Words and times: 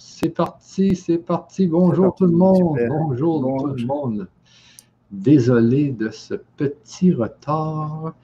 C'est 0.00 0.28
parti, 0.30 0.94
c'est 0.94 1.18
parti. 1.18 1.66
Bonjour 1.66 2.14
tout 2.14 2.26
le 2.26 2.32
monde. 2.32 2.78
Bonjour 2.88 3.40
tout 3.40 3.66
le 3.66 3.84
monde. 3.84 4.28
Désolé 5.10 5.90
de 5.90 6.08
ce 6.10 6.34
petit 6.56 7.12
retard. 7.12 8.14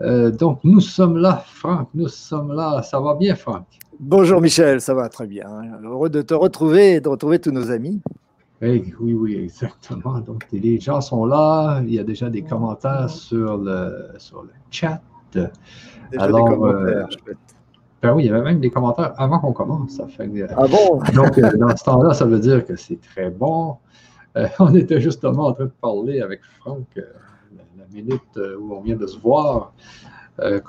Euh, 0.00 0.32
donc, 0.32 0.58
nous 0.64 0.80
sommes 0.80 1.16
là, 1.16 1.44
Franck, 1.46 1.90
nous 1.94 2.08
sommes 2.08 2.52
là. 2.52 2.82
Ça 2.82 2.98
va 2.98 3.14
bien, 3.14 3.36
Franck? 3.36 3.66
Bonjour, 4.00 4.40
Michel, 4.40 4.80
ça 4.80 4.92
va 4.92 5.08
très 5.08 5.28
bien. 5.28 5.46
Heureux 5.84 6.10
de 6.10 6.22
te 6.22 6.34
retrouver 6.34 6.94
et 6.94 7.00
de 7.00 7.08
retrouver 7.08 7.38
tous 7.38 7.52
nos 7.52 7.70
amis. 7.70 8.00
Oui, 8.60 8.92
oui, 8.98 9.14
oui, 9.14 9.36
exactement. 9.36 10.18
Donc, 10.18 10.44
les 10.50 10.80
gens 10.80 11.00
sont 11.00 11.24
là. 11.24 11.80
Il 11.84 11.94
y 11.94 12.00
a 12.00 12.04
déjà 12.04 12.28
des 12.28 12.42
commentaires 12.42 13.08
sur 13.08 13.58
le, 13.58 14.08
sur 14.18 14.42
le 14.42 14.50
chat. 14.72 15.00
Déjà 15.32 15.50
Alors, 16.18 16.48
des 16.48 16.54
commentaires, 16.56 17.08
euh, 17.28 17.32
ben 18.02 18.14
oui, 18.14 18.24
il 18.24 18.26
y 18.26 18.30
avait 18.30 18.42
même 18.42 18.60
des 18.60 18.70
commentaires 18.70 19.12
avant 19.18 19.38
qu'on 19.40 19.52
commence. 19.52 19.92
Ça 19.92 20.06
fait, 20.06 20.30
ah 20.56 20.66
bon? 20.66 21.00
donc, 21.14 21.38
euh, 21.38 21.56
dans 21.56 21.76
ce 21.76 21.84
temps-là, 21.84 22.14
ça 22.14 22.24
veut 22.24 22.38
dire 22.38 22.64
que 22.64 22.76
c'est 22.76 23.00
très 23.00 23.30
bon. 23.30 23.76
on 24.58 24.74
était 24.74 25.00
justement 25.00 25.46
en 25.46 25.52
train 25.52 25.64
de 25.64 25.72
parler 25.80 26.20
avec 26.20 26.40
Franck 26.60 26.86
minute 27.92 28.36
euh, 28.36 28.56
où 28.58 28.74
on 28.74 28.80
vient 28.80 28.96
de 28.96 29.06
se 29.06 29.18
voir, 29.18 29.72
euh, 30.40 30.60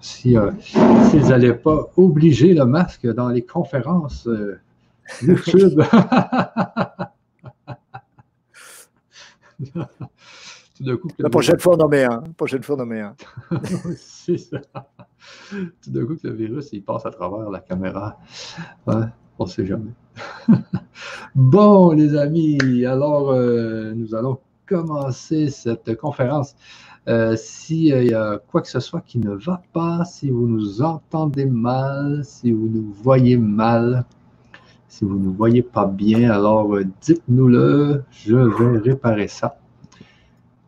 si, 0.00 0.36
euh, 0.36 0.50
s'ils 0.60 1.28
n'allaient 1.28 1.54
pas 1.54 1.90
obliger 1.96 2.54
le 2.54 2.64
masque 2.64 3.06
dans 3.06 3.28
les 3.28 3.42
conférences 3.42 4.28
YouTube. 5.22 5.82
Tout 10.82 10.90
d'un 10.90 10.96
coup, 10.96 11.08
la 11.18 11.30
prochaine 11.30 11.60
fois, 11.60 11.76
on 11.76 11.80
en 11.80 11.88
met 11.88 12.04
un. 12.04 12.22
prochaine 12.36 12.62
fois, 12.62 12.76
on 12.76 12.80
en 12.80 12.86
met 12.86 13.00
un. 13.00 13.14
c'est 13.96 14.38
ça. 14.38 14.58
Tout 15.50 15.90
d'un 15.90 16.06
coup, 16.06 16.16
le 16.24 16.32
virus, 16.32 16.70
il 16.72 16.82
passe 16.82 17.06
à 17.06 17.10
travers 17.10 17.48
la 17.50 17.60
caméra. 17.60 18.18
on 18.86 19.44
ne 19.44 19.48
sait 19.48 19.64
jamais. 19.64 19.92
bon, 21.34 21.92
les 21.92 22.16
amis, 22.16 22.84
alors, 22.84 23.32
nous 23.94 24.14
allons 24.14 24.38
commencer 24.66 25.50
cette 25.50 25.96
conférence. 25.96 26.56
Euh, 27.08 27.34
S'il 27.36 27.86
y 27.86 28.14
a 28.14 28.38
quoi 28.38 28.62
que 28.62 28.68
ce 28.68 28.78
soit 28.80 29.00
qui 29.00 29.18
ne 29.18 29.34
va 29.34 29.60
pas, 29.72 30.04
si 30.04 30.30
vous 30.30 30.46
nous 30.46 30.82
entendez 30.82 31.46
mal, 31.46 32.20
si 32.24 32.52
vous 32.52 32.68
nous 32.68 32.92
voyez 33.02 33.36
mal, 33.36 34.04
si 34.88 35.04
vous 35.04 35.18
ne 35.18 35.24
nous 35.24 35.32
voyez 35.32 35.62
pas 35.62 35.86
bien, 35.86 36.30
alors 36.30 36.76
euh, 36.76 36.84
dites-nous-le, 37.00 38.04
je 38.10 38.36
vais 38.36 38.78
réparer 38.78 39.26
ça. 39.26 39.56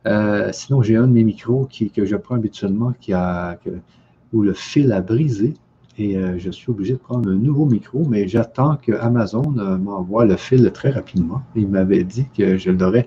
Euh, 0.06 0.50
sinon, 0.52 0.82
j'ai 0.82 0.96
un 0.96 1.06
de 1.06 1.12
mes 1.12 1.24
micros 1.24 1.66
qui, 1.66 1.90
que 1.90 2.04
je 2.04 2.16
prends 2.16 2.34
habituellement 2.34 2.92
qui 3.00 3.12
a, 3.12 3.58
où 4.32 4.42
le 4.42 4.52
fil 4.52 4.92
a 4.92 5.00
brisé 5.00 5.54
et 5.96 6.16
euh, 6.16 6.38
je 6.38 6.50
suis 6.50 6.70
obligé 6.70 6.94
de 6.94 6.98
prendre 6.98 7.30
un 7.30 7.34
nouveau 7.34 7.66
micro, 7.66 8.04
mais 8.04 8.26
j'attends 8.26 8.76
que 8.76 8.92
Amazon 8.92 9.42
m'envoie 9.42 10.24
le 10.24 10.36
fil 10.36 10.70
très 10.72 10.90
rapidement. 10.90 11.42
Il 11.54 11.68
m'avait 11.68 12.04
dit 12.04 12.26
que 12.36 12.56
je 12.56 12.70
l'aurais 12.70 13.06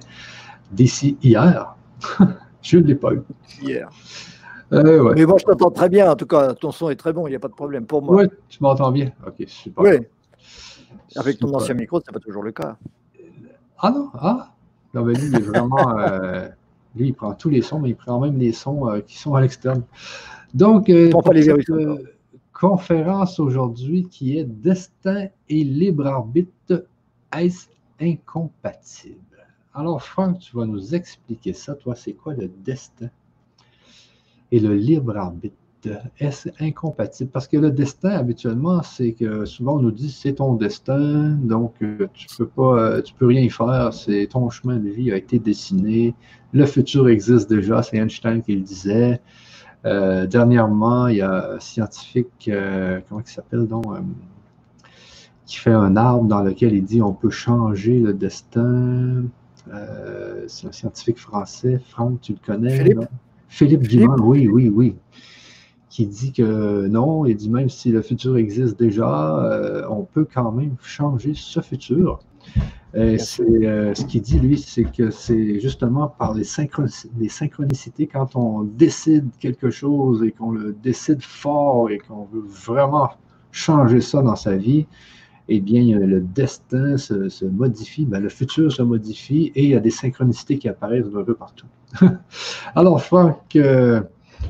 d'ici 0.72 1.18
hier. 1.22 1.76
je 2.62 2.78
ne 2.78 2.84
l'ai 2.84 2.96
pas 2.96 3.14
eu. 3.14 3.22
Hier. 3.62 3.90
Euh, 4.74 5.14
Mais 5.16 5.26
moi, 5.26 5.38
je 5.38 5.46
t'entends 5.46 5.72
très 5.72 5.90
bien. 5.90 6.12
En 6.12 6.16
tout 6.16 6.26
cas, 6.26 6.54
ton 6.54 6.72
son 6.72 6.90
est 6.90 6.96
très 6.96 7.14
bon. 7.14 7.28
Il 7.28 7.32
n'y 7.32 7.36
a 7.36 7.40
pas 7.40 7.48
de 7.48 7.54
problème 7.54 7.86
pour 7.86 8.02
moi. 8.02 8.16
Oui, 8.16 8.26
tu 8.50 8.60
m'entends 8.62 8.92
bien. 8.92 9.12
Ok, 9.26 9.44
super. 9.48 9.84
Oui. 9.84 9.98
Avec 11.16 11.40
ton 11.40 11.54
ancien 11.54 11.74
micro, 11.74 12.00
ce 12.00 12.06
n'est 12.10 12.14
pas 12.14 12.20
toujours 12.20 12.44
le 12.44 12.52
cas. 12.52 12.76
Ah 13.80 13.92
non 13.92 14.10
Ah 14.14 14.50
Non, 14.94 15.04
mais 15.04 15.14
lui, 15.14 15.28
il 15.28 15.36
est 15.36 15.42
vraiment. 15.42 15.96
Euh, 16.98 17.02
lui, 17.02 17.10
il 17.10 17.14
prend 17.14 17.34
tous 17.34 17.50
les 17.50 17.62
sons, 17.62 17.80
mais 17.80 17.90
il 17.90 17.96
prend 17.96 18.20
même 18.20 18.38
les 18.38 18.52
sons 18.52 18.90
euh, 18.90 19.02
qui 19.02 19.18
sont 19.18 19.36
à 19.36 19.42
l'externe. 19.42 19.84
Donc, 20.54 20.92
pour 21.12 21.34
les 21.34 21.44
cette, 21.44 21.66
conférence 22.54 23.40
aujourd'hui 23.40 24.08
qui 24.10 24.38
est 24.38 24.46
Destin 24.46 25.28
et 25.48 25.64
libre 25.64 26.08
arbitre, 26.08 26.88
est-ce 27.36 27.68
incompatible? 28.02 29.18
Alors, 29.74 30.02
Franck, 30.02 30.40
tu 30.40 30.56
vas 30.56 30.66
nous 30.66 30.96
expliquer 30.96 31.54
ça. 31.54 31.76
Toi, 31.76 31.96
c'est 31.96 32.14
quoi 32.14 32.34
le 32.34 32.48
destin 32.48 33.10
et 34.52 34.60
le 34.60 34.74
libre 34.74 35.16
arbitre? 35.18 35.56
Est-ce 36.20 36.50
incompatible? 36.60 37.30
Parce 37.30 37.48
que 37.48 37.58
le 37.58 37.72
destin, 37.72 38.12
habituellement, 38.12 38.82
c'est 38.84 39.14
que 39.14 39.46
souvent 39.46 39.76
on 39.76 39.80
nous 39.80 39.92
dit 39.92 40.12
c'est 40.12 40.34
ton 40.34 40.56
destin, 40.56 41.30
donc 41.42 41.74
euh, 41.82 42.08
tu 42.14 42.28
peux 42.38 42.48
pas, 42.48 42.78
euh, 42.80 43.02
tu 43.02 43.14
peux 43.14 43.28
rien 43.28 43.42
y 43.42 43.50
faire, 43.50 43.94
c'est 43.94 44.28
ton 44.28 44.50
chemin 44.50 44.78
de 44.78 44.90
vie 44.90 45.12
a 45.12 45.18
été 45.18 45.40
dessiné, 45.40 46.14
le 46.54 46.66
futur 46.66 47.08
existe 47.10 47.50
déjà, 47.50 47.84
c'est 47.84 47.98
Einstein 47.98 48.42
qui 48.42 48.56
le 48.56 48.62
disait. 48.62 49.22
Euh, 49.86 50.26
dernièrement, 50.26 51.08
il 51.08 51.18
y 51.18 51.22
a 51.22 51.54
un 51.54 51.60
scientifique, 51.60 52.50
comment 53.08 53.22
il 53.22 53.32
s'appelle 53.32 53.68
donc, 53.68 53.86
qui 55.46 55.58
fait 55.58 55.72
un 55.72 55.96
arbre 55.96 56.26
dans 56.26 56.42
lequel 56.42 56.74
il 56.74 56.84
dit 56.84 57.02
on 57.02 57.14
peut 57.14 57.30
changer 57.30 58.00
le 58.00 58.14
destin. 58.14 59.24
Euh, 59.74 60.44
c'est 60.48 60.68
un 60.68 60.72
scientifique 60.72 61.18
français. 61.18 61.80
Franck, 61.90 62.22
tu 62.22 62.34
le 62.34 62.40
connais? 62.46 62.78
Philippe, 63.50 63.88
Philippe? 63.88 64.10
oui, 64.20 64.48
oui, 64.48 64.70
oui. 64.70 64.96
Qui 65.98 66.06
dit 66.06 66.32
que 66.32 66.86
non, 66.86 67.26
il 67.26 67.36
dit 67.36 67.50
même 67.50 67.70
si 67.70 67.90
le 67.90 68.04
futur 68.04 68.38
existe 68.38 68.78
déjà, 68.78 69.44
euh, 69.44 69.84
on 69.90 70.04
peut 70.04 70.28
quand 70.32 70.52
même 70.52 70.76
changer 70.84 71.34
ce 71.34 71.60
futur. 71.60 72.20
Euh, 72.94 73.18
ce 73.18 74.06
qu'il 74.06 74.22
dit, 74.22 74.38
lui, 74.38 74.60
c'est 74.60 74.84
que 74.84 75.10
c'est 75.10 75.60
justement 75.60 76.08
par 76.08 76.36
les, 76.36 76.44
les, 77.18 77.30
synchronicités, 77.30 78.06
quand 78.06 78.36
on 78.36 78.62
décide 78.62 79.32
quelque 79.40 79.72
chose 79.72 80.22
et 80.22 80.32
qu'on 80.34 80.52
le 80.52 80.74
décide 80.84 81.24
fort 81.24 81.90
et 81.90 81.98
qu'on 81.98 82.26
veut 82.26 82.46
vraiment 82.46 83.10
changer 83.50 84.00
ça 84.00 84.22
dans 84.22 84.36
sa 84.36 84.56
vie, 84.56 84.86
eh 85.48 85.60
bien, 85.60 85.98
le 85.98 86.22
destin 86.22 86.98
se, 86.98 87.46
modifie, 87.46 88.06
ben, 88.06 88.20
le 88.20 88.30
futur 88.30 88.72
se 88.72 88.84
modifie 88.84 89.52
et 89.56 89.64
il 89.64 89.70
y 89.72 89.76
a 89.76 89.80
des 89.80 89.90
synchronicités 89.90 90.60
qui 90.60 90.70
apparaissent 90.70 91.08
un 91.16 91.24
peu 91.24 91.34
partout. 91.34 91.66
Alors, 92.76 93.02
Franck, 93.02 93.58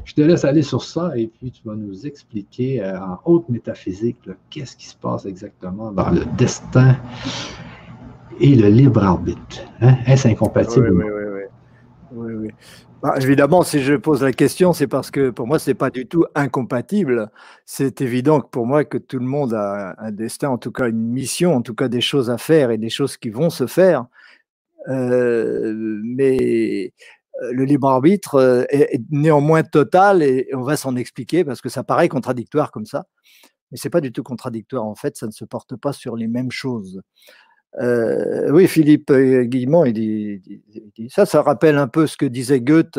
je 0.08 0.14
te 0.14 0.22
laisse 0.22 0.46
aller 0.46 0.62
sur 0.62 0.84
ça 0.84 1.12
et 1.18 1.28
puis 1.28 1.52
tu 1.52 1.62
vas 1.68 1.76
nous 1.76 2.08
expliquer 2.08 2.82
euh, 2.82 2.98
en 2.98 3.20
haute 3.26 3.50
métaphysique 3.50 4.18
qu'est-ce 4.50 4.78
qui 4.78 4.88
se 4.88 4.96
passe 4.96 5.26
exactement 5.26 5.92
dans 5.92 6.10
le 6.10 6.24
destin 6.38 6.96
et 8.40 8.56
le 8.56 8.70
libre 8.70 9.04
arbitre. 9.04 9.60
Hein? 9.82 9.98
Est-ce 10.08 10.30
incompatible? 10.30 10.94
Oui, 10.94 11.04
oui, 11.04 11.24
oui. 11.34 11.44
oui, 12.14 12.34
oui. 12.36 12.50
Bah, 13.04 13.16
évidemment, 13.22 13.64
si 13.64 13.82
je 13.82 13.96
pose 13.96 14.24
la 14.24 14.32
question, 14.32 14.72
c'est 14.72 14.88
parce 14.88 15.12
que 15.12 15.30
pour 15.30 15.46
moi, 15.46 15.60
ce 15.60 15.72
n'est 15.72 15.76
pas 15.76 15.90
du 15.90 16.08
tout 16.08 16.26
incompatible. 16.36 17.30
C'est 17.66 18.00
évident 18.00 18.40
que 18.40 18.48
pour 18.48 18.66
moi, 18.66 18.86
que 18.86 18.98
tout 18.98 19.20
le 19.20 19.26
monde 19.26 19.54
a 19.54 19.94
un 19.98 20.12
destin, 20.12 20.50
en 20.50 20.58
tout 20.58 20.72
cas 20.72 20.88
une 20.88 21.12
mission, 21.12 21.54
en 21.54 21.62
tout 21.62 21.76
cas 21.76 21.90
des 21.90 22.02
choses 22.02 22.30
à 22.30 22.38
faire 22.38 22.72
et 22.72 22.78
des 22.78 22.90
choses 22.90 23.18
qui 23.18 23.30
vont 23.30 23.50
se 23.50 23.68
faire. 23.68 24.06
Euh, 24.88 26.00
mais 26.02 26.94
le 27.52 27.66
libre 27.66 27.88
arbitre 27.88 28.36
euh, 28.36 28.64
est, 28.70 29.02
néanmoins 29.10 29.64
total 29.64 30.24
et 30.24 30.50
on 30.54 30.64
va 30.64 30.78
s'en 30.78 30.96
expliquer 30.96 31.44
parce 31.44 31.62
que 31.62 31.70
ça 31.70 31.84
paraît 31.84 32.10
contradictoire 32.10 32.72
comme 32.72 32.86
ça. 32.86 33.06
Mais 33.72 33.78
ce 33.78 33.88
n'est 33.88 33.92
pas 33.92 34.02
du 34.02 34.12
tout 34.12 34.24
contradictoire. 34.24 34.86
En 34.86 34.96
fait, 34.96 35.18
ça 35.18 35.28
ne 35.28 35.32
se 35.32 35.46
porte 35.46 35.76
pas 35.76 35.94
sur 35.94 36.16
les 36.16 36.28
mêmes 36.28 36.52
choses. 36.52 37.02
Euh, 37.80 38.50
oui, 38.52 38.68
Philippe 38.68 39.12
euh, 39.12 39.44
Guillemont, 39.44 39.86
il 39.86 40.42
ça, 41.10 41.26
ça 41.26 41.42
rappelle 41.42 41.78
un 41.78 41.88
peu 41.88 42.08
ce 42.08 42.18
que 42.18 42.26
disait 42.26 42.62
Goethe, 42.62 42.98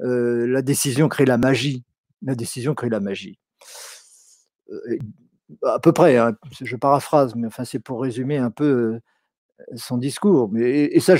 euh, 0.00 0.46
la 0.46 0.62
décision 0.62 1.08
crée 1.08 1.24
la 1.24 1.38
magie. 1.38 1.84
La 2.22 2.34
décision 2.34 2.74
crée 2.74 2.90
la 2.90 3.00
magie. 3.00 3.38
à 5.64 5.78
peu 5.80 5.92
près, 5.92 6.16
hein, 6.16 6.36
je 6.60 6.76
paraphrase, 6.76 7.34
mais 7.34 7.48
c'est 7.64 7.78
pour 7.78 8.02
résumer 8.02 8.38
un 8.38 8.50
peu 8.50 9.00
son 9.76 9.98
discours. 9.98 10.50
Et, 10.56 11.00
ça, 11.00 11.14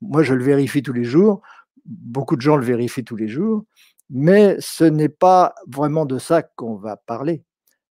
moi, 0.00 0.22
je 0.22 0.34
le 0.34 0.44
vérifie 0.44 0.82
tous 0.82 0.92
les 0.92 1.04
jours. 1.04 1.42
Beaucoup 1.86 2.36
de 2.36 2.40
gens 2.40 2.56
le 2.56 2.64
vérifient 2.64 3.04
tous 3.04 3.16
les 3.16 3.28
jours. 3.28 3.64
Mais 4.10 4.56
ce 4.60 4.84
n'est 4.84 5.08
pas 5.08 5.54
vraiment 5.66 6.06
de 6.06 6.18
ça 6.18 6.42
qu'on 6.42 6.76
va 6.76 6.96
parler 6.96 7.42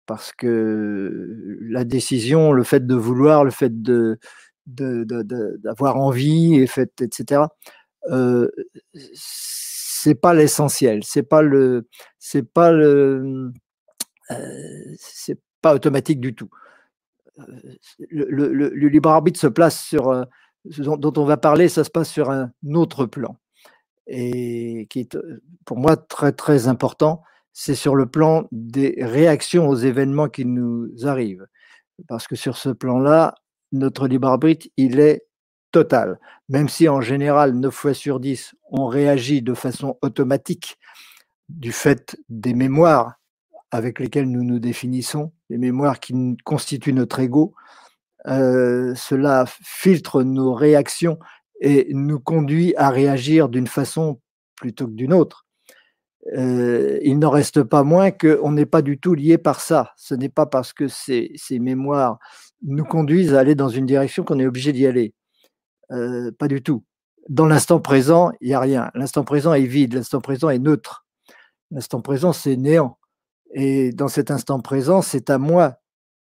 parce 0.07 0.33
que 0.33 1.59
la 1.63 1.85
décision, 1.85 2.53
le 2.53 2.63
fait 2.63 2.87
de 2.87 2.95
vouloir, 2.95 3.45
le 3.45 3.51
fait 3.51 3.73
d'avoir 4.67 5.97
envie, 5.97 6.61
etc. 6.61 7.43
Euh, 8.11 8.49
c'est 9.15 10.15
pas 10.15 10.33
l'essentiel, 10.35 11.03
c'est 11.05 11.25
pas 11.25 11.43
le, 11.43 11.89
c'est 12.19 12.45
pas 12.45 12.71
le, 12.71 13.53
euh, 14.31 14.95
c'est 14.99 15.41
pas 15.61 15.75
automatique 15.75 16.21
du 16.21 16.35
tout. 16.35 16.51
Le, 18.09 18.53
le, 18.53 18.89
libre 18.89 19.11
arbitre 19.11 19.41
se 19.41 19.49
place 19.49 19.83
sur, 19.83 20.09
euh, 20.09 20.25
dont 20.79 21.13
on 21.17 21.25
va 21.25 21.37
parler, 21.37 21.69
ça 21.69 21.85
se 21.85 21.91
passe 21.91 22.11
sur 22.11 22.31
un 22.31 22.53
autre 22.73 23.07
plan 23.07 23.37
et 24.07 24.87
qui 24.91 25.01
est 25.01 25.19
pour 25.65 25.79
moi 25.79 25.97
très 25.97 26.33
très 26.33 26.69
important 26.69 27.23
c'est 27.59 27.75
sur 27.75 27.97
le 27.97 28.05
plan 28.05 28.47
des 28.53 28.97
réactions 28.99 29.67
aux 29.67 29.77
événements 29.77 30.29
qui 30.29 30.45
nous 30.45 30.91
arrivent. 31.07 31.47
Parce 32.07 32.27
que 32.27 32.37
sur 32.37 32.59
ce 32.59 32.69
plan-là, 32.69 33.35
notre 33.73 34.09
libre 34.09 34.29
arbitre, 34.29 34.69
il 34.77 35.01
est 35.01 35.27
total. 35.73 36.21
Même 36.51 36.69
si 36.69 36.87
en 36.87 37.01
général, 37.01 37.55
9 37.55 37.75
fois 37.75 37.95
sur 37.95 38.21
10, 38.21 38.55
on 38.73 38.85
réagit 38.85 39.41
de 39.41 39.55
façon 39.55 39.97
automatique 40.03 40.77
du 41.49 41.73
fait 41.73 42.19
des 42.29 42.53
mémoires 42.53 43.15
avec 43.71 44.01
lesquelles 44.01 44.31
nous 44.31 44.45
nous 44.45 44.59
définissons, 44.59 45.33
les 45.49 45.57
mémoires 45.57 45.99
qui 45.99 46.37
constituent 46.45 46.93
notre 46.93 47.21
ego, 47.21 47.55
cela 48.27 49.47
filtre 49.47 50.23
nos 50.23 50.53
réactions 50.53 51.19
et 51.61 51.89
nous 51.91 52.21
conduit 52.21 52.75
à 52.77 52.91
réagir 52.91 53.49
d'une 53.49 53.67
façon 53.67 54.21
plutôt 54.57 54.87
que 54.87 54.93
d'une 54.93 55.13
autre. 55.13 55.47
il 56.35 57.19
n'en 57.19 57.31
reste 57.31 57.63
pas 57.63 57.83
moins 57.83 58.11
qu'on 58.11 58.53
n'est 58.53 58.67
pas 58.67 58.83
du 58.83 58.99
tout 58.99 59.15
lié 59.15 59.39
par 59.39 59.61
ça. 59.61 59.93
Ce 59.97 60.15
n'est 60.15 60.29
pas 60.29 60.47
parce 60.47 60.73
que 60.73 60.89
ces, 60.89 61.31
mémoires 61.61 62.19
nous 62.63 62.85
conduisent 62.85 63.35
à 63.35 63.41
aller 63.41 63.55
dans 63.55 63.69
une 63.69 63.87
direction 63.87 64.25
qu'on 64.25 64.39
est 64.41 64.47
obligé 64.47 64.73
d'y 64.73 64.87
aller. 64.87 65.15
pas 66.39 66.49
du 66.49 66.63
tout. 66.63 66.85
Dans 67.29 67.47
l'instant 67.47 67.81
présent, 67.81 68.31
il 68.41 68.49
n'y 68.49 68.55
a 68.55 68.61
rien. 68.61 68.91
L'instant 68.95 69.25
présent 69.25 69.53
est 69.53 69.67
vide, 69.67 69.95
l'instant 69.95 70.21
présent 70.21 70.49
est 70.49 70.61
neutre. 70.61 71.07
L'instant 71.73 72.01
présent, 72.01 72.33
c'est 72.33 72.57
néant. 72.57 72.99
Et 73.53 73.93
dans 73.93 74.09
cet 74.09 74.31
instant 74.31 74.61
présent, 74.61 75.03
c'est 75.03 75.31
à 75.31 75.39
moi 75.39 75.77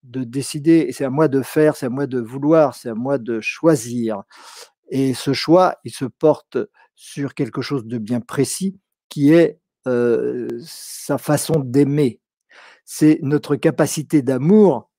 de 0.04 0.24
décider, 0.24 0.90
c'est 0.92 1.04
à 1.04 1.10
moi 1.10 1.28
de 1.28 1.42
faire, 1.42 1.76
c'est 1.76 1.86
à 1.86 1.90
moi 1.90 2.06
de 2.06 2.20
vouloir, 2.20 2.74
c'est 2.74 2.88
à 2.88 2.94
moi 2.94 3.18
de 3.18 3.40
choisir. 3.40 4.22
Et 4.90 5.14
ce 5.14 5.32
choix, 5.32 5.76
il 5.84 5.92
se 5.92 6.04
porte 6.04 6.58
sur 6.94 7.34
quelque 7.34 7.62
chose 7.62 7.86
de 7.86 7.98
bien 7.98 8.20
précis 8.20 8.78
qui 9.08 9.32
est 9.32 9.58
euh, 9.86 10.48
sa 10.64 11.18
façon 11.18 11.60
d'aimer. 11.60 12.20
C'est 12.84 13.18
notre 13.22 13.56
capacité 13.56 14.22
d'amour 14.22 14.90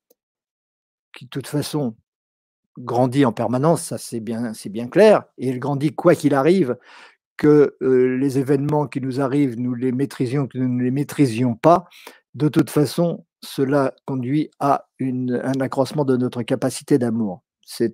qui, 1.16 1.26
de 1.26 1.30
toute 1.30 1.48
façon, 1.48 1.96
grandit 2.78 3.26
en 3.26 3.32
permanence, 3.32 3.84
ça 3.84 3.98
c'est 3.98 4.20
bien, 4.20 4.52
bien 4.66 4.88
clair, 4.88 5.24
et 5.38 5.50
elle 5.50 5.60
grandit 5.60 5.94
quoi 5.94 6.16
qu'il 6.16 6.34
arrive, 6.34 6.76
que 7.38 7.76
euh, 7.82 8.18
les 8.18 8.40
événements 8.40 8.88
qui 8.88 9.02
nous 9.02 9.22
arrivent, 9.22 9.60
nous 9.60 9.74
les 9.76 9.92
maîtrisions, 9.92 10.48
que 10.48 10.58
nous 10.58 10.68
ne 10.68 10.84
les 10.84 10.92
maîtrisions 10.92 11.56
pas, 11.56 11.86
de 12.34 12.48
toute 12.48 12.70
façon, 12.70 13.26
cela 13.42 13.94
conduit 14.06 14.50
à 14.60 14.88
un 15.00 15.60
accroissement 15.60 16.06
de 16.06 16.18
notre 16.18 16.42
capacité 16.44 16.98
d'amour. 16.98 17.44
C'est 17.66 17.94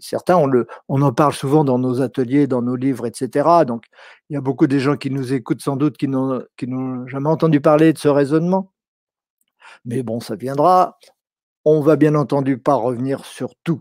certain, 0.00 0.36
on, 0.36 0.46
le, 0.46 0.66
on 0.88 1.02
en 1.02 1.12
parle 1.12 1.34
souvent 1.34 1.64
dans 1.64 1.78
nos 1.78 2.00
ateliers, 2.00 2.46
dans 2.46 2.62
nos 2.62 2.76
livres, 2.76 3.06
etc. 3.06 3.64
Donc, 3.66 3.84
il 4.28 4.34
y 4.34 4.36
a 4.36 4.40
beaucoup 4.40 4.66
de 4.66 4.78
gens 4.78 4.96
qui 4.96 5.10
nous 5.10 5.32
écoutent 5.34 5.62
sans 5.62 5.76
doute 5.76 5.96
qui 5.98 6.08
n'ont 6.08 7.06
jamais 7.06 7.28
entendu 7.28 7.60
parler 7.60 7.92
de 7.92 7.98
ce 7.98 8.08
raisonnement. 8.08 8.72
Mais 9.84 10.02
bon, 10.02 10.20
ça 10.20 10.36
viendra. 10.36 10.98
On 11.64 11.80
va 11.80 11.96
bien 11.96 12.14
entendu 12.14 12.58
pas 12.58 12.74
revenir 12.74 13.24
sur 13.24 13.54
tout, 13.64 13.80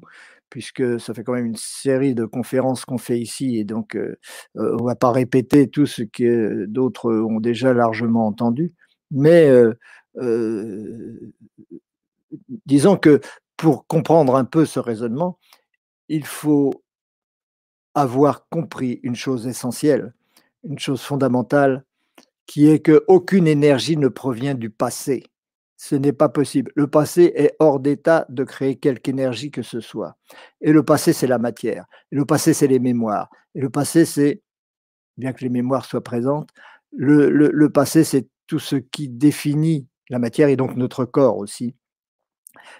puisque 0.49 0.99
ça 0.99 1.13
fait 1.13 1.23
quand 1.23 1.33
même 1.33 1.45
une 1.45 1.55
série 1.55 2.15
de 2.15 2.25
conférences 2.25 2.85
qu'on 2.85 2.97
fait 2.97 3.19
ici, 3.19 3.57
et 3.57 3.63
donc 3.63 3.95
euh, 3.95 4.17
euh, 4.57 4.77
on 4.79 4.83
va 4.83 4.95
pas 4.95 5.11
répéter 5.11 5.69
tout 5.69 5.85
ce 5.85 6.03
que 6.03 6.65
d'autres 6.65 7.13
ont 7.13 7.39
déjà 7.39 7.73
largement 7.73 8.27
entendu. 8.27 8.73
Mais 9.11 9.49
euh, 10.17 11.31
disons 12.65 12.97
que 12.97 13.21
pour 13.59 13.85
comprendre 13.87 14.37
un 14.37 14.45
peu 14.45 14.65
ce 14.65 14.79
raisonnement, 14.79 15.37
il 16.07 16.25
faut 16.25 16.71
avoir 17.93 18.47
compris 18.47 19.01
une 19.03 19.17
chose 19.17 19.47
essentielle, 19.47 20.13
une 20.63 20.79
chose 20.79 21.01
fondamentale, 21.01 21.83
qui 22.45 22.69
est 22.69 22.79
qu'aucune 22.79 23.47
énergie 23.47 23.97
ne 23.97 24.07
provient 24.07 24.55
du 24.55 24.69
passé. 24.69 25.25
Ce 25.75 25.93
n'est 25.93 26.13
pas 26.13 26.29
possible. 26.29 26.71
Le 26.75 26.87
passé 26.87 27.33
est 27.35 27.57
hors 27.59 27.81
d'état 27.81 28.25
de 28.29 28.45
créer 28.45 28.77
quelque 28.77 29.09
énergie 29.09 29.51
que 29.51 29.61
ce 29.61 29.81
soit. 29.81 30.15
Et 30.61 30.71
le 30.71 30.83
passé, 30.83 31.11
c'est 31.11 31.27
la 31.27 31.37
matière. 31.37 31.85
Et 32.13 32.15
le 32.15 32.23
passé, 32.25 32.53
c'est 32.53 32.67
les 32.67 32.79
mémoires. 32.79 33.29
Et 33.55 33.59
le 33.59 33.69
passé, 33.69 34.05
c'est, 34.05 34.41
bien 35.17 35.33
que 35.33 35.43
les 35.43 35.49
mémoires 35.49 35.83
soient 35.83 36.03
présentes, 36.03 36.49
le, 36.93 37.29
le 37.29 37.69
passé, 37.69 38.05
c'est 38.05 38.29
tout 38.47 38.59
ce 38.59 38.77
qui 38.77 39.09
définit 39.09 39.85
la 40.09 40.17
matière 40.17 40.47
et 40.47 40.55
donc 40.55 40.77
notre 40.77 41.03
corps 41.03 41.37
aussi. 41.37 41.75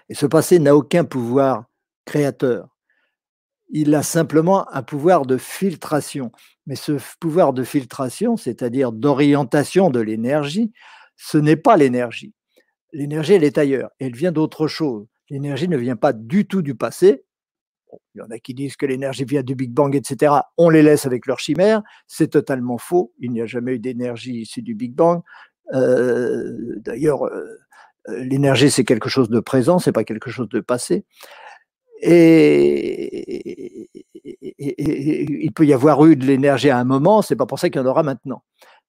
Et 0.08 0.14
ce 0.14 0.26
passé 0.26 0.58
n'a 0.58 0.76
aucun 0.76 1.04
pouvoir 1.04 1.64
créateur. 2.04 2.68
Il 3.70 3.94
a 3.94 4.02
simplement 4.02 4.68
un 4.74 4.82
pouvoir 4.82 5.26
de 5.26 5.36
filtration. 5.36 6.32
Mais 6.66 6.74
ce 6.74 6.92
pouvoir 7.20 7.52
de 7.52 7.62
filtration, 7.62 8.36
c'est-à-dire 8.36 8.92
d'orientation 8.92 9.90
de 9.90 10.00
l'énergie, 10.00 10.72
ce 11.16 11.38
n'est 11.38 11.56
pas 11.56 11.76
l'énergie. 11.76 12.34
L'énergie, 12.92 13.34
elle 13.34 13.44
est 13.44 13.58
ailleurs. 13.58 13.90
Elle 14.00 14.14
vient 14.14 14.32
d'autre 14.32 14.66
chose. 14.66 15.06
L'énergie 15.28 15.68
ne 15.68 15.76
vient 15.76 15.96
pas 15.96 16.12
du 16.12 16.46
tout 16.46 16.62
du 16.62 16.74
passé. 16.74 17.24
il 18.14 18.18
y 18.18 18.22
en 18.22 18.30
a 18.30 18.38
qui 18.40 18.54
disent 18.54 18.76
que 18.76 18.86
l'énergie 18.86 19.24
vient 19.24 19.44
du 19.44 19.54
Big 19.54 19.70
Bang, 19.70 19.94
etc. 19.94 20.32
On 20.58 20.68
les 20.68 20.82
laisse 20.82 21.06
avec 21.06 21.26
leur 21.26 21.38
chimère. 21.38 21.82
C'est 22.08 22.28
totalement 22.28 22.78
faux. 22.78 23.12
Il 23.20 23.30
n'y 23.30 23.40
a 23.40 23.46
jamais 23.46 23.74
eu 23.74 23.78
d'énergie 23.78 24.40
issue 24.40 24.62
du 24.62 24.74
Big 24.74 24.94
Bang. 24.94 25.22
Euh, 25.72 26.74
d'ailleurs, 26.80 27.26
euh, 27.26 27.58
l'énergie, 28.08 28.70
c'est 28.70 28.84
quelque 28.84 29.08
chose 29.08 29.28
de 29.30 29.40
présent, 29.40 29.78
c'est 29.78 29.92
pas 29.92 30.04
quelque 30.04 30.30
chose 30.30 30.48
de 30.48 30.60
passé. 30.60 31.04
Et, 32.02 33.90
il 34.58 35.52
peut 35.52 35.66
y 35.66 35.72
avoir 35.72 36.04
eu 36.04 36.16
de 36.16 36.24
l'énergie 36.24 36.70
à 36.70 36.78
un 36.78 36.84
moment, 36.84 37.22
c'est 37.22 37.36
pas 37.36 37.46
pour 37.46 37.58
ça 37.58 37.68
qu'il 37.70 37.80
y 37.80 37.84
en 37.84 37.86
aura 37.86 38.02
maintenant. 38.02 38.42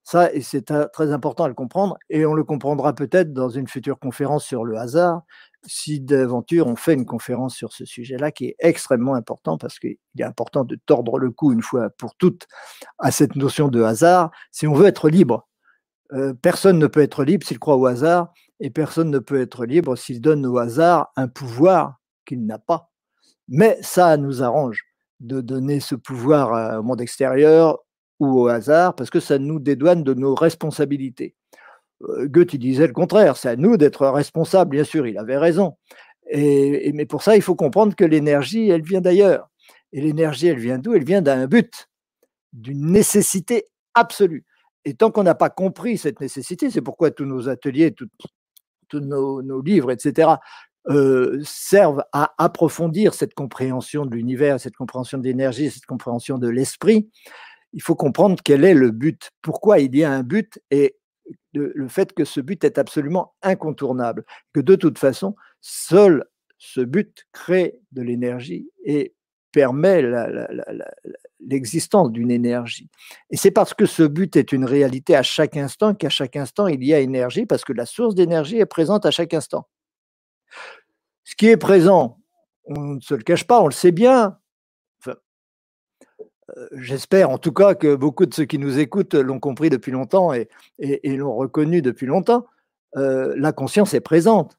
Ça, 0.03 0.29
c'est 0.41 0.73
très 0.91 1.11
important 1.11 1.43
à 1.43 1.47
le 1.47 1.53
comprendre, 1.53 1.97
et 2.09 2.25
on 2.25 2.33
le 2.33 2.43
comprendra 2.43 2.93
peut-être 2.93 3.33
dans 3.33 3.49
une 3.49 3.67
future 3.67 3.99
conférence 3.99 4.45
sur 4.45 4.65
le 4.65 4.77
hasard, 4.77 5.21
si 5.63 5.99
d'aventure 5.99 6.67
on 6.67 6.75
fait 6.75 6.93
une 6.93 7.05
conférence 7.05 7.55
sur 7.55 7.71
ce 7.71 7.85
sujet-là, 7.85 8.31
qui 8.31 8.47
est 8.47 8.55
extrêmement 8.59 9.13
important, 9.13 9.57
parce 9.57 9.77
qu'il 9.77 9.97
est 10.17 10.23
important 10.23 10.63
de 10.63 10.77
tordre 10.85 11.19
le 11.19 11.31
cou 11.31 11.51
une 11.53 11.61
fois 11.61 11.89
pour 11.91 12.15
toutes 12.15 12.47
à 12.97 13.11
cette 13.11 13.35
notion 13.35 13.67
de 13.67 13.83
hasard, 13.83 14.31
si 14.51 14.67
on 14.67 14.73
veut 14.73 14.87
être 14.87 15.09
libre. 15.09 15.47
Euh, 16.13 16.33
personne 16.33 16.79
ne 16.79 16.87
peut 16.87 17.01
être 17.01 17.23
libre 17.23 17.45
s'il 17.45 17.59
croit 17.59 17.77
au 17.77 17.85
hasard, 17.85 18.33
et 18.61 18.69
personne 18.69 19.09
ne 19.09 19.19
peut 19.19 19.41
être 19.41 19.65
libre 19.65 19.95
s'il 19.95 20.21
donne 20.21 20.45
au 20.45 20.57
hasard 20.57 21.11
un 21.15 21.27
pouvoir 21.27 21.99
qu'il 22.25 22.45
n'a 22.45 22.59
pas. 22.59 22.91
Mais 23.47 23.77
ça 23.81 24.15
nous 24.17 24.43
arrange 24.43 24.83
de 25.19 25.41
donner 25.41 25.79
ce 25.79 25.95
pouvoir 25.95 26.79
au 26.79 26.83
monde 26.83 27.01
extérieur 27.01 27.79
ou 28.19 28.41
au 28.41 28.47
hasard, 28.47 28.95
parce 28.95 29.09
que 29.09 29.19
ça 29.19 29.39
nous 29.39 29.59
dédouane 29.59 30.03
de 30.03 30.13
nos 30.13 30.35
responsabilités. 30.35 31.35
Euh, 32.03 32.27
Goethe 32.27 32.55
disait 32.55 32.87
le 32.87 32.93
contraire, 32.93 33.35
c'est 33.35 33.49
à 33.49 33.55
nous 33.55 33.77
d'être 33.77 34.07
responsables, 34.07 34.69
bien 34.69 34.83
sûr, 34.83 35.07
il 35.07 35.17
avait 35.17 35.37
raison. 35.37 35.75
Et, 36.29 36.91
mais 36.93 37.05
pour 37.05 37.23
ça, 37.23 37.35
il 37.35 37.41
faut 37.41 37.55
comprendre 37.55 37.95
que 37.95 38.05
l'énergie, 38.05 38.69
elle 38.69 38.83
vient 38.83 39.01
d'ailleurs. 39.01 39.49
Et 39.91 40.01
l'énergie, 40.01 40.47
elle 40.47 40.59
vient 40.59 40.77
d'où? 40.77 40.93
Elle 40.93 41.03
vient 41.03 41.21
d'un 41.21 41.47
but, 41.47 41.89
d'une 42.53 42.91
nécessité 42.91 43.65
absolue. 43.95 44.45
Et 44.85 44.93
tant 44.93 45.11
qu'on 45.11 45.23
n'a 45.23 45.35
pas 45.35 45.49
compris 45.49 45.97
cette 45.97 46.21
nécessité, 46.21 46.69
c'est 46.69 46.81
pourquoi 46.81 47.11
tous 47.11 47.25
nos 47.25 47.49
ateliers, 47.49 47.93
tous 48.91 48.99
nos, 48.99 49.61
livres, 49.61 49.91
etc., 49.91 50.33
euh, 50.89 51.39
servent 51.43 52.03
à 52.11 52.33
approfondir 52.37 53.13
cette 53.13 53.33
compréhension 53.33 54.05
de 54.05 54.15
l'univers, 54.15 54.59
cette 54.59 54.75
compréhension 54.75 55.17
de 55.17 55.23
l'énergie, 55.23 55.69
cette 55.69 55.85
compréhension 55.85 56.37
de 56.37 56.49
l'esprit. 56.49 57.09
Il 57.73 57.81
faut 57.81 57.95
comprendre 57.95 58.37
quel 58.43 58.65
est 58.65 58.73
le 58.73 58.91
but, 58.91 59.31
pourquoi 59.41 59.79
il 59.79 59.95
y 59.95 60.03
a 60.03 60.11
un 60.11 60.23
but 60.23 60.59
et 60.71 60.97
le 61.53 61.87
fait 61.87 62.13
que 62.13 62.25
ce 62.25 62.41
but 62.41 62.63
est 62.63 62.77
absolument 62.77 63.33
incontournable, 63.41 64.25
que 64.53 64.59
de 64.59 64.75
toute 64.75 64.97
façon, 64.97 65.35
seul 65.61 66.25
ce 66.57 66.81
but 66.81 67.25
crée 67.31 67.79
de 67.91 68.01
l'énergie 68.01 68.69
et 68.83 69.15
permet 69.51 70.01
l'existence 71.47 72.11
d'une 72.11 72.31
énergie. 72.31 72.89
Et 73.29 73.37
c'est 73.37 73.51
parce 73.51 73.73
que 73.73 73.85
ce 73.85 74.03
but 74.03 74.35
est 74.35 74.51
une 74.51 74.65
réalité 74.65 75.15
à 75.15 75.23
chaque 75.23 75.57
instant 75.57 75.93
qu'à 75.93 76.09
chaque 76.09 76.35
instant 76.35 76.67
il 76.67 76.83
y 76.83 76.93
a 76.93 76.99
énergie, 76.99 77.45
parce 77.45 77.63
que 77.63 77.73
la 77.73 77.85
source 77.85 78.15
d'énergie 78.15 78.57
est 78.57 78.65
présente 78.65 79.05
à 79.05 79.11
chaque 79.11 79.33
instant. 79.33 79.67
Ce 81.23 81.35
qui 81.35 81.47
est 81.47 81.57
présent, 81.57 82.17
on 82.65 82.95
ne 82.95 82.99
se 82.99 83.13
le 83.13 83.23
cache 83.23 83.45
pas, 83.45 83.61
on 83.61 83.67
le 83.67 83.73
sait 83.73 83.91
bien. 83.91 84.37
Euh, 86.57 86.67
j'espère 86.73 87.29
en 87.29 87.37
tout 87.37 87.53
cas 87.53 87.75
que 87.75 87.95
beaucoup 87.95 88.25
de 88.25 88.33
ceux 88.33 88.45
qui 88.45 88.57
nous 88.57 88.79
écoutent 88.79 89.13
l'ont 89.13 89.39
compris 89.39 89.69
depuis 89.69 89.91
longtemps 89.91 90.33
et, 90.33 90.49
l'ont 91.03 91.35
reconnu 91.35 91.81
depuis 91.81 92.05
longtemps. 92.05 92.45
Euh, 92.97 93.33
la 93.37 93.51
conscience 93.53 93.93
est 93.93 94.01
présente. 94.01 94.57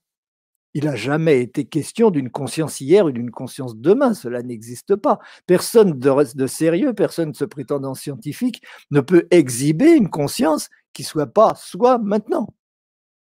Il 0.74 0.84
n'a 0.84 0.96
jamais 0.96 1.42
été 1.42 1.66
question 1.66 2.10
d'une 2.10 2.30
conscience 2.30 2.80
hier 2.80 3.04
ou 3.04 3.10
d'une 3.10 3.30
conscience 3.30 3.76
demain. 3.76 4.14
Cela 4.14 4.42
n'existe 4.42 4.96
pas. 4.96 5.18
Personne 5.46 5.98
de, 5.98 6.46
sérieux, 6.46 6.94
personne 6.94 7.34
se 7.34 7.44
prétendant 7.44 7.94
scientifique 7.94 8.62
ne 8.90 9.00
peut 9.00 9.26
exhiber 9.30 9.94
une 9.94 10.08
conscience 10.08 10.70
qui 10.94 11.04
soit 11.04 11.26
pas 11.26 11.54
soi 11.56 11.98
maintenant. 11.98 12.54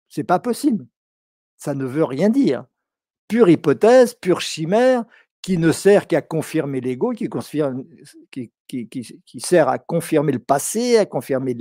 C'est 0.09 0.23
pas 0.23 0.39
possible. 0.39 0.85
Ça 1.57 1.73
ne 1.73 1.85
veut 1.85 2.03
rien 2.03 2.29
dire. 2.29 2.65
Pure 3.27 3.49
hypothèse, 3.49 4.13
pure 4.13 4.41
chimère, 4.41 5.05
qui 5.41 5.57
ne 5.57 5.71
sert 5.71 6.07
qu'à 6.07 6.21
confirmer 6.21 6.81
l'ego, 6.81 7.11
qui, 7.11 7.29
sert 9.39 9.67
à 9.69 9.79
confirmer 9.79 10.31
le 10.31 10.39
passé, 10.39 10.97
à 10.97 11.05
confirmer 11.05 11.57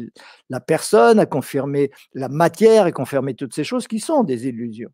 la 0.51 0.61
personne, 0.61 1.19
à 1.19 1.27
confirmer 1.27 1.91
la 2.13 2.29
matière, 2.29 2.85
à 2.85 2.93
confirmer 2.93 3.35
toutes 3.35 3.55
ces 3.55 3.65
choses 3.65 3.89
qui 3.89 4.01
sont 4.01 4.23
des 4.23 4.47
illusions. 4.47 4.91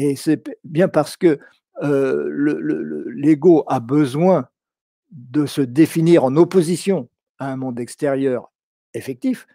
Et 0.00 0.14
c'est 0.14 0.48
bien 0.62 0.86
parce 0.86 1.16
que 1.16 1.40
l'ego 1.82 3.64
a 3.66 3.80
besoin 3.80 4.46
de 5.10 5.44
se 5.44 5.60
définir 5.60 6.22
en 6.22 6.36
opposition 6.36 7.08
à 7.40 7.50
un 7.50 7.56
monde 7.56 7.80
extérieur 7.80 8.52
effectif 8.94 9.48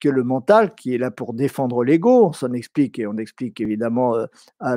que 0.00 0.08
le 0.08 0.24
mental, 0.24 0.74
qui 0.74 0.94
est 0.94 0.98
là 0.98 1.10
pour 1.10 1.34
défendre 1.34 1.84
l'ego, 1.84 2.28
on 2.28 2.32
s'en 2.32 2.54
explique 2.54 2.98
et 2.98 3.06
on 3.06 3.18
explique 3.18 3.60
évidemment 3.60 4.14
à, 4.58 4.76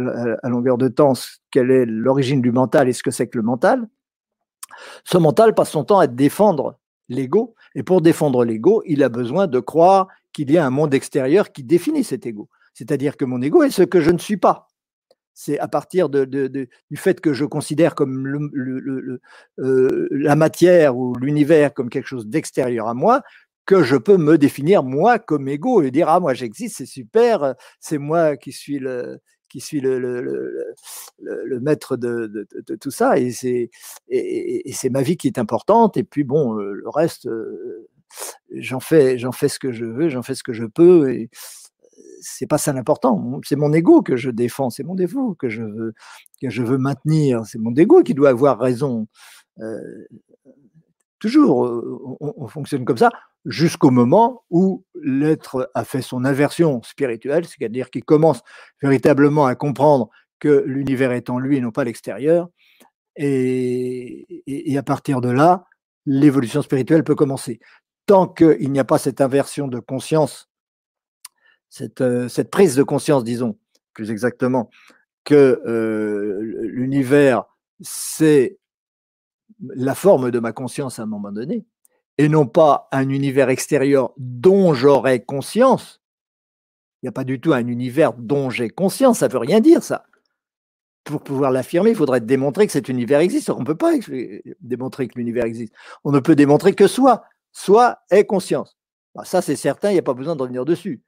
longueur 0.49 0.77
de 0.77 0.89
temps 0.89 1.13
quelle 1.51 1.71
est 1.71 1.85
l'origine 1.85 2.41
du 2.41 2.51
mental 2.51 2.89
et 2.89 2.93
ce 2.93 3.03
que 3.03 3.11
c'est 3.11 3.27
que 3.27 3.37
le 3.37 3.43
mental. 3.45 3.87
Ce 5.05 5.17
mental 5.17 5.55
passe 5.55 5.71
son 5.71 5.85
temps 5.85 5.99
à 5.99 6.07
défendre 6.07 6.77
l'ego, 7.07 7.55
et 7.75 7.83
pour 7.83 8.01
défendre 8.01 8.43
l'ego, 8.43 8.83
il 8.85 9.03
a 9.03 9.09
besoin 9.09 9.47
de 9.47 9.59
croire 9.59 10.09
qu'il 10.33 10.51
y 10.51 10.57
a 10.57 10.65
un 10.65 10.69
monde 10.69 10.93
extérieur 10.93 11.53
qui 11.53 11.63
définit 11.63 12.03
cet 12.03 12.25
ego. 12.25 12.49
C'est-à-dire 12.79 13.17
que 13.17 13.25
mon 13.25 13.41
ego 13.41 13.63
est 13.63 13.71
ce 13.71 13.83
que 13.83 13.99
je 13.99 14.09
ne 14.09 14.17
suis 14.17 14.37
pas. 14.37 14.69
C'est 15.33 15.59
à 15.59 15.67
partir 15.67 16.07
du 16.07 16.69
fait 16.95 17.19
que 17.19 17.33
je 17.33 17.43
considère 17.43 17.93
comme 17.93 18.49
euh, 19.59 20.07
la 20.11 20.37
matière 20.37 20.95
ou 20.95 21.13
l'univers 21.15 21.73
comme 21.73 21.89
quelque 21.89 22.07
chose 22.07 22.27
d'extérieur 22.27 22.87
à 22.87 22.93
moi 22.93 23.21
que 23.65 23.83
je 23.83 23.97
peux 23.97 24.15
me 24.15 24.37
définir 24.37 24.83
moi 24.83 25.19
comme 25.19 25.49
ego 25.49 25.81
et 25.81 25.91
dire 25.91 26.07
ah 26.07 26.21
moi 26.21 26.33
j'existe 26.33 26.77
c'est 26.77 26.85
super 26.85 27.53
c'est 27.79 27.97
moi 27.97 28.37
qui 28.37 28.51
suis 28.51 28.79
le 28.79 29.19
qui 29.49 29.59
suis 29.59 29.81
le, 29.81 29.99
maître 31.61 31.95
de, 31.97 32.47
tout 32.79 32.91
ça 32.91 33.17
et 33.17 33.31
c'est 33.31 33.69
et, 34.07 34.71
c'est 34.73 34.89
ma 34.89 35.01
vie 35.01 35.17
qui 35.17 35.27
est 35.27 35.37
importante 35.37 35.97
et 35.97 36.03
puis 36.03 36.23
bon 36.23 36.53
le 36.53 36.89
reste 36.89 37.29
j'en 38.51 38.79
fais 38.79 39.17
j'en 39.17 39.31
fais 39.31 39.49
ce 39.49 39.59
que 39.59 39.71
je 39.71 39.85
veux 39.85 40.09
j'en 40.09 40.23
fais 40.23 40.35
ce 40.35 40.43
que 40.43 40.53
je 40.53 40.65
peux 40.65 41.27
c'est 42.21 42.47
pas 42.47 42.57
ça 42.57 42.73
l'important 42.73 43.39
c'est 43.45 43.55
mon 43.55 43.73
ego 43.73 44.01
que 44.01 44.15
je 44.15 44.29
défends 44.29 44.69
c'est 44.69 44.83
mon 44.83 44.95
défaut 44.95 45.35
que 45.35 45.49
je 45.49 45.63
veux 45.63 45.93
que 46.41 46.49
je 46.49 46.63
veux 46.63 46.77
maintenir 46.77 47.45
c'est 47.45 47.59
mon 47.59 47.73
ego 47.75 48.03
qui 48.03 48.13
doit 48.13 48.29
avoir 48.29 48.59
raison 48.59 49.07
toujours 51.19 52.17
on, 52.19 52.47
fonctionne 52.47 52.85
comme 52.85 52.97
ça 52.97 53.11
jusqu'au 53.45 53.89
moment 53.89 54.43
où 54.49 54.85
l'être 55.01 55.71
a 55.73 55.83
fait 55.83 56.01
son 56.01 56.25
inversion 56.25 56.81
spirituelle, 56.83 57.45
c'est-à-dire 57.45 57.89
qu'il 57.89 58.03
commence 58.03 58.41
véritablement 58.81 59.45
à 59.45 59.55
comprendre 59.55 60.09
que 60.39 60.63
l'univers 60.65 61.11
est 61.11 61.29
en 61.29 61.39
lui 61.39 61.57
et 61.57 61.61
non 61.61 61.71
pas 61.71 61.83
l'extérieur. 61.83 62.49
Et, 63.15 64.75
à 64.77 64.83
partir 64.83 65.19
de 65.21 65.29
là, 65.29 65.65
l'évolution 66.05 66.61
spirituelle 66.61 67.03
peut 67.03 67.15
commencer. 67.15 67.59
Tant 68.05 68.27
qu'il 68.27 68.71
n'y 68.71 68.79
a 68.79 68.85
pas 68.85 68.97
cette 68.97 69.21
inversion 69.21 69.67
de 69.67 69.79
conscience, 69.79 70.48
cette, 71.69 72.01
euh, 72.01 72.27
prise 72.51 72.75
de 72.75 72.83
conscience, 72.83 73.23
disons, 73.23 73.57
plus 73.93 74.11
exactement, 74.11 74.69
que 75.23 75.61
l'univers, 76.63 77.43
c'est 77.81 78.57
la 79.61 79.95
forme 79.95 80.31
de 80.31 80.39
ma 80.39 80.53
conscience 80.53 80.99
à 80.99 81.03
un 81.03 81.07
moment 81.07 81.31
donné, 81.31 81.65
et 82.17 82.29
non 82.29 82.47
pas 82.47 82.87
un 82.91 83.09
univers 83.09 83.49
extérieur 83.49 84.11
dont 84.17 84.73
j'aurais 84.73 85.21
conscience. 85.21 86.01
Il 87.01 87.05
n'y 87.05 87.09
a 87.09 87.13
pas 87.13 87.23
du 87.23 87.39
tout 87.39 87.53
un 87.53 87.65
univers 87.67 88.13
dont 88.13 88.49
j'ai 88.49 88.69
conscience, 88.69 89.19
ça 89.19 89.27
ne 89.27 89.31
veut 89.31 89.39
rien 89.39 89.61
dire 89.61 89.83
ça. 89.83 90.05
Pour 91.05 91.23
pouvoir 91.23 91.51
l'affirmer, 91.51 91.91
il 91.91 91.95
faudrait 91.95 92.21
démontrer 92.21 92.67
que 92.67 92.73
cet 92.73 92.89
univers 92.89 93.21
existe. 93.21 93.49
On 93.49 93.61
ne 93.61 93.65
peut 93.65 93.77
pas 93.77 93.93
démontrer 94.59 95.07
que 95.07 95.17
l'univers 95.17 95.45
existe. 95.45 95.73
On 96.03 96.11
ne 96.11 96.19
peut 96.19 96.35
démontrer 96.35 96.73
que 96.73 96.87
soi. 96.87 97.23
Soi 97.51 97.99
est 98.11 98.25
conscience. 98.25 98.77
Bah, 99.15 99.23
ça, 99.25 99.41
c'est 99.41 99.55
certain, 99.55 99.89
il 99.89 99.93
n'y 99.93 99.99
a 99.99 100.03
pas 100.03 100.13
besoin 100.13 100.35
de 100.35 100.41
revenir 100.41 100.65
dessus. 100.65 101.01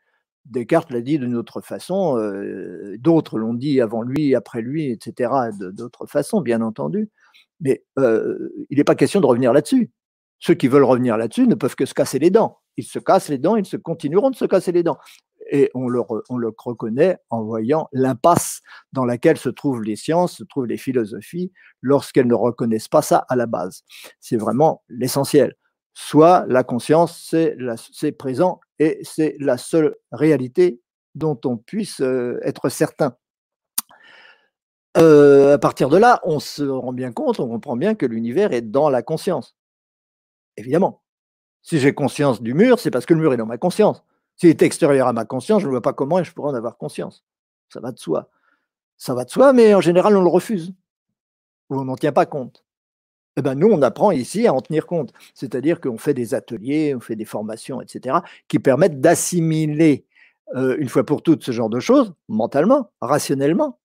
Descartes 0.45 0.91
l'a 0.91 1.01
dit 1.01 1.19
d'une 1.19 1.35
autre 1.35 1.61
façon, 1.61 2.17
euh, 2.17 2.97
d'autres 2.99 3.37
l'ont 3.37 3.53
dit 3.53 3.79
avant 3.79 4.01
lui, 4.01 4.35
après 4.35 4.61
lui, 4.61 4.91
etc., 4.91 5.31
d'autres 5.73 6.07
façons, 6.07 6.41
bien 6.41 6.61
entendu. 6.61 7.09
Mais 7.59 7.83
euh, 7.99 8.49
il 8.69 8.77
n'est 8.77 8.83
pas 8.83 8.95
question 8.95 9.21
de 9.21 9.25
revenir 9.25 9.53
là-dessus. 9.53 9.91
Ceux 10.39 10.55
qui 10.55 10.67
veulent 10.67 10.83
revenir 10.83 11.17
là-dessus 11.17 11.47
ne 11.47 11.55
peuvent 11.55 11.75
que 11.75 11.85
se 11.85 11.93
casser 11.93 12.17
les 12.17 12.31
dents. 12.31 12.57
Ils 12.77 12.83
se 12.83 12.97
cassent 12.97 13.29
les 13.29 13.37
dents, 13.37 13.55
ils 13.55 13.65
se 13.65 13.77
continueront 13.77 14.31
de 14.31 14.35
se 14.35 14.45
casser 14.45 14.71
les 14.71 14.81
dents. 14.83 14.97
Et 15.51 15.69
on 15.75 15.87
on 16.29 16.37
le 16.37 16.51
reconnaît 16.57 17.17
en 17.29 17.43
voyant 17.43 17.87
l'impasse 17.91 18.61
dans 18.93 19.05
laquelle 19.05 19.37
se 19.37 19.49
trouvent 19.49 19.83
les 19.83 19.95
sciences, 19.95 20.37
se 20.37 20.43
trouvent 20.43 20.65
les 20.65 20.77
philosophies, 20.77 21.51
lorsqu'elles 21.81 22.27
ne 22.27 22.33
reconnaissent 22.33 22.87
pas 22.87 23.01
ça 23.01 23.25
à 23.29 23.35
la 23.35 23.45
base. 23.45 23.83
C'est 24.19 24.37
vraiment 24.37 24.81
l'essentiel. 24.89 25.55
Soit 25.93 26.45
la 26.47 26.63
conscience, 26.63 27.35
c'est 27.91 28.11
présent 28.13 28.59
et 28.79 28.99
c'est 29.03 29.35
la 29.39 29.57
seule 29.57 29.95
réalité 30.11 30.81
dont 31.15 31.39
on 31.45 31.57
puisse 31.57 32.01
euh, 32.01 32.39
être 32.43 32.69
certain. 32.69 33.15
Euh, 34.97 35.53
à 35.53 35.57
partir 35.57 35.89
de 35.89 35.97
là, 35.97 36.19
on 36.23 36.39
se 36.39 36.63
rend 36.63 36.93
bien 36.93 37.11
compte, 37.11 37.39
on 37.39 37.47
comprend 37.47 37.75
bien 37.75 37.95
que 37.95 38.05
l'univers 38.05 38.53
est 38.53 38.61
dans 38.61 38.89
la 38.89 39.01
conscience. 39.01 39.55
Évidemment. 40.57 41.01
Si 41.61 41.79
j'ai 41.79 41.93
conscience 41.93 42.41
du 42.41 42.53
mur, 42.53 42.79
c'est 42.79 42.91
parce 42.91 43.05
que 43.05 43.13
le 43.13 43.21
mur 43.21 43.33
est 43.33 43.37
dans 43.37 43.45
ma 43.45 43.57
conscience. 43.57 44.03
S'il 44.35 44.49
est 44.49 44.61
extérieur 44.63 45.07
à 45.07 45.13
ma 45.13 45.25
conscience, 45.25 45.61
je 45.61 45.67
ne 45.67 45.71
vois 45.71 45.81
pas 45.81 45.93
comment 45.93 46.23
je 46.23 46.31
pourrais 46.33 46.51
en 46.51 46.55
avoir 46.55 46.77
conscience. 46.77 47.23
Ça 47.69 47.79
va 47.79 47.91
de 47.91 47.99
soi. 47.99 48.29
Ça 48.97 49.13
va 49.13 49.25
de 49.25 49.29
soi, 49.29 49.53
mais 49.53 49.73
en 49.73 49.81
général, 49.81 50.17
on 50.17 50.21
le 50.21 50.29
refuse. 50.29 50.73
Ou 51.69 51.79
on 51.79 51.85
n'en 51.85 51.95
tient 51.95 52.11
pas 52.11 52.25
compte. 52.25 52.63
Eh 53.37 53.41
ben, 53.41 53.55
nous, 53.55 53.67
on 53.67 53.81
apprend 53.81 54.11
ici 54.11 54.47
à 54.47 54.53
en 54.53 54.61
tenir 54.61 54.85
compte. 54.85 55.13
C'est-à-dire 55.33 55.79
qu'on 55.79 55.97
fait 55.97 56.13
des 56.13 56.33
ateliers, 56.33 56.93
on 56.95 56.99
fait 56.99 57.15
des 57.15 57.25
formations, 57.25 57.81
etc., 57.81 58.17
qui 58.47 58.59
permettent 58.59 58.99
d'assimiler 58.99 60.05
euh, 60.55 60.75
une 60.79 60.89
fois 60.89 61.05
pour 61.05 61.23
toutes 61.23 61.43
ce 61.43 61.51
genre 61.51 61.69
de 61.69 61.79
choses, 61.79 62.13
mentalement, 62.27 62.91
rationnellement, 62.99 63.79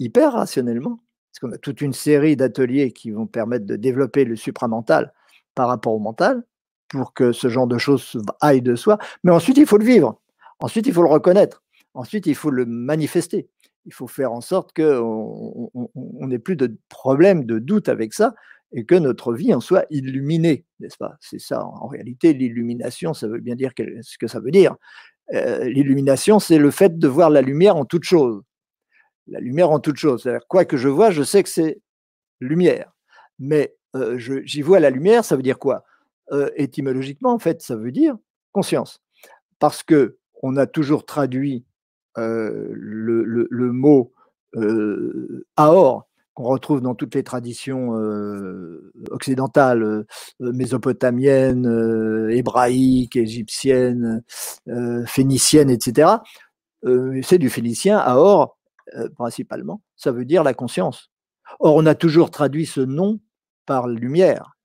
hyper 0.00 0.32
rationnellement 0.32 1.00
parce 1.32 1.40
qu'on 1.40 1.52
a 1.52 1.58
toute 1.58 1.80
une 1.80 1.94
série 1.94 2.36
d'ateliers 2.36 2.92
qui 2.92 3.10
vont 3.10 3.26
permettre 3.26 3.64
de 3.64 3.76
développer 3.76 4.24
le 4.24 4.36
supramental 4.36 5.14
par 5.54 5.68
rapport 5.68 5.94
au 5.94 5.98
mental, 5.98 6.44
pour 6.88 7.14
que 7.14 7.32
ce 7.32 7.48
genre 7.48 7.66
de 7.66 7.78
choses 7.78 8.20
aille 8.40 8.60
de 8.60 8.76
soi. 8.76 8.98
Mais 9.24 9.32
ensuite, 9.32 9.56
il 9.56 9.66
faut 9.66 9.78
le 9.78 9.84
vivre. 9.84 10.20
Ensuite, 10.60 10.86
il 10.86 10.92
faut 10.92 11.02
le 11.02 11.08
reconnaître. 11.08 11.62
Ensuite, 11.94 12.26
il 12.26 12.34
faut 12.34 12.50
le 12.50 12.66
manifester. 12.66 13.48
Il 13.84 13.92
faut 13.92 14.06
faire 14.06 14.32
en 14.32 14.40
sorte 14.40 14.72
qu'on 14.74 15.70
n'ait 16.20 16.38
plus 16.38 16.56
de 16.56 16.76
problème, 16.88 17.44
de 17.44 17.58
doute 17.58 17.88
avec 17.88 18.14
ça, 18.14 18.34
et 18.72 18.84
que 18.84 18.94
notre 18.94 19.34
vie 19.34 19.52
en 19.52 19.60
soit 19.60 19.84
illuminée, 19.90 20.64
n'est-ce 20.80 20.96
pas? 20.96 21.16
C'est 21.20 21.40
ça, 21.40 21.64
en 21.64 21.88
réalité, 21.88 22.32
l'illumination, 22.32 23.12
ça 23.12 23.28
veut 23.28 23.40
bien 23.40 23.54
dire 23.54 23.72
ce 24.02 24.18
que 24.18 24.26
ça 24.26 24.40
veut 24.40 24.50
dire. 24.50 24.76
Euh, 25.34 25.64
l'illumination, 25.64 26.38
c'est 26.38 26.58
le 26.58 26.70
fait 26.70 26.98
de 26.98 27.08
voir 27.08 27.30
la 27.30 27.42
lumière 27.42 27.76
en 27.76 27.84
toute 27.84 28.04
chose 28.04 28.42
la 29.26 29.40
lumière 29.40 29.70
en 29.70 29.80
toute 29.80 29.96
chose. 29.96 30.28
Quoi 30.48 30.64
que 30.64 30.76
je 30.76 30.88
vois, 30.88 31.10
je 31.10 31.22
sais 31.22 31.42
que 31.42 31.48
c'est 31.48 31.80
lumière. 32.40 32.92
Mais 33.38 33.74
euh, 33.96 34.18
j'y 34.18 34.62
vois 34.62 34.80
la 34.80 34.90
lumière, 34.90 35.24
ça 35.24 35.36
veut 35.36 35.42
dire 35.42 35.58
quoi? 35.58 35.84
Euh, 36.32 36.50
Étymologiquement, 36.56 37.32
en 37.32 37.38
fait, 37.38 37.62
ça 37.62 37.76
veut 37.76 37.92
dire 37.92 38.16
conscience. 38.52 39.00
Parce 39.58 39.82
que 39.82 40.18
on 40.42 40.56
a 40.56 40.66
toujours 40.66 41.06
traduit 41.06 41.64
euh, 42.18 42.68
le, 42.72 43.72
mot 43.72 44.12
aor, 45.56 46.08
qu'on 46.34 46.44
retrouve 46.44 46.80
dans 46.80 46.94
toutes 46.94 47.14
les 47.14 47.22
traditions 47.22 47.92
occidentales, 49.10 50.04
mésopotamiennes, 50.40 52.28
hébraïques, 52.30 53.16
égyptiennes, 53.16 54.22
phéniciennes, 55.06 55.70
etc. 55.70 56.10
c'est 57.22 57.38
du 57.38 57.50
phénicien, 57.50 57.98
aor, 57.98 58.58
euh, 58.96 59.08
principalement, 59.08 59.80
ça 59.96 60.12
veut 60.12 60.24
dire 60.24 60.42
la 60.42 60.54
conscience. 60.54 61.10
Or, 61.60 61.76
on 61.76 61.86
a 61.86 61.94
toujours 61.94 62.30
traduit 62.30 62.66
ce 62.66 62.80
nom 62.80 63.20
par 63.64 63.88
lumière. 63.88 64.56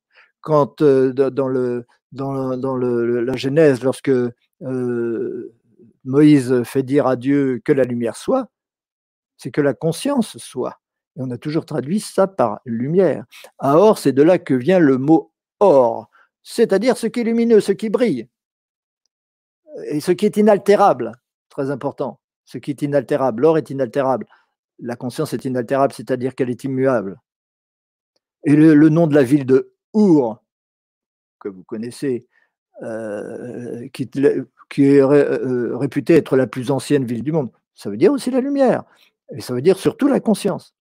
Quand 0.41 0.81
euh, 0.81 1.13
dans, 1.13 1.47
le, 1.47 1.85
dans, 2.11 2.57
dans 2.57 2.75
le, 2.75 3.21
la 3.21 3.35
Genèse, 3.35 3.83
lorsque 3.83 4.09
euh, 4.09 5.53
Moïse 6.07 6.63
fait 6.63 6.83
dire 6.83 7.05
à 7.07 7.15
Dieu 7.15 7.61
que 7.63 7.71
la 7.71 7.83
lumière 7.83 8.15
soit, 8.15 8.49
c'est 9.37 9.51
que 9.51 9.61
la 9.61 9.73
conscience 9.73 10.37
soit. 10.37 10.79
Et 11.15 11.21
on 11.21 11.29
a 11.31 11.37
toujours 11.37 11.65
traduit 11.65 11.99
ça 11.99 12.27
par 12.27 12.59
lumière. 12.65 13.25
Or, 13.59 13.99
c'est 13.99 14.13
de 14.13 14.23
là 14.23 14.39
que 14.39 14.53
vient 14.53 14.79
le 14.79 14.97
mot 14.97 15.31
or, 15.59 16.09
c'est-à-dire 16.43 16.97
ce 16.97 17.07
qui 17.07 17.21
est 17.21 17.23
lumineux, 17.23 17.59
ce 17.59 17.71
qui 17.71 17.89
brille, 17.89 18.27
et 19.85 19.99
ce 19.99 20.11
qui 20.11 20.25
est 20.25 20.37
inaltérable, 20.37 21.11
très 21.49 21.71
important 21.71 22.19
ce 22.47 22.57
qui 22.57 22.71
est 22.71 22.81
inaltérable. 22.81 23.43
L'or 23.43 23.59
est 23.59 23.69
inaltérable. 23.69 24.25
La 24.79 24.95
conscience 24.95 25.33
est 25.33 25.45
inaltérable, 25.45 25.93
c'est-à-dire 25.93 26.33
qu'elle 26.33 26.49
est 26.49 26.63
immuable. 26.63 27.19
Et 28.45 28.55
le, 28.55 28.89
nom 28.89 29.05
de 29.05 29.13
la 29.13 29.23
ville 29.23 29.45
de 29.45 29.73
Our, 29.93 30.41
que 31.39 31.49
vous 31.49 31.63
connaissez, 31.63 32.25
euh, 32.83 33.87
qui, 33.89 34.09
est 34.77 35.01
euh, 35.01 35.77
réputée 35.77 36.15
être 36.15 36.35
la 36.37 36.47
plus 36.47 36.71
ancienne 36.71 37.05
ville 37.05 37.23
du 37.23 37.31
monde, 37.31 37.51
ça 37.73 37.89
veut 37.89 37.97
dire 37.97 38.11
aussi 38.11 38.31
la 38.31 38.41
lumière. 38.41 38.83
Et 39.35 39.41
ça 39.41 39.53
veut 39.53 39.61
dire 39.61 39.77
surtout 39.77 40.07
la 40.07 40.19
conscience. 40.19 40.75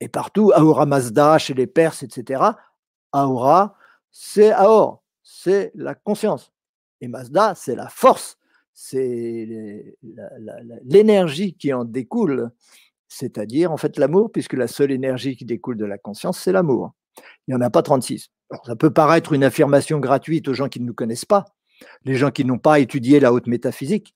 Et 0.00 0.08
partout, 0.08 0.52
Ahura 0.54 0.86
Mazda, 0.86 1.38
chez 1.38 1.54
les 1.54 1.66
Perses, 1.66 2.02
etc., 2.02 2.42
Ahura, 3.12 3.76
c'est 4.10 4.52
Aor, 4.52 5.02
c'est 5.22 5.72
la 5.74 5.94
conscience. 5.94 6.52
Et 7.00 7.08
Mazda, 7.08 7.54
c'est 7.54 7.74
la 7.74 7.88
force 7.88 8.38
c'est 8.74 9.96
l'énergie 10.84 11.54
qui 11.54 11.72
en 11.72 11.84
découle, 11.84 12.50
c'est-à-dire 13.08 13.70
en 13.70 13.76
fait 13.76 13.96
l'amour, 13.98 14.32
puisque 14.32 14.54
la 14.54 14.66
seule 14.66 14.90
énergie 14.90 15.36
qui 15.36 15.44
découle 15.44 15.76
de 15.76 15.84
la 15.84 15.96
conscience, 15.96 16.40
c'est 16.40 16.52
l'amour. 16.52 16.92
Il 17.46 17.54
n'y 17.54 17.54
en 17.54 17.60
a 17.60 17.70
pas 17.70 17.82
36. 17.82 18.30
ça 18.66 18.76
peut 18.76 18.92
paraître 18.92 19.32
une 19.32 19.44
affirmation 19.44 20.00
gratuite 20.00 20.48
aux 20.48 20.54
gens 20.54 20.68
qui 20.68 20.80
ne 20.80 20.86
nous 20.86 20.94
connaissent 20.94 21.24
pas, 21.24 21.44
les 22.04 22.14
gens 22.16 22.30
qui 22.30 22.44
n'ont 22.44 22.58
pas 22.58 22.80
étudié 22.80 23.20
la 23.20 23.32
haute 23.32 23.46
métaphysique, 23.46 24.14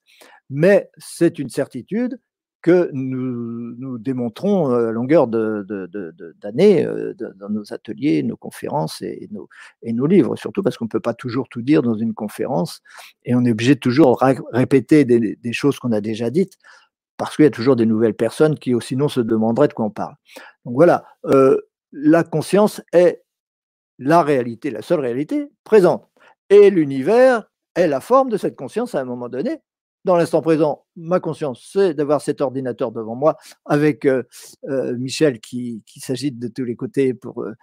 mais 0.49 0.89
c'est 0.97 1.39
une 1.39 1.49
certitude 1.49 2.19
que 2.61 2.89
nous, 2.91 3.97
démontrons 3.97 4.69
à 4.71 4.91
longueur 4.91 5.27
d'années 5.27 6.83
de, 6.83 7.15
dans 7.37 7.49
nos 7.49 7.73
ateliers, 7.73 8.23
nos 8.23 8.35
conférences 8.35 9.01
et 9.01 9.29
nos, 9.31 9.47
et 9.81 9.93
nos 9.93 10.05
livres, 10.05 10.35
surtout 10.35 10.61
parce 10.61 10.77
qu'on 10.77 10.85
ne 10.85 10.89
peut 10.89 10.99
pas 10.99 11.13
toujours 11.13 11.47
tout 11.49 11.61
dire 11.61 11.81
dans 11.81 11.95
une 11.95 12.13
conférence 12.13 12.81
et 13.23 13.33
on 13.35 13.45
est 13.45 13.51
obligé 13.51 13.75
de 13.75 13.79
toujours 13.79 14.21
répéter 14.51 15.05
des, 15.05 15.53
choses 15.53 15.79
qu'on 15.79 15.91
a 15.91 16.01
déjà 16.01 16.29
dites 16.29 16.57
parce 17.17 17.35
qu'il 17.35 17.43
y 17.43 17.47
a 17.47 17.51
toujours 17.51 17.75
des 17.75 17.85
nouvelles 17.85 18.13
personnes 18.13 18.57
qui 18.57 18.73
sinon 18.81 19.09
se 19.09 19.21
demanderaient 19.21 19.67
de 19.67 19.73
quoi 19.73 19.85
on 19.85 19.89
parle. 19.89 20.15
Donc 20.65 20.75
voilà, 20.75 21.05
euh, 21.25 21.57
la 21.91 22.23
conscience 22.23 22.81
est 22.93 23.23
la 23.97 24.21
réalité, 24.21 24.71
la 24.71 24.81
seule 24.81 25.01
réalité 25.01 25.49
présente. 25.63 26.07
Et 26.49 26.69
l'univers 26.69 27.48
la 27.87 28.01
forme 28.01 28.29
de 28.29 28.37
cette 28.37 28.55
conscience 28.55 28.95
à 28.95 29.01
un 29.01 29.05
moment 29.05 29.29
donné, 29.29 29.61
dans 30.05 30.15
l'instant 30.15 30.41
présent, 30.41 30.85
ma 30.95 31.19
conscience, 31.19 31.69
c'est 31.73 31.93
d'avoir 31.93 32.21
cet 32.21 32.39
ordinateur 32.41 32.91
devant 32.91 33.15
moi 33.15 33.37
avec 33.65 34.05
euh, 34.05 34.23
euh, 34.69 34.97
Michel 34.97 35.39
qui, 35.39 35.83
s'agite 35.97 36.39
de 36.39 36.47
tous 36.47 36.63
les 36.63 36.75
côtés 36.75 37.13
pour 37.13 37.43
euh, 37.43 37.53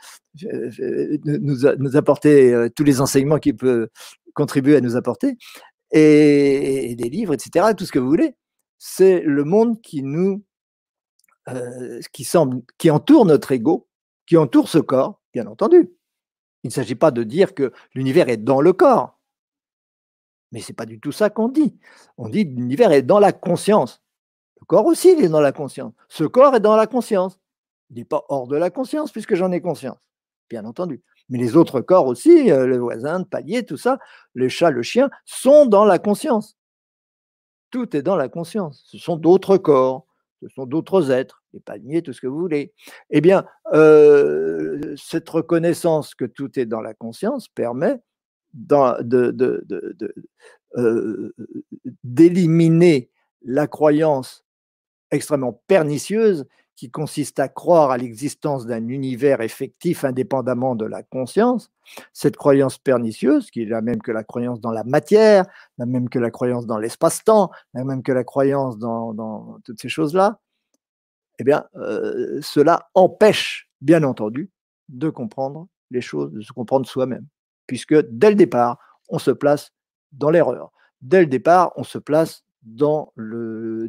nous, 1.24 1.96
apporter 1.96 2.68
tous 2.76 2.84
les 2.84 3.00
enseignements 3.00 3.38
qu'il 3.38 3.56
peut 3.56 3.88
contribuer 4.34 4.76
à 4.76 4.80
nous 4.82 4.96
apporter, 4.96 5.38
et, 5.92 6.94
des 6.94 7.08
livres, 7.08 7.32
etc., 7.32 7.68
tout 7.76 7.86
ce 7.86 7.92
que 7.92 7.98
vous 7.98 8.08
voulez. 8.08 8.34
C'est 8.78 9.20
le 9.22 9.44
monde 9.44 9.80
qui 9.80 10.02
nous, 10.02 10.44
qui 12.12 12.24
semble, 12.24 12.60
qui 12.76 12.90
entoure 12.90 13.24
notre 13.24 13.52
ego, 13.52 13.88
qui 14.26 14.36
entoure 14.36 14.68
ce 14.68 14.78
corps, 14.78 15.22
bien 15.32 15.46
entendu. 15.46 15.90
Il 16.64 16.68
ne 16.68 16.72
s'agit 16.72 16.96
pas 16.96 17.10
de 17.10 17.22
dire 17.22 17.54
que 17.54 17.72
l'univers 17.94 18.28
est 18.28 18.36
dans 18.36 18.60
le 18.60 18.74
corps. 18.74 19.15
Mais 20.52 20.60
ce 20.60 20.70
n'est 20.70 20.76
pas 20.76 20.86
du 20.86 21.00
tout 21.00 21.12
ça 21.12 21.30
qu'on 21.30 21.48
dit. 21.48 21.76
On 22.18 22.28
dit 22.28 22.44
l'univers 22.44 22.92
est 22.92 23.02
dans 23.02 23.18
la 23.18 23.32
conscience. 23.32 24.02
Le 24.60 24.66
corps 24.66 24.86
aussi, 24.86 25.12
il 25.12 25.24
est 25.24 25.28
dans 25.28 25.40
la 25.40 25.52
conscience. 25.52 25.92
Ce 26.08 26.24
corps 26.24 26.54
est 26.54 26.60
dans 26.60 26.76
la 26.76 26.86
conscience. 26.86 27.38
Il 27.90 27.96
n'est 27.96 28.04
pas 28.04 28.24
hors 28.28 28.46
de 28.46 28.56
la 28.56 28.70
conscience 28.70 29.12
puisque 29.12 29.34
j'en 29.34 29.52
ai 29.52 29.60
conscience, 29.60 30.00
bien 30.48 30.64
entendu. 30.64 31.02
Mais 31.28 31.38
les 31.38 31.56
autres 31.56 31.80
corps 31.80 32.06
aussi, 32.06 32.50
euh, 32.50 32.66
le 32.66 32.78
voisin, 32.78 33.20
le 33.20 33.24
palier, 33.24 33.64
tout 33.64 33.76
ça, 33.76 33.98
le 34.34 34.48
chat, 34.48 34.70
le 34.70 34.82
chien, 34.82 35.10
sont 35.24 35.66
dans 35.66 35.84
la 35.84 35.98
conscience. 35.98 36.56
Tout 37.70 37.96
est 37.96 38.02
dans 38.02 38.16
la 38.16 38.28
conscience. 38.28 38.84
Ce 38.86 38.98
sont 38.98 39.16
d'autres 39.16 39.56
corps, 39.56 40.06
ce 40.42 40.48
sont 40.48 40.66
d'autres 40.66 41.10
êtres, 41.10 41.42
les 41.52 41.60
palmiers, 41.60 42.02
tout 42.02 42.12
ce 42.12 42.20
que 42.20 42.26
vous 42.26 42.38
voulez. 42.38 42.72
Eh 43.10 43.20
bien, 43.20 43.44
euh, 43.72 44.94
cette 44.96 45.28
reconnaissance 45.28 46.14
que 46.14 46.24
tout 46.24 46.58
est 46.58 46.66
dans 46.66 46.80
la 46.80 46.94
conscience 46.94 47.48
permet 47.48 48.00
d'éliminer 52.04 53.10
la 53.42 53.66
croyance 53.66 54.44
extrêmement 55.10 55.62
pernicieuse 55.66 56.46
qui 56.76 56.90
consiste 56.90 57.40
à 57.40 57.48
croire 57.48 57.90
à 57.90 57.96
l'existence 57.96 58.66
d'un 58.66 58.88
univers 58.88 59.40
effectif 59.40 60.04
indépendamment 60.04 60.74
de 60.76 60.84
la 60.84 61.02
conscience, 61.02 61.70
cette 62.12 62.36
croyance 62.36 62.76
pernicieuse, 62.76 63.50
qui 63.50 63.62
est 63.62 63.66
la 63.66 63.80
même 63.80 64.02
que 64.02 64.12
la 64.12 64.22
croyance 64.24 64.60
dans 64.60 64.72
la 64.72 64.84
matière, 64.84 65.46
la 65.78 65.86
même 65.86 66.10
que 66.10 66.18
la 66.18 66.30
croyance 66.30 66.66
dans 66.66 66.78
l'espace-temps, 66.78 67.50
la 67.72 67.84
même 67.84 68.02
que 68.02 68.12
la 68.12 68.24
croyance 68.24 68.78
dans, 68.78 69.58
toutes 69.64 69.80
ces 69.80 69.88
choses-là, 69.88 70.38
eh 71.38 71.44
bien, 71.44 71.64
euh, 71.76 72.38
cela 72.42 72.90
empêche, 72.94 73.70
bien 73.80 74.02
entendu, 74.02 74.50
de 74.88 75.08
comprendre 75.08 75.68
les 75.90 76.02
choses, 76.02 76.32
de 76.32 76.42
se 76.42 76.52
comprendre 76.52 76.86
soi-même 76.86 77.26
puisque 77.66 77.94
dès 78.10 78.30
le 78.30 78.36
départ, 78.36 78.78
on 79.08 79.18
se 79.18 79.30
place 79.30 79.72
dans 80.12 80.30
l'erreur. 80.30 80.72
Dès 81.02 81.20
le 81.20 81.26
départ, 81.26 81.72
on 81.76 81.84
se 81.84 81.98
place 81.98 82.44
dans 82.62 83.12
le, 83.14 83.88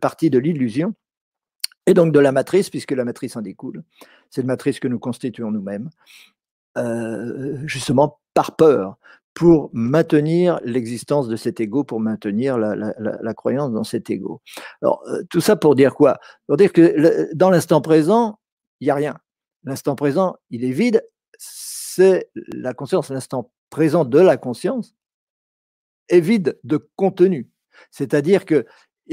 parti 0.00 0.30
de 0.30 0.38
l'illusion 0.38 0.94
et 1.86 1.94
donc 1.94 2.12
de 2.12 2.18
la 2.18 2.32
matrice, 2.32 2.70
puisque 2.70 2.92
la 2.92 3.04
matrice 3.04 3.36
en 3.36 3.42
découle. 3.42 3.82
C'est 4.30 4.42
une 4.42 4.46
matrice 4.46 4.80
que 4.80 4.88
nous 4.88 4.98
constituons 4.98 5.50
nous-mêmes, 5.50 5.90
euh, 6.76 7.58
justement 7.66 8.20
par 8.34 8.56
peur, 8.56 8.98
pour 9.34 9.70
maintenir 9.72 10.58
l'existence 10.64 11.28
de 11.28 11.36
cet 11.36 11.60
ego, 11.60 11.84
pour 11.84 12.00
maintenir 12.00 12.58
la, 12.58 13.34
croyance 13.34 13.72
dans 13.72 13.84
cet 13.84 14.10
ego. 14.10 14.40
Alors, 14.82 15.02
euh, 15.06 15.22
tout 15.30 15.40
ça 15.40 15.54
pour 15.54 15.76
dire 15.76 15.94
quoi? 15.94 16.18
Pour 16.46 16.56
dire 16.56 16.72
que 16.72 17.32
dans 17.34 17.50
l'instant 17.50 17.80
présent, 17.80 18.38
il 18.80 18.86
n'y 18.86 18.90
a 18.90 18.94
rien. 18.94 19.16
L'instant 19.64 19.94
présent, 19.94 20.36
il 20.50 20.64
est 20.64 20.72
vide, 20.72 21.06
c'est 21.98 22.30
la 22.54 22.74
conscience, 22.74 23.10
l'instant 23.10 23.50
présent 23.70 24.04
de 24.04 24.20
la 24.20 24.36
conscience, 24.36 24.94
est 26.08 26.20
vide 26.20 26.56
de 26.62 26.76
contenu. 26.94 27.50
C'est-à-dire 27.90 28.44
que, 28.44 28.66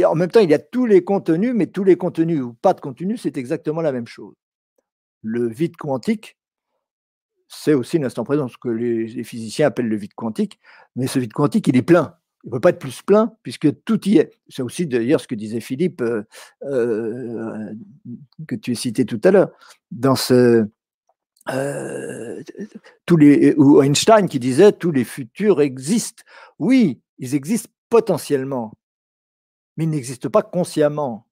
en 0.03 0.13
même 0.13 0.29
temps, 0.29 0.39
il 0.39 0.51
y 0.51 0.53
a 0.53 0.59
tous 0.59 0.85
les 0.85 1.03
contenus, 1.03 1.53
mais 1.55 1.65
tous 1.65 1.83
les 1.83 1.97
contenus 1.97 2.41
ou 2.41 2.53
pas 2.53 2.75
de 2.75 2.81
contenu, 2.81 3.17
c'est 3.17 3.37
exactement 3.37 3.81
la 3.81 3.91
même 3.91 4.05
chose. 4.05 4.35
Le 5.23 5.47
vide 5.47 5.75
quantique, 5.77 6.37
c'est 7.47 7.73
aussi 7.73 7.97
l'instant 7.97 8.23
présent, 8.23 8.47
ce 8.47 8.57
que 8.59 8.69
les, 8.69 9.23
physiciens 9.23 9.67
appellent 9.67 9.89
le 9.89 9.97
vide 9.97 10.13
quantique, 10.13 10.59
mais 10.95 11.07
ce 11.07 11.17
vide 11.17 11.33
quantique, 11.33 11.67
il 11.67 11.75
est 11.75 11.81
plein. 11.81 12.19
Il 12.43 12.49
ne 12.49 12.51
peut 12.51 12.59
pas 12.59 12.69
être 12.69 12.79
plus 12.79 13.01
plein 13.01 13.35
puisque 13.41 13.83
tout 13.83 14.07
y 14.07 14.19
est. 14.19 14.31
C'est 14.47 14.61
aussi 14.61 14.85
d'ailleurs 14.85 15.19
ce 15.19 15.27
que 15.27 15.33
disait 15.33 15.59
Philippe, 15.59 16.01
euh, 16.01 16.21
euh, 16.65 17.73
que 18.47 18.53
tu 18.53 18.73
as 18.73 18.75
cité 18.75 19.05
tout 19.05 19.21
à 19.23 19.31
l'heure. 19.31 19.49
Dans 19.89 20.15
ce, 20.15 20.67
euh, 21.49 22.41
tous 23.05 23.17
les, 23.17 23.53
ou 23.55 23.81
Einstein 23.81 24.27
qui 24.27 24.39
disait 24.39 24.71
tous 24.71 24.91
les 24.91 25.03
futurs 25.03 25.61
existent. 25.61 26.23
Oui, 26.59 27.01
ils 27.19 27.35
existent 27.35 27.69
potentiellement, 27.89 28.73
mais 29.77 29.83
ils 29.83 29.89
n'existent 29.89 30.29
pas 30.29 30.41
consciemment. 30.41 31.27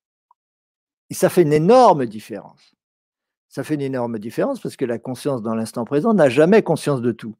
Et 1.09 1.13
ça 1.13 1.29
fait 1.29 1.41
une 1.41 1.53
énorme 1.53 2.05
différence. 2.05 2.75
Ça 3.49 3.63
fait 3.63 3.75
une 3.75 3.81
énorme 3.81 4.17
différence 4.17 4.59
parce 4.59 4.75
que 4.75 4.85
la 4.85 4.97
conscience 4.97 5.41
dans 5.41 5.53
l'instant 5.53 5.85
présent 5.85 6.13
n'a 6.13 6.29
jamais 6.29 6.63
conscience 6.63 7.01
de 7.01 7.11
tout. 7.11 7.35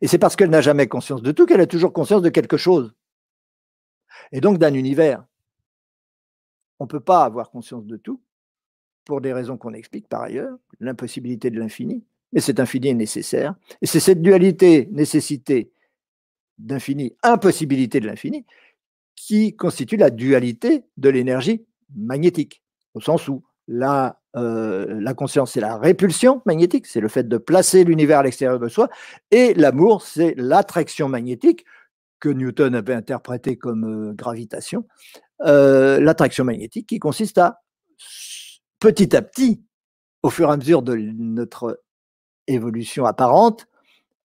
Et 0.00 0.08
c'est 0.08 0.18
parce 0.18 0.36
qu'elle 0.36 0.50
n'a 0.50 0.60
jamais 0.60 0.86
conscience 0.86 1.22
de 1.22 1.32
tout 1.32 1.46
qu'elle 1.46 1.60
a 1.60 1.66
toujours 1.66 1.92
conscience 1.92 2.22
de 2.22 2.30
quelque 2.30 2.56
chose. 2.56 2.94
Et 4.30 4.40
donc 4.40 4.58
d'un 4.58 4.74
univers. 4.74 5.24
On 6.78 6.84
ne 6.84 6.88
peut 6.88 7.00
pas 7.00 7.24
avoir 7.24 7.50
conscience 7.50 7.84
de 7.84 7.96
tout, 7.96 8.20
pour 9.04 9.20
des 9.20 9.32
raisons 9.32 9.56
qu'on 9.56 9.74
explique 9.74 10.08
par 10.08 10.22
ailleurs, 10.22 10.56
l'impossibilité 10.80 11.50
de 11.50 11.58
l'infini, 11.58 12.04
mais 12.32 12.40
cet 12.40 12.60
infini 12.60 12.88
est 12.88 12.94
nécessaire. 12.94 13.54
Et 13.80 13.86
c'est 13.86 14.00
cette 14.00 14.22
dualité, 14.22 14.88
nécessité 14.92 15.70
d'infini, 16.58 17.14
impossibilité 17.22 18.00
de 18.00 18.06
l'infini, 18.06 18.44
qui 19.16 19.54
constitue 19.54 19.96
la 19.96 20.10
dualité 20.10 20.84
de 20.96 21.08
l'énergie 21.08 21.64
magnétique, 21.94 22.62
au 22.94 23.00
sens 23.00 23.28
où 23.28 23.42
la, 23.68 24.20
euh, 24.36 25.12
conscience, 25.14 25.52
c'est 25.52 25.60
la 25.60 25.76
répulsion 25.76 26.42
magnétique, 26.46 26.86
c'est 26.86 27.00
le 27.00 27.08
fait 27.08 27.28
de 27.28 27.38
placer 27.38 27.84
l'univers 27.84 28.20
à 28.20 28.22
l'extérieur 28.22 28.58
de 28.58 28.68
soi, 28.68 28.88
et 29.30 29.54
l'amour, 29.54 30.02
c'est 30.02 30.34
l'attraction 30.36 31.08
magnétique, 31.08 31.64
que 32.18 32.28
Newton 32.28 32.76
avait 32.76 32.94
interprété 32.94 33.56
comme 33.56 33.84
euh, 33.84 34.12
gravitation, 34.14 34.86
euh, 35.44 35.98
l'attraction 35.98 36.44
magnétique 36.44 36.86
qui 36.86 37.00
consiste 37.00 37.36
à 37.38 37.62
petit 38.82 39.14
à 39.14 39.22
petit, 39.22 39.62
au 40.24 40.30
fur 40.30 40.48
et 40.48 40.52
à 40.52 40.56
mesure 40.56 40.82
de 40.82 40.96
notre 40.96 41.80
évolution 42.48 43.04
apparente, 43.06 43.68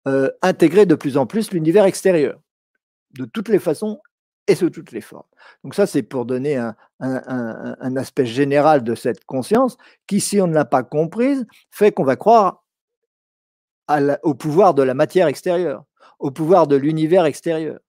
euh, 0.06 0.30
intégrer 0.42 0.84
de 0.84 0.94
plus 0.94 1.16
en 1.16 1.24
plus 1.26 1.52
l'univers 1.52 1.86
extérieur, 1.86 2.38
de 3.12 3.24
toutes 3.24 3.48
les 3.48 3.58
façons 3.58 3.98
et 4.46 4.54
sous 4.54 4.68
toutes 4.68 4.92
les 4.92 5.00
formes. 5.00 5.26
Donc 5.64 5.74
ça, 5.74 5.86
c'est 5.86 6.02
pour 6.02 6.26
donner 6.26 6.58
un, 6.58 7.96
aspect 7.96 8.26
général 8.26 8.84
de 8.84 8.94
cette 8.94 9.24
conscience 9.24 9.78
qui, 10.06 10.20
si 10.20 10.38
on 10.38 10.46
ne 10.46 10.54
l'a 10.54 10.66
pas 10.66 10.82
comprise, 10.82 11.46
fait 11.70 11.90
qu'on 11.90 12.04
va 12.04 12.16
croire 12.16 12.62
au 14.22 14.34
pouvoir 14.34 14.74
de 14.74 14.82
la 14.82 14.92
matière 14.92 15.28
extérieure, 15.28 15.84
au 16.18 16.30
pouvoir 16.30 16.66
de 16.66 16.76
l'univers 16.76 17.24
extérieur. 17.24 17.80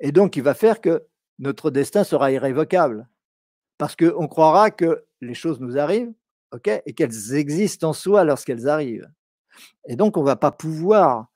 Et 0.00 0.10
donc, 0.10 0.36
il 0.36 0.42
va 0.42 0.54
faire 0.54 0.80
que 0.80 1.06
notre 1.38 1.70
destin 1.70 2.02
sera 2.02 2.32
irrévocable, 2.32 3.06
parce 3.78 3.96
qu'on 3.96 4.28
croira 4.28 4.70
que 4.70 5.04
les 5.20 5.34
choses 5.34 5.60
nous 5.60 5.78
arrivent, 5.78 6.12
et 6.86 6.92
qu'elles 6.92 7.34
existent 7.34 7.88
en 7.88 7.92
soi 7.92 8.22
lorsqu'elles 8.24 8.68
arrivent. 8.68 9.10
Et 9.88 9.96
donc, 9.96 10.16
on 10.16 10.20
ne 10.20 10.26
va 10.26 10.36
pas 10.36 10.52
pouvoir 10.52 11.26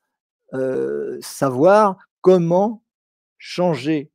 savoir 1.20 1.96
comment 2.20 2.82
changer 3.38 4.10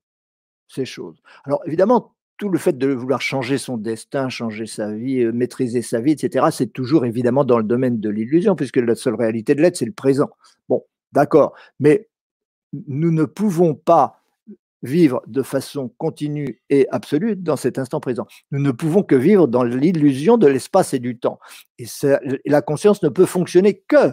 ces 0.68 0.86
choses. 0.86 1.22
Alors, 1.44 1.62
évidemment, 1.66 2.16
tout 2.38 2.50
le 2.50 2.58
fait 2.58 2.78
de 2.78 2.88
vouloir 2.88 3.22
changer 3.22 3.58
son 3.58 3.78
destin, 3.78 4.28
changer 4.30 4.66
sa 4.66 4.92
vie, 4.92 5.26
maîtriser 5.26 5.82
sa 5.82 6.00
vie, 6.00 6.14
etc., 6.14 6.48
c'est 6.52 6.74
toujours 6.74 7.06
évidemment 7.06 7.46
dans 7.46 7.58
le 7.58 7.64
domaine 7.64 8.00
de 8.00 8.10
l'illusion, 8.10 8.56
puisque 8.56 8.78
la 8.78 8.96
seule 8.96 9.16
réalité 9.16 9.56
de 9.56 9.62
l'être, 9.62 9.78
c'est 9.78 9.86
le 9.86 9.92
présent. 9.92 10.30
Bon, 10.68 10.84
d'accord, 11.12 11.54
mais 11.80 12.10
nous 12.88 13.12
ne 13.12 13.26
pouvons 13.26 13.76
pas 13.76 14.23
vivre 14.84 15.24
de 15.28 15.41
façon 15.41 15.89
continue 15.98 16.62
et 16.69 16.88
absolue 16.91 17.36
dans 17.36 17.56
cet 17.56 17.80
instant 17.80 18.00
présent. 18.00 18.28
Nous 18.52 18.62
ne 18.62 18.72
pouvons 18.72 19.02
que 19.02 19.15
vivre 19.15 19.48
dans 19.48 19.63
l'illusion 19.63 20.38
de 20.38 20.46
l'espace 20.46 20.93
et 20.93 21.00
du 21.00 21.17
temps. 21.17 21.39
Et 21.80 21.86
la 22.46 22.62
conscience 22.62 23.02
ne 23.02 23.10
peut 23.10 23.26
fonctionner 23.26 23.82
que 23.88 24.12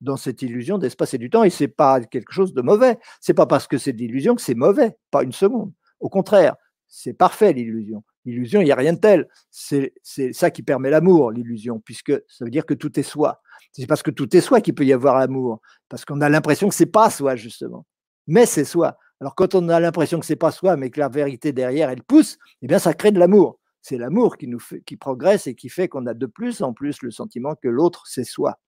dans 0.00 0.16
cette 0.16 0.42
illusion 0.42 0.78
d'espace 0.78 1.14
et 1.14 1.18
du 1.18 1.28
temps, 1.28 1.42
et 1.42 1.50
c'est 1.50 1.68
pas 1.68 2.00
quelque 2.00 2.32
chose 2.32 2.54
de 2.54 2.62
mauvais. 2.62 2.98
C'est 3.20 3.34
pas 3.34 3.46
parce 3.46 3.66
que 3.66 3.78
c'est 3.78 3.92
de 3.92 3.98
l'illusion 3.98 4.34
que 4.34 4.42
c'est 4.42 4.54
mauvais, 4.54 4.96
pas 5.10 5.22
une 5.22 5.32
seconde. 5.32 5.72
Au 5.98 6.08
contraire, 6.08 6.56
c'est 6.86 7.12
parfait 7.12 7.52
l'illusion. 7.52 8.02
L'illusion, 8.24 8.60
il 8.60 8.64
n'y 8.64 8.72
a 8.72 8.76
rien 8.76 8.92
de 8.92 8.98
tel. 8.98 9.28
C'est 9.50 9.92
ça 10.32 10.50
qui 10.50 10.62
permet 10.62 10.90
l'amour, 10.90 11.32
l'illusion, 11.32 11.80
puisque 11.80 12.12
ça 12.28 12.44
veut 12.44 12.50
dire 12.50 12.66
que 12.66 12.74
tout 12.74 12.98
est 12.98 13.02
soi. 13.02 13.40
C'est 13.72 13.86
parce 13.86 14.02
que 14.02 14.10
tout 14.10 14.36
est 14.36 14.40
soi 14.40 14.60
qu'il 14.60 14.74
peut 14.74 14.84
y 14.84 14.92
avoir 14.92 15.18
l'amour, 15.18 15.60
parce 15.88 16.04
qu'on 16.04 16.20
a 16.20 16.28
l'impression 16.28 16.68
que 16.68 16.74
c'est 16.74 16.86
pas 16.86 17.08
soi 17.08 17.36
justement, 17.36 17.86
mais 18.26 18.46
c'est 18.46 18.64
soi. 18.64 18.98
Alors 19.20 19.34
quand 19.34 19.54
on 19.54 19.68
a 19.68 19.80
l'impression 19.80 20.18
que 20.18 20.26
c'est 20.26 20.36
pas 20.36 20.50
soi, 20.50 20.76
mais 20.76 20.90
que 20.90 21.00
la 21.00 21.08
vérité 21.08 21.52
derrière 21.52 21.90
elle 21.90 22.02
pousse, 22.02 22.38
eh 22.62 22.66
bien 22.66 22.78
ça 22.78 22.94
crée 22.94 23.12
de 23.12 23.18
l'amour. 23.18 23.58
C'est 23.82 23.98
l'amour 23.98 24.36
qui 24.36 24.46
nous 24.46 24.58
fait, 24.58 24.82
progresse 24.98 25.46
et 25.46 25.54
qui 25.54 25.68
fait 25.68 25.88
qu'on 25.88 26.06
a 26.06 26.14
de 26.14 26.26
plus 26.26 26.62
en 26.62 26.72
plus 26.72 27.02
le 27.02 27.10
sentiment 27.10 27.54
que 27.54 27.68
l'autre 27.68 28.06
c'est 28.06 28.24
soi 28.24 28.58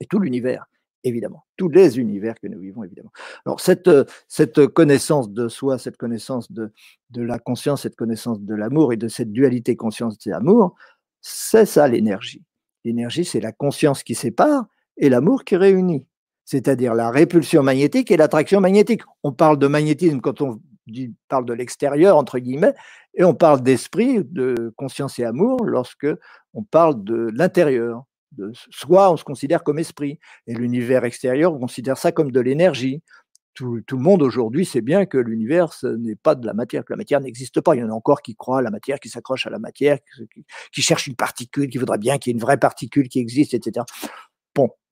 et 0.00 0.06
tout 0.06 0.18
l'univers 0.18 0.66
évidemment, 1.04 1.44
tous 1.56 1.68
les 1.68 1.98
univers 1.98 2.34
que 2.40 2.46
nous 2.48 2.58
vivons, 2.58 2.84
évidemment. 2.84 3.12
Alors, 3.46 3.60
cette, 3.60 3.90
cette 4.26 4.66
connaissance 4.66 5.30
de 5.30 5.48
soi, 5.48 5.78
cette 5.78 5.96
connaissance 5.96 6.50
de, 6.52 6.72
de 7.10 7.22
la 7.22 7.38
conscience, 7.38 7.82
cette 7.82 7.96
connaissance 7.96 8.40
de 8.40 8.54
l'amour 8.54 8.92
et 8.92 8.96
de 8.96 9.08
cette 9.08 9.32
dualité 9.32 9.76
conscience 9.76 10.16
et 10.26 10.32
amour, 10.32 10.74
c'est 11.20 11.66
ça 11.66 11.88
l'énergie. 11.88 12.42
L'énergie, 12.84 13.24
c'est 13.24 13.40
la 13.40 13.52
conscience 13.52 14.02
qui 14.02 14.14
sépare 14.14 14.66
et 14.96 15.08
l'amour 15.08 15.44
qui 15.44 15.56
réunit, 15.56 16.06
c'est-à-dire 16.48 16.94
la 16.94 17.10
répulsion 17.10 17.62
magnétique 17.62 18.10
et 18.10 18.16
l'attraction 18.16 18.58
magnétique. 18.62 19.02
On 19.22 19.32
parle 19.32 19.58
de 19.58 19.66
magnétisme 19.66 20.22
quand 20.22 20.40
on 20.40 20.62
parle 21.28 21.44
de 21.44 21.52
l'extérieur, 21.52 22.16
entre 22.16 22.38
guillemets, 22.38 22.72
et 23.12 23.22
on 23.22 23.34
parle 23.34 23.62
d'esprit, 23.62 24.24
de 24.24 24.72
conscience 24.74 25.18
et 25.18 25.24
amour 25.24 25.62
lorsque 25.66 26.06
on 26.54 26.62
parle 26.62 27.04
de 27.04 27.28
l'intérieur. 27.34 28.04
De 28.32 28.50
soi, 28.70 29.12
on 29.12 29.18
se 29.18 29.24
considère 29.24 29.62
comme 29.62 29.78
esprit, 29.78 30.20
et 30.46 30.54
l'univers 30.54 31.04
extérieur, 31.04 31.52
on 31.52 31.58
considère 31.58 31.98
ça 31.98 32.12
comme 32.12 32.32
de 32.32 32.40
l'énergie. 32.40 33.02
Tout, 33.52 33.82
le 33.90 33.96
monde 33.98 34.22
aujourd'hui 34.22 34.64
sait 34.64 34.80
bien 34.80 35.04
que 35.04 35.18
l'univers 35.18 35.74
n'est 35.98 36.14
pas 36.14 36.34
de 36.34 36.46
la 36.46 36.54
matière, 36.54 36.82
que 36.82 36.94
la 36.94 36.96
matière 36.96 37.20
n'existe 37.20 37.60
pas. 37.60 37.74
Il 37.74 37.80
y 37.80 37.82
en 37.82 37.90
a 37.90 37.92
encore 37.92 38.22
qui 38.22 38.36
croient 38.36 38.60
à 38.60 38.62
la 38.62 38.70
matière, 38.70 39.00
qui 39.00 39.10
s'accrochent 39.10 39.46
à 39.46 39.50
la 39.50 39.58
matière, 39.58 39.98
qui, 40.32 40.46
qui 40.72 40.80
cherchent 40.80 41.08
une 41.08 41.16
particule, 41.16 41.68
qui 41.68 41.76
voudraient 41.76 41.98
bien 41.98 42.16
qu'il 42.16 42.30
y 42.30 42.32
ait 42.32 42.38
une 42.38 42.42
vraie 42.42 42.56
particule 42.56 43.08
qui 43.08 43.18
existe, 43.18 43.52
etc. 43.52 43.84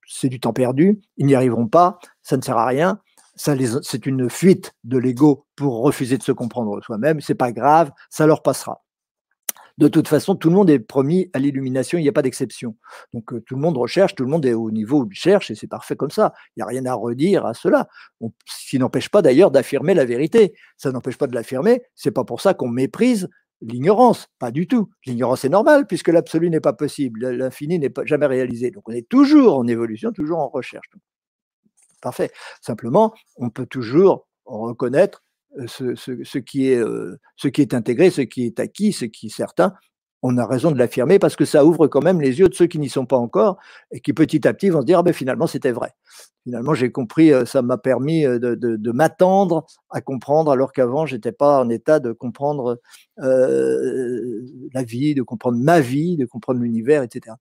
C'est 0.07 0.29
du 0.29 0.39
temps 0.39 0.53
perdu, 0.53 0.99
ils 1.17 1.25
n'y 1.25 1.35
arriveront 1.35 1.67
pas, 1.67 1.99
ça 2.23 2.37
ne 2.37 2.41
sert 2.41 2.57
à 2.57 2.65
rien. 2.65 2.99
C'est 3.35 4.05
une 4.07 4.29
fuite 4.31 4.73
de 4.83 4.97
l'ego 4.97 5.45
pour 5.55 5.83
refuser 5.83 6.17
de 6.17 6.23
se 6.23 6.31
comprendre 6.31 6.81
soi-même. 6.81 7.21
C'est 7.21 7.35
pas 7.35 7.51
grave, 7.51 7.91
ça 8.09 8.25
leur 8.25 8.41
passera 8.41 8.81
de 9.77 9.87
toute 9.87 10.07
façon, 10.07 10.35
tout 10.35 10.49
le 10.49 10.55
monde 10.55 10.69
est 10.69 10.79
promis 10.79 11.29
à 11.33 11.39
l'illumination, 11.39 11.99
il 11.99 12.01
n'y 12.01 12.09
a 12.09 12.13
pas 12.13 12.23
d'exception. 12.23 12.75
Donc 13.13 13.31
euh, 13.31 13.41
tout 13.41 13.55
le 13.55 13.61
monde 13.61 13.77
recherche, 13.77 14.15
tout 14.15 14.23
le 14.23 14.29
monde 14.29 14.45
est 14.45 14.53
au 14.53 14.71
niveau 14.71 15.03
où 15.03 15.07
il 15.09 15.15
cherche, 15.15 15.51
et 15.51 15.55
c'est 15.55 15.67
parfait 15.67 15.95
comme 15.95 16.09
ça. 16.09 16.33
Il 16.55 16.59
n'y 16.59 16.63
a 16.63 16.65
rien 16.65 16.85
à 16.85 16.95
redire 16.95 17.45
à 17.45 17.53
cela. 17.53 17.87
ce 18.19 18.69
qui 18.69 18.79
n'empêche 18.79 19.09
pas 19.09 19.21
d'ailleurs 19.21 19.51
d'affirmer 19.51 19.93
la 19.93 20.05
vérité. 20.05 20.53
Ça 20.77 20.91
n'empêche 20.91 21.17
pas 21.17 21.27
de 21.27 21.35
l'affirmer, 21.35 21.83
c'est 21.93 22.11
pas 22.11 22.23
pour 22.23 22.41
ça 22.41 22.53
qu'on 22.55 22.69
méprise 22.69 23.29
l'ignorance, 23.61 24.27
pas 24.39 24.51
du 24.51 24.67
tout. 24.67 24.89
L'ignorance 25.05 25.45
est 25.45 25.49
normale 25.49 25.87
puisque 25.87 26.09
l'absolu 26.09 26.49
n'est 26.49 26.59
pas 26.59 26.73
possible, 26.73 27.29
l'infini 27.29 27.79
n'est 27.79 27.91
jamais 28.05 28.25
réalisé. 28.25 28.71
Donc 28.71 28.87
on 28.89 28.93
est 28.93 29.07
toujours 29.07 29.57
en 29.57 29.67
évolution, 29.67 30.11
toujours 30.11 30.39
en 30.39 30.49
recherche. 30.49 30.87
Parfait. 32.01 32.31
Simplement, 32.61 33.13
on 33.37 33.49
peut 33.49 33.65
toujours 33.65 34.27
reconnaître 34.45 35.23
qui 36.45 36.67
est, 36.67 36.83
ce 37.35 37.47
qui 37.47 37.61
est 37.61 37.73
intégré, 37.73 38.09
ce 38.11 38.21
qui 38.21 38.45
est 38.45 38.59
acquis, 38.59 38.93
ce 38.93 39.05
qui 39.05 39.27
est 39.27 39.35
certain, 39.35 39.73
on 40.23 40.37
a 40.37 40.45
raison 40.45 40.71
de 40.71 40.77
l'affirmer 40.77 41.19
parce 41.19 41.35
que 41.35 41.45
ça 41.45 41.65
ouvre 41.65 41.87
quand 41.87 42.01
même 42.01 42.21
les 42.21 42.39
yeux 42.39 42.49
de 42.49 42.53
ceux 42.53 42.67
qui 42.67 42.79
n'y 42.79 42.89
sont 42.89 43.05
pas 43.05 43.17
encore 43.17 43.57
et 43.91 43.99
qui 43.99 44.13
petit 44.13 44.47
à 44.47 44.53
petit 44.53 44.69
vont 44.69 44.81
se 44.81 44.85
dire 44.85 44.99
ah 44.99 45.03
ben, 45.03 45.13
finalement 45.13 45.47
c'était 45.47 45.71
vrai. 45.71 45.93
Finalement 46.43 46.73
j'ai 46.73 46.91
compris, 46.91 47.31
ça 47.45 47.61
m'a 47.61 47.77
permis 47.77 48.23
de, 48.23 48.91
m'attendre 48.91 49.65
à 49.89 50.01
comprendre 50.01 50.51
alors 50.51 50.71
qu'avant 50.71 51.05
j'étais 51.05 51.31
pas 51.31 51.59
en 51.59 51.69
état 51.69 51.99
de 51.99 52.11
comprendre 52.13 52.79
la 53.17 54.83
vie, 54.83 55.13
de 55.13 55.23
comprendre 55.23 55.57
ma 55.57 55.79
vie, 55.79 56.17
de 56.17 56.25
comprendre 56.25 56.61
l'univers, 56.61 57.03
etc. 57.03 57.35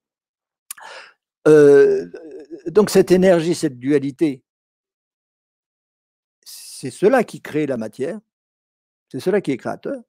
donc 2.67 2.91
cette 2.91 3.11
énergie, 3.11 3.55
cette 3.55 3.79
dualité, 3.79 4.43
c'est 6.45 6.91
cela 6.91 7.25
qui 7.25 7.41
crée 7.41 7.67
la 7.67 7.79
matière, 7.79 8.19
c'est 9.09 9.21
cela 9.21 9.41
qui 9.41 9.51
est 9.51 9.57
créateur. 9.57 10.03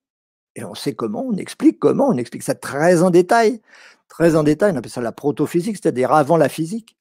Et 0.57 0.65
on 0.65 0.73
sait 0.73 0.95
comment, 0.95 1.23
on 1.23 1.37
explique 1.37 1.77
comment, 1.77 2.09
on 2.09 2.17
explique 2.17 2.41
ça 2.41 2.55
très 2.55 3.03
en 3.03 3.11
détail, 3.11 3.61
très 4.09 4.35
en 4.35 4.41
détail, 4.41 4.73
on 4.73 4.75
appelle 4.75 4.91
ça 4.91 5.01
la 5.01 5.11
protophysique, 5.11 5.77
c'est-à-dire 5.77 6.11
avant 6.11 6.35
la 6.35 6.49
physique. 6.49 6.97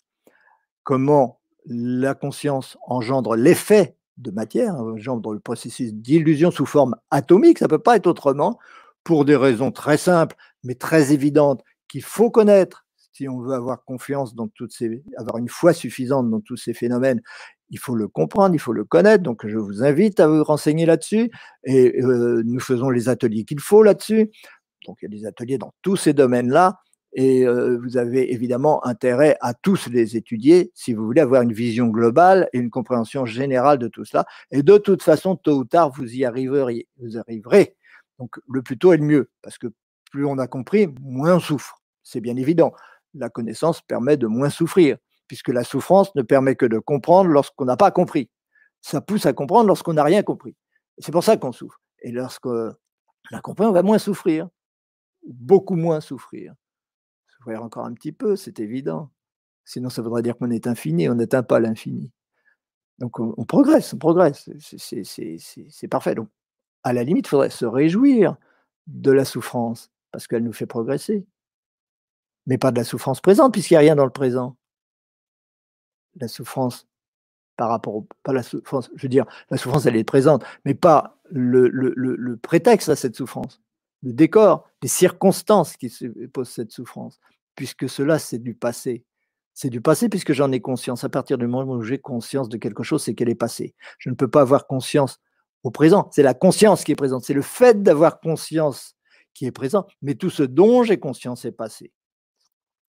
Comment 0.85 1.41
la 1.65 2.15
conscience 2.15 2.77
engendre 2.87 3.35
l'effet 3.35 3.97
de 4.19 4.31
matière, 4.31 4.77
engendre 4.77 5.33
le 5.33 5.41
processus 5.41 5.95
d'illusion 5.95 6.51
sous 6.51 6.67
forme 6.67 6.97
atomique, 7.11 7.59
ça 7.59 7.65
ne 7.65 7.71
peut 7.71 7.79
pas 7.79 7.97
être 7.97 8.07
autrement, 8.07 8.59
pour 9.05 9.25
des 9.25 9.37
raisons 9.37 9.73
très 9.73 9.97
simples, 9.97 10.37
mais 10.63 10.75
très 10.75 11.13
évidentes, 11.13 11.65
qu'il 11.89 12.03
faut 12.03 12.31
connaître 12.31 12.85
si 13.13 13.27
on 13.27 13.41
veut 13.41 13.55
avoir 13.55 13.83
confiance 13.85 14.35
dans 14.35 14.49
toutes 14.49 14.73
ces, 14.73 15.03
avoir 15.17 15.39
une 15.39 15.49
foi 15.49 15.73
suffisante 15.73 16.29
dans 16.29 16.41
tous 16.41 16.59
ces 16.59 16.75
phénomènes 16.75 17.23
il 17.71 17.79
faut 17.79 17.95
le 17.95 18.09
comprendre, 18.09 18.55
il 18.55 18.59
faut 18.59 18.73
le 18.73 18.85
connaître. 18.85 19.23
Donc, 19.23 19.47
je 19.47 19.59
vous 19.59 19.83
invite 19.83 20.21
à 20.21 20.29
vous 20.29 20.45
renseigner 20.45 20.87
là-dessus 20.87 21.31
et 21.65 22.01
euh, 22.01 22.43
nous 22.45 22.61
faisons 22.61 22.91
les 22.91 23.09
ateliers 23.09 23.45
qu'il 23.45 23.61
faut 23.61 23.83
là-dessus. 23.83 24.31
Donc, 24.87 24.99
il 25.03 25.11
y 25.11 25.17
a 25.17 25.21
des 25.21 25.27
ateliers 25.27 25.59
dans 25.59 25.73
tous 25.83 25.97
ces 25.97 26.13
domaines-là 26.13 26.79
et 27.13 27.47
euh, 27.47 27.79
vous 27.83 27.97
avez 27.97 28.33
évidemment 28.33 28.85
intérêt 28.87 29.37
à 29.41 29.55
tous 29.55 29.89
les 29.89 30.17
étudier 30.17 30.71
si 30.75 30.93
vous 30.93 31.05
voulez 31.05 31.23
avoir 31.23 31.43
une 31.43 31.53
vision 31.53 31.87
globale 31.87 32.49
et 32.53 32.59
une 32.59 32.71
compréhension 32.71 33.25
générale 33.25 33.79
de 33.79 33.89
tout 33.89 34.05
cela. 34.05 34.27
Et 34.51 34.63
de 34.63 34.79
toute 34.79 35.03
façon, 35.03 35.35
tôt 35.35 35.59
ou 35.59 35.65
tard, 35.65 35.91
vous 35.91 36.15
y 36.15 36.25
arriverez. 36.25 36.87
Donc, 38.19 38.37
le 38.49 38.63
plus 38.63 38.79
tôt 38.79 38.93
est 38.93 38.99
le 38.99 39.05
mieux 39.05 39.31
parce 39.43 39.59
que 39.59 39.69
plus 40.11 40.27
on 40.27 40.39
a 40.39 40.47
compris, 40.47 40.89
moins 41.01 41.37
on 41.37 41.41
souffre. 41.41 41.83
C'est 42.03 42.21
bien 42.21 42.37
évident. 42.37 42.73
La 43.15 43.31
connaissance 43.31 43.81
permet 43.81 44.17
de 44.17 44.27
moins 44.27 44.51
souffrir 44.51 44.99
puisque 45.29 45.49
la 45.49 45.65
souffrance 45.65 46.15
ne 46.15 46.23
permet 46.23 46.57
que 46.57 46.67
de 46.67 46.79
comprendre 46.79 47.31
lorsqu'on 47.31 47.65
n'a 47.65 47.77
pas 47.77 47.91
compris. 47.91 48.31
Ça 48.81 49.01
pousse 49.01 49.27
à 49.27 49.33
comprendre 49.33 49.67
lorsqu'on 49.67 49.95
n'a 49.95 50.05
rien 50.05 50.23
compris. 50.23 50.57
C'est 50.99 51.13
pour 51.13 51.25
ça 51.25 51.37
qu'on 51.37 51.53
souffre. 51.53 51.81
Et 52.01 52.13
lorsqu'on 52.13 52.73
a 53.33 53.41
compris, 53.41 53.67
on 53.67 53.73
va 53.73 53.83
moins 53.83 53.99
souffrir, 53.99 54.49
beaucoup 55.27 55.77
moins 55.77 56.01
souffrir. 56.01 56.55
Souffrir 57.29 57.63
encore 57.63 57.85
un 57.85 57.95
petit 57.95 58.13
peu, 58.13 58.37
c'est 58.37 58.61
évident. 58.61 59.11
Sinon, 59.65 59.91
ça 59.91 60.03
voudrait 60.03 60.23
dire 60.23 60.37
qu'on 60.37 60.51
est 60.51 60.67
infini, 60.67 61.09
on 61.09 61.17
n'atteint 61.17 61.43
pas 61.43 61.59
l'infini. 61.59 62.13
Donc, 62.99 63.19
on, 63.21 63.45
progresse, 63.45 63.93
on 63.93 63.99
progresse. 63.99 64.49
C'est 64.59 65.89
parfait. 65.89 66.15
Donc, 66.15 66.29
à 66.83 66.93
la 66.93 67.03
limite, 67.03 67.27
il 67.27 67.31
faudrait 67.31 67.51
se 67.51 67.67
réjouir 67.67 68.37
de 68.87 69.11
la 69.11 69.25
souffrance, 69.25 69.91
parce 70.13 70.29
qu'elle 70.29 70.45
nous 70.45 70.53
fait 70.53 70.67
progresser. 70.67 71.27
Mais 72.47 72.59
pas 72.59 72.71
de 72.71 72.79
la 72.79 72.85
souffrance 72.85 73.21
présente, 73.21 73.53
puisqu'il 73.53 73.75
n'y 73.75 73.79
a 73.79 73.81
rien 73.81 73.97
dans 73.97 74.05
le 74.05 74.13
présent 74.13 74.57
la 76.21 76.29
souffrance 76.29 76.87
par 77.57 77.71
rapport 77.71 77.95
au, 77.97 78.09
pas 78.23 78.33
la 78.33 78.43
souffrance, 78.43 78.91
je 78.97 79.03
veux 79.03 79.09
dire, 79.09 79.25
la 79.51 79.57
souffrance 79.57 79.87
elle 79.87 79.97
est 79.97 80.05
présente, 80.05 80.45
mais 80.65 80.75
pas 80.75 81.19
le, 81.31 81.69
le, 81.69 82.37
prétexte 82.37 82.89
à 82.89 82.97
cette 82.97 83.17
souffrance, 83.17 83.63
le 84.03 84.13
décor, 84.13 84.69
les 84.83 84.89
circonstances 84.89 85.77
qui 85.77 85.93
posent 86.33 86.51
cette 86.51 86.71
souffrance, 86.71 87.19
puisque 87.55 87.89
cela 87.89 88.19
c'est 88.19 88.39
du 88.39 88.55
passé. 88.55 89.05
C'est 89.55 89.71
du 89.71 89.81
passé 89.81 90.11
puisque 90.11 90.35
j'en 90.35 90.53
ai 90.53 90.61
conscience. 90.61 91.03
À 91.03 91.09
partir 91.09 91.39
du 91.39 91.47
moment 91.47 91.73
où 91.73 91.83
j'ai 91.83 91.97
conscience 91.97 92.51
de 92.51 92.59
quelque 92.59 92.83
chose, 92.83 93.03
c'est 93.03 93.15
qu'elle 93.15 93.31
est 93.31 93.35
passée. 93.35 93.75
Je 93.99 94.11
ne 94.11 94.15
peux 94.15 94.29
pas 94.29 94.43
avoir 94.43 94.67
conscience 94.67 95.19
au 95.63 95.71
présent. 95.71 96.11
C'est 96.13 96.23
la 96.23 96.35
conscience 96.35 96.85
qui 96.85 96.93
est 96.93 96.97
présente. 96.97 97.25
C'est 97.25 97.33
le 97.33 97.41
fait 97.41 97.83
d'avoir 97.83 98.21
conscience 98.21 98.97
qui 99.33 99.47
est 99.47 99.53
présent. 99.53 99.87
Mais 100.03 100.15
tout 100.15 100.29
ce 100.29 100.43
dont 100.43 100.83
j'ai 100.83 100.99
conscience 100.99 101.47
est 101.47 101.53
passé 101.53 101.91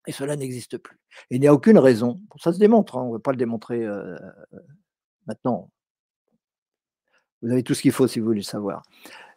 et 0.07 0.13
cela 0.13 0.35
n'existe 0.35 0.77
plus. 0.77 0.97
Il 1.29 1.39
n'y 1.41 1.47
a 1.47 1.53
aucune 1.53 1.77
raison, 1.77 2.19
ça 2.39 2.53
se 2.53 2.59
démontre, 2.59 2.97
hein, 2.97 3.03
on 3.03 3.07
ne 3.09 3.13
va 3.13 3.19
pas 3.19 3.31
le 3.31 3.37
démontrer 3.37 3.85
euh, 3.85 4.17
maintenant. 5.27 5.69
Vous 7.41 7.51
avez 7.51 7.61
tout 7.61 7.73
ce 7.73 7.81
qu'il 7.81 7.91
faut 7.91 8.07
si 8.07 8.19
vous 8.19 8.25
voulez 8.25 8.39
le 8.39 8.43
savoir, 8.43 8.83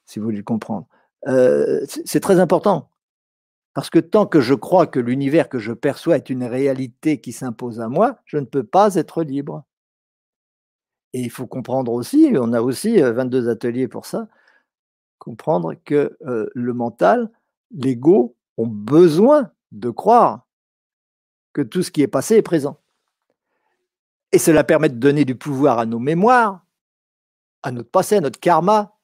si 0.06 0.18
vous 0.18 0.24
voulez 0.24 0.38
le 0.38 0.44
comprendre. 0.44 0.86
Euh, 1.26 1.84
c'est 1.86 2.20
très 2.20 2.40
important, 2.40 2.88
parce 3.74 3.90
que 3.90 3.98
tant 3.98 4.26
que 4.26 4.40
je 4.40 4.54
crois 4.54 4.86
que 4.86 5.00
l'univers 5.00 5.48
que 5.48 5.58
je 5.58 5.72
perçois 5.72 6.16
est 6.16 6.30
une 6.30 6.44
réalité 6.44 7.20
qui 7.20 7.32
s'impose 7.32 7.80
à 7.80 7.88
moi, 7.88 8.20
je 8.24 8.38
ne 8.38 8.46
peux 8.46 8.64
pas 8.64 8.94
être 8.94 9.22
libre. 9.22 9.64
Et 11.12 11.20
il 11.20 11.30
faut 11.30 11.48
comprendre 11.48 11.92
aussi, 11.92 12.32
on 12.36 12.52
a 12.52 12.62
aussi 12.62 13.00
22 13.00 13.48
euh, 13.48 13.50
ateliers 13.50 13.88
pour 13.88 14.06
ça, 14.06 14.28
comprendre 15.18 15.74
que 15.84 16.16
le 16.54 16.72
mental, 16.72 17.30
l'ego 17.72 18.36
ont 18.56 18.66
besoin 18.66 19.50
de 19.70 19.90
croire 19.90 20.46
que 21.52 21.62
tout 21.62 21.82
ce 21.82 21.90
qui 21.90 22.02
est 22.02 22.08
passé 22.08 22.36
est 22.36 22.42
présent. 22.42 22.80
Et 24.32 24.38
cela 24.38 24.64
permet 24.64 24.88
de 24.88 24.98
donner 24.98 25.24
du 25.24 25.34
pouvoir 25.34 25.78
à 25.78 25.86
nos 25.86 25.98
mémoires, 25.98 26.64
à 27.62 27.72
notre 27.72 27.90
passé, 27.90 28.16
à 28.16 28.20
notre 28.20 28.38
karma, 28.38 28.96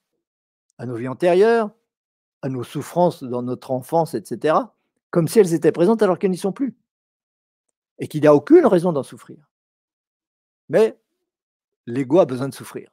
à 0.78 0.86
nos 0.86 0.94
vies 0.94 1.08
antérieures, 1.08 1.70
à 2.42 2.48
nos 2.48 2.62
souffrances 2.62 3.22
dans 3.24 3.42
notre 3.42 3.70
enfance, 3.70 4.14
etc., 4.14 4.56
comme 5.10 5.28
si 5.28 5.38
elles 5.38 5.54
étaient 5.54 5.72
présentes 5.72 6.02
alors 6.02 6.18
qu'elles 6.18 6.30
n'y 6.30 6.36
sont 6.36 6.52
plus. 6.52 6.76
Et 7.98 8.08
qu'il 8.08 8.20
n'y 8.20 8.26
a 8.26 8.34
aucune 8.34 8.66
raison 8.66 8.92
d'en 8.92 9.02
souffrir. 9.02 9.38
Mais 10.68 10.98
l'ego 11.86 12.20
a 12.20 12.26
besoin 12.26 12.48
de 12.48 12.54
souffrir. 12.54 12.90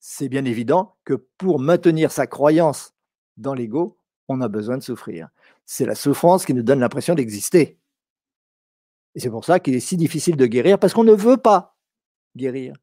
C'est 0.00 0.28
bien 0.28 0.44
évident 0.44 0.96
que 1.04 1.14
pour 1.14 1.58
maintenir 1.58 2.12
sa 2.12 2.26
croyance 2.26 2.94
dans 3.36 3.54
l'ego, 3.54 3.98
on 4.28 4.40
a 4.42 4.48
besoin 4.48 4.76
de 4.76 4.82
souffrir. 4.82 5.28
C'est 5.64 5.86
la 5.86 5.94
souffrance 5.94 6.44
qui 6.44 6.54
nous 6.54 6.62
donne 6.62 6.80
l'impression 6.80 7.14
d'exister. 7.14 7.78
Et 9.18 9.20
c'est 9.20 9.30
pour 9.30 9.44
ça 9.44 9.58
qu'il 9.58 9.74
est 9.74 9.80
si 9.80 9.96
difficile 9.96 10.36
de 10.36 10.46
guérir, 10.46 10.78
parce 10.78 10.94
qu'on 10.94 11.02
ne 11.02 11.12
veut 11.12 11.38
pas 11.38 11.76
guérir. 12.36 12.74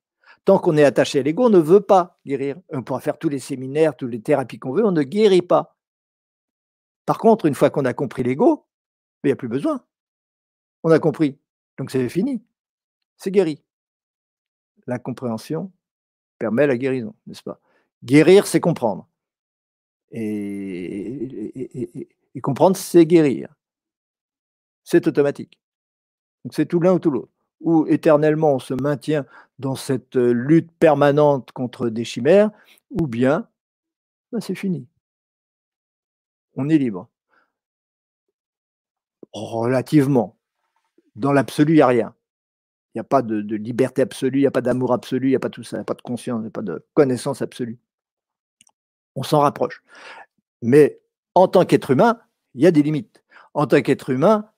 Tant 0.43 0.59
qu'on 0.59 0.75
est 0.75 0.83
attaché 0.83 1.19
à 1.19 1.23
l'ego, 1.23 1.45
on 1.45 1.49
ne 1.49 1.59
veut 1.59 1.79
pas 1.79 2.19
guérir. 2.25 2.57
On 2.73 2.83
pourra 2.83 2.99
faire 2.99 3.17
tous 3.17 3.29
les 3.29 3.39
séminaires, 3.39 3.95
toutes 3.95 4.11
les 4.11 4.21
thérapies 4.21 4.59
qu'on 4.59 4.73
veut, 4.73 4.83
on 4.83 4.91
ne 4.91 5.03
guérit 5.03 5.41
pas. 5.41 5.77
Par 7.05 7.19
contre, 7.19 7.45
une 7.45 7.55
fois 7.55 7.69
qu'on 7.69 7.85
a 7.85 7.93
compris 7.93 8.21
l'ego, 8.21 8.67
il 9.23 9.27
n'y 9.27 9.31
a 9.31 9.37
plus 9.37 9.47
besoin. 9.47 9.85
On 10.83 10.91
a 10.91 10.99
compris. 10.99 11.39
Donc 11.77 11.89
c'est 11.89 12.09
fini. 12.09 12.43
C'est 13.15 13.31
guéri. 13.31 13.63
La 14.87 14.99
compréhension 14.99 15.71
permet 16.37 16.67
la 16.67 16.77
guérison, 16.77 17.15
n'est-ce 17.27 17.43
pas? 17.43 17.61
Guérir, 18.03 18.45
c'est 18.45 18.59
comprendre. 18.59 19.07
Et, 20.11 22.09
et 22.35 22.41
comprendre, 22.41 22.75
c'est 22.75 23.05
guérir. 23.05 23.55
C'est 24.83 25.07
automatique. 25.07 25.61
Donc 26.45 26.53
c'est 26.53 26.67
tout 26.67 26.79
l'un 26.79 26.93
ou 26.93 26.99
tout 26.99 27.11
l'autre. 27.11 27.31
Ou 27.59 27.87
éternellement 27.87 28.53
on 28.53 28.59
se 28.59 28.75
maintient 28.75 29.25
dans 29.59 29.75
cette 29.75 30.15
lutte 30.15 30.71
permanente 30.77 31.51
contre 31.51 31.89
des 31.89 32.05
chimères, 32.05 32.51
ou 32.91 33.07
bien 33.07 33.47
ben, 34.31 34.39
c'est 34.39 34.55
fini. 34.55 34.87
On 36.55 36.69
est 36.69 36.77
libre. 36.77 37.09
Relativement. 39.33 40.37
Dans 41.15 41.33
l'absolu, 41.33 41.73
il 41.73 41.75
n'y 41.77 41.81
a 41.81 41.87
rien. 41.87 42.15
Il 42.93 42.99
n'y 42.99 43.01
a 43.01 43.05
pas 43.05 43.21
de, 43.21 43.55
liberté 43.55 44.01
absolue, 44.01 44.39
il 44.39 44.41
n'y 44.41 44.47
a 44.47 44.51
pas 44.51 44.61
d'amour 44.61 44.93
absolu, 44.93 45.27
il 45.27 45.29
n'y 45.31 45.35
a 45.35 45.39
pas 45.39 45.49
tout 45.49 45.63
ça, 45.63 45.77
il 45.77 45.79
n'y 45.79 45.81
a 45.81 45.85
pas 45.85 45.95
de 45.95 46.01
conscience, 46.01 46.39
il 46.39 46.43
n'y 46.43 46.47
a 46.47 46.51
pas 46.51 46.61
de 46.61 46.85
connaissance 46.93 47.41
absolue. 47.41 47.79
On 49.15 49.23
s'en 49.23 49.39
rapproche. 49.39 49.83
Mais 50.61 51.01
en 51.33 51.47
tant 51.47 51.65
qu'être 51.65 51.91
humain, 51.91 52.21
il 52.53 52.61
y 52.61 52.67
a 52.67 52.71
des 52.71 52.83
limites. 52.83 53.23
En 53.53 53.67
tant 53.67 53.81
qu'être 53.81 54.09
humain, 54.09 54.49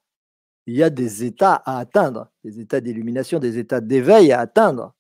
il 0.68 0.76
y 0.76 0.84
a 0.84 0.90
des 0.90 1.24
états 1.24 1.56
à 1.56 1.80
atteindre, 1.80 2.30
des 2.44 2.60
états 2.60 2.82
d'illumination, 2.82 3.40
des 3.40 3.58
états 3.58 3.82
d'éveil 3.82 4.34
à 4.34 4.42
atteindre, 4.42 4.94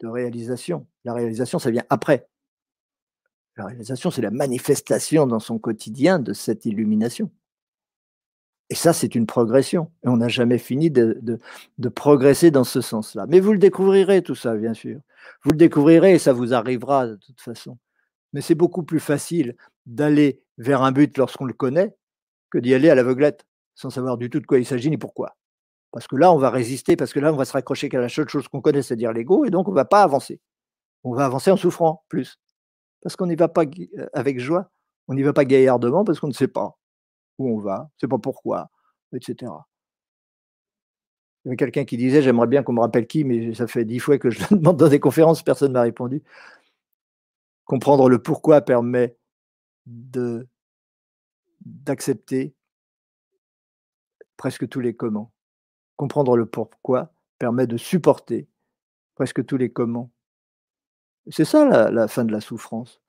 de 0.00 0.08
réalisation. 0.08 0.86
La 1.04 1.12
réalisation, 1.12 1.58
ça 1.58 1.70
vient 1.70 1.84
après. 1.90 2.28
La 3.56 3.66
réalisation, 3.66 4.10
c'est 4.10 4.22
la 4.22 4.30
manifestation 4.30 5.26
dans 5.26 5.40
son 5.40 5.58
quotidien 5.58 6.18
de 6.18 6.32
cette 6.32 6.64
illumination. 6.64 7.30
Et 8.70 8.74
ça, 8.74 8.92
c'est 8.92 9.14
une 9.14 9.26
progression. 9.26 9.90
Et 10.04 10.08
on 10.08 10.16
n'a 10.16 10.28
jamais 10.28 10.58
fini 10.58 10.90
de, 10.90 11.40
progresser 11.94 12.50
dans 12.50 12.64
ce 12.64 12.80
sens-là. 12.80 13.26
Mais 13.28 13.40
vous 13.40 13.52
le 13.52 13.58
découvrirez, 13.58 14.22
tout 14.22 14.34
ça, 14.34 14.54
bien 14.56 14.74
sûr. 14.74 15.00
Vous 15.42 15.50
le 15.50 15.56
découvrirez 15.56 16.14
et 16.14 16.18
ça 16.18 16.32
vous 16.32 16.54
arrivera 16.54 17.06
de 17.06 17.16
toute 17.16 17.40
façon. 17.40 17.78
Mais 18.32 18.40
c'est 18.40 18.54
beaucoup 18.54 18.82
plus 18.82 19.00
facile 19.00 19.56
d'aller 19.84 20.42
vers 20.56 20.82
un 20.82 20.92
but 20.92 21.16
lorsqu'on 21.18 21.44
le 21.44 21.54
connaît 21.54 21.94
que 22.50 22.58
d'y 22.58 22.74
aller 22.74 22.88
à 22.88 22.94
l'aveuglette 22.94 23.47
sans 23.78 23.90
savoir 23.90 24.18
du 24.18 24.28
tout 24.28 24.40
de 24.40 24.46
quoi 24.46 24.58
il 24.58 24.66
s'agit 24.66 24.90
ni 24.90 24.98
pourquoi. 24.98 25.36
Parce 25.92 26.08
que 26.08 26.16
là, 26.16 26.32
on 26.32 26.36
va 26.36 26.50
résister, 26.50 26.96
parce 26.96 27.12
que 27.12 27.20
là, 27.20 27.32
on 27.32 27.36
va 27.36 27.44
se 27.44 27.52
raccrocher 27.52 27.88
qu'à 27.88 28.00
la 28.00 28.08
seule 28.08 28.28
chose 28.28 28.48
qu'on 28.48 28.60
connaît, 28.60 28.82
c'est-à-dire 28.82 29.12
l'ego, 29.12 29.44
et 29.44 29.50
donc 29.50 29.68
on 29.68 29.70
ne 29.70 29.76
va 29.76 29.84
pas 29.84 30.02
avancer. 30.02 30.40
On 31.04 31.14
va 31.14 31.24
avancer 31.24 31.52
en 31.52 31.56
souffrant 31.56 32.04
plus. 32.08 32.40
Parce 33.00 33.14
qu'on 33.14 33.28
n'y 33.28 33.36
va 33.36 33.46
pas 33.46 33.62
euh, 33.62 34.08
avec 34.12 34.40
joie, 34.40 34.68
on 35.06 35.14
n'y 35.14 35.22
va 35.22 35.32
pas 35.32 35.44
gaillardement, 35.44 36.04
parce 36.04 36.18
qu'on 36.18 36.26
ne 36.26 36.32
sait 36.32 36.48
pas 36.48 36.76
où 37.38 37.48
on 37.56 37.60
va, 37.60 37.82
on 37.82 37.84
ne 37.84 38.00
sait 38.00 38.08
pas 38.08 38.18
pourquoi, 38.18 38.68
etc. 39.14 39.52
Il 41.44 41.48
y 41.48 41.50
avait 41.50 41.56
quelqu'un 41.56 41.84
qui 41.84 41.96
disait, 41.96 42.20
j'aimerais 42.20 42.48
bien 42.48 42.64
qu'on 42.64 42.72
me 42.72 42.80
rappelle 42.80 43.06
qui, 43.06 43.22
mais 43.22 43.54
ça 43.54 43.68
fait 43.68 43.84
dix 43.84 44.00
fois 44.00 44.18
que 44.18 44.28
je 44.30 44.40
le 44.40 44.56
demande 44.58 44.76
dans 44.76 44.88
des 44.88 44.98
conférences, 44.98 45.44
personne 45.44 45.68
ne 45.68 45.74
m'a 45.74 45.82
répondu. 45.82 46.24
Comprendre 47.64 48.08
le 48.08 48.20
pourquoi 48.20 48.60
permet 48.60 49.16
d'accepter 51.64 52.56
presque 54.38 54.66
tous 54.66 54.80
les 54.80 54.94
comment. 54.94 55.30
Comprendre 55.96 56.38
le 56.38 56.46
pourquoi 56.46 57.12
permet 57.38 57.66
de 57.66 57.76
supporter 57.76 58.48
presque 59.14 59.44
tous 59.44 59.58
les 59.58 59.70
comment. 59.70 60.10
C'est 61.28 61.44
ça 61.44 61.90
la, 61.90 62.08
fin 62.08 62.24
de 62.24 62.32
la 62.32 62.40
souffrance. 62.40 63.02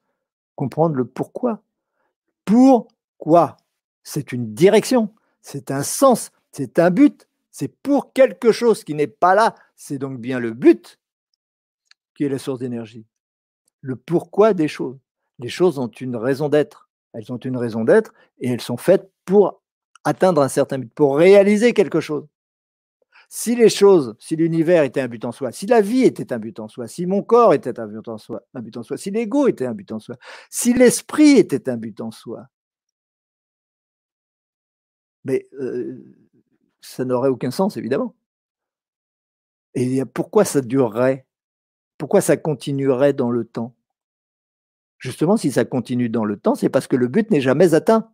Comprendre 0.56 0.96
le 0.96 1.06
pourquoi. 1.06 1.64
Pourquoi? 2.44 3.56
C'est 4.04 4.34
une 4.34 4.54
direction, 4.54 5.14
c'est 5.42 5.72
un 5.72 5.84
sens, 5.84 6.32
c'est 6.52 6.80
un 6.80 6.90
but, 6.90 7.28
c'est 7.52 7.68
pour 7.68 8.12
quelque 8.12 8.52
chose 8.52 8.84
qui 8.84 8.96
n'est 8.96 9.08
pas 9.08 9.36
là. 9.36 9.56
C'est 9.76 10.00
donc 10.00 10.20
bien 10.20 10.40
le 10.40 10.52
but 10.52 11.00
qui 12.16 12.24
est 12.24 12.30
la 12.30 12.40
source 12.40 12.60
d'énergie. 12.60 13.06
Le 13.82 13.96
pourquoi 13.96 14.54
des 14.54 14.68
choses. 14.68 14.98
Les 15.38 15.48
choses 15.48 15.78
ont 15.80 15.88
une 15.88 16.16
raison 16.16 16.50
d'être. 16.50 16.90
Elles 17.14 17.32
ont 17.32 17.38
une 17.38 17.56
raison 17.56 17.84
d'être 17.84 18.14
et 18.40 18.50
elles 18.50 18.62
sont 18.62 18.78
faites 18.78 19.12
pour 19.26 19.59
atteindre 20.04 20.42
un 20.42 20.50
certain 20.50 20.80
but, 20.80 20.94
pour 20.94 21.18
réaliser 21.18 21.74
quelque 21.74 22.00
chose. 22.00 22.28
Si 23.32 23.56
les 23.56 23.70
choses, 23.70 24.16
si 24.20 24.36
l'univers 24.36 24.84
était 24.84 25.02
un 25.02 25.08
but 25.08 25.24
en 25.24 25.32
soi, 25.32 25.52
si 25.52 25.68
la 25.68 25.82
vie 25.82 26.04
était 26.04 26.34
un 26.34 26.40
but 26.40 26.60
en 26.60 26.68
soi, 26.68 26.88
si 26.88 27.06
mon 27.06 27.22
corps 27.22 27.54
était 27.54 27.80
un 27.80 27.88
but 27.88 28.08
en 28.08 28.18
soi, 28.18 28.42
si 28.98 29.12
l'ego 29.12 29.48
était 29.48 29.68
un 29.68 29.74
but 29.74 29.92
en 29.92 30.00
soi, 30.00 30.16
si 30.50 30.74
l'esprit 30.74 31.38
était 31.38 31.70
un 31.70 31.78
but 31.78 32.02
en 32.02 32.10
soi, 32.10 32.48
mais 35.26 35.48
euh, 35.60 36.04
ça 36.82 37.06
n'aurait 37.06 37.30
aucun 37.30 37.52
sens, 37.52 37.78
évidemment. 37.78 38.16
Et 39.76 40.04
pourquoi 40.06 40.46
ça 40.46 40.62
durerait? 40.62 41.28
Pourquoi 42.00 42.22
ça 42.22 42.38
continuerait 42.38 43.14
dans 43.14 43.30
le 43.30 43.46
temps? 43.46 43.76
Justement, 44.98 45.38
si 45.38 45.52
ça 45.52 45.66
continue 45.66 46.10
dans 46.10 46.26
le 46.26 46.38
temps, 46.38 46.56
c'est 46.56 46.70
parce 46.70 46.88
que 46.88 46.96
le 46.96 47.08
but 47.08 47.30
n'est 47.30 47.42
jamais 47.42 47.74
atteint. 47.76 48.12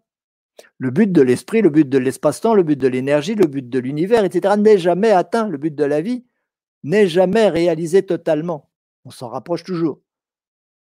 Le 0.77 0.91
but 0.91 1.11
de 1.11 1.21
l'esprit, 1.21 1.61
le 1.61 1.69
but 1.69 1.87
de 1.87 1.97
l'espace-temps, 1.97 2.53
le 2.53 2.63
but 2.63 2.77
de 2.77 2.87
l'énergie, 2.87 3.35
le 3.35 3.47
but 3.47 3.67
de 3.67 3.79
l'univers, 3.79 4.23
etc., 4.23 4.55
n'est 4.57 4.77
jamais 4.77 5.11
atteint. 5.11 5.47
Le 5.47 5.57
but 5.57 5.73
de 5.73 5.83
la 5.83 6.01
vie 6.01 6.25
n'est 6.83 7.07
jamais 7.07 7.49
réalisé 7.49 8.05
totalement. 8.05 8.69
On 9.05 9.11
s'en 9.11 9.29
rapproche 9.29 9.63
toujours, 9.63 10.01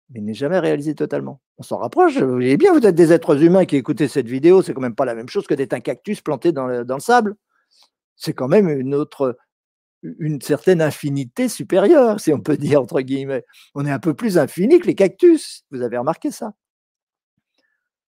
mais 0.10 0.22
n'est 0.22 0.34
jamais 0.34 0.60
réalisé 0.60 0.96
totalement. 0.96 1.42
On 1.58 1.64
s'en 1.64 1.78
rapproche. 1.78 2.18
Vous 2.18 2.34
voyez 2.34 2.58
bien, 2.58 2.72
vous 2.74 2.86
êtes 2.86 2.96
des 2.96 3.12
êtres 3.12 3.44
humains 3.44 3.66
qui 3.66 3.76
écoutez 3.76 4.08
cette 4.08 4.28
vidéo, 4.28 4.62
c'est 4.62 4.74
quand 4.74 4.82
même 4.82 4.96
pas 4.96 5.06
la 5.06 5.16
même 5.16 5.30
chose 5.30 5.48
que 5.48 5.54
d'être 5.54 5.74
un 5.74 5.80
cactus 5.80 6.22
planté 6.22 6.52
dans 6.52 6.68
le, 6.68 6.86
sable. 7.00 7.36
C'est 8.16 8.34
quand 8.34 8.48
même 8.48 8.70
une 8.70 8.96
autre, 8.96 9.38
une 10.04 10.42
certaine 10.42 10.82
infinité 10.82 11.50
supérieure, 11.50 12.20
si 12.20 12.32
on 12.34 12.40
peut 12.40 12.58
dire, 12.58 12.82
entre 12.82 13.02
guillemets. 13.02 13.46
On 13.76 13.86
est 13.86 13.92
un 13.92 14.00
peu 14.00 14.14
plus 14.14 14.38
infini 14.38 14.80
que 14.80 14.88
les 14.88 14.96
cactus. 14.96 15.64
Vous 15.72 15.82
avez 15.82 15.98
remarqué 15.98 16.32
ça 16.32 16.54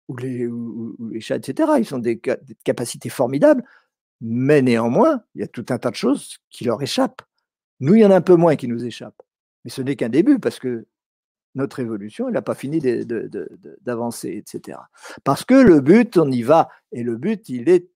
ou 0.10 0.18
les, 0.18 1.22
chats, 1.22 1.38
etc. 1.38 1.72
Ils 1.80 1.96
ont 1.96 2.00
des, 2.00 2.20
capacités 2.64 3.10
formidables, 3.10 3.64
mais 4.20 4.62
néanmoins, 4.62 5.24
il 5.36 5.42
y 5.42 5.44
a 5.44 5.48
tout 5.48 5.66
un 5.70 5.78
tas 5.78 5.92
de 5.92 5.96
choses 5.96 6.40
qui 6.50 6.66
leur 6.66 6.82
échappent. 6.82 7.22
Nous, 7.80 7.96
il 7.96 8.02
y 8.02 8.06
en 8.06 8.12
a 8.12 8.16
un 8.16 8.22
peu 8.22 8.36
moins 8.36 8.58
qui 8.58 8.68
nous 8.68 8.84
échappent. 8.84 9.22
Mais 9.64 9.72
ce 9.72 9.82
n'est 9.82 9.96
qu'un 9.96 10.10
début, 10.10 10.40
parce 10.40 10.60
que 10.60 10.88
notre 11.56 11.80
évolution, 11.80 12.28
elle 12.28 12.34
n'a 12.34 12.42
pas 12.42 12.56
fini 12.56 12.80
d'avancer, 13.82 14.30
etc. 14.30 14.80
Parce 15.24 15.46
que 15.46 15.54
le 15.54 15.80
but, 15.80 16.18
on 16.18 16.30
y 16.30 16.42
va, 16.42 16.70
et 16.92 17.04
le 17.04 17.16
but, 17.16 17.48
il 17.50 17.70
est 17.70 17.90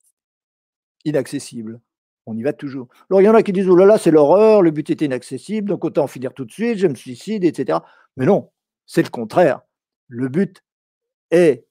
inaccessible. 1.04 1.82
On 2.26 2.38
y 2.38 2.43
va 2.43 2.54
toujours. 2.54 2.88
Alors, 3.10 3.21
il 3.21 3.26
y 3.26 3.30
en 3.30 3.36
a 3.36 3.43
qui 3.43 3.52
disent, 3.52 3.67
oh 3.67 3.76
là 3.76 3.86
là, 3.86 3.97
c'est 3.97 4.12
l'horreur, 4.12 4.62
le 4.62 4.71
but 4.71 4.89
est 4.89 5.02
inaccessible, 5.02 5.67
donc 5.67 5.84
autant 5.84 6.04
en 6.04 6.08
finir 6.08 6.34
tout 6.34 6.45
de 6.45 6.52
suite, 6.52 6.78
je 6.78 6.88
me 6.88 6.95
suicide, 6.95 7.43
etc. 7.43 7.80
Mais 8.15 8.26
non, 8.26 8.52
c'est 8.86 9.04
le 9.04 9.10
contraire. 9.10 9.62
Le 10.08 10.30
but 10.30 10.63
est 11.32 11.65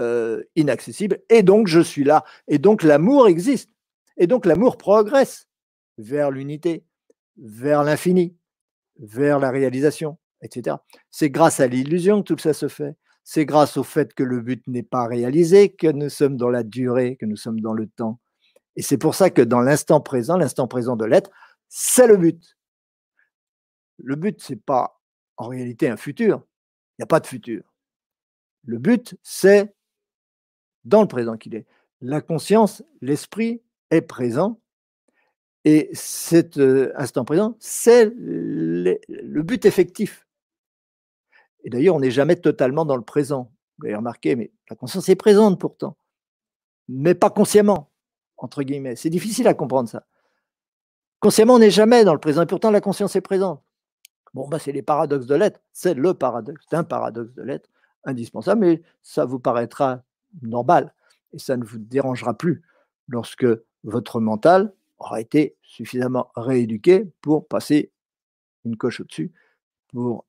euh, 0.00 0.42
inaccessible, 0.56 1.20
et 1.30 1.42
donc 1.42 1.68
je 1.68 1.80
suis 1.80 2.04
là, 2.04 2.24
et 2.48 2.58
donc 2.58 2.82
l'amour 2.82 3.28
existe, 3.28 3.70
et 4.16 4.26
donc 4.26 4.46
l'amour 4.46 4.76
progresse 4.76 5.48
vers 5.98 6.30
l'unité, 6.30 6.84
vers 7.38 7.82
l'infini, 7.82 8.36
vers 8.98 9.38
la 9.38 9.50
réalisation, 9.50 10.18
etc. 10.42 10.76
C'est 11.10 11.30
grâce 11.30 11.60
à 11.60 11.66
l'illusion 11.66 12.22
que 12.22 12.34
tout 12.34 12.38
ça 12.40 12.52
se 12.52 12.68
fait. 12.68 12.94
C'est 13.24 13.44
grâce 13.44 13.76
au 13.76 13.82
fait 13.82 14.14
que 14.14 14.22
le 14.22 14.40
but 14.40 14.66
n'est 14.68 14.84
pas 14.84 15.06
réalisé 15.06 15.70
que 15.74 15.88
nous 15.88 16.08
sommes 16.08 16.36
dans 16.36 16.50
la 16.50 16.62
durée, 16.62 17.16
que 17.16 17.26
nous 17.26 17.36
sommes 17.36 17.60
dans 17.60 17.72
le 17.72 17.88
temps. 17.88 18.20
Et 18.76 18.82
c'est 18.82 18.98
pour 18.98 19.14
ça 19.14 19.30
que 19.30 19.42
dans 19.42 19.60
l'instant 19.60 20.00
présent, 20.00 20.36
l'instant 20.36 20.68
présent 20.68 20.96
de 20.96 21.04
l'être, 21.04 21.30
c'est 21.68 22.06
le 22.06 22.16
but. 22.16 22.56
Le 23.98 24.14
but, 24.16 24.40
c'est 24.40 24.62
pas 24.62 25.00
en 25.38 25.48
réalité 25.48 25.88
un 25.88 25.96
futur. 25.96 26.46
Il 26.92 27.00
n'y 27.00 27.04
a 27.04 27.06
pas 27.06 27.20
de 27.20 27.26
futur. 27.26 27.62
Le 28.64 28.78
but, 28.78 29.16
c'est 29.22 29.74
dans 30.86 31.02
le 31.02 31.08
présent 31.08 31.36
qu'il 31.36 31.54
est. 31.54 31.66
La 32.00 32.20
conscience, 32.20 32.82
l'esprit 33.02 33.62
est 33.90 34.02
présent 34.02 34.60
et 35.66 35.90
cet 35.92 36.58
euh, 36.58 36.92
instant 36.94 37.24
présent, 37.24 37.56
c'est 37.58 38.12
le, 38.16 39.42
but 39.42 39.64
effectif. 39.64 40.26
Et 41.64 41.70
d'ailleurs, 41.70 41.96
on 41.96 42.00
n'est 42.00 42.12
jamais 42.12 42.36
totalement 42.36 42.84
dans 42.84 42.94
le 42.94 43.02
présent. 43.02 43.52
Vous 43.78 43.86
avez 43.86 43.96
remarqué, 43.96 44.36
mais 44.36 44.52
la 44.70 44.76
conscience 44.76 45.08
est 45.08 45.16
présente 45.16 45.58
pourtant, 45.58 45.96
mais 46.88 47.16
pas 47.16 47.30
consciemment, 47.30 47.90
entre 48.36 48.62
guillemets. 48.62 48.94
C'est 48.94 49.10
difficile 49.10 49.48
à 49.48 49.54
comprendre 49.54 49.88
ça. 49.88 50.06
Consciemment, 51.18 51.54
on 51.54 51.58
n'est 51.58 51.72
jamais 51.72 52.04
dans 52.04 52.14
le 52.14 52.20
présent, 52.20 52.42
et 52.42 52.46
pourtant 52.46 52.70
la 52.70 52.80
conscience 52.80 53.16
est 53.16 53.20
présente. 53.20 53.60
Bon, 54.34 54.46
bah, 54.46 54.60
c'est 54.60 54.70
les 54.70 54.82
paradoxes 54.82 55.26
de 55.26 55.34
l'être, 55.34 55.60
c'est 55.72 55.94
le 55.94 56.14
paradoxe, 56.14 56.64
c'est 56.70 56.76
un 56.76 56.84
paradoxe 56.84 57.34
de 57.34 57.42
l'être 57.42 57.68
indispensable, 58.04 58.60
mais 58.60 58.82
ça 59.02 59.24
vous 59.24 59.40
paraîtra 59.40 60.04
normal 60.42 60.94
et 61.32 61.38
ça 61.38 61.56
ne 61.56 61.64
vous 61.64 61.78
dérangera 61.78 62.34
plus 62.34 62.62
lorsque 63.08 63.46
votre 63.84 64.20
mental 64.20 64.72
aura 64.98 65.20
été 65.20 65.56
suffisamment 65.62 66.30
rééduqué 66.36 67.10
pour 67.20 67.46
passer 67.46 67.92
une 68.64 68.76
coche 68.76 69.00
au-dessus, 69.00 69.32
pour 69.88 70.24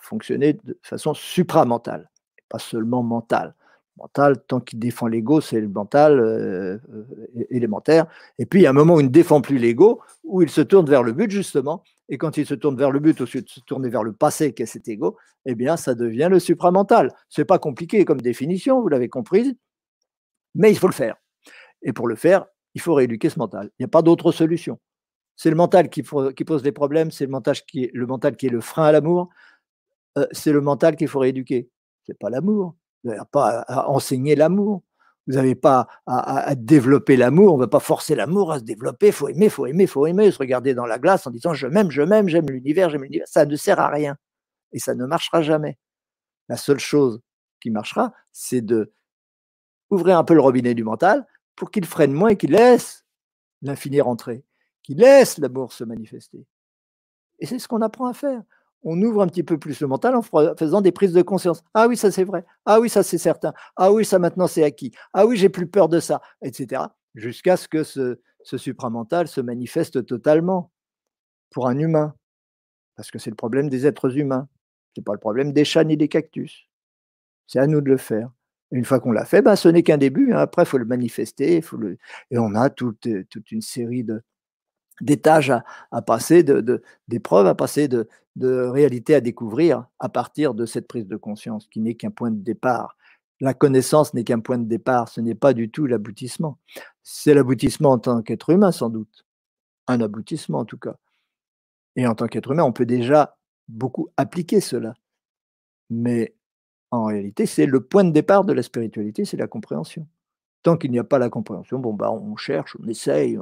fonctionner 0.00 0.52
de 0.52 0.78
façon 0.82 1.14
supramentale, 1.14 2.10
pas 2.48 2.58
seulement 2.58 3.02
mentale 3.02 3.54
mental, 3.98 4.42
tant 4.46 4.60
qu'il 4.60 4.78
défend 4.78 5.06
l'ego, 5.06 5.40
c'est 5.40 5.60
le 5.60 5.68
mental 5.68 6.18
euh, 6.18 6.78
euh, 6.92 7.46
élémentaire. 7.50 8.06
Et 8.38 8.46
puis, 8.46 8.60
il 8.60 8.62
y 8.62 8.66
a 8.66 8.70
un 8.70 8.74
moment 8.74 8.94
où 8.94 9.00
il 9.00 9.06
ne 9.06 9.10
défend 9.10 9.40
plus 9.40 9.58
l'ego, 9.58 10.00
où 10.24 10.42
il 10.42 10.50
se 10.50 10.60
tourne 10.60 10.88
vers 10.88 11.02
le 11.02 11.12
but, 11.12 11.30
justement. 11.30 11.82
Et 12.08 12.18
quand 12.18 12.36
il 12.36 12.46
se 12.46 12.54
tourne 12.54 12.76
vers 12.76 12.90
le 12.90 13.00
but, 13.00 13.20
au 13.20 13.24
lieu 13.24 13.42
de 13.42 13.48
se 13.48 13.60
tourner 13.60 13.90
vers 13.90 14.02
le 14.02 14.12
passé, 14.12 14.54
qu'est 14.54 14.66
cet 14.66 14.88
ego, 14.88 15.16
eh 15.44 15.54
bien, 15.54 15.76
ça 15.76 15.94
devient 15.94 16.28
le 16.30 16.38
supramental. 16.38 17.14
Ce 17.28 17.40
n'est 17.40 17.44
pas 17.44 17.58
compliqué 17.58 18.04
comme 18.04 18.20
définition, 18.20 18.80
vous 18.80 18.88
l'avez 18.88 19.08
comprise, 19.08 19.54
mais 20.54 20.70
il 20.70 20.78
faut 20.78 20.86
le 20.86 20.94
faire. 20.94 21.16
Et 21.82 21.92
pour 21.92 22.08
le 22.08 22.16
faire, 22.16 22.46
il 22.74 22.80
faut 22.80 22.94
rééduquer 22.94 23.28
ce 23.28 23.38
mental. 23.38 23.70
Il 23.78 23.82
n'y 23.82 23.84
a 23.84 23.88
pas 23.88 24.02
d'autre 24.02 24.32
solution. 24.32 24.78
C'est 25.36 25.50
le 25.50 25.56
mental 25.56 25.88
qui, 25.88 26.02
pose 26.02 26.62
des 26.62 26.72
problèmes, 26.72 27.10
c'est 27.10 27.24
le 27.24 27.30
mental 27.30 27.56
qui 27.66 27.84
est 27.84 27.90
le, 27.94 28.06
qui 28.32 28.46
est 28.46 28.60
frein 28.60 28.86
à 28.86 28.92
l'amour, 28.92 29.28
euh, 30.16 30.26
c'est 30.32 30.52
le 30.52 30.60
mental 30.60 30.96
qu'il 30.96 31.08
faut 31.08 31.20
rééduquer. 31.20 31.70
Ce 32.04 32.12
n'est 32.12 32.16
pas 32.16 32.30
l'amour, 32.30 32.74
vous 33.04 33.10
n'avez 33.10 33.22
pas 33.30 33.60
à, 33.68 33.88
enseigner 33.88 34.34
l'amour. 34.34 34.82
Vous 35.28 35.34
n'avez 35.34 35.54
pas 35.54 35.86
à, 36.06 36.54
développer 36.54 37.16
l'amour. 37.16 37.52
On 37.52 37.56
ne 37.58 37.62
va 37.62 37.68
pas 37.68 37.80
forcer 37.80 38.14
l'amour 38.14 38.50
à 38.50 38.60
se 38.60 38.64
développer. 38.64 39.08
Il 39.08 39.12
faut 39.12 39.28
aimer, 39.28 39.44
il 39.44 39.50
faut 39.50 39.66
aimer, 39.66 39.84
il 39.84 39.88
faut 39.88 40.06
aimer. 40.06 40.30
Se 40.30 40.38
regarder 40.38 40.74
dans 40.74 40.86
la 40.86 40.98
glace 40.98 41.26
en 41.26 41.30
disant 41.30 41.52
je 41.52 41.66
m'aime, 41.66 41.90
je 41.90 42.00
m'aime, 42.00 42.28
j'aime 42.28 42.46
l'univers, 42.48 42.88
j'aime 42.88 43.02
l'univers. 43.02 43.28
Ça 43.28 43.44
ne 43.44 43.54
sert 43.54 43.78
à 43.78 43.88
rien. 43.88 44.16
Et 44.72 44.78
ça 44.78 44.94
ne 44.94 45.04
marchera 45.04 45.42
jamais. 45.42 45.78
La 46.48 46.56
seule 46.56 46.78
chose 46.78 47.20
qui 47.60 47.70
marchera, 47.70 48.14
c'est 48.32 48.62
de 48.62 48.92
ouvrir 49.90 50.16
un 50.16 50.24
peu 50.24 50.32
le 50.32 50.40
robinet 50.40 50.74
du 50.74 50.82
mental 50.82 51.26
pour 51.56 51.70
qu'il 51.70 51.84
freine 51.84 52.12
moins 52.12 52.30
et 52.30 52.36
qu'il 52.36 52.52
laisse 52.52 53.04
l'infini 53.60 54.00
rentrer, 54.00 54.44
qu'il 54.82 54.96
laisse 54.96 55.36
l'amour 55.36 55.74
se 55.74 55.84
manifester. 55.84 56.46
Et 57.38 57.46
c'est 57.46 57.58
ce 57.58 57.68
qu'on 57.68 57.82
apprend 57.82 58.06
à 58.06 58.14
faire 58.14 58.42
on 58.82 59.00
ouvre 59.02 59.22
un 59.22 59.26
petit 59.26 59.42
peu 59.42 59.58
plus 59.58 59.80
le 59.80 59.86
mental 59.86 60.14
en 60.14 60.22
faisant 60.22 60.80
des 60.80 60.92
prises 60.92 61.12
de 61.12 61.22
conscience. 61.22 61.62
Ah 61.74 61.88
oui, 61.88 61.96
ça 61.96 62.10
c'est 62.10 62.24
vrai. 62.24 62.44
Ah 62.64 62.80
oui, 62.80 62.88
ça 62.88 63.02
c'est 63.02 63.18
certain. 63.18 63.52
Ah 63.76 63.92
oui, 63.92 64.04
ça 64.04 64.18
maintenant 64.18 64.46
c'est 64.46 64.64
acquis. 64.64 64.92
Ah 65.12 65.26
oui, 65.26 65.36
j'ai 65.36 65.48
plus 65.48 65.66
peur 65.66 65.88
de 65.88 66.00
ça, 66.00 66.20
etc. 66.42 66.82
Jusqu'à 67.14 67.56
ce 67.56 67.68
que 67.68 67.82
ce, 67.82 68.18
supramental 68.56 69.28
se 69.28 69.40
manifeste 69.40 70.06
totalement 70.06 70.72
pour 71.50 71.68
un 71.68 71.78
humain. 71.78 72.14
Parce 72.96 73.10
que 73.10 73.18
c'est 73.18 73.30
le 73.30 73.36
problème 73.36 73.68
des 73.68 73.86
êtres 73.86 74.16
humains. 74.16 74.48
Ce 74.94 75.00
n'est 75.00 75.04
pas 75.04 75.12
le 75.12 75.18
problème 75.18 75.52
des 75.52 75.64
chats 75.64 75.84
ni 75.84 75.96
des 75.96 76.08
cactus. 76.08 76.68
C'est 77.46 77.58
à 77.58 77.66
nous 77.66 77.80
de 77.80 77.88
le 77.88 77.96
faire. 77.96 78.30
une 78.70 78.84
fois 78.84 79.00
qu'on 79.00 79.12
l'a 79.12 79.24
fait, 79.24 79.42
ben, 79.42 79.56
ce 79.56 79.68
n'est 79.68 79.82
qu'un 79.82 79.98
début. 79.98 80.32
Hein. 80.32 80.38
Après, 80.38 80.62
il 80.62 80.66
faut 80.66 80.78
le 80.78 80.84
manifester. 80.84 81.62
Et 82.30 82.38
on 82.38 82.54
a 82.54 82.70
toute 82.70 83.04
une 83.50 83.62
série 83.62 84.04
de, 84.04 84.22
d'étages 85.00 85.50
à, 85.50 85.64
à, 85.90 86.02
passer, 86.02 86.42
de, 86.42 86.82
à 87.32 87.54
passer, 87.54 87.88
de, 87.88 88.08
de 88.36 88.60
réalités 88.62 89.14
à 89.14 89.20
découvrir 89.20 89.86
à 89.98 90.08
partir 90.08 90.54
de 90.54 90.66
cette 90.66 90.86
prise 90.86 91.06
de 91.06 91.16
conscience 91.16 91.66
qui 91.68 91.80
n'est 91.80 91.94
qu'un 91.94 92.10
point 92.10 92.30
de 92.30 92.40
départ. 92.40 92.96
La 93.40 93.54
connaissance 93.54 94.14
n'est 94.14 94.24
qu'un 94.24 94.40
point 94.40 94.58
de 94.58 94.66
départ, 94.66 95.08
ce 95.08 95.20
n'est 95.20 95.34
pas 95.34 95.52
du 95.52 95.70
tout 95.70 95.86
l'aboutissement. 95.86 96.58
C'est 97.02 97.34
l'aboutissement 97.34 97.92
en 97.92 97.98
tant 97.98 98.22
qu'être 98.22 98.50
humain, 98.50 98.72
sans 98.72 98.90
doute. 98.90 99.24
Un 99.86 100.00
aboutissement, 100.00 100.58
en 100.58 100.64
tout 100.64 100.78
cas. 100.78 100.96
Et 101.96 102.06
en 102.06 102.14
tant 102.14 102.26
qu'être 102.26 102.50
humain, 102.50 102.64
on 102.64 102.72
peut 102.72 102.86
déjà 102.86 103.36
beaucoup 103.68 104.08
appliquer 104.16 104.60
cela. 104.60 104.94
Mais 105.90 106.34
en 106.90 107.04
réalité, 107.04 107.46
c'est 107.46 107.66
le 107.66 107.80
point 107.80 108.04
de 108.04 108.10
départ 108.10 108.44
de 108.44 108.52
la 108.52 108.62
spiritualité, 108.62 109.24
c'est 109.24 109.36
la 109.36 109.46
compréhension. 109.46 110.06
Qu'il 110.76 110.90
n'y 110.90 110.98
a 110.98 111.04
pas 111.04 111.18
la 111.18 111.30
compréhension, 111.30 111.78
bon, 111.78 111.94
bah, 111.94 112.10
on 112.10 112.36
cherche, 112.36 112.76
on 112.82 112.86
essaye, 112.88 113.38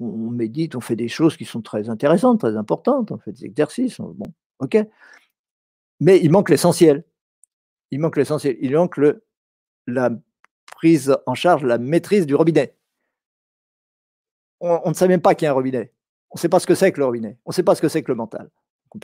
on, 0.00 0.06
médite, 0.30 0.76
on 0.76 0.80
fait 0.80 0.96
des 0.96 1.08
choses 1.08 1.36
qui 1.36 1.44
sont 1.44 1.62
très 1.62 1.88
intéressantes, 1.88 2.40
très 2.40 2.56
importantes, 2.56 3.10
on 3.12 3.18
fait 3.18 3.32
des 3.32 3.44
exercices, 3.44 4.00
bon, 4.00 4.26
ok. 4.58 4.78
Mais 6.00 6.20
il 6.22 6.30
manque 6.30 6.50
l'essentiel. 6.50 7.04
Il 7.90 8.00
manque 8.00 8.16
l'essentiel. 8.16 8.56
Il 8.60 8.72
manque 8.72 9.00
la 9.86 10.10
prise 10.66 11.16
en 11.26 11.34
charge, 11.34 11.64
la 11.64 11.78
maîtrise 11.78 12.26
du 12.26 12.34
robinet. 12.34 12.76
On, 14.60 14.88
ne 14.88 14.94
sait 14.94 15.08
même 15.08 15.20
pas 15.20 15.34
qu'il 15.34 15.46
y 15.46 15.48
a 15.48 15.52
un 15.52 15.54
robinet. 15.54 15.92
On 16.30 16.36
ne 16.36 16.40
sait 16.40 16.48
pas 16.48 16.60
ce 16.60 16.66
que 16.66 16.74
c'est 16.74 16.92
que 16.92 16.98
le 16.98 17.06
robinet. 17.06 17.38
On 17.44 17.50
ne 17.50 17.54
sait 17.54 17.62
pas 17.62 17.74
ce 17.74 17.82
que 17.82 17.88
c'est 17.88 18.02
que 18.02 18.10
le 18.10 18.16
mental. 18.16 18.50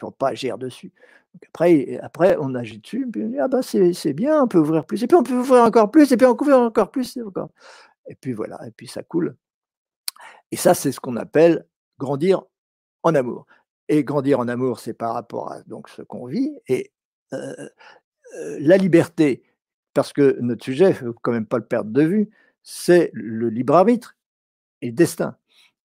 On 0.03 0.07
ne 0.07 0.11
peut 0.11 0.17
pas 0.17 0.29
agir 0.29 0.59
dessus. 0.59 0.93
après, 1.49 1.99
après, 2.03 2.37
on 2.41 2.55
agit 2.55 2.79
dessus, 2.79 3.07
puis 3.11 3.23
on 3.25 3.29
dit, 3.29 3.39
ah 3.39 3.49
bah 3.49 3.63
c'est 3.63 4.13
bien, 4.13 4.43
on 4.43 4.49
peut 4.49 4.59
ouvrir 4.59 4.85
plus, 4.85 5.03
et 5.03 5.07
puis 5.07 5.17
on 5.17 5.23
peut 5.23 5.39
ouvrir 5.39 5.65
encore 5.65 5.91
plus, 5.91 6.11
et 6.13 6.17
puis 6.17 6.27
on 6.27 6.33
ouvrir 6.33 6.59
encore 6.59 6.91
plus, 6.91 7.19
et 8.07 8.15
puis 8.17 8.33
voilà, 8.33 8.61
et 8.67 8.71
puis 8.71 8.87
ça 8.87 9.03
coule. 9.03 9.37
Et 10.51 10.57
ça, 10.57 10.75
c'est 10.75 10.93
ce 10.93 11.01
qu'on 11.01 11.17
appelle 11.17 11.67
grandir 11.99 12.43
en 13.03 13.15
amour. 13.15 13.47
Et 13.89 14.05
grandir 14.05 14.39
en 14.41 14.49
amour, 14.49 14.81
c'est 14.81 14.95
par 14.95 15.15
rapport 15.15 15.51
à 15.51 15.63
donc, 15.63 15.89
ce 15.89 16.03
qu'on 16.03 16.27
vit. 16.27 16.53
Et 16.69 16.93
euh, 17.33 17.69
euh, 18.37 18.59
la 18.61 18.77
liberté, 18.77 19.43
parce 19.95 20.13
que 20.13 20.39
notre 20.41 20.65
sujet, 20.65 20.87
il 20.87 21.07
ne 21.07 21.13
faut 21.13 21.19
quand 21.23 21.33
même 21.33 21.47
pas 21.47 21.59
le 21.59 21.65
perdre 21.65 21.91
de 21.91 22.03
vue, 22.03 22.31
c'est 22.63 23.11
le 23.13 23.49
libre 23.49 23.75
arbitre 23.75 24.17
et 24.81 24.87
le 24.87 24.93
destin. 24.93 25.37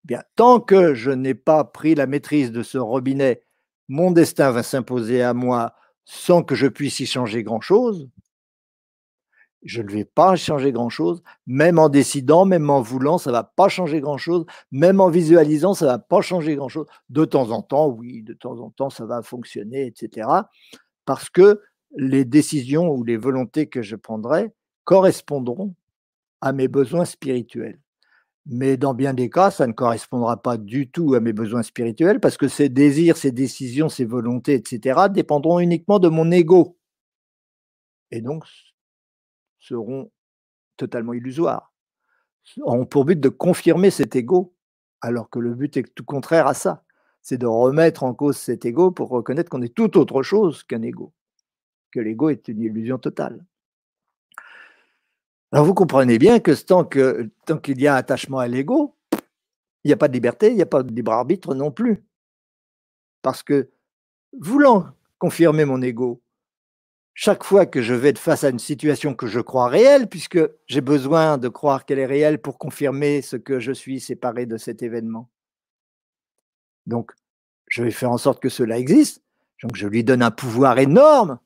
Bien, 0.03 0.23
tant 0.35 0.59
que 0.59 0.93
je 0.93 1.11
n'ai 1.11 1.33
pas 1.33 1.63
pris 1.63 1.95
la 1.95 2.07
maîtrise 2.07 2.51
de 2.51 2.63
ce 2.63 2.77
robinet 2.77 3.43
mon 3.87 4.11
destin 4.11 4.51
va 4.51 4.63
s'imposer 4.63 5.21
à 5.21 5.33
moi 5.33 5.73
sans 6.05 6.43
que 6.43 6.55
je 6.55 6.67
puisse 6.67 6.99
y 6.99 7.05
changer 7.05 7.43
grand-chose, 7.43 8.09
je 9.63 9.81
ne 9.81 9.91
vais 9.91 10.05
pas 10.05 10.35
changer 10.35 10.71
grand-chose, 10.71 11.21
même 11.45 11.79
en 11.79 11.89
décidant, 11.89 12.45
même 12.45 12.69
en 12.69 12.81
voulant, 12.81 13.17
ça 13.17 13.31
ne 13.31 13.35
va 13.35 13.43
pas 13.43 13.69
changer 13.69 13.99
grand-chose, 13.99 14.45
même 14.71 15.01
en 15.01 15.09
visualisant, 15.09 15.73
ça 15.73 15.85
ne 15.85 15.91
va 15.91 15.99
pas 15.99 16.21
changer 16.21 16.55
grand-chose. 16.55 16.85
De 17.09 17.25
temps 17.25 17.51
en 17.51 17.61
temps, 17.61 17.87
oui, 17.87 18.23
de 18.23 18.33
temps 18.33 18.59
en 18.59 18.69
temps, 18.69 18.89
ça 18.89 19.05
va 19.05 19.21
fonctionner, 19.21 19.85
etc. 19.85 20.29
Parce 21.05 21.29
que 21.29 21.61
les 21.95 22.25
décisions 22.25 22.89
ou 22.89 23.03
les 23.03 23.17
volontés 23.17 23.67
que 23.67 23.81
je 23.81 23.95
prendrai 23.95 24.51
correspondront 24.83 25.75
à 26.41 26.53
mes 26.53 26.67
besoins 26.67 27.05
spirituels. 27.05 27.79
Mais 28.49 28.77
dans 28.77 28.93
bien 28.93 29.13
des 29.13 29.29
cas, 29.29 29.51
ça 29.51 29.67
ne 29.67 29.73
correspondra 29.73 30.41
pas 30.41 30.57
du 30.57 30.89
tout 30.89 31.15
à 31.15 31.19
mes 31.19 31.33
besoins 31.33 31.63
spirituels 31.63 32.21
parce 32.21 32.37
que 32.37 32.47
ces 32.47 32.69
désirs, 32.69 33.17
ces 33.17 33.33
décisions, 33.33 33.89
ces 33.89 34.05
volontés, 34.05 34.53
etc., 34.53 35.07
dépendront 35.09 35.59
uniquement 35.59 35.99
de 35.99 36.07
mon 36.07 36.31
ego. 36.31 36.77
Et 38.09 38.21
donc 38.21 38.45
seront 39.59 40.11
totalement 40.77 41.13
illusoires. 41.13 41.73
Ont 42.63 42.85
pour 42.85 43.03
but 43.03 43.19
de 43.19 43.27
confirmer 43.27 43.91
cet 43.91 44.15
ego, 44.15 44.55
alors 45.01 45.29
que 45.29 45.39
le 45.39 45.53
but 45.53 45.75
est 45.75 45.93
tout 45.93 46.05
contraire 46.05 46.47
à 46.47 46.53
ça. 46.53 46.85
C'est 47.21 47.37
de 47.37 47.45
remettre 47.45 48.03
en 48.03 48.13
cause 48.13 48.37
cet 48.37 48.63
ego 48.63 48.91
pour 48.91 49.09
reconnaître 49.09 49.49
qu'on 49.49 49.61
est 49.61 49.75
tout 49.75 49.97
autre 49.97 50.23
chose 50.23 50.63
qu'un 50.63 50.83
ego, 50.83 51.13
que 51.91 51.99
l'ego 51.99 52.29
est 52.29 52.47
une 52.47 52.61
illusion 52.61 52.97
totale. 52.97 53.45
Alors 55.51 55.65
vous 55.65 55.73
comprenez 55.73 56.17
bien 56.19 56.39
que 56.39 56.51
tant 56.61 56.83
qu'il 56.83 57.81
y 57.81 57.87
a 57.87 57.95
attachement 57.95 58.39
à 58.39 58.47
l'ego, 58.47 58.95
il 59.83 59.87
n'y 59.87 59.93
a 59.93 59.97
pas 59.97 60.09
de 60.09 60.13
liberté, 60.13 60.49
il 60.49 60.55
n'y 60.55 60.61
a 60.61 60.65
pas 60.65 60.83
de 60.83 60.93
libre 60.93 61.13
arbitre 61.13 61.55
non 61.55 61.71
plus. 61.71 62.03
Parce 63.21 63.43
que 63.43 63.69
voulant 64.37 64.87
confirmer 65.19 65.65
mon 65.65 65.81
ego, 65.81 66.21
chaque 67.13 67.43
fois 67.43 67.65
que 67.65 67.81
je 67.81 67.93
vais 67.93 68.09
être 68.09 68.19
face 68.19 68.43
à 68.43 68.49
une 68.49 68.59
situation 68.59 69.15
que 69.15 69.25
je 69.25 69.39
crois 69.39 69.69
réelle, 69.69 70.07
puisque 70.07 70.39
j'ai 70.67 70.81
besoin 70.81 71.37
de 71.37 71.47
croire 71.47 71.85
qu'elle 71.85 71.99
est 71.99 72.05
réelle 72.05 72.39
pour 72.39 72.59
confirmer 72.59 73.21
ce 73.21 73.37
que 73.37 73.59
je 73.59 73.71
suis 73.71 73.99
séparé 73.99 74.45
de 74.45 74.57
cet 74.57 74.83
événement. 74.83 75.29
Donc, 76.85 77.11
je 77.69 77.83
vais 77.83 77.91
faire 77.91 78.11
en 78.11 78.19
sorte 78.19 78.41
que 78.41 78.49
cela 78.49 78.77
existe. 78.77 79.23
Donc, 79.63 79.75
je 79.75 79.87
lui 79.87 80.03
donne 80.03 80.21
un 80.21 80.29
pouvoir 80.29 80.77
énorme 80.77 81.39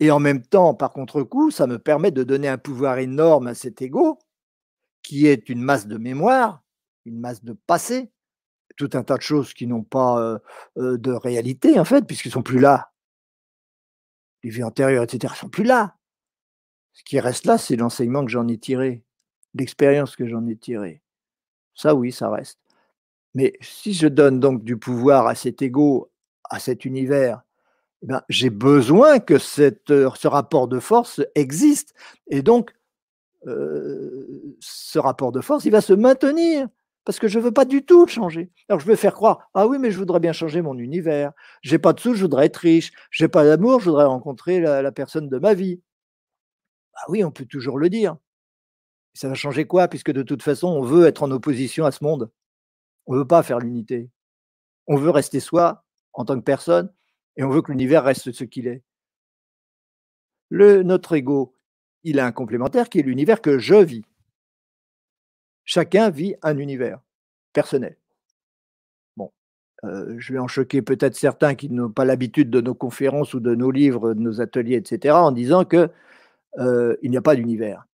et 0.00 0.10
en 0.10 0.20
même 0.20 0.42
temps, 0.42 0.74
par 0.74 0.92
contre-coup, 0.92 1.50
ça 1.50 1.66
me 1.66 1.78
permet 1.78 2.10
de 2.10 2.22
donner 2.22 2.48
un 2.48 2.58
pouvoir 2.58 2.98
énorme 2.98 3.48
à 3.48 3.54
cet 3.54 3.82
ego, 3.82 4.18
qui 5.02 5.26
est 5.26 5.48
une 5.48 5.62
masse 5.62 5.86
de 5.86 5.98
mémoire, 5.98 6.62
une 7.04 7.18
masse 7.18 7.42
de 7.42 7.52
passé, 7.52 8.12
tout 8.76 8.90
un 8.92 9.02
tas 9.02 9.16
de 9.16 9.22
choses 9.22 9.52
qui 9.54 9.66
n'ont 9.66 9.82
pas 9.82 10.20
euh, 10.20 10.38
euh, 10.76 10.98
de 10.98 11.12
réalité, 11.12 11.80
en 11.80 11.84
fait, 11.84 12.06
puisqu'ils 12.06 12.30
sont 12.30 12.42
plus 12.42 12.60
là. 12.60 12.92
Les 14.44 14.50
vies 14.50 14.62
antérieures, 14.62 15.02
etc., 15.02 15.34
sont 15.36 15.48
plus 15.48 15.64
là. 15.64 15.96
Ce 16.92 17.02
qui 17.02 17.18
reste 17.18 17.44
là, 17.44 17.58
c'est 17.58 17.76
l'enseignement 17.76 18.24
que 18.24 18.30
j'en 18.30 18.46
ai 18.46 18.58
tiré, 18.58 19.02
l'expérience 19.54 20.14
que 20.14 20.28
j'en 20.28 20.46
ai 20.46 20.56
tirée. 20.56 21.02
Ça, 21.74 21.94
oui, 21.94 22.12
ça 22.12 22.30
reste. 22.30 22.60
Mais 23.34 23.54
si 23.60 23.94
je 23.94 24.06
donne 24.06 24.40
donc 24.40 24.62
du 24.64 24.76
pouvoir 24.76 25.26
à 25.26 25.34
cet 25.34 25.62
ego, 25.62 26.10
à 26.50 26.60
cet 26.60 26.84
univers, 26.84 27.42
eh 28.02 28.06
ben, 28.06 28.22
j'ai 28.28 28.50
besoin 28.50 29.18
que 29.18 29.38
cette, 29.38 29.90
euh, 29.90 30.10
ce 30.14 30.28
rapport 30.28 30.68
de 30.68 30.78
force 30.78 31.20
existe. 31.34 31.94
Et 32.28 32.42
donc, 32.42 32.72
euh, 33.46 34.56
ce 34.60 34.98
rapport 34.98 35.32
de 35.32 35.40
force, 35.40 35.64
il 35.64 35.72
va 35.72 35.80
se 35.80 35.92
maintenir 35.92 36.68
parce 37.04 37.18
que 37.18 37.28
je 37.28 37.38
ne 37.38 37.44
veux 37.44 37.52
pas 37.52 37.64
du 37.64 37.84
tout 37.84 38.04
le 38.04 38.10
changer. 38.10 38.50
Alors 38.68 38.80
je 38.80 38.86
veux 38.86 38.94
faire 38.94 39.14
croire, 39.14 39.48
ah 39.54 39.66
oui, 39.66 39.78
mais 39.78 39.90
je 39.90 39.98
voudrais 39.98 40.20
bien 40.20 40.32
changer 40.32 40.60
mon 40.60 40.76
univers. 40.76 41.32
J'ai 41.62 41.78
pas 41.78 41.94
de 41.94 42.00
sous, 42.00 42.14
je 42.14 42.20
voudrais 42.20 42.46
être 42.46 42.58
riche. 42.58 42.92
J'ai 43.10 43.28
pas 43.28 43.44
d'amour, 43.44 43.80
je 43.80 43.86
voudrais 43.86 44.04
rencontrer 44.04 44.60
la, 44.60 44.92
personne 44.92 45.28
de 45.28 45.38
ma 45.38 45.54
vie. 45.54 45.80
Ah 46.94 47.06
oui, 47.08 47.24
on 47.24 47.30
peut 47.30 47.46
toujours 47.46 47.78
le 47.78 47.88
dire. 47.88 48.16
Ça 49.14 49.28
va 49.28 49.34
changer 49.34 49.66
quoi 49.66 49.88
Puisque 49.88 50.12
de 50.12 50.22
toute 50.22 50.42
façon, 50.42 50.68
on 50.68 50.82
veut 50.82 51.06
être 51.06 51.22
en 51.22 51.30
opposition 51.30 51.86
à 51.86 51.92
ce 51.92 52.04
monde? 52.04 52.30
On 53.06 53.14
ne 53.14 53.20
veut 53.20 53.26
pas 53.26 53.42
faire 53.42 53.58
l'unité. 53.58 54.10
On 54.86 54.96
veut 54.96 55.10
rester 55.10 55.40
soi 55.40 55.84
en 56.12 56.26
tant 56.26 56.36
que 56.36 56.44
personne 56.44 56.92
et 57.38 57.44
on 57.44 57.48
veut 57.48 57.62
que 57.62 57.70
l'univers 57.70 58.04
reste 58.04 58.32
ce 58.32 58.44
qu'il 58.44 58.66
est. 58.66 58.82
Notre 60.50 61.14
ego, 61.14 61.54
il 62.02 62.18
a 62.18 62.26
un 62.26 62.32
complémentaire 62.32 62.88
qui 62.88 62.98
est 62.98 63.02
l'univers 63.02 63.40
que 63.40 63.58
je 63.58 63.76
vis. 63.76 64.04
Chacun 65.64 66.10
vit 66.10 66.34
un 66.42 66.58
univers 66.58 67.00
personnel. 67.52 67.96
Bon, 69.16 69.30
euh, 69.84 70.16
je 70.18 70.32
vais 70.32 70.38
en 70.38 70.48
choquer 70.48 70.82
peut-être 70.82 71.14
certains 71.14 71.54
qui 71.54 71.70
n'ont 71.70 71.90
pas 71.90 72.04
l'habitude 72.04 72.50
de 72.50 72.60
nos 72.60 72.74
conférences 72.74 73.34
ou 73.34 73.40
de 73.40 73.54
nos 73.54 73.70
livres, 73.70 74.14
de 74.14 74.20
nos 74.20 74.40
ateliers, 74.40 74.76
etc., 74.76 75.14
en 75.14 75.30
disant 75.30 75.64
qu'il 75.64 75.90
euh, 76.58 76.96
n'y 77.02 77.16
a 77.16 77.22
pas 77.22 77.36
d'univers 77.36 77.87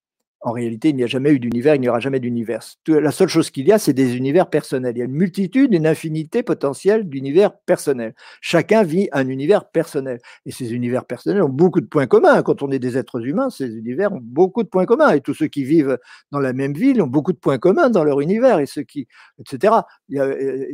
en 0.44 0.52
réalité, 0.52 0.90
il 0.90 0.96
n'y 0.96 1.02
a 1.02 1.06
jamais 1.06 1.30
eu 1.30 1.40
d'univers, 1.40 1.74
il 1.74 1.80
n'y 1.80 1.88
aura 1.88 2.00
jamais 2.00 2.20
d'univers. 2.20 2.62
La 2.86 3.10
seule 3.12 3.28
chose 3.28 3.50
qu'il 3.50 3.66
y 3.66 3.72
a, 3.72 3.78
c'est 3.78 3.94
des 3.94 4.14
univers 4.14 4.50
personnels. 4.50 4.94
Il 4.94 4.98
y 4.98 5.02
a 5.02 5.06
une 5.06 5.14
multitude, 5.14 5.72
une 5.72 5.86
infinité 5.86 6.42
potentielle 6.42 7.08
d'univers 7.08 7.56
personnels. 7.60 8.14
Chacun 8.42 8.82
vit 8.82 9.08
un 9.12 9.26
univers 9.26 9.70
personnel. 9.70 10.20
Et 10.44 10.52
ces 10.52 10.74
univers 10.74 11.06
personnels 11.06 11.42
ont 11.42 11.48
beaucoup 11.48 11.80
de 11.80 11.86
points 11.86 12.06
communs. 12.06 12.42
Quand 12.42 12.62
on 12.62 12.70
est 12.70 12.78
des 12.78 12.98
êtres 12.98 13.26
humains, 13.26 13.48
ces 13.48 13.74
univers 13.74 14.12
ont 14.12 14.20
beaucoup 14.22 14.62
de 14.62 14.68
points 14.68 14.84
communs. 14.84 15.12
Et 15.14 15.22
tous 15.22 15.32
ceux 15.32 15.46
qui 15.46 15.64
vivent 15.64 15.98
dans 16.30 16.40
la 16.40 16.52
même 16.52 16.74
ville 16.74 17.00
ont 17.00 17.06
beaucoup 17.06 17.32
de 17.32 17.38
points 17.38 17.58
communs 17.58 17.88
dans 17.88 18.04
leur 18.04 18.20
univers. 18.20 18.58
Et 18.58 18.66
ceux 18.66 18.82
qui, 18.82 19.08
etc. 19.38 19.72
Il 20.10 20.16
y, 20.18 20.20
a, 20.20 20.28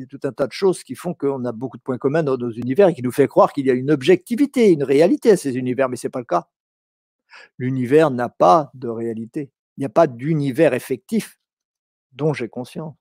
tout 0.09 0.21
un 0.25 0.33
tas 0.33 0.49
de 0.49 0.53
choses 0.53 0.83
qui 0.83 0.97
font 0.97 1.15
qu'on 1.15 1.45
a 1.45 1.53
beaucoup 1.53 1.77
de 1.77 1.83
points 1.83 1.99
communs 1.99 2.25
dans 2.25 2.37
nos 2.37 2.51
univers 2.51 2.89
et 2.89 2.95
qui 2.95 3.03
nous 3.03 3.13
fait 3.13 3.29
croire 3.29 3.53
qu'il 3.53 3.67
y 3.67 3.71
a 3.71 3.75
une 3.75 3.93
objectivité, 3.93 4.73
une 4.73 4.83
réalité 4.83 5.31
à 5.31 5.37
ces 5.37 5.57
univers. 5.57 5.89
Mais 5.89 5.95
ce 5.95 6.09
n'est 6.09 6.11
pas 6.11 6.19
le 6.19 6.25
cas. 6.25 6.49
L'univers 7.57 8.11
n'a 8.11 8.29
pas 8.29 8.73
de 8.75 8.89
réalité. 8.89 9.53
Il 9.81 9.85
n'y 9.85 9.87
a 9.87 9.89
pas 9.89 10.07
d'univers 10.07 10.75
effectif 10.75 11.41
dont 12.13 12.35
j'ai 12.35 12.51
conscience. 12.51 12.95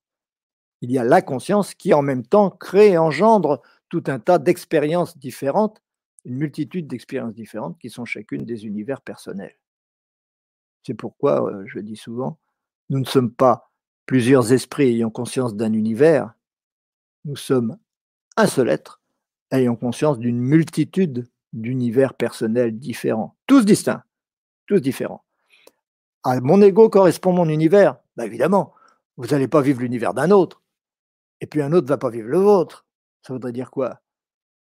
Il 0.79 0.89
y 0.89 0.97
a 0.97 1.03
la 1.03 1.21
conscience 1.21 1.75
qui 1.75 1.93
en 1.93 2.01
même 2.01 2.25
temps 2.25 2.51
crée 2.51 2.91
et 2.91 2.97
engendre 2.97 3.61
tout 3.89 4.05
un 4.07 4.17
tas 4.17 4.39
d'expériences 4.39 5.17
différentes, 5.17 5.81
une 6.23 6.37
multitude 6.37 6.87
d'expériences 6.87 7.33
différentes 7.33 7.77
qui 7.79 7.89
sont 7.89 8.05
chacune 8.05 8.45
des 8.45 8.65
univers 8.65 9.01
personnels. 9.01 9.57
C'est 10.83 10.93
pourquoi, 10.93 11.51
euh, 11.51 11.65
je 11.67 11.79
dis 11.79 11.97
souvent, 11.97 12.39
nous 12.89 12.99
ne 12.99 13.05
sommes 13.05 13.33
pas 13.33 13.73
plusieurs 14.05 14.53
esprits 14.53 14.87
ayant 14.87 15.09
conscience 15.09 15.57
d'un 15.57 15.73
univers, 15.73 16.33
nous 17.25 17.35
sommes 17.35 17.77
un 18.37 18.47
seul 18.47 18.69
être 18.69 19.01
ayant 19.51 19.75
conscience 19.75 20.17
d'une 20.17 20.39
multitude 20.39 21.27
d'univers 21.51 22.13
personnels 22.13 22.79
différents, 22.79 23.35
tous 23.47 23.65
distincts, 23.65 24.05
tous 24.65 24.79
différents. 24.79 25.25
À 26.23 26.39
mon 26.41 26.61
ego 26.61 26.89
correspond 26.89 27.33
mon 27.33 27.49
univers. 27.49 27.97
Ben 28.17 28.25
évidemment, 28.25 28.73
vous 29.17 29.27
n'allez 29.27 29.47
pas 29.47 29.61
vivre 29.61 29.81
l'univers 29.81 30.13
d'un 30.13 30.31
autre. 30.31 30.61
Et 31.41 31.47
puis 31.47 31.61
un 31.61 31.71
autre 31.71 31.85
ne 31.85 31.89
va 31.89 31.97
pas 31.97 32.09
vivre 32.09 32.27
le 32.27 32.39
vôtre. 32.39 32.85
Ça 33.25 33.33
voudrait 33.33 33.51
dire 33.51 33.71
quoi? 33.71 34.01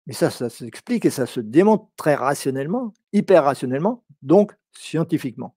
Mais 0.08 0.14
ça, 0.14 0.30
ça 0.30 0.50
s'explique 0.50 1.06
et 1.06 1.10
ça 1.10 1.26
se 1.26 1.40
démontre 1.40 1.88
très 1.96 2.16
rationnellement, 2.16 2.94
hyper 3.14 3.44
rationnellement, 3.44 4.04
donc 4.22 4.54
scientifiquement. 4.72 5.56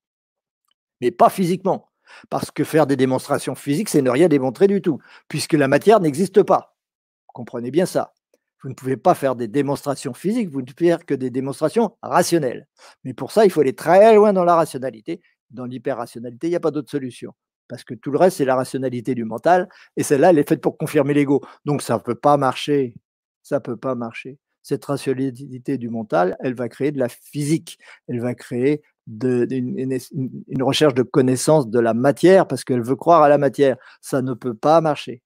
Mais 1.01 1.11
pas 1.11 1.31
physiquement. 1.31 1.91
Parce 2.29 2.51
que 2.51 2.65
faire 2.65 2.87
des 2.87 2.97
démonstrations 2.97 3.55
physiques, 3.55 3.89
c'est 3.89 4.03
ne 4.03 4.11
rien 4.11 4.29
démontrer 4.29 4.67
du 4.67 4.83
tout, 4.83 4.99
puisque 5.29 5.55
la 5.55 5.69
matière 5.69 6.01
n'existe 6.01 6.43
pas. 6.43 6.77
Comprenez 7.27 7.71
bien 7.71 7.87
ça. 7.87 8.13
Vous 8.63 8.69
ne 8.69 8.75
pouvez 8.75 8.97
pas 8.97 9.15
faire 9.15 9.37
des 9.37 9.49
démonstrations 9.49 10.15
physiques, 10.15 10.51
vous 10.51 10.61
ne 10.61 10.67
pouvez 10.67 10.91
faire 10.91 11.05
que 11.05 11.15
des 11.15 11.31
démonstrations 11.31 11.97
rationnelles. 12.03 12.67
Mais 13.05 13.13
pour 13.13 13.33
ça, 13.33 13.45
il 13.45 13.51
faut 13.51 13.61
aller 13.61 13.75
très 13.75 14.15
loin 14.15 14.33
dans 14.33 14.45
la 14.45 14.57
rationalité 14.57 15.21
dans 15.51 15.67
l'hyper-rationalité, 15.67 16.49
il 16.49 16.51
n'y 16.51 16.57
a 16.57 16.61
pas 16.61 16.71
d'autre 16.71 16.91
solution. 16.91 17.35
Parce 17.69 17.85
que 17.85 17.95
tout 17.95 18.11
le 18.11 18.19
reste, 18.19 18.39
c'est 18.39 18.45
la 18.45 18.57
rationalité 18.57 19.15
du 19.15 19.25
mental. 19.25 19.69
Et 19.97 20.03
celle-là, 20.03 20.31
elle 20.31 20.39
est 20.39 20.49
faite 20.49 20.61
pour 20.61 20.77
confirmer 20.77 21.15
l'ego. 21.15 21.41
Donc, 21.65 21.83
ça 21.83 21.95
ne 21.95 22.01
peut 22.01 22.15
pas 22.15 22.37
marcher. 22.37 22.95
Ça 23.43 23.57
ne 23.57 23.61
peut 23.61 23.77
pas 23.77 23.95
marcher. 23.95 24.39
Cette 24.63 24.85
rationalité 24.85 25.79
du 25.79 25.89
mental, 25.89 26.37
elle 26.41 26.55
va 26.55 26.69
créer 26.69 26.93
de 26.93 26.99
la 26.99 27.09
physique. 27.09 27.79
Elle 28.09 28.21
va 28.21 28.35
créer 28.35 28.83
une, 29.07 30.63
recherche 30.63 30.95
de 30.95 31.03
connaissance 31.03 31.69
de 31.69 31.79
la 31.79 31.95
matière 31.95 32.47
parce 32.47 32.65
qu'elle 32.65 32.83
veut 32.83 32.97
croire 32.97 33.23
à 33.23 33.29
la 33.29 33.39
matière. 33.39 33.77
Ça 34.01 34.23
ne 34.23 34.35
peut 34.35 34.55
pas 34.55 34.81
marcher. 34.81 35.23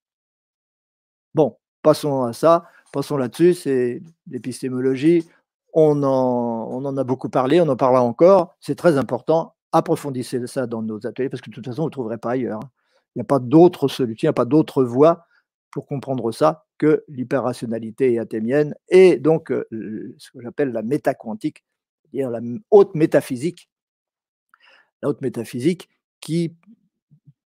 Bon, 1.35 1.57
passons 1.83 2.25
à 2.25 2.33
ça. 2.33 2.65
Passons 2.93 3.17
là-dessus. 3.17 3.55
C'est 3.55 4.03
l'épistémologie. 4.29 5.29
On 5.73 6.03
en, 6.03 6.69
on 6.71 6.85
en 6.85 6.97
a 6.97 7.05
beaucoup 7.05 7.29
parlé, 7.29 7.61
on 7.61 7.69
en 7.69 7.77
parlera 7.77 8.03
encore. 8.03 8.57
C'est 8.59 8.75
très 8.75 8.97
important 8.97 9.55
approfondissez 9.73 10.47
ça 10.47 10.67
dans 10.67 10.83
nos 10.83 11.07
ateliers, 11.07 11.29
parce 11.29 11.41
que 11.41 11.51
de 11.51 11.55
toute 11.55 11.67
façon, 11.67 11.83
vous 11.83 11.89
ne 11.89 11.93
trouverez 11.93 12.19
pas 12.19 12.33
ailleurs. 12.33 12.61
Hein. 12.63 12.71
Il 13.15 13.19
n'y 13.19 13.23
a 13.23 13.25
pas 13.25 13.39
d'autre 13.39 13.89
solution, 13.89 14.27
il 14.27 14.29
n'y 14.29 14.31
a 14.31 14.35
pas 14.35 14.45
d'autre 14.45 14.85
voie 14.85 15.27
pour 15.71 15.87
comprendre 15.87 16.31
ça 16.33 16.67
que 16.79 17.05
l'hyperrationalité 17.09 18.19
athémienne 18.19 18.75
et 18.89 19.17
donc 19.17 19.51
euh, 19.51 20.15
ce 20.19 20.31
que 20.31 20.41
j'appelle 20.41 20.73
la 20.73 20.83
métaquantique, 20.83 21.65
c'est-à-dire 22.03 22.31
la 22.31 22.41
haute 22.71 22.95
métaphysique, 22.95 23.69
la 25.03 25.11
haute 25.11 25.21
métaphysique 25.21 25.89
qui 26.21 26.57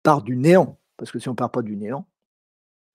part 0.03 0.22
du 0.22 0.38
néant, 0.38 0.80
parce 0.97 1.11
que 1.11 1.20
si 1.20 1.28
on 1.28 1.32
ne 1.32 1.38
part 1.38 1.51
pas 1.51 1.61
du 1.61 1.76
néant, 1.76 2.07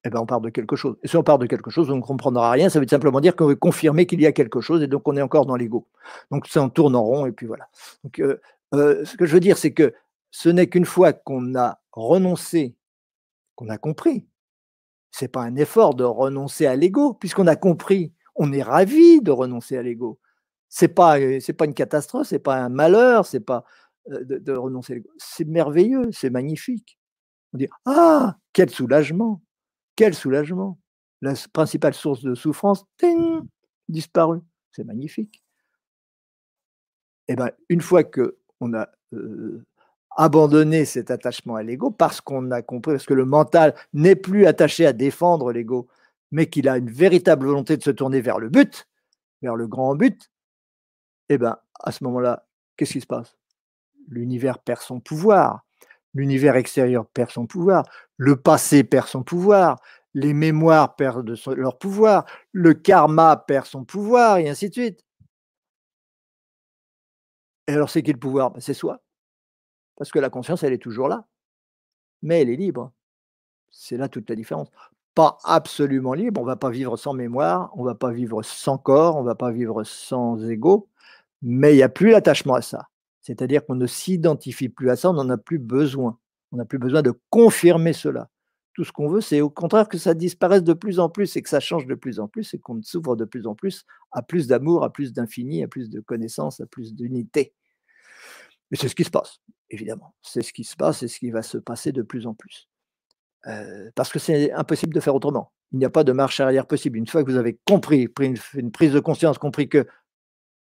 eh 0.04 0.10
ben 0.10 0.20
on 0.20 0.26
part 0.26 0.40
de 0.40 0.48
quelque 0.48 0.76
chose. 0.76 0.96
Et 1.02 1.08
si 1.08 1.16
on 1.16 1.22
part 1.22 1.38
de 1.38 1.46
quelque 1.46 1.70
chose, 1.70 1.90
on 1.90 1.96
ne 1.96 2.00
comprendra 2.00 2.50
rien. 2.50 2.70
Ça 2.70 2.80
veut 2.80 2.86
simplement 2.88 3.20
dire 3.20 3.36
qu'on 3.36 3.46
veut 3.46 3.56
confirmer 3.56 4.06
qu'il 4.06 4.20
y 4.20 4.26
a 4.26 4.32
quelque 4.32 4.60
chose 4.60 4.82
et 4.82 4.86
donc 4.86 5.06
on 5.06 5.16
est 5.16 5.22
encore 5.22 5.44
dans 5.44 5.56
l'ego. 5.56 5.86
Donc 6.30 6.46
ça 6.46 6.62
en 6.62 6.70
tourne 6.70 6.96
en 6.96 7.02
rond 7.02 7.26
et 7.26 7.32
puis 7.32 7.46
voilà. 7.46 7.68
Donc 8.04 8.18
euh, 8.20 8.40
euh, 8.74 9.04
ce 9.04 9.16
que 9.16 9.26
je 9.26 9.32
veux 9.32 9.40
dire, 9.40 9.58
c'est 9.58 9.72
que 9.72 9.94
ce 10.30 10.48
n'est 10.48 10.68
qu'une 10.68 10.84
fois 10.84 11.12
qu'on 11.12 11.54
a 11.56 11.80
renoncé, 11.92 12.76
qu'on 13.56 13.68
a 13.68 13.78
compris. 13.78 14.26
C'est 15.10 15.28
pas 15.28 15.42
un 15.42 15.56
effort 15.56 15.94
de 15.94 16.04
renoncer 16.04 16.66
à 16.66 16.76
l'ego, 16.76 17.14
puisqu'on 17.14 17.46
a 17.46 17.56
compris. 17.56 18.12
On 18.36 18.52
est 18.52 18.62
ravi 18.62 19.20
de 19.20 19.30
renoncer 19.32 19.76
à 19.76 19.82
l'ego. 19.82 20.20
C'est 20.68 20.88
pas 20.88 21.18
euh, 21.18 21.40
c'est 21.40 21.52
pas 21.52 21.64
une 21.64 21.74
catastrophe, 21.74 22.28
c'est 22.28 22.38
pas 22.38 22.56
un 22.56 22.68
malheur, 22.68 23.26
c'est 23.26 23.40
pas 23.40 23.64
euh, 24.10 24.24
de, 24.24 24.52
renoncer 24.52 24.92
à 24.92 24.96
l'ego. 24.96 25.10
C'est 25.18 25.46
merveilleux, 25.46 26.10
c'est 26.12 26.30
magnifique. 26.30 26.98
On 27.52 27.58
dit 27.58 27.68
ah 27.86 28.36
quel 28.52 28.70
soulagement, 28.70 29.42
quel 29.96 30.14
soulagement. 30.14 30.78
La 31.22 31.34
principale 31.52 31.92
source 31.92 32.22
de 32.22 32.34
souffrance, 32.34 32.84
ting, 32.96 33.42
disparue. 33.88 34.40
C'est 34.72 34.84
magnifique. 34.84 35.42
Et 37.28 37.32
eh 37.32 37.36
ben 37.36 37.50
une 37.68 37.80
fois 37.80 38.04
que 38.04 38.39
on 38.61 38.74
a 38.74 38.88
abandonné 40.16 40.84
cet 40.84 41.11
attachement 41.11 41.56
à 41.56 41.62
l'ego 41.62 41.90
parce 41.90 42.20
qu'on 42.20 42.50
a 42.50 42.62
compris, 42.62 42.92
parce 42.92 43.06
que 43.06 43.14
le 43.14 43.24
mental 43.24 43.74
n'est 43.92 44.16
plus 44.16 44.46
attaché 44.46 44.86
à 44.86 44.92
défendre 44.92 45.52
l'ego, 45.52 45.88
mais 46.30 46.46
qu'il 46.46 46.68
a 46.68 46.76
une 46.76 46.90
véritable 46.90 47.46
volonté 47.46 47.76
de 47.76 47.82
se 47.82 47.90
tourner 47.90 48.20
vers 48.20 48.38
le 48.38 48.48
but, 48.48 48.86
vers 49.42 49.56
le 49.56 49.66
grand 49.66 49.94
but, 49.94 50.30
eh 51.28 51.38
bien, 51.38 51.56
à 51.80 51.92
ce 51.92 52.04
moment-là, 52.04 52.46
qu'est-ce 52.76 52.92
qui 52.92 53.00
se 53.00 53.06
passe? 53.06 53.36
L'univers 54.08 54.58
perd 54.58 54.80
son 54.80 55.00
pouvoir, 55.00 55.64
l'univers 56.14 56.56
extérieur 56.56 57.06
perd 57.06 57.30
son 57.30 57.46
pouvoir, 57.46 57.84
le 58.16 58.36
passé 58.36 58.84
perd 58.84 59.06
son 59.06 59.22
pouvoir, 59.22 59.80
les 60.14 60.34
mémoires 60.34 60.96
perdent 60.96 61.34
leur 61.56 61.78
pouvoir, 61.78 62.26
le 62.52 62.74
karma 62.74 63.36
perd 63.36 63.66
son 63.66 63.84
pouvoir, 63.84 64.38
et 64.38 64.48
ainsi 64.48 64.68
de 64.68 64.74
suite. 64.74 65.04
Et 67.70 67.74
alors, 67.74 67.88
c'est 67.88 68.02
qui 68.02 68.12
le 68.12 68.18
pouvoir? 68.18 68.50
Ben, 68.50 68.60
C'est 68.60 68.74
soi. 68.74 69.00
Parce 69.96 70.10
que 70.10 70.18
la 70.18 70.28
conscience, 70.28 70.64
elle 70.64 70.72
est 70.72 70.78
toujours 70.78 71.06
là. 71.06 71.24
Mais 72.20 72.42
elle 72.42 72.50
est 72.50 72.56
libre. 72.56 72.92
C'est 73.70 73.96
là 73.96 74.08
toute 74.08 74.28
la 74.28 74.34
différence. 74.34 74.68
Pas 75.14 75.38
absolument 75.44 76.14
libre. 76.14 76.40
On 76.40 76.44
ne 76.44 76.50
va 76.50 76.56
pas 76.56 76.70
vivre 76.70 76.96
sans 76.96 77.14
mémoire, 77.14 77.70
on 77.76 77.82
ne 77.82 77.86
va 77.86 77.94
pas 77.94 78.10
vivre 78.10 78.42
sans 78.42 78.76
corps, 78.76 79.16
on 79.16 79.20
ne 79.20 79.26
va 79.26 79.36
pas 79.36 79.52
vivre 79.52 79.84
sans 79.84 80.44
ego. 80.50 80.88
Mais 81.42 81.74
il 81.74 81.76
n'y 81.76 81.82
a 81.84 81.88
plus 81.88 82.10
l'attachement 82.10 82.54
à 82.54 82.62
ça. 82.62 82.88
C'est-à-dire 83.20 83.64
qu'on 83.64 83.76
ne 83.76 83.86
s'identifie 83.86 84.68
plus 84.68 84.90
à 84.90 84.96
ça, 84.96 85.10
on 85.10 85.12
n'en 85.12 85.30
a 85.30 85.38
plus 85.38 85.60
besoin. 85.60 86.18
On 86.50 86.56
n'a 86.56 86.64
plus 86.64 86.78
besoin 86.78 87.02
de 87.02 87.12
confirmer 87.30 87.92
cela. 87.92 88.30
Tout 88.74 88.82
ce 88.82 88.90
qu'on 88.90 89.08
veut, 89.08 89.20
c'est 89.20 89.40
au 89.40 89.50
contraire 89.50 89.88
que 89.88 89.98
ça 89.98 90.14
disparaisse 90.14 90.64
de 90.64 90.72
plus 90.72 90.98
en 90.98 91.08
plus 91.08 91.36
et 91.36 91.42
que 91.42 91.48
ça 91.48 91.60
change 91.60 91.86
de 91.86 91.94
plus 91.94 92.18
en 92.18 92.26
plus 92.26 92.52
et 92.52 92.58
qu'on 92.58 92.82
s'ouvre 92.82 93.14
de 93.14 93.24
plus 93.24 93.46
en 93.46 93.54
plus 93.54 93.84
à 94.10 94.22
plus 94.22 94.48
d'amour, 94.48 94.82
à 94.82 94.92
plus 94.92 95.12
d'infini, 95.12 95.62
à 95.62 95.68
plus 95.68 95.88
de 95.88 96.00
connaissance, 96.00 96.60
à 96.60 96.66
plus 96.66 96.94
d'unité. 96.94 97.54
Mais 98.70 98.76
c'est 98.76 98.88
ce 98.88 98.94
qui 98.94 99.04
se 99.04 99.10
passe, 99.10 99.40
évidemment. 99.68 100.14
C'est 100.22 100.42
ce 100.42 100.52
qui 100.52 100.64
se 100.64 100.76
passe 100.76 101.02
et 101.02 101.08
ce 101.08 101.18
qui 101.18 101.30
va 101.30 101.42
se 101.42 101.58
passer 101.58 101.92
de 101.92 102.02
plus 102.02 102.26
en 102.26 102.34
plus. 102.34 102.68
Euh, 103.46 103.90
parce 103.94 104.12
que 104.12 104.18
c'est 104.18 104.52
impossible 104.52 104.94
de 104.94 105.00
faire 105.00 105.14
autrement. 105.14 105.52
Il 105.72 105.78
n'y 105.78 105.84
a 105.84 105.90
pas 105.90 106.04
de 106.04 106.12
marche 106.12 106.40
arrière 106.40 106.66
possible. 106.66 106.98
Une 106.98 107.06
fois 107.06 107.24
que 107.24 107.30
vous 107.30 107.36
avez 107.36 107.58
compris, 107.64 108.08
pris 108.08 108.34
une, 108.54 108.70
prise 108.70 108.92
de 108.92 109.00
conscience, 109.00 109.38
compris 109.38 109.68
que 109.68 109.86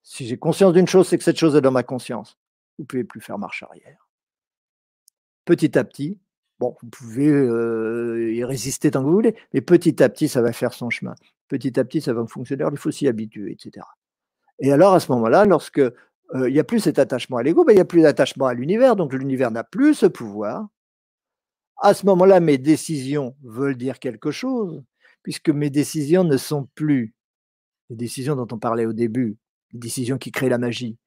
si 0.04 0.28
j'ai 0.28 0.38
conscience 0.38 0.74
d'une 0.74 0.88
chose, 0.88 1.08
c'est 1.08 1.18
que 1.18 1.24
cette 1.24 1.38
chose 1.38 1.56
est 1.56 1.62
dans 1.62 1.72
ma 1.72 1.84
conscience. 1.84 2.38
Vous 2.78 2.84
ne 2.84 2.88
pouvez 2.88 3.04
plus 3.04 3.22
faire 3.22 3.38
marche 3.38 3.64
arrière. 3.64 4.10
Petit 5.46 5.78
à 5.78 5.84
petit, 5.84 6.20
Bon, 6.60 6.76
vous 6.82 6.90
pouvez 6.90 8.36
y 8.36 8.44
résister 8.44 8.92
tant 8.92 9.00
que 9.00 9.06
vous 9.06 9.14
voulez, 9.14 9.36
mais 9.54 9.62
petit 9.62 10.04
à 10.04 10.10
petit, 10.10 10.28
ça 10.28 10.42
va 10.42 10.52
faire 10.52 10.74
son 10.74 10.90
chemin. 10.90 11.16
Petit 11.48 11.80
à 11.80 11.86
petit, 11.86 12.02
ça 12.02 12.14
va 12.14 12.26
fonctionner. 12.28 12.66
il 12.70 12.78
faut 12.78 12.92
s'y 12.92 13.08
habituer, 13.08 13.54
etc. 13.54 13.86
Et 14.60 14.74
alors, 14.74 14.94
à 14.94 15.00
ce 15.00 15.10
moment-là, 15.14 15.46
lorsque 15.46 15.82
il 16.36 16.54
n'y 16.54 16.60
a 16.60 16.64
plus 16.64 16.80
cet 16.80 17.00
attachement 17.00 17.38
à 17.38 17.44
l'ego, 17.44 17.64
ben, 17.66 17.74
il 17.74 17.76
n'y 17.76 17.82
a 17.82 17.86
plus 17.86 18.02
d'attachement 18.02 18.46
à 18.46 18.54
l'univers, 18.54 18.96
donc 18.96 19.14
l'univers 19.14 19.52
n'a 19.52 19.64
plus 19.64 19.96
ce 19.96 20.06
pouvoir. 20.06 20.68
À 21.78 21.94
ce 21.94 22.06
moment-là, 22.06 22.40
mes 22.40 22.58
décisions 22.58 23.36
veulent 23.44 23.78
dire 23.78 24.00
quelque 24.00 24.32
chose, 24.32 24.84
puisque 25.24 25.50
mes 25.50 25.70
décisions 25.70 26.24
ne 26.24 26.38
sont 26.38 26.68
plus 26.76 27.14
les 27.90 27.96
décisions 27.96 28.36
dont 28.36 28.48
on 28.52 28.60
parlait 28.60 28.86
au 28.86 28.94
début, 28.94 29.38
les 29.74 29.80
décisions 29.80 30.18
qui 30.18 30.32
créent 30.32 30.50
la 30.50 30.58
magie. 30.58 30.98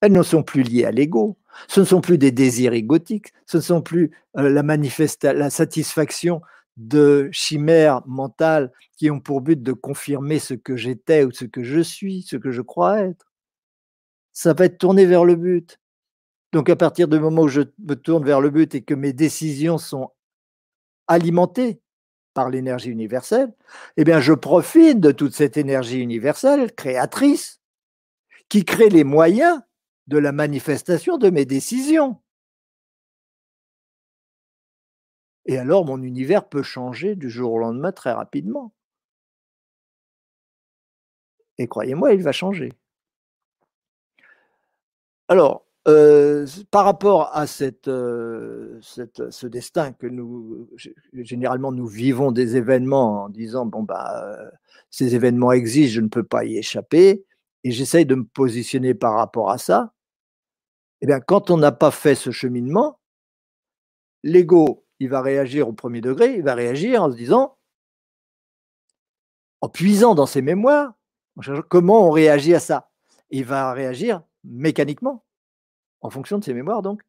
Elles 0.00 0.12
ne 0.12 0.22
sont 0.22 0.42
plus 0.42 0.62
liées 0.62 0.84
à 0.84 0.92
l'ego. 0.92 1.38
Ce 1.68 1.80
ne 1.80 1.84
sont 1.84 2.00
plus 2.00 2.16
des 2.16 2.32
désirs 2.32 2.72
égotiques. 2.72 3.32
Ce 3.46 3.58
ne 3.58 3.62
sont 3.62 3.82
plus 3.82 4.12
la, 4.34 4.62
la 4.62 5.50
satisfaction 5.50 6.40
de 6.76 7.28
chimères 7.32 8.02
mentales 8.06 8.72
qui 8.96 9.10
ont 9.10 9.20
pour 9.20 9.40
but 9.42 9.62
de 9.62 9.72
confirmer 9.72 10.38
ce 10.38 10.54
que 10.54 10.76
j'étais 10.76 11.24
ou 11.24 11.32
ce 11.32 11.44
que 11.44 11.62
je 11.62 11.80
suis, 11.80 12.22
ce 12.22 12.36
que 12.36 12.50
je 12.50 12.62
crois 12.62 13.00
être. 13.00 13.29
Ça 14.32 14.52
va 14.54 14.66
être 14.66 14.78
tourné 14.78 15.06
vers 15.06 15.24
le 15.24 15.36
but. 15.36 15.78
Donc 16.52 16.68
à 16.68 16.76
partir 16.76 17.08
du 17.08 17.18
moment 17.18 17.42
où 17.42 17.48
je 17.48 17.62
me 17.78 17.94
tourne 17.94 18.24
vers 18.24 18.40
le 18.40 18.50
but 18.50 18.74
et 18.74 18.82
que 18.82 18.94
mes 18.94 19.12
décisions 19.12 19.78
sont 19.78 20.10
alimentées 21.06 21.80
par 22.34 22.50
l'énergie 22.50 22.90
universelle, 22.90 23.52
eh 23.96 24.04
bien 24.04 24.20
je 24.20 24.32
profite 24.32 25.00
de 25.00 25.12
toute 25.12 25.34
cette 25.34 25.56
énergie 25.56 26.00
universelle 26.00 26.74
créatrice 26.74 27.60
qui 28.48 28.64
crée 28.64 28.88
les 28.88 29.04
moyens 29.04 29.60
de 30.06 30.18
la 30.18 30.32
manifestation 30.32 31.18
de 31.18 31.30
mes 31.30 31.44
décisions. 31.44 32.20
Et 35.46 35.58
alors 35.58 35.84
mon 35.84 36.02
univers 36.02 36.48
peut 36.48 36.62
changer 36.62 37.16
du 37.16 37.30
jour 37.30 37.52
au 37.52 37.58
lendemain 37.58 37.92
très 37.92 38.12
rapidement. 38.12 38.72
Et 41.58 41.68
croyez-moi, 41.68 42.14
il 42.14 42.22
va 42.22 42.32
changer. 42.32 42.72
Alors, 45.30 45.64
euh, 45.86 46.44
par 46.72 46.84
rapport 46.84 47.30
à 47.36 47.46
cette, 47.46 47.86
euh, 47.86 48.80
cette, 48.82 49.30
ce 49.30 49.46
destin 49.46 49.92
que 49.92 50.08
nous, 50.08 50.68
généralement, 51.14 51.70
nous 51.70 51.86
vivons 51.86 52.32
des 52.32 52.56
événements 52.56 53.26
en 53.26 53.28
disant, 53.28 53.64
bon, 53.64 53.84
bah, 53.84 54.24
euh, 54.24 54.50
ces 54.90 55.14
événements 55.14 55.52
existent, 55.52 55.94
je 55.94 56.00
ne 56.00 56.08
peux 56.08 56.24
pas 56.24 56.44
y 56.44 56.58
échapper, 56.58 57.24
et 57.62 57.70
j'essaye 57.70 58.06
de 58.06 58.16
me 58.16 58.24
positionner 58.24 58.92
par 58.92 59.14
rapport 59.14 59.50
à 59.50 59.58
ça, 59.58 59.92
eh 61.00 61.06
bien, 61.06 61.20
quand 61.20 61.50
on 61.50 61.58
n'a 61.58 61.70
pas 61.70 61.92
fait 61.92 62.16
ce 62.16 62.32
cheminement, 62.32 62.98
l'ego 64.24 64.84
il 64.98 65.08
va 65.10 65.22
réagir 65.22 65.68
au 65.68 65.72
premier 65.72 66.00
degré, 66.00 66.34
il 66.34 66.42
va 66.42 66.54
réagir 66.56 67.04
en 67.04 67.12
se 67.12 67.16
disant, 67.16 67.56
en 69.60 69.68
puisant 69.68 70.16
dans 70.16 70.26
ses 70.26 70.42
mémoires, 70.42 70.94
comment 71.68 72.08
on 72.08 72.10
réagit 72.10 72.54
à 72.54 72.60
ça? 72.60 72.90
Il 73.30 73.44
va 73.44 73.72
réagir 73.72 74.22
mécaniquement, 74.44 75.24
en 76.00 76.10
fonction 76.10 76.38
de 76.38 76.44
ses 76.44 76.54
mémoires, 76.54 76.82
donc, 76.82 77.02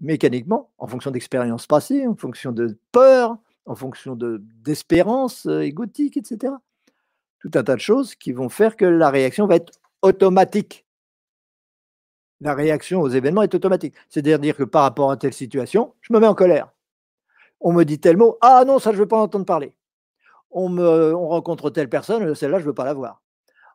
mécaniquement, 0.00 0.70
en 0.78 0.86
fonction 0.86 1.10
d'expériences 1.10 1.66
passées, 1.66 2.06
en 2.06 2.16
fonction 2.16 2.52
de 2.52 2.78
peur, 2.90 3.36
en 3.66 3.74
fonction 3.74 4.16
d'espérance 4.16 5.46
euh, 5.46 5.60
égotique, 5.60 6.16
etc. 6.16 6.54
Tout 7.40 7.50
un 7.54 7.62
tas 7.62 7.76
de 7.76 7.80
choses 7.80 8.14
qui 8.14 8.32
vont 8.32 8.48
faire 8.48 8.76
que 8.76 8.84
la 8.84 9.10
réaction 9.10 9.46
va 9.46 9.56
être 9.56 9.72
automatique. 10.02 10.86
La 12.40 12.54
réaction 12.54 13.00
aux 13.00 13.08
événements 13.08 13.42
est 13.42 13.54
automatique. 13.54 13.94
C'est-à-dire 14.08 14.56
que 14.56 14.64
par 14.64 14.82
rapport 14.82 15.12
à 15.12 15.16
telle 15.16 15.32
situation, 15.32 15.94
je 16.00 16.12
me 16.12 16.18
mets 16.18 16.26
en 16.26 16.34
colère 16.34 16.72
on 17.62 17.72
me 17.72 17.84
dit 17.84 17.98
tel 17.98 18.16
mot, 18.16 18.36
ah 18.40 18.64
non, 18.66 18.78
ça 18.78 18.90
je 18.90 18.96
ne 18.96 19.02
veux 19.02 19.08
pas 19.08 19.18
entendre 19.18 19.46
parler. 19.46 19.72
On, 20.50 20.68
me, 20.68 21.14
on 21.14 21.28
rencontre 21.28 21.70
telle 21.70 21.88
personne, 21.88 22.34
celle-là 22.34 22.58
je 22.58 22.64
ne 22.64 22.68
veux 22.68 22.74
pas 22.74 22.84
la 22.84 22.94
voir. 22.94 23.22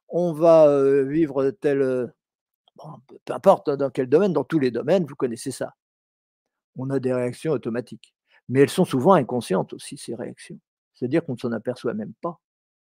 On 0.10 0.34
va 0.34 0.68
euh, 0.68 1.03
vivre 1.03 1.49
tel, 1.51 2.14
peu 3.26 3.34
importe 3.34 3.70
dans 3.72 3.90
quel 3.90 4.08
domaine, 4.08 4.34
dans 4.34 4.44
tous 4.44 4.60
les 4.60 4.72
domaines, 4.72 5.06
vous 5.06 5.16
connaissez 5.16 5.52
ça. 5.52 5.76
On 6.78 6.90
a 6.90 7.00
des 7.00 7.14
réactions 7.14 7.52
automatiques. 7.52 8.14
Mais 8.50 8.62
elles 8.62 8.70
sont 8.70 8.86
souvent 8.86 9.14
inconscientes 9.14 9.74
aussi, 9.74 9.98
ces 9.98 10.16
réactions. 10.16 10.60
C'est-à-dire 10.94 11.26
qu'on 11.26 11.34
ne 11.34 11.38
s'en 11.38 11.52
aperçoit 11.52 11.94
même 11.94 12.14
pas. 12.22 12.40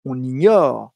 On 0.06 0.22
ignore 0.22 0.94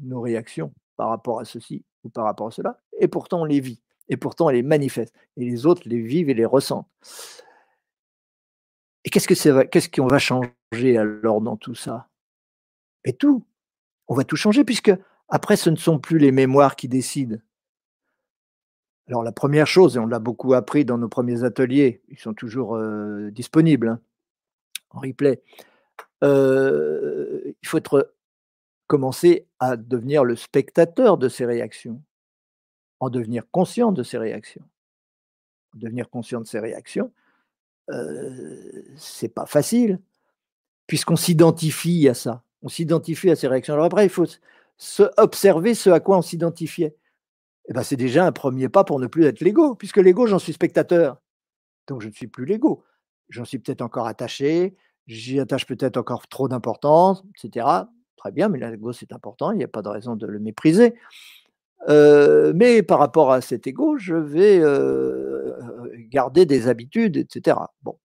nos 0.00 0.20
réactions 0.20 0.72
par 0.96 1.08
rapport 1.10 1.40
à 1.40 1.44
ceci 1.44 1.84
ou 2.04 2.08
par 2.08 2.24
rapport 2.24 2.46
à 2.46 2.50
cela, 2.50 2.80
et 2.98 3.08
pourtant 3.08 3.42
on 3.42 3.44
les 3.44 3.60
vit, 3.60 3.82
et 4.08 4.16
pourtant 4.16 4.46
on 4.46 4.48
les 4.48 4.62
manifeste, 4.62 5.14
et 5.36 5.44
les 5.44 5.66
autres 5.66 5.82
les 5.86 6.00
vivent 6.00 6.30
et 6.30 6.34
les 6.34 6.46
ressentent. 6.46 6.88
Et 9.04 9.10
qu'est-ce 9.10 9.88
qu'on 9.88 10.06
va 10.06 10.18
changer 10.18 10.96
alors 10.96 11.40
dans 11.40 11.56
tout 11.56 11.74
ça? 11.74 12.08
Et 13.04 13.12
tout. 13.12 13.44
On 14.08 14.14
va 14.14 14.24
tout 14.24 14.36
changer 14.36 14.64
puisque 14.64 14.92
après, 15.32 15.56
ce 15.56 15.70
ne 15.70 15.76
sont 15.76 15.98
plus 15.98 16.18
les 16.18 16.30
mémoires 16.30 16.76
qui 16.76 16.88
décident. 16.88 17.38
Alors 19.08 19.22
la 19.22 19.32
première 19.32 19.66
chose, 19.66 19.96
et 19.96 19.98
on 19.98 20.06
l'a 20.06 20.18
beaucoup 20.18 20.52
appris 20.52 20.84
dans 20.84 20.98
nos 20.98 21.08
premiers 21.08 21.42
ateliers, 21.42 22.02
ils 22.08 22.18
sont 22.18 22.34
toujours 22.34 22.76
euh, 22.76 23.30
disponibles 23.30 23.88
hein, 23.88 24.00
en 24.90 25.00
replay, 25.00 25.42
euh, 26.22 27.40
il 27.46 27.66
faut 27.66 27.80
commencer 28.86 29.46
à 29.58 29.78
devenir 29.78 30.22
le 30.22 30.36
spectateur 30.36 31.16
de 31.16 31.30
ces 31.30 31.46
réactions, 31.46 32.02
en 33.00 33.08
devenir 33.08 33.50
conscient 33.50 33.90
de 33.90 34.02
ces 34.02 34.18
réactions. 34.18 34.64
devenir 35.72 36.10
conscient 36.10 36.42
de 36.42 36.46
ces 36.46 36.60
réactions, 36.60 37.10
c'est 38.96 39.32
pas 39.32 39.46
facile, 39.46 39.98
puisqu'on 40.86 41.16
s'identifie 41.16 42.06
à 42.06 42.14
ça. 42.14 42.44
On 42.60 42.68
s'identifie 42.68 43.30
à 43.30 43.36
ces 43.36 43.48
réactions. 43.48 43.74
Alors 43.74 43.86
après, 43.86 44.04
il 44.04 44.10
faut 44.10 44.26
se 44.82 45.04
observer 45.16 45.74
ce 45.74 45.90
à 45.90 46.00
quoi 46.00 46.18
on 46.18 46.22
s'identifiait. 46.22 46.96
Eh 47.68 47.72
ben, 47.72 47.84
c'est 47.84 47.96
déjà 47.96 48.26
un 48.26 48.32
premier 48.32 48.68
pas 48.68 48.82
pour 48.82 48.98
ne 48.98 49.06
plus 49.06 49.26
être 49.26 49.40
l'ego, 49.40 49.76
puisque 49.76 49.98
l'ego, 49.98 50.26
j'en 50.26 50.40
suis 50.40 50.52
spectateur. 50.52 51.22
Donc 51.86 52.02
je 52.02 52.08
ne 52.08 52.12
suis 52.12 52.26
plus 52.26 52.46
l'ego. 52.46 52.82
J'en 53.28 53.44
suis 53.44 53.60
peut-être 53.60 53.80
encore 53.80 54.08
attaché, 54.08 54.74
j'y 55.06 55.38
attache 55.38 55.66
peut-être 55.66 55.98
encore 55.98 56.26
trop 56.26 56.48
d'importance, 56.48 57.22
etc. 57.36 57.64
Très 58.16 58.32
bien, 58.32 58.48
mais 58.48 58.58
l'ego, 58.58 58.92
c'est 58.92 59.12
important, 59.12 59.52
il 59.52 59.58
n'y 59.58 59.64
a 59.64 59.68
pas 59.68 59.82
de 59.82 59.88
raison 59.88 60.16
de 60.16 60.26
le 60.26 60.40
mépriser. 60.40 60.94
mais 61.88 62.82
par 62.82 62.98
rapport 62.98 63.30
à 63.30 63.40
cet 63.40 63.68
ego, 63.68 63.98
je 63.98 64.16
vais 64.16 64.60
garder 66.10 66.44
des 66.44 66.66
habitudes, 66.66 67.16
etc. 67.16 67.56
Bon, 67.82 67.96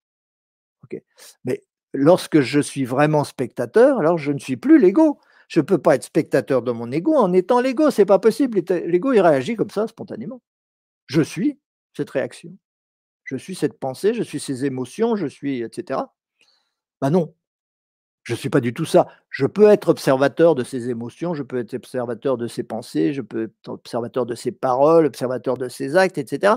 ok. 0.83 1.01
Mais 1.43 1.63
lorsque 1.91 2.41
je 2.41 2.59
suis 2.59 2.85
vraiment 2.85 3.23
spectateur, 3.23 3.97
alors 3.97 4.19
je 4.19 4.31
ne 4.31 4.39
suis 4.39 4.57
plus 4.57 4.77
l'ego. 4.79 5.19
Je 5.47 5.59
ne 5.59 5.65
peux 5.65 5.77
pas 5.77 5.95
être 5.95 6.03
spectateur 6.03 6.61
de 6.61 6.71
mon 6.71 6.91
ego 6.91 7.15
en 7.15 7.31
étant 7.33 7.61
l'ego, 7.61 7.89
c'est 7.89 8.05
pas 8.05 8.19
possible. 8.19 8.61
L'ego, 8.69 9.13
il 9.13 9.21
réagit 9.21 9.55
comme 9.55 9.69
ça 9.69 9.87
spontanément. 9.87 10.41
Je 11.05 11.21
suis 11.21 11.57
cette 11.95 12.09
réaction. 12.09 12.55
Je 13.23 13.37
suis 13.37 13.55
cette 13.55 13.79
pensée, 13.79 14.13
je 14.13 14.23
suis 14.23 14.39
ces 14.39 14.65
émotions, 14.65 15.15
je 15.15 15.27
suis, 15.27 15.61
etc. 15.61 16.01
Ben 17.01 17.09
non, 17.09 17.33
je 18.23 18.33
ne 18.33 18.37
suis 18.37 18.49
pas 18.49 18.59
du 18.59 18.73
tout 18.73 18.83
ça. 18.83 19.07
Je 19.29 19.45
peux 19.45 19.69
être 19.69 19.87
observateur 19.87 20.53
de 20.53 20.63
ces 20.65 20.89
émotions, 20.89 21.33
je 21.33 21.43
peux 21.43 21.59
être 21.59 21.73
observateur 21.73 22.37
de 22.37 22.47
ces 22.47 22.63
pensées, 22.63 23.13
je 23.13 23.21
peux 23.21 23.43
être 23.43 23.69
observateur 23.69 24.25
de 24.25 24.35
ces 24.35 24.51
paroles, 24.51 25.05
observateur 25.05 25.57
de 25.57 25.69
ces 25.69 25.95
actes, 25.95 26.17
etc. 26.17 26.55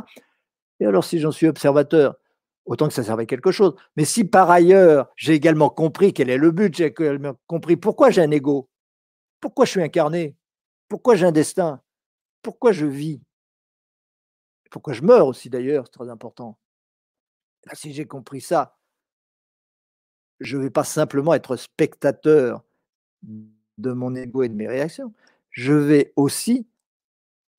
Et 0.80 0.86
alors, 0.86 1.04
si 1.04 1.20
j'en 1.20 1.30
suis 1.30 1.46
observateur, 1.46 2.16
autant 2.64 2.88
que 2.88 2.94
ça 2.94 3.04
servait 3.04 3.26
quelque 3.26 3.52
chose. 3.52 3.74
Mais 3.96 4.04
si 4.04 4.24
par 4.24 4.50
ailleurs, 4.50 5.08
j'ai 5.14 5.34
également 5.34 5.70
compris 5.70 6.12
quel 6.12 6.28
est 6.28 6.38
le 6.38 6.50
but, 6.50 6.74
j'ai 6.74 6.92
compris 7.46 7.76
pourquoi 7.76 8.10
j'ai 8.10 8.22
un 8.22 8.30
ego, 8.32 8.68
pourquoi 9.40 9.64
je 9.64 9.72
suis 9.72 9.82
incarné, 9.82 10.36
pourquoi 10.88 11.16
j'ai 11.16 11.26
un 11.26 11.32
destin, 11.32 11.82
pourquoi 12.42 12.72
je 12.72 12.86
vis, 12.86 13.20
pourquoi 14.70 14.92
je 14.92 15.02
meurs 15.02 15.26
aussi 15.26 15.50
d'ailleurs, 15.50 15.86
c'est 15.86 15.92
très 15.92 16.08
important. 16.08 16.58
si 17.72 17.92
j'ai 17.92 18.06
compris 18.06 18.40
ça, 18.40 18.78
je 20.40 20.56
ne 20.56 20.62
vais 20.62 20.70
pas 20.70 20.84
simplement 20.84 21.34
être 21.34 21.56
spectateur 21.56 22.64
de 23.22 23.92
mon 23.92 24.14
ego 24.14 24.42
et 24.42 24.48
de 24.48 24.54
mes 24.54 24.68
réactions, 24.68 25.12
je 25.50 25.72
vais 25.72 26.12
aussi 26.16 26.66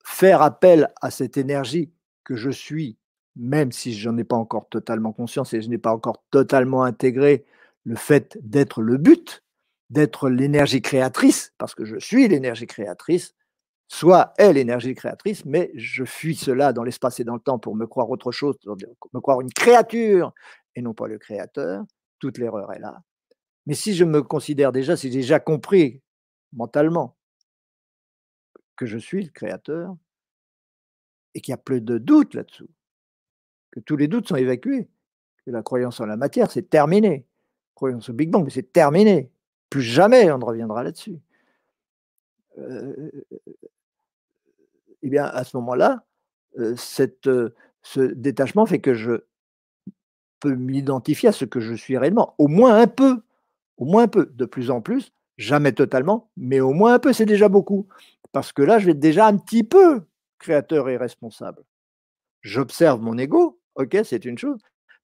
faire 0.04 0.42
appel 0.42 0.92
à 1.02 1.12
cette 1.12 1.38
énergie 1.38 1.92
que 2.24 2.36
je 2.36 2.50
suis 2.50 2.98
même 3.36 3.72
si 3.72 3.94
je 3.94 4.10
n'en 4.10 4.18
ai 4.18 4.24
pas 4.24 4.36
encore 4.36 4.68
totalement 4.70 5.14
conscience 5.14 5.54
et 5.54 5.62
je 5.62 5.70
n'ai 5.70 5.78
pas 5.78 5.94
encore 5.94 6.24
totalement 6.32 6.84
intégré 6.84 7.46
le 7.84 7.96
fait 7.96 8.38
d'être 8.42 8.82
le 8.82 8.98
but, 8.98 9.44
d'être 9.92 10.30
l'énergie 10.30 10.82
créatrice, 10.82 11.54
parce 11.58 11.76
que 11.76 11.84
je 11.84 12.00
suis 12.00 12.28
l'énergie 12.28 12.66
créatrice, 12.66 13.36
soit 13.90 14.34
est 14.38 14.54
l'énergie 14.54 14.96
créatrice, 14.96 15.44
mais 15.44 15.70
je 15.76 16.06
fuis 16.06 16.36
cela 16.36 16.72
dans 16.72 16.84
l'espace 16.84 17.20
et 17.20 17.26
dans 17.26 17.36
le 17.36 17.42
temps 17.42 17.60
pour 17.60 17.76
me 17.76 17.86
croire 17.86 18.10
autre 18.10 18.32
chose, 18.32 18.56
me 18.66 19.20
croire 19.20 19.42
une 19.42 19.52
créature 19.52 20.34
et 20.76 20.82
non 20.82 20.94
pas 20.94 21.08
le 21.08 21.20
créateur. 21.20 21.84
Toute 22.20 22.38
l'erreur 22.38 22.72
est 22.72 22.80
là. 22.80 23.02
Mais 23.66 23.74
si 23.74 23.94
je 23.94 24.06
me 24.06 24.24
considère 24.24 24.72
déjà, 24.72 24.96
si 24.96 25.12
j'ai 25.12 25.20
déjà 25.20 25.42
compris 25.42 26.02
mentalement 26.54 27.18
que 28.78 28.86
je 28.86 28.98
suis 28.98 29.26
le 29.26 29.32
créateur 29.32 29.94
et 31.34 31.42
qu'il 31.42 31.52
n'y 31.52 31.60
a 31.60 31.62
plus 31.62 31.82
de 31.82 31.98
doute 31.98 32.34
là-dessous, 32.34 32.70
que 33.72 33.82
tous 33.82 33.98
les 33.98 34.08
doutes 34.08 34.30
sont 34.30 34.38
évacués, 34.38 34.90
que 35.46 35.52
la 35.52 35.64
croyance 35.64 36.00
en 36.00 36.06
la 36.06 36.16
matière, 36.16 36.50
c'est 36.50 36.70
terminé. 36.70 37.28
Croyance 37.76 38.10
au 38.10 38.14
Big 38.14 38.30
Bang, 38.30 38.50
c'est 38.50 38.72
terminé. 38.72 39.32
Plus 39.72 39.82
jamais 39.82 40.30
on 40.32 40.38
ne 40.38 40.46
reviendra 40.46 40.84
là-dessus. 40.84 41.18
Euh, 42.60 43.10
eh 45.02 45.10
bien, 45.10 45.26
à 45.26 45.44
ce 45.46 45.58
moment-là, 45.58 46.04
euh, 46.60 46.76
euh, 47.28 47.50
ce 47.82 48.00
détachement 48.02 48.66
fait 48.66 48.82
que 48.82 48.94
je 48.94 49.24
peux 50.42 50.56
m'identifier 50.56 51.30
à 51.30 51.32
ce 51.32 51.46
que 51.46 51.62
je 51.62 51.74
suis 51.74 51.98
réellement, 51.98 52.36
au 52.38 52.50
moins 52.50 52.76
un 52.76 52.88
peu, 52.88 53.22
au 53.78 53.86
moins 53.86 54.04
un 54.04 54.08
peu, 54.10 54.26
de 54.34 54.46
plus 54.46 54.72
en 54.72 54.82
plus, 54.82 55.14
jamais 55.38 55.72
totalement, 55.72 56.30
mais 56.36 56.60
au 56.60 56.74
moins 56.74 56.96
un 56.96 57.00
peu, 57.00 57.14
c'est 57.14 57.26
déjà 57.26 57.48
beaucoup. 57.48 57.88
Parce 58.34 58.52
que 58.52 58.62
là, 58.62 58.78
je 58.78 58.86
vais 58.86 58.92
être 58.92 59.00
déjà 59.00 59.26
un 59.26 59.38
petit 59.38 59.64
peu 59.64 60.02
créateur 60.38 60.90
et 60.90 60.98
responsable. 60.98 61.64
J'observe 62.42 63.02
mon 63.02 63.18
ego, 63.18 63.62
ok, 63.76 64.00
c'est 64.04 64.26
une 64.26 64.38
chose, 64.38 64.60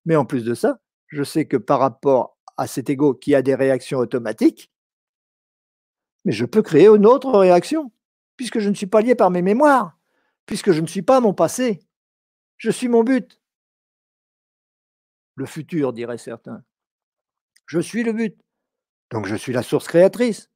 mais 0.05 0.18
en 0.18 0.26
plus 0.26 0.43
de 0.43 0.53
ça, 0.53 0.80
je 1.07 1.24
sais 1.24 1.45
que 1.45 1.55
par 1.55 1.80
rapport 1.80 2.36
à 2.57 2.67
cet 2.67 2.89
ego 2.89 3.13
qui 3.13 3.35
a 3.35 3.41
des 3.41 3.55
réactions 3.55 3.99
automatiques, 3.99 4.71
mais 6.25 6.31
je 6.31 6.45
peux 6.45 6.61
créer 6.61 6.87
une 6.87 7.05
autre 7.05 7.31
réaction, 7.31 7.91
puisque 8.35 8.59
je 8.59 8.69
ne 8.69 8.75
suis 8.75 8.87
pas 8.87 9.01
lié 9.01 9.15
par 9.15 9.31
mes 9.31 9.41
mémoires, 9.41 9.97
puisque 10.45 10.71
je 10.71 10.81
ne 10.81 10.87
suis 10.87 11.01
pas 11.01 11.21
mon 11.21 11.33
passé, 11.33 11.79
je 12.57 12.71
suis 12.71 12.87
mon 12.87 13.03
but. 13.03 13.39
Le 15.35 15.45
futur, 15.45 15.93
diraient 15.93 16.17
certains. 16.17 16.63
Je 17.67 17.79
suis 17.79 18.03
le 18.03 18.11
but. 18.11 18.35
Donc 19.11 19.27
je 19.27 19.35
suis 19.35 19.53
la 19.53 19.63
source 19.63 19.87
créatrice. 19.87 20.49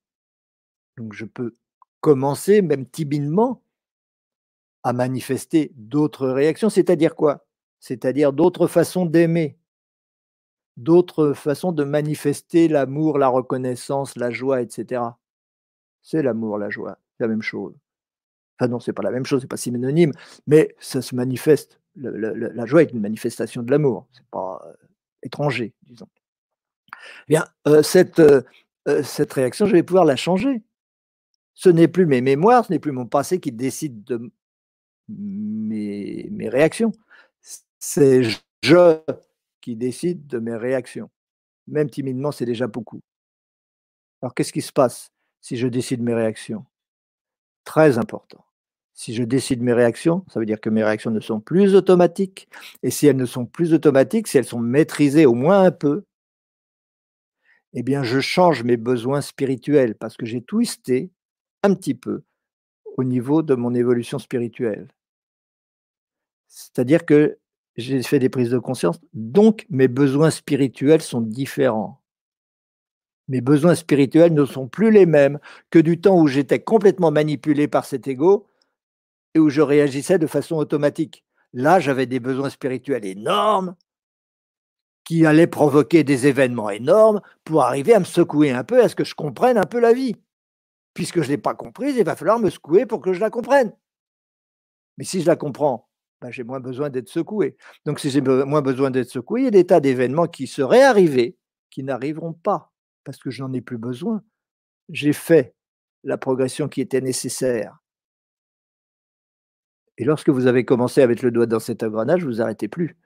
Donc 0.97 1.13
je 1.13 1.25
peux 1.25 1.55
commencer, 1.99 2.61
même 2.61 2.89
timidement, 2.89 3.63
à 4.83 4.93
manifester 4.93 5.71
d'autres 5.75 6.27
réactions. 6.27 6.69
C'est-à-dire 6.69 7.15
quoi? 7.15 7.45
C'est-à-dire 7.79 8.33
d'autres 8.33 8.67
façons 8.67 9.05
d'aimer, 9.05 9.57
d'autres 10.77 11.33
façons 11.33 11.71
de 11.71 11.83
manifester 11.83 12.67
l'amour, 12.67 13.17
la 13.17 13.27
reconnaissance, 13.27 14.15
la 14.15 14.31
joie, 14.31 14.61
etc. 14.61 15.01
C'est 16.01 16.23
l'amour, 16.23 16.57
la 16.57 16.69
joie, 16.69 16.97
la 17.19 17.27
même 17.27 17.41
chose. 17.41 17.75
Enfin 18.59 18.69
non, 18.69 18.79
c'est 18.79 18.93
pas 18.93 19.03
la 19.03 19.11
même 19.11 19.25
chose, 19.25 19.41
c'est 19.41 19.47
pas 19.47 19.57
synonyme, 19.57 20.11
mais 20.47 20.75
ça 20.79 21.01
se 21.01 21.15
manifeste. 21.15 21.79
la 21.95 22.65
joie 22.65 22.83
est 22.83 22.91
une 22.91 23.01
manifestation 23.01 23.63
de 23.63 23.71
l'amour, 23.71 24.07
c'est 24.11 24.25
pas 24.31 24.61
euh, 24.65 24.73
étranger, 25.23 25.73
disons. 25.83 26.07
Eh 27.27 27.33
bien, 27.33 27.45
euh, 27.67 27.83
cette, 27.83 28.19
euh, 28.19 28.41
cette 29.03 29.33
réaction, 29.33 29.65
je 29.65 29.73
vais 29.73 29.83
pouvoir 29.83 30.05
la 30.05 30.15
changer. 30.15 30.61
Ce 31.53 31.69
n'est 31.69 31.87
plus 31.87 32.05
mes 32.05 32.21
mémoires, 32.21 32.65
ce 32.65 32.73
n'est 32.73 32.79
plus 32.79 32.91
mon 32.91 33.05
passé 33.05 33.39
qui 33.39 33.51
décide 33.51 34.03
de 34.03 34.31
mes, 35.09 36.27
mes 36.31 36.49
réactions. 36.49 36.91
C'est 37.79 38.23
je 38.63 39.01
qui 39.61 39.75
décide 39.75 40.27
de 40.27 40.39
mes 40.39 40.55
réactions. 40.55 41.09
Même 41.67 41.89
timidement, 41.89 42.31
c'est 42.31 42.45
déjà 42.45 42.67
beaucoup. 42.67 43.01
Alors, 44.21 44.33
qu'est-ce 44.33 44.53
qui 44.53 44.61
se 44.61 44.73
passe 44.73 45.11
si 45.39 45.57
je 45.57 45.67
décide 45.67 46.01
mes 46.01 46.13
réactions? 46.13 46.65
Très 47.63 47.97
important. 47.97 48.45
Si 48.93 49.13
je 49.15 49.23
décide 49.23 49.61
mes 49.61 49.73
réactions, 49.73 50.25
ça 50.27 50.39
veut 50.39 50.45
dire 50.45 50.59
que 50.59 50.69
mes 50.69 50.83
réactions 50.83 51.11
ne 51.11 51.19
sont 51.19 51.39
plus 51.39 51.75
automatiques. 51.75 52.49
Et 52.83 52.91
si 52.91 53.07
elles 53.07 53.15
ne 53.15 53.25
sont 53.25 53.45
plus 53.45 53.73
automatiques, 53.73 54.27
si 54.27 54.37
elles 54.37 54.45
sont 54.45 54.59
maîtrisées 54.59 55.25
au 55.25 55.33
moins 55.33 55.63
un 55.63 55.71
peu, 55.71 56.03
eh 57.73 57.83
bien, 57.83 58.03
je 58.03 58.19
change 58.19 58.63
mes 58.63 58.77
besoins 58.77 59.21
spirituels 59.21 59.95
parce 59.95 60.17
que 60.17 60.25
j'ai 60.25 60.41
twisté 60.41 61.11
un 61.63 61.73
petit 61.73 61.95
peu 61.95 62.23
au 62.97 63.03
niveau 63.03 63.43
de 63.43 63.55
mon 63.55 63.73
évolution 63.73 64.19
spirituelle. 64.19 64.89
C'est-à-dire 66.47 67.05
que 67.05 67.39
j'ai 67.77 68.01
fait 68.03 68.19
des 68.19 68.29
prises 68.29 68.49
de 68.49 68.59
conscience, 68.59 68.99
donc 69.13 69.65
mes 69.69 69.87
besoins 69.87 70.29
spirituels 70.29 71.01
sont 71.01 71.21
différents. 71.21 72.01
Mes 73.27 73.41
besoins 73.41 73.75
spirituels 73.75 74.33
ne 74.33 74.45
sont 74.45 74.67
plus 74.67 74.91
les 74.91 75.05
mêmes 75.05 75.39
que 75.69 75.79
du 75.79 76.01
temps 76.01 76.19
où 76.19 76.27
j'étais 76.27 76.59
complètement 76.59 77.11
manipulé 77.11 77.67
par 77.67 77.85
cet 77.85 78.07
ego 78.07 78.47
et 79.33 79.39
où 79.39 79.49
je 79.49 79.61
réagissais 79.61 80.19
de 80.19 80.27
façon 80.27 80.57
automatique. 80.57 81.23
Là, 81.53 81.79
j'avais 81.79 82.05
des 82.05 82.19
besoins 82.19 82.49
spirituels 82.49 83.05
énormes 83.05 83.75
qui 85.03 85.25
allaient 85.25 85.47
provoquer 85.47 86.03
des 86.03 86.27
événements 86.27 86.69
énormes 86.69 87.21
pour 87.43 87.63
arriver 87.63 87.93
à 87.93 87.99
me 87.99 88.05
secouer 88.05 88.51
un 88.51 88.63
peu, 88.63 88.83
à 88.83 88.89
ce 88.89 88.95
que 88.95 89.03
je 89.03 89.15
comprenne 89.15 89.57
un 89.57 89.65
peu 89.65 89.79
la 89.79 89.93
vie. 89.93 90.15
Puisque 90.93 91.21
je 91.21 91.27
ne 91.27 91.29
l'ai 91.29 91.37
pas 91.37 91.55
comprise, 91.55 91.95
il 91.97 92.03
va 92.03 92.15
falloir 92.15 92.39
me 92.39 92.49
secouer 92.49 92.85
pour 92.85 93.01
que 93.01 93.13
je 93.13 93.19
la 93.19 93.29
comprenne. 93.29 93.73
Mais 94.97 95.05
si 95.05 95.21
je 95.21 95.27
la 95.27 95.35
comprends, 95.35 95.89
ben, 96.21 96.31
j'ai 96.31 96.43
moins 96.43 96.59
besoin 96.59 96.89
d'être 96.89 97.09
secoué. 97.09 97.57
Donc 97.85 97.99
si 97.99 98.11
j'ai 98.11 98.21
moins 98.21 98.61
besoin 98.61 98.91
d'être 98.91 99.09
secoué, 99.09 99.41
il 99.41 99.43
y 99.45 99.47
a 99.47 99.51
des 99.51 99.65
tas 99.65 99.79
d'événements 99.79 100.27
qui 100.27 100.45
seraient 100.45 100.83
arrivés, 100.83 101.35
qui 101.71 101.83
n'arriveront 101.83 102.33
pas, 102.33 102.71
parce 103.03 103.17
que 103.17 103.31
je 103.31 103.41
n'en 103.41 103.51
ai 103.53 103.61
plus 103.61 103.79
besoin. 103.79 104.21
J'ai 104.89 105.13
fait 105.13 105.55
la 106.03 106.17
progression 106.17 106.67
qui 106.69 106.81
était 106.81 107.01
nécessaire. 107.01 107.77
Et 109.97 110.03
lorsque 110.03 110.29
vous 110.29 110.47
avez 110.47 110.63
commencé 110.63 111.01
à 111.01 111.07
mettre 111.07 111.25
le 111.25 111.31
doigt 111.31 111.47
dans 111.47 111.59
cet 111.59 111.83
engrenage, 111.83 112.23
vous 112.23 112.35
n'arrêtez 112.35 112.67
plus. 112.67 112.97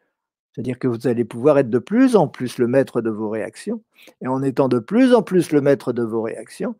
C'est-à-dire 0.51 0.79
que 0.79 0.87
vous 0.87 1.07
allez 1.07 1.25
pouvoir 1.25 1.57
être 1.57 1.69
de 1.69 1.79
plus 1.79 2.15
en 2.15 2.27
plus 2.27 2.57
le 2.57 2.67
maître 2.67 3.01
de 3.01 3.09
vos 3.09 3.29
réactions. 3.29 3.83
Et 4.21 4.27
en 4.27 4.41
étant 4.43 4.69
de 4.69 4.79
plus 4.79 5.13
en 5.13 5.21
plus 5.21 5.51
le 5.51 5.61
maître 5.61 5.91
de 5.91 6.03
vos 6.03 6.21
réactions, 6.21 6.75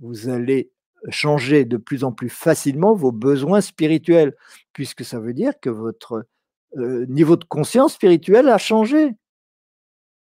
vous 0.00 0.28
allez 0.28 0.70
changer 1.08 1.64
de 1.64 1.76
plus 1.76 2.04
en 2.04 2.12
plus 2.12 2.28
facilement 2.28 2.94
vos 2.94 3.12
besoins 3.12 3.60
spirituels, 3.60 4.34
puisque 4.72 5.04
ça 5.04 5.20
veut 5.20 5.34
dire 5.34 5.58
que 5.60 5.70
votre 5.70 6.26
euh, 6.76 7.06
niveau 7.06 7.36
de 7.36 7.44
conscience 7.44 7.94
spirituelle 7.94 8.48
a 8.48 8.58
changé. 8.58 9.14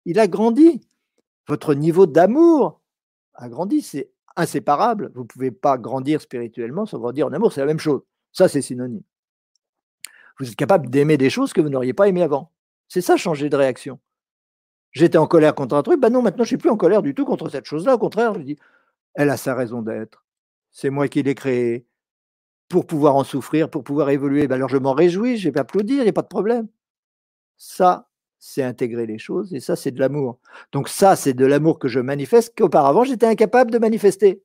Il 0.05 0.18
a 0.18 0.27
grandi. 0.27 0.87
Votre 1.49 1.75
niveau 1.75 2.07
d'amour 2.07 2.81
a 3.35 3.49
grandi. 3.49 3.83
C'est 3.83 4.11
inséparable. 4.37 5.11
Vous 5.14 5.22
ne 5.22 5.27
pouvez 5.27 5.51
pas 5.51 5.79
grandir 5.79 6.20
spirituellement 6.20 6.87
sans 6.87 6.99
grandir 6.99 7.27
en 7.27 7.33
amour. 7.33 7.53
C'est 7.53 7.61
la 7.61 7.66
même 7.66 7.79
chose. 7.79 8.03
Ça, 8.33 8.49
c'est 8.49 8.62
synonyme. 8.62 9.03
Vous 10.39 10.49
êtes 10.49 10.57
capable 10.57 10.91
d'aimer 10.91 11.16
des 11.16 11.31
choses 11.31 11.53
que 11.53 11.61
vous 11.61 11.68
n'auriez 11.68 11.95
pas 11.95 12.09
aimées 12.09 12.22
avant. 12.22 12.51
C'est 12.89 13.01
ça, 13.01 13.16
changer 13.16 13.49
de 13.49 13.57
réaction. 13.57 14.01
J'étais 14.91 15.18
en 15.18 15.27
colère 15.27 15.55
contre 15.55 15.75
un 15.75 15.83
truc, 15.83 16.01
ben 16.01 16.11
non, 16.11 16.22
maintenant 16.22 16.45
je 16.45 16.49
suis 16.49 16.57
plus 16.57 16.70
en 16.70 16.77
colère 16.77 17.03
du 17.03 17.14
tout 17.14 17.25
contre 17.25 17.49
cette 17.49 17.66
chose-là. 17.66 17.95
Au 17.95 17.99
contraire, 17.99 18.35
je 18.35 18.41
dis, 18.41 18.57
elle 19.14 19.31
a 19.31 19.37
sa 19.37 19.55
raison 19.55 19.83
d'être. 19.83 20.24
C'est 20.75 20.91
moi 20.91 21.09
qui 21.09 21.22
l'ai 21.22 21.37
créée 21.37 21.87
pour 22.68 22.87
pouvoir 22.87 23.16
en 23.16 23.25
souffrir, 23.25 23.70
pour 23.70 23.85
pouvoir 23.85 24.11
évoluer. 24.11 24.49
Ben 24.49 24.57
alors 24.57 24.68
je 24.68 24.77
m'en 24.77 24.93
réjouis, 24.93 25.39
je 25.39 25.49
vais 25.49 25.61
applaudir, 25.61 25.99
il 25.99 26.03
n'y 26.03 26.09
a 26.09 26.12
pas 26.12 26.22
de 26.22 26.29
problème. 26.29 26.68
Ça, 27.57 28.11
c'est 28.41 28.62
intégrer 28.62 29.07
les 29.07 29.18
choses 29.18 29.55
et 29.55 29.61
ça, 29.61 29.77
c'est 29.77 29.93
de 29.93 30.01
l'amour. 30.01 30.41
Donc 30.72 30.89
ça, 30.89 31.16
c'est 31.16 31.33
de 31.33 31.47
l'amour 31.47 31.79
que 31.79 31.89
je 31.89 32.01
manifeste 32.01 32.55
qu'auparavant, 32.59 33.05
j'étais 33.05 33.27
incapable 33.27 33.70
de 33.70 33.79
manifester. 33.79 34.43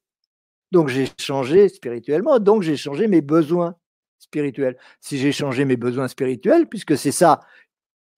Donc 0.72 0.88
j'ai 0.88 1.08
changé 1.20 1.68
spirituellement, 1.68 2.40
donc 2.40 2.62
j'ai 2.62 2.78
changé 2.78 3.08
mes 3.08 3.22
besoins 3.22 3.76
spirituels. 4.20 4.78
Si 5.02 5.18
j'ai 5.18 5.32
changé 5.32 5.66
mes 5.66 5.78
besoins 5.78 6.08
spirituels, 6.08 6.68
puisque 6.68 6.96
c'est 6.96 7.12
ça 7.12 7.40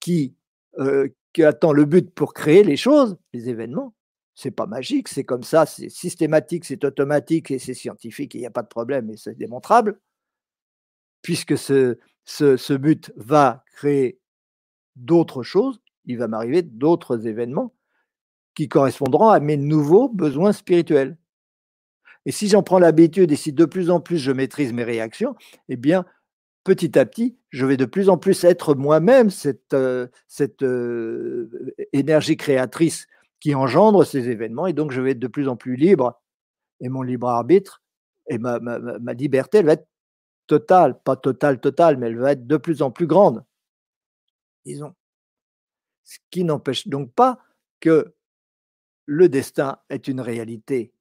qui, 0.00 0.34
euh, 0.78 1.08
qui 1.32 1.44
attend 1.44 1.72
le 1.72 1.86
but 1.86 2.10
pour 2.14 2.34
créer 2.34 2.62
les 2.62 2.76
choses, 2.76 3.16
les 3.32 3.48
événements. 3.48 3.94
C'est 4.34 4.50
pas 4.50 4.66
magique, 4.66 5.08
c'est 5.08 5.24
comme 5.24 5.42
ça, 5.42 5.66
c'est 5.66 5.88
systématique, 5.88 6.64
c'est 6.64 6.84
automatique 6.84 7.50
et 7.50 7.58
c'est 7.58 7.74
scientifique, 7.74 8.34
il 8.34 8.40
n'y 8.40 8.46
a 8.46 8.50
pas 8.50 8.62
de 8.62 8.68
problème 8.68 9.10
et 9.10 9.16
c'est 9.16 9.36
démontrable. 9.36 10.00
Puisque 11.20 11.56
ce, 11.58 11.98
ce, 12.24 12.72
but 12.72 13.12
va 13.16 13.64
créer 13.74 14.18
d'autres 14.96 15.42
choses, 15.42 15.80
il 16.06 16.18
va 16.18 16.28
m'arriver 16.28 16.62
d'autres 16.62 17.26
événements 17.26 17.74
qui 18.54 18.68
correspondront 18.68 19.28
à 19.28 19.40
mes 19.40 19.56
nouveaux 19.56 20.08
besoins 20.08 20.52
spirituels. 20.52 21.16
Et 22.24 22.32
si 22.32 22.48
j'en 22.48 22.62
prends 22.62 22.78
l'habitude 22.78 23.32
et 23.32 23.36
si 23.36 23.52
de 23.52 23.64
plus 23.64 23.90
en 23.90 24.00
plus 24.00 24.18
je 24.18 24.32
maîtrise 24.32 24.72
mes 24.72 24.84
réactions, 24.84 25.34
eh 25.68 25.76
bien, 25.76 26.04
petit 26.64 26.98
à 26.98 27.04
petit, 27.04 27.36
je 27.50 27.66
vais 27.66 27.76
de 27.76 27.84
plus 27.84 28.08
en 28.08 28.18
plus 28.18 28.44
être 28.44 28.74
moi-même 28.74 29.30
cette, 29.30 29.74
euh, 29.74 30.06
cette 30.28 30.62
euh, 30.62 31.74
énergie 31.92 32.36
créatrice 32.36 33.06
qui 33.42 33.56
engendre 33.56 34.04
ces 34.04 34.28
événements, 34.28 34.68
et 34.68 34.72
donc 34.72 34.92
je 34.92 35.00
vais 35.00 35.10
être 35.10 35.18
de 35.18 35.26
plus 35.26 35.48
en 35.48 35.56
plus 35.56 35.74
libre, 35.74 36.22
et 36.80 36.88
mon 36.88 37.02
libre 37.02 37.28
arbitre, 37.28 37.82
et 38.28 38.38
ma, 38.38 38.56
liberté, 39.14 39.58
elle 39.58 39.66
va 39.66 39.72
être 39.72 39.88
totale, 40.46 41.02
pas 41.02 41.16
totale, 41.16 41.58
totale, 41.58 41.96
mais 41.96 42.06
elle 42.06 42.18
va 42.18 42.32
être 42.32 42.46
de 42.46 42.56
plus 42.56 42.82
en 42.82 42.92
plus 42.92 43.08
grande, 43.08 43.44
disons. 44.64 44.94
Ce 46.04 46.18
qui 46.30 46.44
n'empêche 46.44 46.86
donc 46.86 47.12
pas 47.14 47.40
que 47.80 48.14
le 49.06 49.28
destin 49.28 49.78
est 49.90 50.06
une 50.06 50.20
réalité 50.20 50.92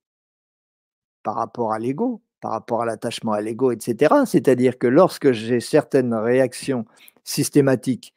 par 1.22 1.36
rapport 1.36 1.74
à 1.74 1.78
l'ego, 1.78 2.24
par 2.40 2.54
rapport 2.54 2.82
à 2.82 2.86
l'attachement 2.88 3.34
à 3.34 3.42
l'ego, 3.42 3.72
etc. 3.72 4.16
C'est-à-dire 4.26 4.80
que 4.80 4.88
lorsque 4.88 5.32
j'ai 5.32 5.60
certaines 5.60 6.16
réactions 6.16 6.86
systématiques 7.24 8.16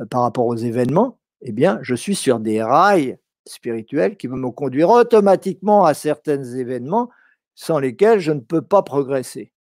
euh, 0.00 0.06
par 0.06 0.22
rapport 0.22 0.46
aux 0.46 0.56
événements, 0.56 1.20
eh 1.42 1.52
bien, 1.52 1.78
je 1.82 1.94
suis 1.94 2.16
sur 2.16 2.40
des 2.40 2.60
rails 2.60 3.18
spirituels 3.46 4.16
qui 4.16 4.26
vont 4.26 4.36
me 4.36 4.50
conduire 4.50 4.90
automatiquement 4.90 5.84
à 5.84 5.94
certains 5.94 6.42
événements 6.42 7.10
sans 7.54 7.78
lesquels 7.78 8.20
je 8.20 8.32
ne 8.32 8.40
peux 8.40 8.62
pas 8.62 8.82
progresser. 8.82 9.52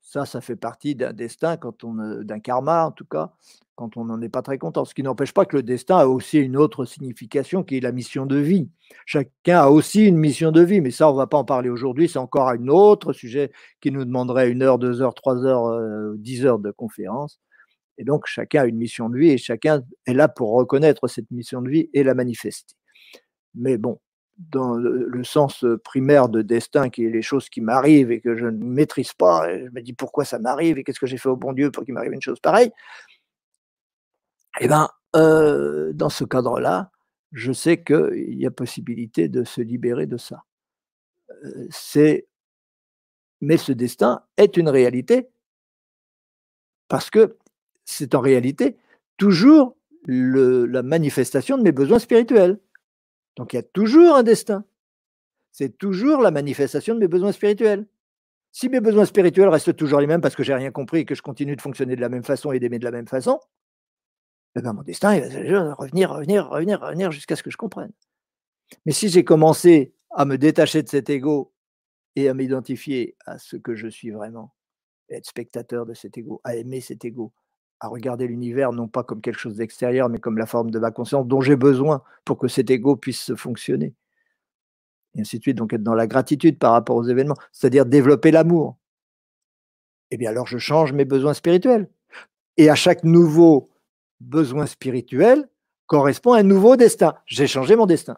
Ça, 0.00 0.26
ça 0.26 0.40
fait 0.40 0.56
partie 0.56 0.96
d'un 0.96 1.12
destin, 1.12 1.56
on, 1.84 2.22
d'un 2.24 2.40
karma 2.40 2.86
en 2.86 2.90
tout 2.90 3.04
cas, 3.04 3.30
quand 3.76 3.96
on 3.96 4.06
n'en 4.06 4.20
est 4.20 4.28
pas 4.28 4.42
très 4.42 4.58
content. 4.58 4.84
Ce 4.84 4.92
qui 4.92 5.04
n'empêche 5.04 5.32
pas 5.32 5.44
que 5.44 5.56
le 5.56 5.62
destin 5.62 5.98
a 5.98 6.06
aussi 6.06 6.38
une 6.38 6.56
autre 6.56 6.84
signification 6.84 7.62
qui 7.62 7.76
est 7.76 7.80
la 7.80 7.92
mission 7.92 8.26
de 8.26 8.36
vie. 8.36 8.68
Chacun 9.06 9.60
a 9.60 9.68
aussi 9.68 10.06
une 10.06 10.16
mission 10.16 10.50
de 10.50 10.62
vie, 10.62 10.80
mais 10.80 10.90
ça, 10.90 11.08
on 11.08 11.12
ne 11.12 11.16
va 11.16 11.28
pas 11.28 11.38
en 11.38 11.44
parler 11.44 11.70
aujourd'hui. 11.70 12.08
C'est 12.08 12.18
encore 12.18 12.48
un 12.48 12.66
autre 12.66 13.12
sujet 13.12 13.52
qui 13.80 13.92
nous 13.92 14.04
demanderait 14.04 14.50
une 14.50 14.62
heure, 14.62 14.80
deux 14.80 15.00
heures, 15.00 15.14
trois 15.14 15.46
heures, 15.46 15.66
euh, 15.66 16.16
dix 16.18 16.44
heures 16.44 16.58
de 16.58 16.72
conférence. 16.72 17.40
Et 18.00 18.04
donc, 18.04 18.24
chacun 18.24 18.62
a 18.62 18.64
une 18.64 18.78
mission 18.78 19.10
de 19.10 19.18
vie 19.18 19.28
et 19.28 19.36
chacun 19.36 19.82
est 20.06 20.14
là 20.14 20.26
pour 20.26 20.52
reconnaître 20.52 21.06
cette 21.06 21.30
mission 21.30 21.60
de 21.60 21.68
vie 21.68 21.90
et 21.92 22.02
la 22.02 22.14
manifester. 22.14 22.74
Mais 23.54 23.76
bon, 23.76 24.00
dans 24.38 24.74
le 24.74 25.22
sens 25.22 25.66
primaire 25.84 26.30
de 26.30 26.40
destin, 26.40 26.88
qui 26.88 27.04
est 27.04 27.10
les 27.10 27.20
choses 27.20 27.50
qui 27.50 27.60
m'arrivent 27.60 28.10
et 28.10 28.22
que 28.22 28.36
je 28.36 28.46
ne 28.46 28.64
maîtrise 28.64 29.12
pas, 29.12 29.46
je 29.58 29.68
me 29.68 29.82
dis 29.82 29.92
pourquoi 29.92 30.24
ça 30.24 30.38
m'arrive 30.38 30.78
et 30.78 30.84
qu'est-ce 30.84 30.98
que 30.98 31.06
j'ai 31.06 31.18
fait 31.18 31.28
au 31.28 31.36
bon 31.36 31.52
Dieu 31.52 31.70
pour 31.70 31.84
qu'il 31.84 31.92
m'arrive 31.92 32.14
une 32.14 32.22
chose 32.22 32.40
pareille, 32.40 32.72
eh 34.60 34.66
bien, 34.66 34.88
euh, 35.14 35.92
dans 35.92 36.08
ce 36.08 36.24
cadre-là, 36.24 36.90
je 37.32 37.52
sais 37.52 37.84
qu'il 37.84 38.34
y 38.34 38.46
a 38.46 38.50
possibilité 38.50 39.28
de 39.28 39.44
se 39.44 39.60
libérer 39.60 40.06
de 40.06 40.16
ça. 40.16 40.44
Euh, 41.44 41.68
mais 43.42 43.58
ce 43.58 43.72
destin 43.72 44.24
est 44.38 44.56
une 44.56 44.70
réalité 44.70 45.28
parce 46.88 47.10
que 47.10 47.36
c'est 47.90 48.14
en 48.14 48.20
réalité 48.20 48.76
toujours 49.16 49.76
la 50.06 50.82
manifestation 50.82 51.58
de 51.58 51.62
mes 51.62 51.72
besoins 51.72 51.98
spirituels. 51.98 52.58
Donc 53.36 53.52
il 53.52 53.56
y 53.56 53.58
a 53.58 53.62
toujours 53.62 54.16
un 54.16 54.22
destin. 54.22 54.64
C'est 55.52 55.76
toujours 55.76 56.20
la 56.22 56.30
manifestation 56.30 56.94
de 56.94 57.00
mes 57.00 57.08
besoins 57.08 57.32
spirituels. 57.32 57.86
Si 58.52 58.68
mes 58.68 58.80
besoins 58.80 59.04
spirituels 59.04 59.48
restent 59.48 59.76
toujours 59.76 60.00
les 60.00 60.06
mêmes 60.06 60.20
parce 60.20 60.34
que 60.34 60.42
j'ai 60.42 60.54
rien 60.54 60.70
compris 60.70 61.00
et 61.00 61.04
que 61.04 61.14
je 61.14 61.22
continue 61.22 61.54
de 61.54 61.60
fonctionner 61.60 61.96
de 61.96 62.00
la 62.00 62.08
même 62.08 62.24
façon 62.24 62.52
et 62.52 62.58
d'aimer 62.58 62.78
de 62.78 62.84
la 62.84 62.90
même 62.90 63.06
façon, 63.06 63.38
eh 64.56 64.62
ben, 64.62 64.72
mon 64.72 64.82
destin, 64.82 65.14
il 65.14 65.22
va 65.22 65.74
revenir, 65.74 66.10
revenir, 66.10 66.48
revenir, 66.48 66.80
revenir 66.80 67.12
jusqu'à 67.12 67.36
ce 67.36 67.42
que 67.42 67.50
je 67.50 67.56
comprenne. 67.56 67.92
Mais 68.86 68.92
si 68.92 69.08
j'ai 69.08 69.24
commencé 69.24 69.94
à 70.10 70.24
me 70.24 70.38
détacher 70.38 70.82
de 70.82 70.88
cet 70.88 71.10
ego 71.10 71.52
et 72.16 72.28
à 72.28 72.34
m'identifier 72.34 73.16
à 73.26 73.38
ce 73.38 73.56
que 73.56 73.76
je 73.76 73.86
suis 73.86 74.10
vraiment, 74.10 74.52
être 75.08 75.26
spectateur 75.26 75.86
de 75.86 75.94
cet 75.94 76.18
ego, 76.18 76.40
à 76.42 76.56
aimer 76.56 76.80
cet 76.80 77.04
ego, 77.04 77.32
à 77.80 77.88
regarder 77.88 78.26
l'univers 78.26 78.72
non 78.72 78.88
pas 78.88 79.02
comme 79.02 79.20
quelque 79.20 79.38
chose 79.38 79.56
d'extérieur, 79.56 80.08
mais 80.08 80.18
comme 80.18 80.38
la 80.38 80.46
forme 80.46 80.70
de 80.70 80.78
ma 80.78 80.90
conscience 80.90 81.26
dont 81.26 81.40
j'ai 81.40 81.56
besoin 81.56 82.02
pour 82.24 82.38
que 82.38 82.48
cet 82.48 82.70
ego 82.70 82.96
puisse 82.96 83.34
fonctionner. 83.34 83.94
Et 85.14 85.22
ainsi 85.22 85.38
de 85.38 85.42
suite, 85.42 85.56
donc 85.56 85.72
être 85.72 85.82
dans 85.82 85.94
la 85.94 86.06
gratitude 86.06 86.58
par 86.58 86.72
rapport 86.72 86.96
aux 86.96 87.04
événements, 87.04 87.36
c'est-à-dire 87.52 87.86
développer 87.86 88.30
l'amour. 88.30 88.76
Eh 90.10 90.16
bien 90.16 90.30
alors 90.30 90.46
je 90.46 90.58
change 90.58 90.92
mes 90.92 91.04
besoins 91.04 91.34
spirituels. 91.34 91.88
Et 92.56 92.68
à 92.68 92.74
chaque 92.74 93.04
nouveau 93.04 93.70
besoin 94.20 94.66
spirituel 94.66 95.48
correspond 95.86 96.34
un 96.34 96.42
nouveau 96.42 96.76
destin. 96.76 97.14
J'ai 97.26 97.46
changé 97.46 97.74
mon 97.74 97.86
destin. 97.86 98.16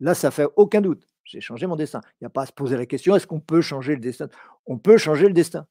Là, 0.00 0.14
ça 0.14 0.30
fait 0.30 0.46
aucun 0.56 0.80
doute. 0.80 1.06
J'ai 1.24 1.40
changé 1.40 1.66
mon 1.66 1.76
destin. 1.76 2.00
Il 2.20 2.24
n'y 2.24 2.26
a 2.26 2.30
pas 2.30 2.42
à 2.42 2.46
se 2.46 2.52
poser 2.52 2.76
la 2.76 2.86
question 2.86 3.14
est-ce 3.14 3.26
qu'on 3.26 3.40
peut 3.40 3.60
changer 3.60 3.94
le 3.94 4.00
destin? 4.00 4.28
On 4.66 4.78
peut 4.78 4.96
changer 4.96 5.26
le 5.26 5.34
destin. 5.34 5.66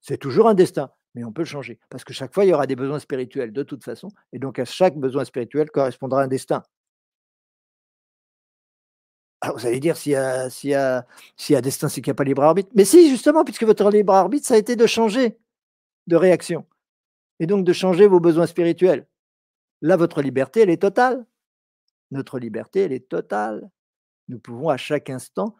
C'est 0.00 0.18
toujours 0.18 0.48
un 0.48 0.54
destin, 0.54 0.90
mais 1.14 1.24
on 1.24 1.32
peut 1.32 1.42
le 1.42 1.46
changer. 1.46 1.78
Parce 1.90 2.04
que 2.04 2.12
chaque 2.12 2.34
fois, 2.34 2.44
il 2.44 2.48
y 2.48 2.52
aura 2.52 2.66
des 2.66 2.76
besoins 2.76 2.98
spirituels 2.98 3.52
de 3.52 3.62
toute 3.62 3.84
façon. 3.84 4.08
Et 4.32 4.38
donc, 4.38 4.58
à 4.58 4.64
chaque 4.64 4.96
besoin 4.96 5.24
spirituel 5.24 5.70
correspondra 5.70 6.22
un 6.22 6.28
destin. 6.28 6.62
Alors, 9.40 9.58
vous 9.58 9.66
allez 9.66 9.80
dire, 9.80 9.96
s'il 9.96 10.12
y, 10.12 10.16
a, 10.16 10.48
s'il 10.48 11.60
destin, 11.60 11.88
c'est 11.88 12.00
qu'il 12.00 12.10
n'y 12.10 12.14
a 12.14 12.16
pas 12.16 12.24
libre 12.24 12.42
arbitre. 12.42 12.70
Mais 12.74 12.84
si, 12.84 13.10
justement, 13.10 13.44
puisque 13.44 13.64
votre 13.64 13.90
libre 13.90 14.14
arbitre, 14.14 14.46
ça 14.46 14.54
a 14.54 14.56
été 14.56 14.74
de 14.74 14.86
changer 14.86 15.38
de 16.06 16.16
réaction 16.16 16.66
et 17.40 17.46
donc 17.46 17.64
de 17.64 17.72
changer 17.72 18.06
vos 18.06 18.20
besoins 18.20 18.46
spirituels. 18.46 19.06
Là, 19.82 19.96
votre 19.96 20.22
liberté, 20.22 20.60
elle 20.60 20.70
est 20.70 20.80
totale. 20.82 21.26
Notre 22.10 22.38
liberté, 22.38 22.80
elle 22.80 22.92
est 22.92 23.08
totale. 23.08 23.70
Nous 24.28 24.38
pouvons 24.38 24.70
à 24.70 24.76
chaque 24.76 25.10
instant 25.10 25.54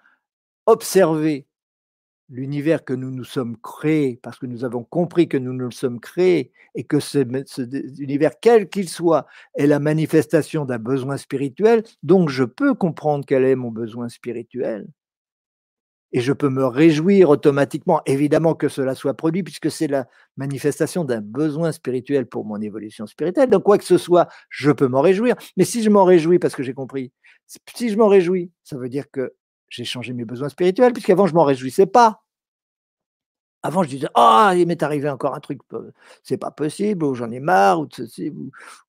observer 0.66 1.46
l'univers 2.30 2.84
que 2.84 2.94
nous 2.94 3.10
nous 3.10 3.24
sommes 3.24 3.56
créés, 3.58 4.18
parce 4.22 4.38
que 4.38 4.46
nous 4.46 4.64
avons 4.64 4.82
compris 4.82 5.28
que 5.28 5.36
nous 5.36 5.52
nous 5.52 5.70
sommes 5.70 6.00
créés 6.00 6.52
et 6.74 6.84
que 6.84 7.00
ce, 7.00 7.18
univers, 8.00 8.32
quel 8.40 8.68
qu'il 8.68 8.88
soit, 8.88 9.26
est 9.56 9.66
la 9.66 9.78
manifestation 9.78 10.64
d'un 10.64 10.78
besoin 10.78 11.16
spirituel, 11.16 11.82
donc 12.02 12.30
je 12.30 12.44
peux 12.44 12.74
comprendre 12.74 13.24
quel 13.26 13.44
est 13.44 13.56
mon 13.56 13.70
besoin 13.70 14.08
spirituel 14.08 14.86
et 16.14 16.20
je 16.20 16.32
peux 16.32 16.48
me 16.48 16.64
réjouir 16.64 17.28
automatiquement, 17.28 18.00
évidemment 18.06 18.54
que 18.54 18.68
cela 18.68 18.94
soit 18.94 19.14
produit, 19.14 19.42
puisque 19.42 19.68
c'est 19.68 19.88
la 19.88 20.06
manifestation 20.36 21.04
d'un 21.04 21.20
besoin 21.20 21.72
spirituel 21.72 22.26
pour 22.26 22.44
mon 22.44 22.60
évolution 22.60 23.04
spirituelle. 23.08 23.50
Donc, 23.50 23.64
quoi 23.64 23.78
que 23.78 23.84
ce 23.84 23.98
soit, 23.98 24.28
je 24.48 24.70
peux 24.70 24.86
m'en 24.86 25.00
réjouir. 25.00 25.34
Mais 25.56 25.64
si 25.64 25.82
je 25.82 25.90
m'en 25.90 26.04
réjouis, 26.04 26.38
parce 26.38 26.54
que 26.54 26.62
j'ai 26.62 26.72
compris, 26.72 27.10
si 27.74 27.90
je 27.90 27.98
m'en 27.98 28.06
réjouis, 28.06 28.52
ça 28.62 28.78
veut 28.78 28.88
dire 28.88 29.10
que 29.10 29.34
j'ai 29.74 29.84
changé 29.84 30.12
mes 30.12 30.24
besoins 30.24 30.48
spirituels, 30.48 30.92
puisqu'avant, 30.92 31.26
je 31.26 31.34
m'en 31.34 31.44
réjouissais 31.44 31.86
pas. 31.86 32.22
Avant, 33.62 33.82
je 33.82 33.88
disais, 33.88 34.08
ah, 34.14 34.52
il 34.56 34.66
m'est 34.66 34.82
arrivé 34.82 35.08
encore 35.08 35.34
un 35.34 35.40
truc, 35.40 35.60
euh, 35.72 35.90
c'est 36.22 36.36
pas 36.36 36.50
possible, 36.50 37.04
ou 37.04 37.14
j'en 37.14 37.30
ai 37.30 37.40
marre, 37.40 37.80
ou, 37.80 37.88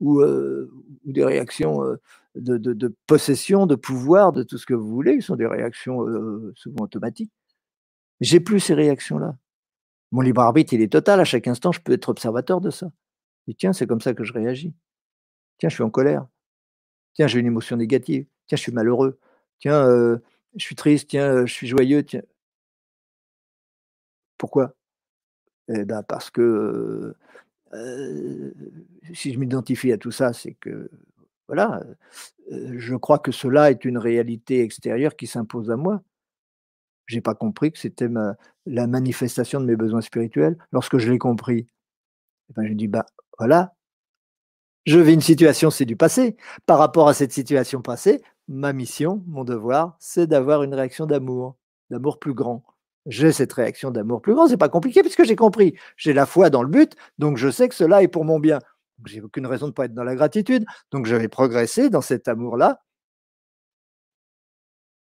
ou, 0.02 0.22
euh, 0.22 0.70
ou 1.06 1.12
des 1.12 1.24
réactions 1.24 1.84
euh, 1.84 2.00
de, 2.36 2.96
possession, 3.08 3.66
de 3.66 3.76
pouvoir, 3.76 4.32
de 4.32 4.44
tout 4.44 4.58
ce 4.58 4.66
que 4.66 4.74
vous 4.74 4.90
voulez, 4.90 5.18
qui 5.18 5.22
sont 5.22 5.38
des 5.38 5.48
réactions 5.48 6.06
souvent 6.56 6.84
automatiques. 6.84 7.32
J'ai 8.22 8.40
plus 8.40 8.60
ces 8.60 8.74
réactions-là. 8.74 9.38
Mon 10.12 10.22
libre 10.22 10.42
arbitre, 10.42 10.74
il 10.74 10.82
est 10.82 10.92
total. 10.92 11.20
À 11.20 11.26
chaque 11.26 11.48
instant, 11.48 11.72
je 11.72 11.82
peux 11.82 11.94
être 11.94 12.10
observateur 12.10 12.62
de 12.62 12.70
ça. 12.70 12.92
Et 13.48 13.54
tiens, 13.54 13.74
c'est 13.74 13.88
comme 13.88 14.02
ça 14.02 14.14
que 14.14 14.24
je 14.24 14.34
réagis. 14.34 14.74
Tiens, 15.58 15.70
je 15.70 15.76
suis 15.76 15.84
en 15.84 15.90
colère. 15.90 16.28
Tiens, 17.14 17.28
j'ai 17.28 17.40
une 17.40 17.46
émotion 17.46 17.78
négative. 17.78 18.26
Tiens, 18.48 18.58
je 18.58 18.62
suis 18.62 18.74
malheureux. 18.74 19.20
Tiens, 19.60 20.20
je 20.56 20.64
suis 20.66 20.76
triste. 20.76 21.10
Tiens, 21.10 21.46
je 21.46 21.54
suis 21.54 21.68
joyeux. 21.68 22.04
Tiens. 22.04 22.22
Pourquoi? 24.38 24.76
Eh 25.70 25.86
ben 25.86 26.04
Parce 26.04 26.30
que 26.30 27.16
si 29.14 29.34
je 29.34 29.40
m'identifie 29.40 29.92
à 29.92 29.98
tout 29.98 30.12
ça, 30.12 30.34
c'est 30.34 30.54
que 30.54 30.90
voilà, 31.48 31.84
je 32.50 32.96
crois 32.96 33.20
que 33.20 33.32
cela 33.32 33.72
est 33.72 33.86
une 33.86 33.98
réalité 33.98 34.62
extérieure 34.62 35.16
qui 35.16 35.28
s'impose 35.28 35.72
à 35.72 35.76
moi. 35.76 36.02
Je 37.06 37.16
n'ai 37.16 37.22
pas 37.22 37.36
compris 37.36 37.72
que 37.72 37.78
c'était 37.78 38.08
la 38.66 38.88
manifestation 38.88 39.60
de 39.60 39.66
mes 39.66 39.76
besoins 39.76 40.02
spirituels. 40.02 40.58
Lorsque 40.72 40.98
je 40.98 41.12
l'ai 41.12 41.20
compris, 41.20 41.68
eh 42.50 42.54
ben, 42.54 42.68
je 42.68 42.74
dis, 42.74 42.88
bah 42.88 43.06
voilà, 43.38 43.76
je 44.86 45.00
vis 45.00 45.14
une 45.14 45.22
situation, 45.22 45.70
c'est 45.72 45.86
du 45.86 45.96
passé. 45.96 46.36
Par 46.66 46.78
rapport 46.78 47.08
à 47.08 47.14
cette 47.14 47.32
situation 47.32 47.82
passée, 47.82 48.22
ma 48.48 48.74
mission, 48.74 49.24
mon 49.28 49.44
devoir, 49.44 49.96
c'est 50.00 50.28
d'avoir 50.28 50.64
une 50.64 50.74
réaction 50.74 51.06
d'amour, 51.06 51.56
d'amour 51.90 52.20
plus 52.20 52.34
grand. 52.34 52.64
J'ai 53.06 53.32
cette 53.32 53.54
réaction 53.54 53.92
d'amour 53.92 54.22
plus 54.22 54.34
grand, 54.34 54.48
c'est 54.48 54.58
pas 54.58 54.70
compliqué 54.70 55.02
puisque 55.02 55.24
j'ai 55.24 55.36
compris. 55.36 55.76
J'ai 55.98 56.14
la 56.14 56.26
foi 56.26 56.50
dans 56.50 56.64
le 56.64 56.70
but, 56.70 56.96
donc 57.20 57.38
je 57.38 57.50
sais 57.50 57.70
que 57.70 57.76
cela 57.76 58.02
est 58.04 58.08
pour 58.08 58.26
mon 58.26 58.40
bien. 58.40 58.60
J'ai 59.06 59.22
aucune 59.22 59.46
raison 59.46 59.66
de 59.68 59.72
ne 59.72 59.76
pas 59.76 59.86
être 59.86 59.94
dans 59.94 60.04
la 60.04 60.16
gratitude. 60.16 60.66
Donc 60.92 61.06
je 61.06 61.16
vais 61.16 61.28
progresser 61.28 61.90
dans 61.90 62.02
cet 62.02 62.28
amour-là. 62.28 62.82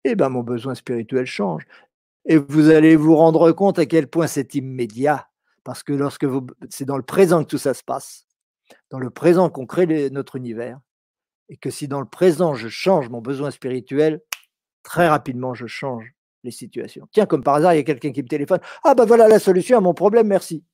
Et 0.04 0.14
bien 0.14 0.28
mon 0.28 0.42
besoin 0.42 0.74
spirituel 0.74 1.26
change. 1.26 1.66
Et 2.26 2.36
vous 2.36 2.70
allez 2.70 2.96
vous 2.96 3.16
rendre 3.16 3.52
compte 3.52 3.78
à 3.78 3.86
quel 3.86 4.08
point 4.08 4.26
c'est 4.26 4.54
immédiat. 4.54 5.28
Parce 5.64 5.82
que 5.82 5.92
lorsque 5.92 6.24
vous, 6.24 6.46
c'est 6.70 6.84
dans 6.84 6.96
le 6.96 7.02
présent 7.02 7.42
que 7.42 7.48
tout 7.48 7.58
ça 7.58 7.74
se 7.74 7.82
passe. 7.82 8.26
Dans 8.90 8.98
le 8.98 9.10
présent 9.10 9.48
qu'on 9.50 9.66
crée 9.66 10.10
notre 10.10 10.36
univers. 10.36 10.80
Et 11.48 11.56
que 11.56 11.70
si 11.70 11.88
dans 11.88 12.00
le 12.00 12.08
présent 12.08 12.54
je 12.54 12.68
change 12.68 13.08
mon 13.08 13.20
besoin 13.20 13.50
spirituel, 13.50 14.20
très 14.82 15.08
rapidement 15.08 15.54
je 15.54 15.66
change 15.66 16.12
les 16.44 16.50
situations. 16.50 17.08
Tiens, 17.12 17.26
comme 17.26 17.42
par 17.42 17.54
hasard, 17.54 17.74
il 17.74 17.78
y 17.78 17.80
a 17.80 17.84
quelqu'un 17.84 18.12
qui 18.12 18.22
me 18.22 18.28
téléphone. 18.28 18.60
Ah 18.84 18.94
ben 18.94 19.04
voilà 19.04 19.28
la 19.28 19.38
solution 19.38 19.78
à 19.78 19.80
mon 19.80 19.94
problème, 19.94 20.28
merci 20.28 20.64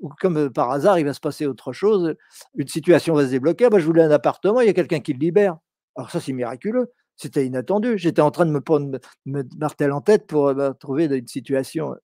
ou 0.00 0.10
comme 0.20 0.50
par 0.50 0.70
hasard, 0.70 0.98
il 0.98 1.04
va 1.04 1.14
se 1.14 1.20
passer 1.20 1.46
autre 1.46 1.72
chose, 1.72 2.16
une 2.54 2.68
situation 2.68 3.14
va 3.14 3.24
se 3.24 3.30
débloquer, 3.30 3.68
bah, 3.68 3.78
je 3.78 3.86
voulais 3.86 4.02
un 4.02 4.10
appartement, 4.10 4.60
il 4.60 4.66
y 4.66 4.70
a 4.70 4.74
quelqu'un 4.74 5.00
qui 5.00 5.12
le 5.12 5.18
libère. 5.18 5.58
Alors 5.96 6.10
ça, 6.10 6.20
c'est 6.20 6.32
miraculeux, 6.32 6.92
c'était 7.16 7.46
inattendu. 7.46 7.96
J'étais 7.98 8.20
en 8.20 8.30
train 8.30 8.46
de 8.46 8.50
me 8.50 8.60
prendre 8.60 8.98
me 9.24 9.42
martel 9.56 9.92
en 9.92 10.00
tête 10.00 10.26
pour 10.26 10.54
bah, 10.54 10.74
trouver 10.74 11.06
une 11.06 11.26
situation. 11.26 11.94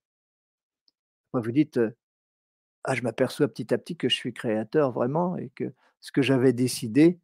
Vous 1.35 1.53
dites, 1.53 1.79
ah, 2.85 2.95
je 2.95 3.03
m'aperçois 3.03 3.49
petit 3.49 3.73
à 3.73 3.79
petit 3.79 3.97
que 3.97 4.09
je 4.09 4.15
suis 4.15 4.33
créateur 4.33 4.93
vraiment 4.93 5.37
et 5.37 5.51
que 5.55 5.73
ce 6.01 6.13
que 6.13 6.23
j'avais 6.23 6.53
décidé 6.53 7.19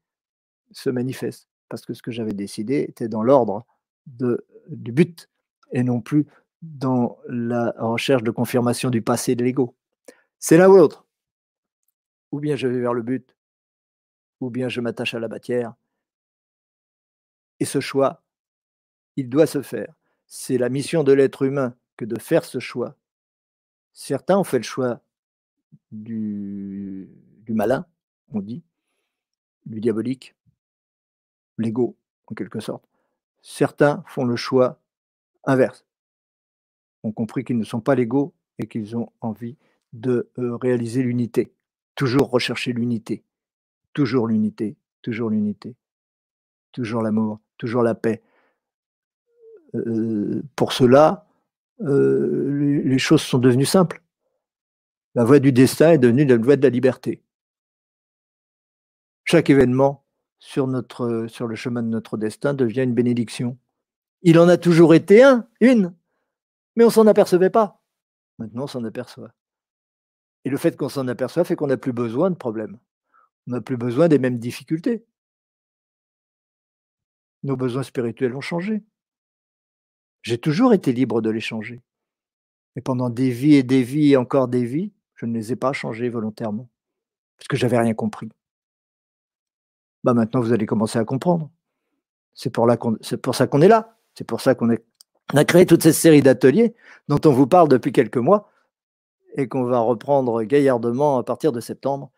se 0.72 0.90
manifeste. 0.90 1.48
Parce 1.68 1.84
que 1.84 1.94
ce 1.94 2.02
que 2.02 2.10
j'avais 2.10 2.32
décidé 2.32 2.86
était 2.88 3.08
dans 3.08 3.22
l'ordre 3.22 3.66
du 4.06 4.92
but 4.92 5.28
et 5.72 5.82
non 5.82 6.00
plus 6.00 6.26
dans 6.62 7.18
la 7.28 7.74
recherche 7.78 8.22
de 8.22 8.30
confirmation 8.30 8.90
du 8.90 9.02
passé 9.02 9.34
de 9.34 9.44
l'ego. 9.44 9.76
C'est 10.38 10.56
l'un 10.56 10.68
ou. 10.68 10.88
Ou 12.32 12.40
bien 12.40 12.56
je 12.56 12.68
vais 12.68 12.80
vers 12.80 12.94
le 12.94 13.02
but, 13.02 13.36
ou 14.40 14.50
bien 14.50 14.68
je 14.68 14.80
m'attache 14.80 15.14
à 15.14 15.18
la 15.18 15.28
matière. 15.28 15.74
Et 17.60 17.64
ce 17.64 17.80
choix, 17.80 18.22
il 19.16 19.28
doit 19.28 19.46
se 19.46 19.62
faire. 19.62 19.94
C'est 20.26 20.58
la 20.58 20.68
mission 20.68 21.04
de 21.04 21.12
l'être 21.12 21.42
humain 21.42 21.74
que 21.96 22.04
de 22.04 22.18
faire 22.18 22.44
ce 22.44 22.60
choix. 22.60 22.96
Certains 23.92 24.38
ont 24.38 24.44
fait 24.44 24.58
le 24.58 24.64
choix 24.64 25.00
du 25.90 27.08
malin, 27.48 27.86
on 28.32 28.40
dit, 28.40 28.62
du 29.66 29.80
diabolique, 29.80 30.34
l'ego, 31.58 31.96
en 32.26 32.34
quelque 32.34 32.60
sorte. 32.60 32.84
Certains 33.42 34.02
font 34.06 34.24
le 34.24 34.36
choix 34.36 34.80
inverse, 35.44 35.84
ont 37.02 37.12
compris 37.12 37.44
qu'ils 37.44 37.58
ne 37.58 37.64
sont 37.64 37.80
pas 37.80 37.94
l'ego 37.94 38.34
et 38.58 38.66
qu'ils 38.66 38.96
ont 38.96 39.10
envie 39.20 39.56
de 39.92 40.30
euh, 40.38 40.56
réaliser 40.56 41.02
l'unité. 41.02 41.52
Toujours 41.94 42.30
rechercher 42.30 42.72
l'unité, 42.72 43.24
toujours 43.92 44.26
l'unité, 44.26 44.76
toujours 45.02 45.30
l'unité, 45.30 45.74
toujours 46.72 47.02
l'amour, 47.02 47.40
toujours 47.56 47.82
la 47.82 47.94
paix. 47.94 48.22
Euh, 49.74 50.42
pour 50.56 50.72
cela, 50.72 51.26
euh, 51.80 52.82
les 52.84 52.98
choses 52.98 53.22
sont 53.22 53.38
devenues 53.38 53.66
simples. 53.66 54.02
La 55.14 55.24
voie 55.24 55.38
du 55.38 55.52
destin 55.52 55.92
est 55.92 55.98
devenue 55.98 56.24
la 56.24 56.36
voie 56.36 56.56
de 56.56 56.62
la 56.62 56.70
liberté. 56.70 57.22
Chaque 59.24 59.50
événement 59.50 60.04
sur, 60.38 60.66
notre, 60.66 61.26
sur 61.28 61.46
le 61.46 61.54
chemin 61.54 61.82
de 61.82 61.88
notre 61.88 62.16
destin 62.16 62.54
devient 62.54 62.82
une 62.82 62.94
bénédiction. 62.94 63.58
Il 64.22 64.38
en 64.38 64.48
a 64.48 64.56
toujours 64.56 64.94
été 64.94 65.22
un, 65.22 65.48
une, 65.60 65.94
mais 66.76 66.84
on 66.84 66.90
s'en 66.90 67.06
apercevait 67.06 67.50
pas. 67.50 67.82
Maintenant, 68.38 68.64
on 68.64 68.68
s'en 68.68 68.84
aperçoit. 68.84 69.32
Et 70.44 70.50
le 70.50 70.56
fait 70.56 70.76
qu'on 70.76 70.88
s'en 70.88 71.08
aperçoit 71.08 71.44
fait 71.44 71.56
qu'on 71.56 71.66
n'a 71.66 71.76
plus 71.76 71.92
besoin 71.92 72.30
de 72.30 72.36
problèmes. 72.36 72.78
On 73.46 73.52
n'a 73.52 73.60
plus 73.60 73.76
besoin 73.76 74.08
des 74.08 74.18
mêmes 74.18 74.38
difficultés. 74.38 75.04
Nos 77.42 77.56
besoins 77.56 77.82
spirituels 77.82 78.34
ont 78.34 78.40
changé. 78.40 78.82
J'ai 80.22 80.38
toujours 80.38 80.74
été 80.74 80.92
libre 80.92 81.20
de 81.20 81.30
les 81.30 81.40
changer. 81.40 81.82
Et 82.76 82.80
pendant 82.80 83.10
des 83.10 83.30
vies 83.30 83.54
et 83.54 83.62
des 83.62 83.82
vies 83.82 84.12
et 84.12 84.16
encore 84.16 84.48
des 84.48 84.64
vies, 84.64 84.92
je 85.14 85.26
ne 85.26 85.34
les 85.34 85.52
ai 85.52 85.56
pas 85.56 85.72
changés 85.72 86.08
volontairement. 86.08 86.68
Parce 87.36 87.48
que 87.48 87.56
j'avais 87.56 87.78
rien 87.78 87.94
compris. 87.94 88.28
Bah 90.04 90.14
maintenant, 90.14 90.40
vous 90.40 90.52
allez 90.52 90.66
commencer 90.66 90.98
à 90.98 91.04
comprendre. 91.04 91.50
C'est 92.34 92.50
pour, 92.50 92.68
pour 93.22 93.34
ça 93.34 93.46
qu'on 93.46 93.60
est 93.60 93.68
là. 93.68 93.96
C'est 94.14 94.24
pour 94.24 94.40
ça 94.40 94.54
qu'on 94.54 94.70
a 94.70 95.44
créé 95.44 95.66
toute 95.66 95.82
cette 95.82 95.94
série 95.94 96.22
d'ateliers 96.22 96.74
dont 97.08 97.20
on 97.24 97.32
vous 97.32 97.46
parle 97.46 97.68
depuis 97.68 97.92
quelques 97.92 98.16
mois 98.16 98.50
et 99.36 99.48
qu'on 99.48 99.64
va 99.64 99.80
reprendre 99.80 100.42
gaillardement 100.42 101.18
à 101.18 101.24
partir 101.24 101.52
de 101.52 101.60
septembre. 101.60 102.10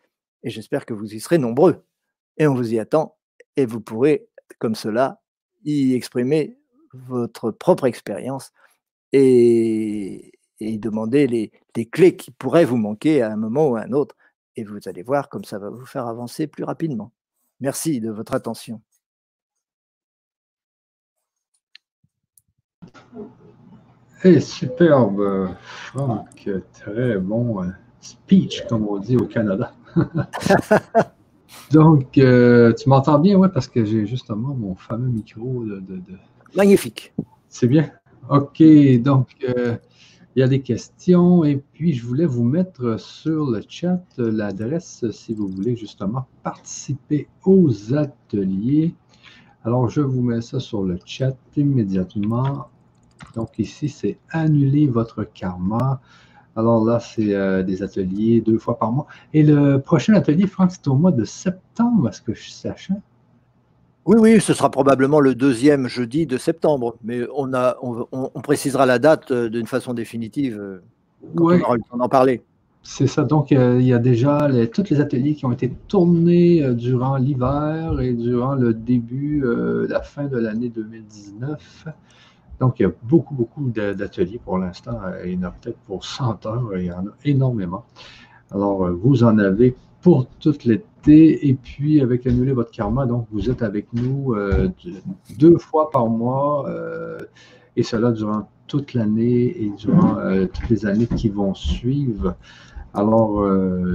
Et 0.42 0.50
j'espère 0.50 0.86
que 0.86 0.94
vous 0.94 1.14
y 1.14 1.20
serez 1.20 1.38
nombreux. 1.38 1.84
Et 2.38 2.46
on 2.46 2.54
vous 2.54 2.72
y 2.72 2.78
attend. 2.78 3.16
Et 3.56 3.66
vous 3.66 3.80
pourrez, 3.80 4.28
comme 4.58 4.74
cela, 4.74 5.20
y 5.64 5.94
exprimer 5.94 6.58
votre 6.92 7.50
propre 7.50 7.86
expérience 7.86 8.52
et, 9.12 10.32
demander 10.60 11.26
les, 11.26 11.52
les, 11.76 11.86
clés 11.86 12.16
qui 12.16 12.30
pourraient 12.30 12.64
vous 12.64 12.76
manquer 12.76 13.22
à 13.22 13.32
un 13.32 13.36
moment 13.36 13.68
ou 13.68 13.76
à 13.76 13.82
un 13.82 13.92
autre. 13.92 14.16
Et 14.56 14.64
vous 14.64 14.78
allez 14.86 15.02
voir 15.02 15.28
comme 15.28 15.44
ça 15.44 15.58
va 15.58 15.70
vous 15.70 15.86
faire 15.86 16.06
avancer 16.06 16.46
plus 16.46 16.64
rapidement. 16.64 17.12
Merci 17.60 18.00
de 18.00 18.10
votre 18.10 18.34
attention. 18.34 18.80
Hey, 24.22 24.40
superbe, 24.40 25.54
Franck, 25.62 26.48
très 26.72 27.18
bon 27.18 27.62
euh, 27.62 27.68
speech, 28.00 28.66
comme 28.68 28.86
on 28.86 28.98
dit 28.98 29.16
au 29.16 29.26
Canada. 29.26 29.72
Donc, 31.70 32.18
euh, 32.18 32.72
tu 32.74 32.88
m'entends 32.88 33.18
bien, 33.18 33.36
oui, 33.36 33.48
parce 33.52 33.68
que 33.68 33.84
j'ai 33.84 34.06
justement 34.06 34.54
mon 34.54 34.74
fameux 34.74 35.08
micro 35.08 35.64
de. 35.64 36.02
Magnifique. 36.54 37.12
C'est 37.48 37.68
bien? 37.68 37.90
OK, 38.28 38.62
donc, 39.02 39.28
euh, 39.44 39.76
il 40.36 40.40
y 40.40 40.42
a 40.42 40.48
des 40.48 40.60
questions 40.60 41.44
et 41.44 41.56
puis 41.56 41.92
je 41.92 42.06
voulais 42.06 42.26
vous 42.26 42.44
mettre 42.44 43.00
sur 43.00 43.50
le 43.50 43.62
chat 43.68 44.04
l'adresse 44.16 45.04
si 45.10 45.34
vous 45.34 45.48
voulez 45.48 45.74
justement 45.76 46.26
participer 46.44 47.28
aux 47.44 47.94
ateliers. 47.94 48.94
Alors, 49.64 49.88
je 49.88 50.00
vous 50.00 50.22
mets 50.22 50.40
ça 50.40 50.60
sur 50.60 50.84
le 50.84 50.98
chat 51.04 51.36
immédiatement. 51.56 52.68
Donc, 53.34 53.58
ici, 53.58 53.88
c'est 53.88 54.18
annuler 54.30 54.86
votre 54.86 55.24
karma. 55.24 56.00
Alors 56.56 56.84
là, 56.84 57.00
c'est 57.00 57.34
euh, 57.34 57.62
des 57.62 57.82
ateliers 57.82 58.40
deux 58.40 58.58
fois 58.58 58.78
par 58.78 58.92
mois. 58.92 59.06
Et 59.34 59.42
le 59.42 59.78
prochain 59.78 60.14
atelier, 60.14 60.46
Franck, 60.46 60.72
c'est 60.72 60.88
au 60.88 60.94
mois 60.94 61.12
de 61.12 61.24
septembre, 61.24 62.08
est-ce 62.08 62.22
que 62.22 62.34
je 62.34 62.50
sache? 62.50 62.90
Oui, 64.10 64.16
oui, 64.18 64.40
ce 64.40 64.54
sera 64.54 64.72
probablement 64.72 65.20
le 65.20 65.36
deuxième 65.36 65.86
jeudi 65.86 66.26
de 66.26 66.36
septembre, 66.36 66.96
mais 67.04 67.20
on, 67.32 67.54
a, 67.54 67.76
on, 67.80 68.40
précisera 68.40 68.84
la 68.84 68.98
date 68.98 69.30
euh, 69.30 69.48
d'une 69.48 69.68
façon 69.68 69.94
définitive 69.94 70.58
euh, 70.58 70.82
quand 71.36 71.44
on 71.44 71.60
aura 71.60 71.76
le 71.76 71.82
temps 71.88 71.96
d'en 71.96 72.08
parler. 72.08 72.42
C'est 72.82 73.06
ça, 73.06 73.22
donc 73.22 73.52
il 73.52 73.82
y 73.82 73.92
a 73.92 73.98
déjà 73.98 74.48
tous 74.72 74.90
les 74.90 75.00
ateliers 75.00 75.36
qui 75.36 75.46
ont 75.46 75.52
été 75.52 75.70
tournés 75.86 76.74
durant 76.74 77.18
l'hiver 77.18 78.00
et 78.00 78.14
durant 78.14 78.54
le 78.54 78.74
début, 78.74 79.44
la 79.86 80.00
fin 80.00 80.24
de 80.24 80.38
l'année 80.38 80.70
2019. 80.70 81.86
Donc, 82.58 82.80
il 82.80 82.82
y 82.82 82.86
a 82.86 82.92
beaucoup, 83.04 83.34
beaucoup 83.34 83.70
d'ateliers 83.70 84.40
pour 84.44 84.58
l'instant. 84.58 84.98
Il 85.24 85.34
y 85.34 85.36
en 85.36 85.44
a 85.44 85.50
peut-être 85.50 85.78
pour 85.86 86.04
100 86.04 86.46
heures. 86.46 86.70
Il 86.76 86.86
y 86.86 86.92
en 86.92 87.06
a 87.06 87.12
énormément. 87.24 87.84
Alors, 88.50 88.86
euh, 88.86 88.90
vous 88.90 89.22
en 89.22 89.38
avez 89.38 89.76
pour 90.02 90.26
tout 90.40 90.56
Et 91.06 91.56
puis, 91.62 92.00
avec 92.00 92.26
Annuler 92.26 92.52
votre 92.52 92.70
karma, 92.70 93.06
donc, 93.06 93.26
vous 93.30 93.50
êtes 93.50 93.62
avec 93.62 93.92
nous 93.92 94.34
euh, 94.34 94.68
deux 95.38 95.58
fois 95.58 95.90
par 95.90 96.08
mois. 96.08 96.68
Euh, 96.68 97.18
et 97.76 97.82
cela 97.82 98.12
durant 98.12 98.48
toute 98.66 98.94
l'année 98.94 99.62
et 99.62 99.70
durant 99.76 100.16
toutes 100.52 100.68
les 100.68 100.86
années 100.86 101.06
qui 101.06 101.28
vont 101.28 101.54
suivre. 101.54 102.36
Alors, 102.94 103.44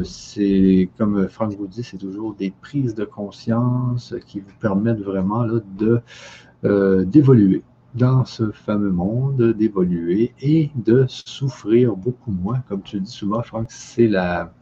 c'est 0.03 0.89
comme 0.97 1.27
Franck 1.27 1.55
vous 1.55 1.67
dit, 1.67 1.83
c'est 1.83 1.97
toujours 1.97 2.33
des 2.33 2.51
prises 2.61 2.95
de 2.95 3.05
conscience 3.05 4.15
qui 4.25 4.39
vous 4.39 4.53
permettent 4.59 5.01
vraiment 5.01 5.43
là, 5.43 5.59
de 5.77 7.03
d'évoluer 7.03 7.63
dans 7.95 8.25
ce 8.25 8.51
fameux 8.51 8.91
monde, 8.91 9.53
d'évoluer 9.53 10.33
et 10.41 10.69
de 10.75 11.05
souffrir 11.07 11.95
beaucoup 11.95 12.31
moins. 12.31 12.59
Comme 12.67 12.81
tu 12.81 12.99
dis 12.99 13.11
souvent, 13.11 13.41
que 13.41 13.49
c'est 13.69 14.07
la, 14.07 14.53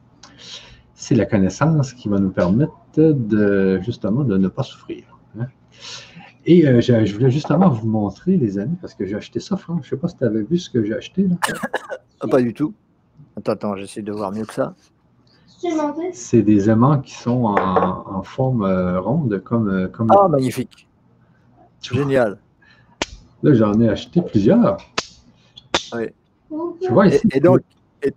c'est 0.94 1.16
la 1.16 1.26
connaissance 1.26 1.94
qui 1.94 2.10
va 2.10 2.20
nous 2.20 2.32
permettre 2.32 2.74
de 2.96 3.80
justement 3.82 4.24
de 4.24 4.38
ne 4.38 4.48
pas 4.48 4.64
souffrir. 4.64 5.04
Hein. 5.40 5.48
Et 6.46 6.68
euh, 6.68 6.82
je, 6.82 7.14
voulais 7.14 7.32
justement 7.32 7.70
vous 7.70 7.88
montrer, 7.88 8.38
les 8.38 8.60
amis, 8.60 8.76
parce 8.82 8.94
que 8.94 9.06
j'ai 9.06 9.16
acheté 9.16 9.40
ça, 9.40 9.56
Franck. 9.58 9.84
Je 9.84 9.88
ne 9.88 9.90
sais 9.92 9.98
pas 9.98 10.08
si 10.10 10.18
tu 10.18 10.26
avais 10.26 10.44
vu 10.44 10.58
ce 10.58 10.70
que 10.70 10.84
j'ai 10.84 10.94
acheté. 10.94 11.28
Là. 11.28 11.36
Ah, 12.20 12.28
pas 12.28 12.42
du 12.42 12.54
tout. 12.54 12.74
Attends, 13.36 13.52
attends, 13.54 13.76
j'essaie 13.76 14.02
de 14.02 14.12
voir 14.12 14.32
mieux 14.32 14.46
que 14.46 14.54
ça. 14.54 14.76
C'est 16.12 16.42
des 16.42 16.70
aimants 16.70 17.00
qui 17.00 17.14
sont 17.14 17.46
en, 17.46 18.22
forme 18.24 18.64
euh, 18.64 19.00
ronde, 19.00 19.42
comme, 19.44 19.70
euh, 19.70 19.88
comme. 19.88 20.10
Ah, 20.12 20.28
magnifique. 20.28 20.88
Génial. 21.82 22.38
Là, 23.44 23.54
j'en 23.54 23.80
ai 23.80 23.90
acheté 23.90 24.22
plusieurs. 24.22 24.78
Oui. 25.94 26.08
Tu 26.82 26.92
vois 26.92 27.08
ici. 27.08 27.28
Et, 27.32 27.40
donc, 27.40 27.62
et, 28.02 28.14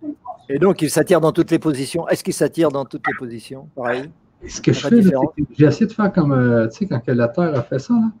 donc, 0.59 0.81
il 0.81 0.89
s'attire 0.89 1.19
dans 1.19 1.31
toutes 1.31 1.51
les 1.51 1.59
positions. 1.59 2.07
Est-ce 2.07 2.23
qu'il 2.23 2.33
s'attire 2.33 2.69
dans 2.69 2.85
toutes 2.85 3.05
les 3.07 3.13
positions 3.17 3.67
Pareil? 3.75 4.09
Ce 4.47 4.61
que 4.61 4.71
je 4.71 4.87
fais, 4.87 5.01
j'ai 5.57 5.65
essayé 5.65 5.87
de 5.87 5.91
faire 5.91 6.13
comme, 6.13 6.31
euh, 6.31 6.67
tu 6.67 6.77
sais, 6.77 6.87
quand 6.87 7.01
la 7.07 7.27
Terre 7.27 7.55
a 7.55 7.63
fait 7.63 7.79
ça, 7.79 7.93
là, 7.93 8.11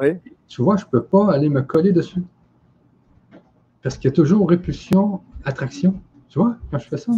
oui. 0.00 0.32
tu 0.48 0.62
vois, 0.62 0.76
je 0.76 0.84
ne 0.84 0.90
peux 0.90 1.02
pas 1.02 1.32
aller 1.32 1.48
me 1.48 1.62
coller 1.62 1.92
dessus. 1.92 2.22
Parce 3.82 3.96
qu'il 3.96 4.10
y 4.10 4.12
a 4.12 4.14
toujours 4.14 4.48
répulsion, 4.48 5.20
attraction. 5.44 5.94
Tu 6.28 6.38
vois, 6.38 6.56
quand 6.70 6.78
je 6.78 6.88
fais 6.88 6.96
ça. 6.96 7.12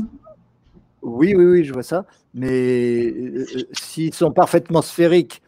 Oui, 1.01 1.35
oui, 1.35 1.45
oui, 1.45 1.65
je 1.65 1.73
vois 1.73 1.83
ça. 1.83 2.05
Mais 2.35 3.07
euh, 3.07 3.47
euh, 3.57 3.63
s'ils 3.73 4.13
sont 4.13 4.33
parfaitement 4.33 4.83
sphériques 4.83 5.41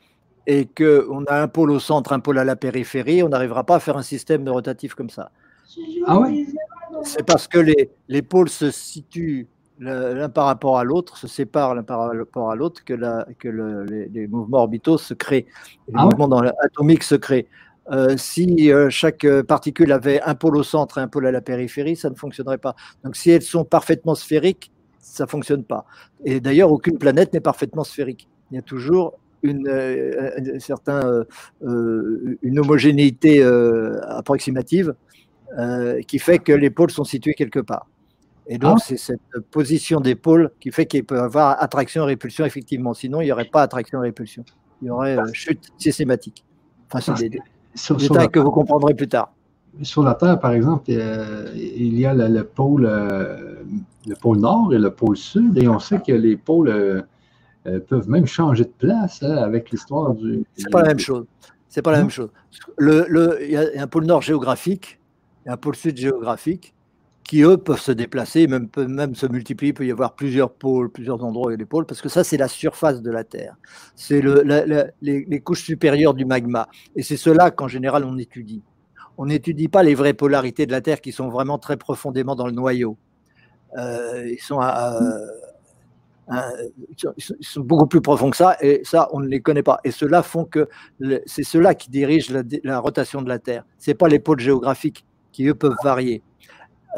et 0.47 0.67
qu'on 0.67 1.25
a 1.25 1.43
un 1.43 1.49
pôle 1.49 1.71
au 1.73 1.81
centre, 1.81 2.13
un 2.13 2.21
pôle 2.21 2.39
à 2.39 2.45
la 2.45 2.57
périphérie, 2.57 3.23
on 3.23 3.29
n'arrivera 3.29 3.65
pas 3.65 3.77
à 3.77 3.81
faire 3.81 3.99
un 3.99 4.03
système 4.03 4.45
de 4.45 4.51
rotatif 4.51 4.95
comme 4.95 5.11
ça. 5.11 5.31
Ah 6.07 6.21
ouais? 6.21 6.47
C'est 7.03 7.25
parce 7.25 7.49
que 7.49 7.59
les, 7.59 7.91
les, 8.09 8.23
pôles 8.23 8.49
se 8.49 8.71
situent 8.71 9.49
l'un 9.79 10.29
par 10.29 10.47
rapport 10.47 10.79
à 10.79 10.85
l'autre, 10.85 11.17
se 11.17 11.27
séparent 11.27 11.75
l'un 11.75 11.83
par 11.83 12.11
rapport 12.11 12.51
à 12.51 12.57
l'autre, 12.57 12.85
que, 12.85 12.95
la, 12.95 13.27
que 13.39 13.49
le, 13.49 13.85
les, 13.85 14.27
mouvements 14.27 14.59
orbitaux 14.59 14.99
se 14.99 15.15
créent, 15.15 15.47
les 15.89 15.95
ah 15.95 16.05
mouvements 16.05 16.41
atomiques 16.63 17.05
se 17.05 17.15
créent. 17.15 17.47
Euh, 17.91 18.17
si 18.19 18.71
euh, 18.71 18.91
chaque 18.91 19.27
particule 19.47 19.93
avait 19.93 20.21
un 20.21 20.35
pôle 20.35 20.57
au 20.57 20.63
centre 20.63 20.99
et 20.99 21.01
un 21.01 21.09
pôle 21.09 21.27
à 21.27 21.33
la 21.33 21.41
périphérie, 21.41 21.97
ça 21.97 22.11
ne 22.11 22.15
fonctionnerait 22.15 22.59
pas. 22.59 22.75
Donc 23.05 23.17
si 23.17 23.31
elles 23.31 23.43
sont 23.43 23.65
parfaitement 23.65 24.15
sphériques, 24.15 24.71
ça 25.01 25.25
ne 25.25 25.29
fonctionne 25.29 25.65
pas. 25.65 25.87
Et 26.25 26.41
d'ailleurs, 26.41 26.71
aucune 26.71 26.99
planète 26.99 27.33
n'est 27.33 27.41
parfaitement 27.41 27.85
sphérique. 27.85 28.29
Il 28.51 28.57
y 28.57 28.59
a 28.59 28.63
toujours 28.63 29.19
une, 29.43 29.69
euh, 29.69 30.59
certain, 30.59 31.25
euh, 31.63 32.39
une 32.43 32.59
homogénéité 32.59 33.43
euh, 35.57 36.03
qui 36.03 36.19
fait 36.19 36.39
que 36.39 36.53
les 36.53 36.69
pôles 36.69 36.91
sont 36.91 37.05
situés 37.05 37.33
quelque 37.33 37.61
part. 37.61 37.87
Et 38.47 38.59
donc, 38.59 38.79
ah. 38.81 38.85
c'est 38.87 38.99
cette 38.99 39.21
position 39.51 40.01
des 40.01 40.15
pôles 40.15 40.51
qui 40.61 40.71
fait 40.71 40.85
qu'il 40.85 41.05
peut 41.05 41.17
y 41.17 41.21
avoir 41.21 41.63
attraction 41.63 42.05
et 42.05 42.07
répulsion, 42.07 42.45
effectivement. 42.45 42.93
Sinon, 42.93 43.23
il 43.23 43.27
n'y 43.27 43.33
aurait 43.33 43.47
pas 43.47 43.63
attraction 43.63 44.03
et 44.03 44.09
répulsion. 44.09 44.45
Il 44.83 44.89
y 44.89 44.91
aurait 44.91 45.17
chute 45.33 45.71
systématique. 45.79 46.45
Enfin, 46.91 47.15
c'est 47.15 47.29
des, 47.29 47.41
détails 47.99 48.31
que 48.31 48.39
vous 48.39 48.51
comprendrez 48.51 48.95
plus 48.95 49.09
tard. 49.09 49.33
sur 49.83 50.03
la 50.03 50.15
Terre, 50.15 50.39
par 50.39 50.53
exemple, 50.53 50.85
il 50.91 51.99
y 51.99 52.07
a 52.07 52.15
le, 52.15 52.45
pôle, 52.45 52.83
le 52.83 54.15
pôle 54.21 54.39
nord 54.39 54.73
et 54.73 54.79
le 54.79 54.91
pôle 54.91 55.17
sud, 55.17 55.59
et 55.59 55.69
on 55.69 55.79
sait 55.79 56.01
que 56.01 56.13
les 56.13 56.37
pôles 56.37 57.05
peuvent 57.89 58.09
même 58.09 58.27
changer 58.27 58.65
de 58.65 58.73
place 58.79 59.23
hein, 59.23 59.37
avec 59.37 59.71
l'histoire 59.71 60.15
du. 60.15 60.45
C'est 60.57 60.71
pas 60.71 60.83
la 60.83 60.89
même 60.89 60.99
chose. 60.99 61.27
C'est 61.69 61.83
pas 61.83 61.93
la 61.93 61.99
même 61.99 62.11
chose. 62.11 62.31
Le, 62.79 63.39
il 63.43 63.51
y 63.51 63.57
a 63.57 63.83
un 63.83 63.87
pôle 63.87 64.07
nord 64.07 64.23
géographique 64.23 64.98
et 65.49 65.51
un 65.51 65.57
pôle 65.57 65.75
sud 65.75 65.97
géographique 65.97 66.75
qui, 67.25 67.43
eux, 67.43 67.57
peuvent 67.59 67.81
se 67.81 67.93
déplacer, 67.93 68.47
même, 68.47 68.69
même 68.77 69.15
se 69.15 69.27
multiplier. 69.27 69.71
Il 69.71 69.75
peut 69.75 69.87
y 69.87 69.91
avoir 69.91 70.15
plusieurs 70.15 70.51
pôles, 70.51 70.91
plusieurs 70.91 71.23
endroits 71.25 71.53
a 71.53 71.57
des 71.57 71.67
pôles, 71.67 71.85
parce 71.85 72.01
que 72.01 72.09
ça, 72.09 72.25
c'est 72.25 72.37
la 72.37 72.49
surface 72.49 73.03
de 73.03 73.11
la 73.11 73.25
Terre. 73.25 73.57
C'est 73.97 74.21
le, 74.21 74.43
les, 75.03 75.41
couches 75.41 75.65
supérieures 75.65 76.15
du 76.15 76.25
magma. 76.25 76.69
Et 76.97 77.03
c'est 77.03 77.19
cela 77.19 77.51
qu'en 77.51 77.69
général, 77.69 78.05
on 78.05 78.17
étudie. 78.17 78.63
On 79.19 79.27
n'étudie 79.27 79.69
pas 79.69 79.83
les 79.83 79.95
vraies 79.95 80.15
polarités 80.15 80.65
de 80.65 80.73
la 80.73 80.81
Terre 80.81 81.01
qui 81.01 81.13
sont 81.13 81.29
vraiment 81.29 81.59
très 81.59 81.77
profondément 81.77 82.35
dans 82.35 82.47
le 82.47 82.53
noyau. 82.53 82.97
Euh, 83.77 84.27
ils 84.31 84.41
sont 84.41 84.61
à, 84.61 84.99
ils 86.31 87.25
sont 87.41 87.61
beaucoup 87.61 87.87
plus 87.87 88.01
profonds 88.01 88.31
que 88.31 88.37
ça, 88.37 88.57
et 88.61 88.81
ça, 88.85 89.09
on 89.13 89.21
ne 89.21 89.29
les 89.29 89.41
connaît 89.41 89.63
pas. 89.63 89.81
Et 89.85 89.91
ceux-là 89.91 90.23
font 90.23 90.45
que 90.45 90.69
c'est 91.27 91.43
ceux-là 91.43 91.75
qui 91.75 91.91
dirigent 91.91 92.33
la, 92.65 92.79
rotation 92.81 93.23
de 93.23 93.29
la 93.29 93.39
Terre. 93.39 93.65
Ce 93.79 93.91
n'est 93.91 93.95
pas 93.95 94.09
les 94.09 94.19
pôles 94.19 94.41
géographiques 94.41 95.05
qui, 95.33 95.47
eux, 95.47 95.55
peuvent 95.55 95.77
varier. 95.83 96.23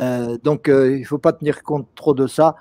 Euh, 0.00 0.38
donc, 0.42 0.68
euh, 0.68 0.94
il 0.94 1.00
ne 1.00 1.04
faut 1.06 1.18
pas 1.18 1.32
tenir 1.32 1.62
compte 1.62 1.88
trop 1.94 2.14
de 2.14 2.26
ça. 2.26 2.56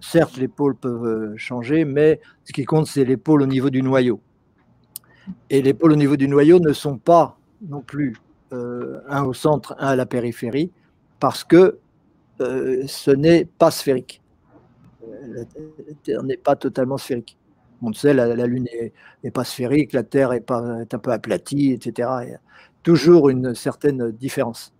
Certes, 0.00 0.36
les 0.36 0.48
pôles 0.48 0.74
peuvent 0.74 1.04
euh, 1.04 1.34
changer, 1.36 1.84
mais 1.84 2.20
ce 2.44 2.52
qui 2.52 2.64
compte, 2.64 2.86
c'est 2.86 3.04
les 3.04 3.16
pôles 3.16 3.42
au 3.42 3.46
niveau 3.46 3.70
du 3.70 3.82
noyau. 3.82 4.20
Et 5.50 5.62
les 5.62 5.74
pôles 5.74 5.92
au 5.92 5.96
niveau 5.96 6.16
du 6.16 6.28
noyau 6.28 6.58
ne 6.58 6.72
sont 6.72 6.98
pas 6.98 7.38
non 7.62 7.82
plus 7.82 8.16
un 8.52 9.22
au 9.22 9.32
centre, 9.32 9.76
un 9.78 9.88
à 9.88 9.96
la 9.96 10.04
périphérie, 10.04 10.72
parce 11.20 11.44
que 11.44 11.78
ce 12.40 13.10
n'est 13.12 13.44
pas 13.44 13.70
sphérique 13.70 14.20
la 15.28 15.44
Terre 16.02 16.22
n'est 16.22 16.36
pas 16.36 16.56
totalement 16.56 16.98
sphérique. 16.98 17.36
On 17.82 17.92
sait, 17.92 18.12
la, 18.12 18.46
Lune 18.46 18.66
n'est 19.24 19.30
pas 19.30 19.44
sphérique, 19.44 19.92
la 19.92 20.02
Terre 20.02 20.32
est, 20.32 20.50
est 20.50 20.94
un 20.94 20.98
peu 20.98 21.12
aplatie, 21.12 21.72
etc. 21.72 22.08
Il 22.22 22.30
y 22.30 22.34
a 22.34 22.40
toujours 22.82 23.30
une 23.30 23.54
certaine 23.54 24.10
différence. 24.10 24.72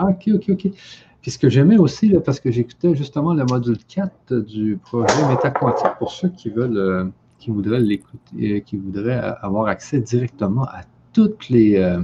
Ah, 0.00 0.06
ok, 0.06 0.30
ok, 0.34 0.44
ok. 0.50 0.72
Puis 1.20 1.30
ce 1.30 1.38
que 1.38 1.50
j'aimais 1.50 1.76
aussi, 1.76 2.14
parce 2.24 2.40
que 2.40 2.50
j'écoutais 2.50 2.94
justement 2.94 3.34
le 3.34 3.44
module 3.44 3.76
4 3.86 4.34
du 4.40 4.78
projet 4.82 5.28
Métaquantique, 5.28 5.92
pour 5.98 6.10
ceux 6.10 6.30
qui 6.30 6.48
veulent, 6.48 6.78
euh, 6.78 7.04
qui 7.38 7.50
voudraient 7.50 7.80
l'écouter, 7.80 8.56
euh, 8.56 8.60
qui 8.60 8.78
voudraient 8.78 9.20
avoir 9.42 9.66
accès 9.66 10.00
directement 10.00 10.64
à 10.64 10.84
toutes 11.12 11.50
les, 11.50 11.76
euh, 11.76 12.02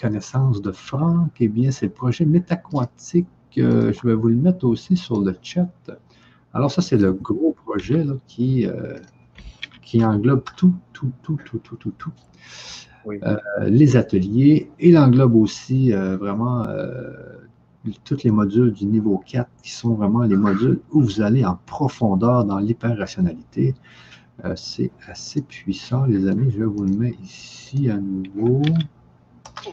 connaissances 0.00 0.62
de 0.62 0.70
Franck, 0.70 1.32
eh 1.40 1.48
bien, 1.48 1.72
c'est 1.72 1.86
le 1.86 1.92
projet 1.92 2.24
Métaquantique 2.24 3.26
je 3.56 4.06
vais 4.06 4.14
vous 4.14 4.28
le 4.28 4.36
mettre 4.36 4.66
aussi 4.66 4.96
sur 4.96 5.20
le 5.20 5.34
chat. 5.42 5.68
Alors, 6.52 6.70
ça, 6.70 6.82
c'est 6.82 6.98
le 6.98 7.12
gros 7.12 7.56
projet 7.64 8.04
qui, 8.26 8.66
euh, 8.66 8.98
qui 9.82 10.04
englobe 10.04 10.44
tout, 10.56 10.74
tout, 10.92 11.10
tout, 11.22 11.38
tout, 11.44 11.58
tout, 11.58 11.76
tout, 11.76 11.92
tout. 11.96 12.12
Euh, 13.06 13.36
les 13.66 13.96
ateliers. 13.96 14.70
Il 14.80 14.98
englobe 14.98 15.36
aussi 15.36 15.92
euh, 15.92 16.16
vraiment 16.16 16.64
tous 18.04 18.24
les 18.24 18.32
modules 18.32 18.72
du 18.72 18.84
niveau 18.84 19.22
4 19.24 19.48
qui 19.62 19.70
sont 19.70 19.94
vraiment 19.94 20.22
les 20.22 20.36
modules 20.36 20.80
où 20.90 21.02
vous 21.02 21.20
allez 21.20 21.44
en 21.44 21.58
profondeur 21.66 22.44
dans 22.44 22.58
l'hyper-rationalité. 22.58 23.74
c'est 24.56 24.90
assez 25.06 25.40
puissant, 25.42 26.04
les 26.04 26.26
amis. 26.26 26.52
Je 26.56 26.64
vous 26.64 26.84
le 26.84 26.96
mets 26.96 27.14
ici 27.22 27.88
à 27.88 27.96
nouveau. 27.96 28.62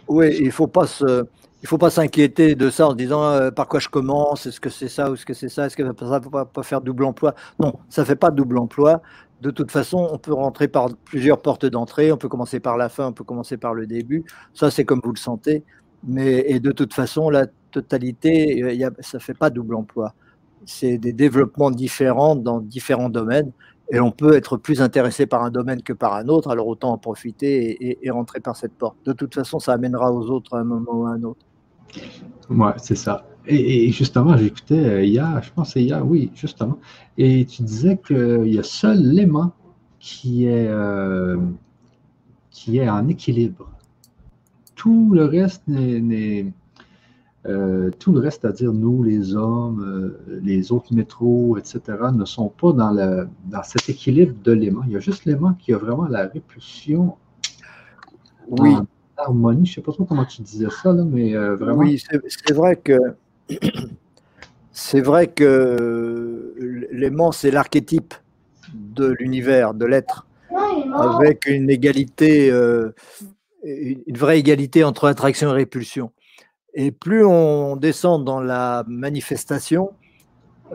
Oui, 0.08 0.36
il 0.40 0.46
ne 0.46 0.52
faut 0.52 0.68
pas 0.68 0.86
se 0.86 1.26
il 1.64 1.66
ne 1.66 1.70
faut 1.70 1.78
pas 1.78 1.90
s'inquiéter 1.90 2.56
de 2.56 2.70
ça 2.70 2.88
en 2.88 2.92
se 2.92 2.98
disant 2.98 3.24
euh, 3.24 3.50
par 3.50 3.70
quoi 3.70 3.80
je 3.80 3.88
commence, 3.88 4.46
est-ce 4.46 4.60
que 4.60 4.70
c'est 4.70 4.90
ça 4.90 5.10
ou 5.10 5.14
est-ce 5.14 5.26
que 5.26 5.34
c'est 5.34 5.48
ça, 5.48 5.66
est-ce 5.66 5.78
que 5.78 5.84
ça 5.84 6.20
ne 6.20 6.30
va 6.30 6.44
pas 6.44 6.62
faire 6.62 6.82
double 6.82 7.06
emploi 7.06 7.36
Non, 7.58 7.80
ça 7.88 8.02
ne 8.02 8.06
fait 8.06 8.18
pas 8.18 8.32
double 8.32 8.58
emploi. 8.58 9.02
De 9.42 9.50
toute 9.50 9.72
façon, 9.72 10.10
on 10.12 10.18
peut 10.18 10.34
rentrer 10.34 10.68
par 10.68 10.90
plusieurs 11.06 11.42
portes 11.42 11.66
d'entrée, 11.66 12.12
on 12.12 12.18
peut 12.18 12.28
commencer 12.28 12.60
par 12.60 12.76
la 12.76 12.90
fin, 12.90 13.08
on 13.08 13.14
peut 13.14 13.24
commencer 13.24 13.56
par 13.56 13.74
le 13.74 13.88
début. 13.88 14.26
Ça, 14.54 14.72
c'est 14.72 14.84
comme 14.84 15.00
vous 15.02 15.14
le 15.14 15.18
sentez. 15.18 15.64
Mais, 16.06 16.44
et 16.50 16.60
de 16.60 16.74
toute 16.74 16.94
façon, 16.94 17.30
la 17.30 17.46
totalité, 17.72 18.62
euh, 18.62 18.90
ça 19.00 19.18
ne 19.20 19.24
fait 19.24 19.34
pas 19.34 19.50
double 19.50 19.76
emploi. 19.76 20.14
C'est 20.66 20.98
des 20.98 21.14
développements 21.14 21.72
différents 21.72 22.36
dans 22.36 22.60
différents 22.60 23.10
domaines. 23.10 23.54
Et 23.90 24.02
on 24.02 24.12
peut 24.12 24.36
être 24.36 24.58
plus 24.58 24.82
intéressé 24.82 25.28
par 25.28 25.44
un 25.44 25.50
domaine 25.50 25.82
que 25.82 25.94
par 25.94 26.14
un 26.16 26.28
autre, 26.28 26.50
alors 26.50 26.68
autant 26.68 26.92
en 26.92 26.98
profiter 26.98 28.06
et 28.06 28.10
rentrer 28.12 28.42
par 28.42 28.58
cette 28.58 28.74
porte. 28.74 28.98
De 29.06 29.14
toute 29.14 29.34
façon, 29.34 29.60
ça 29.60 29.72
amènera 29.74 30.12
aux 30.12 30.30
autres 30.30 30.58
à 30.58 30.60
un 30.60 30.66
moment 30.66 30.92
ou 30.94 31.06
à 31.06 31.12
un 31.12 31.24
autre. 31.24 31.46
Ouais, 32.50 32.74
c'est 32.78 32.96
ça. 32.96 33.26
Et, 33.46 33.92
justement, 33.92 34.38
j'écoutais 34.38 34.76
euh, 34.76 35.04
hier, 35.04 35.42
je 35.44 35.52
pense 35.52 35.74
c'est 35.74 35.84
hier, 35.84 36.06
oui, 36.06 36.32
justement, 36.34 36.80
et 37.18 37.46
tu 37.46 37.64
disais 37.64 37.98
qu'il 37.98 38.54
y 38.54 38.58
a 38.58 38.64
seul 38.64 39.00
l'aimant 39.02 39.52
qui 40.00 40.46
est, 40.46 40.68
euh, 40.70 41.38
qui 42.52 42.78
est 42.78 42.90
en 42.90 43.08
équilibre. 43.08 43.70
Tout 44.76 45.12
le 45.14 45.26
reste 45.26 45.64
n'est. 45.68 46.54
Euh, 47.46 47.92
tout 48.00 48.14
le 48.14 48.22
reste, 48.22 48.42
c'est-à-dire 48.42 48.72
nous, 48.72 49.04
les 49.04 49.36
hommes, 49.36 50.16
les 50.42 50.72
autres 50.72 50.94
métros, 50.94 51.58
etc., 51.58 51.82
ne 52.14 52.24
sont 52.24 52.48
pas 52.48 52.72
dans, 52.72 52.92
le, 52.92 53.28
dans 53.46 53.64
cet 53.64 53.90
équilibre 53.90 54.34
de 54.42 54.54
l'aimant. 54.54 54.84
Il 54.88 54.94
y 54.94 54.96
a 54.96 55.02
juste 55.02 55.26
l'aimant 55.26 55.54
qui 55.54 55.74
a 55.74 55.78
vraiment 55.78 56.08
la 56.08 56.28
répulsion. 56.28 57.18
Oui 58.48 58.74
harmonie. 59.18 59.66
Je 59.66 59.72
ne 59.72 59.76
sais 59.76 59.82
pas 59.82 59.92
trop 59.92 60.06
comment 60.06 60.26
tu 60.26 60.42
disais 60.42 60.68
ça, 60.70 60.94
mais 60.94 61.36
euh, 61.36 61.56
vraiment. 61.56 61.80
Oui, 61.80 62.02
c'est 62.28 62.54
vrai 62.54 62.76
que 62.76 62.98
c'est 64.72 65.02
vrai 65.02 65.28
que 65.28 66.88
l'aimant, 66.92 67.32
c'est 67.32 67.52
l'archétype 67.52 68.14
de 68.74 69.16
l'univers, 69.20 69.74
de 69.74 69.86
l'être, 69.86 70.28
avec 70.96 71.46
une 71.46 71.70
égalité, 71.70 72.50
euh, 72.52 72.94
une 73.64 74.18
vraie 74.18 74.40
égalité 74.40 74.84
entre 74.84 75.08
attraction 75.08 75.50
et 75.50 75.54
répulsion. 75.54 76.12
Et 76.74 76.92
plus 76.92 77.24
on 77.24 77.76
descend 77.76 78.26
dans 78.26 78.42
la 78.42 78.84
manifestation, 78.88 79.92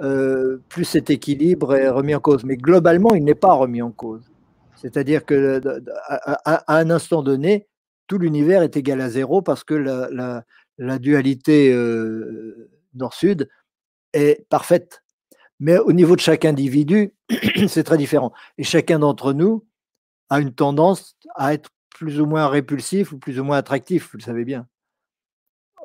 euh, 0.02 0.62
plus 0.68 0.84
cet 0.84 1.10
équilibre 1.10 1.74
est 1.74 1.88
remis 1.88 2.14
en 2.14 2.20
cause. 2.20 2.44
Mais 2.44 2.56
globalement, 2.56 3.14
il 3.14 3.24
n'est 3.24 3.34
pas 3.34 3.52
remis 3.52 3.82
en 3.82 3.90
cause. 3.90 4.30
C'est-à-dire 4.76 5.24
que 5.24 5.60
à, 6.06 6.78
un 6.78 6.90
instant 6.90 7.22
donné, 7.22 7.66
tout 8.08 8.18
l'univers 8.18 8.62
est 8.62 8.76
égal 8.76 9.00
à 9.00 9.10
zéro 9.10 9.42
parce 9.42 9.62
que 9.62 9.74
la, 9.74 10.98
dualité 10.98 11.72
euh, 11.72 12.70
nord-sud 12.94 13.48
est 14.12 14.48
parfaite. 14.48 15.04
Mais 15.60 15.78
au 15.78 15.92
niveau 15.92 16.16
de 16.16 16.20
chaque 16.20 16.44
individu, 16.44 17.14
c'est 17.68 17.84
très 17.84 17.98
différent. 17.98 18.32
Et 18.56 18.64
chacun 18.64 18.98
d'entre 18.98 19.32
nous 19.32 19.66
a 20.30 20.40
une 20.40 20.54
tendance 20.54 21.16
à 21.36 21.54
être 21.54 21.70
plus 21.90 22.20
ou 22.20 22.26
moins 22.26 22.48
répulsif 22.48 23.12
ou 23.12 23.18
plus 23.18 23.38
ou 23.38 23.44
moins 23.44 23.58
attractif, 23.58 24.10
vous 24.12 24.18
le 24.18 24.22
savez 24.22 24.44
bien. 24.44 24.66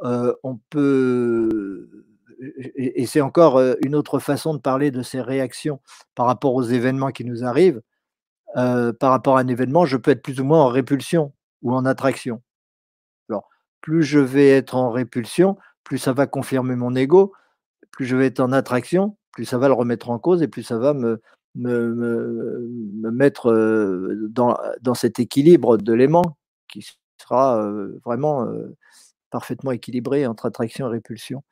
Euh, 0.04 0.34
on 0.44 0.58
peut. 0.70 2.06
Et 2.76 3.06
c'est 3.06 3.22
encore 3.22 3.58
euh, 3.58 3.76
une 3.84 3.96
autre 3.96 4.20
façon 4.20 4.54
de 4.54 4.60
parler 4.60 4.92
de 4.92 5.02
ces 5.02 5.22
réactions 5.22 5.80
par 6.14 6.26
rapport 6.26 6.54
aux 6.54 6.64
événements 6.64 7.12
qui 7.12 7.26
nous 7.26 7.44
arrivent. 7.44 7.82
par 8.54 9.10
rapport 9.12 9.38
à 9.38 9.42
un 9.42 9.48
événement, 9.48 9.86
je 9.86 9.98
peux 9.98 10.12
être 10.12 10.22
plus 10.22 10.40
ou 10.40 10.46
moins 10.46 10.62
en 10.62 10.68
répulsion 10.68 11.34
ou 11.64 11.74
en 11.74 11.86
attraction. 11.86 12.42
Alors, 13.30 13.50
plus 13.82 14.04
je 14.04 14.20
vais 14.20 14.50
être 14.50 14.76
en 14.76 14.92
répulsion, 14.92 15.58
plus 15.84 15.98
ça 15.98 16.14
va 16.14 16.28
confirmer 16.28 16.76
mon 16.76 16.96
ego, 16.96 17.34
plus 17.92 18.06
je 18.06 18.16
vais 18.16 18.28
être 18.28 18.40
en 18.40 18.52
attraction, 18.52 19.18
plus 19.32 19.46
ça 19.46 19.58
va 19.58 19.68
le 19.68 19.74
remettre 19.74 20.10
en 20.10 20.20
cause 20.20 20.42
et 20.42 20.48
plus 20.48 20.64
ça 20.64 20.78
va 20.78 20.94
me, 20.94 21.22
me, 21.56 23.12
mettre 23.12 23.52
euh, 23.52 24.28
dans, 24.30 24.58
dans, 24.82 24.94
cet 24.94 25.20
équilibre 25.20 25.78
de 25.78 25.94
l'aimant 25.94 26.38
qui 26.68 26.88
sera 27.22 27.62
euh, 27.62 28.00
vraiment 28.06 28.46
euh, 28.46 28.76
parfaitement 29.30 29.72
équilibré 29.72 30.26
entre 30.28 30.46
attraction 30.46 30.88
et 30.88 30.92
répulsion. 30.92 31.44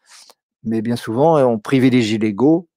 Mais 0.63 0.81
bien 0.81 0.95
souvent, 0.95 1.39
on 1.39 1.59
privilégie 1.59 2.19
l'ego 2.19 2.67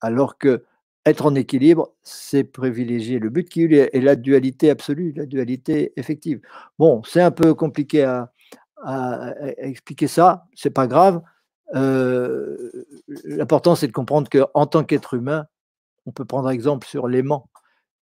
alors 0.00 0.36
que 0.36 0.64
être 1.06 1.26
en 1.26 1.34
équilibre, 1.34 1.92
c'est 2.02 2.44
privilégier 2.44 3.18
le 3.18 3.28
but 3.30 3.48
qui 3.48 3.64
est 3.64 4.00
la 4.00 4.16
dualité 4.16 4.70
absolue, 4.70 5.12
la 5.16 5.26
dualité 5.26 5.92
effective. 5.96 6.40
Bon, 6.78 7.02
c'est 7.04 7.20
un 7.20 7.30
peu 7.30 7.54
compliqué 7.54 8.04
à, 8.04 8.30
expliquer 9.58 10.08
ça, 10.08 10.46
c'est 10.54 10.70
pas 10.70 10.86
grave. 10.86 11.22
Euh, 11.74 12.70
l'important, 13.24 13.74
c'est 13.74 13.86
de 13.86 13.92
comprendre 13.92 14.28
qu'en 14.28 14.66
tant 14.66 14.84
qu'être 14.84 15.14
humain, 15.14 15.46
on 16.06 16.12
peut 16.12 16.26
prendre 16.26 16.50
exemple 16.50 16.86
sur 16.86 17.08
l'aimant 17.08 17.48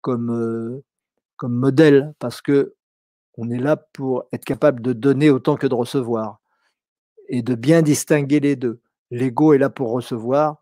comme, 0.01 0.30
euh, 0.30 0.82
comme 1.36 1.55
modèle, 1.55 2.14
parce 2.18 2.42
que 2.42 2.74
on 3.36 3.51
est 3.51 3.59
là 3.59 3.76
pour 3.76 4.24
être 4.32 4.45
capable 4.45 4.80
de 4.82 4.92
donner 4.92 5.30
autant 5.30 5.57
que 5.57 5.66
de 5.66 5.74
recevoir 5.74 6.40
et 7.28 7.42
de 7.42 7.55
bien 7.55 7.82
distinguer 7.82 8.40
les 8.40 8.57
deux. 8.57 8.80
L'ego 9.11 9.53
est 9.55 9.59
là 9.59 9.70
pour 9.70 9.90
recevoir, 9.90 10.59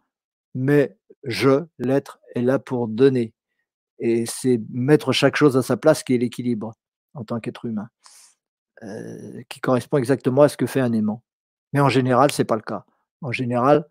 mais 0.55 0.97
je, 1.25 1.64
l'être, 1.79 2.20
est 2.35 2.43
là 2.43 2.59
pour 2.59 2.89
donner. 2.89 3.33
Et 3.99 4.27
c'est 4.27 4.61
mettre 4.70 5.12
chaque 5.12 5.37
chose 5.37 5.57
à 5.57 5.62
sa 5.62 5.77
place 5.77 6.03
qui 6.03 6.14
est 6.14 6.18
l'équilibre 6.18 6.73
en 7.14 7.25
tant 7.25 7.41
qu'être 7.41 7.64
humain. 7.64 7.89
qui 9.49 9.61
correspond 9.61 9.99
exactement 9.99 10.43
à 10.43 10.49
ce 10.49 10.57
que 10.57 10.66
fait 10.66 10.81
un 10.81 10.93
aimant. 10.93 11.23
Mais 11.73 11.81
en 11.81 11.89
général, 11.89 12.33
ce 12.33 12.43
n'est 12.43 12.47
pas 12.47 12.57
le 12.57 12.62
cas. 12.62 12.85
En 13.20 13.33
général, 13.33 13.87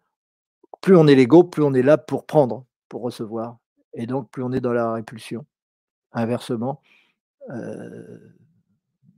plus 0.81 0.97
on 0.97 1.07
est 1.07 1.15
l'ego, 1.15 1.43
plus 1.43 1.63
on 1.63 1.73
est 1.73 1.81
là 1.81 1.97
pour 1.97 2.25
prendre, 2.25 2.65
pour 2.89 3.01
recevoir. 3.01 3.57
Et 3.93 4.05
donc, 4.05 4.29
plus 4.29 4.43
on 4.43 4.51
est 4.51 4.59
dans 4.59 4.73
la 4.73 4.91
répulsion. 4.93 5.45
Inversement, 6.11 6.81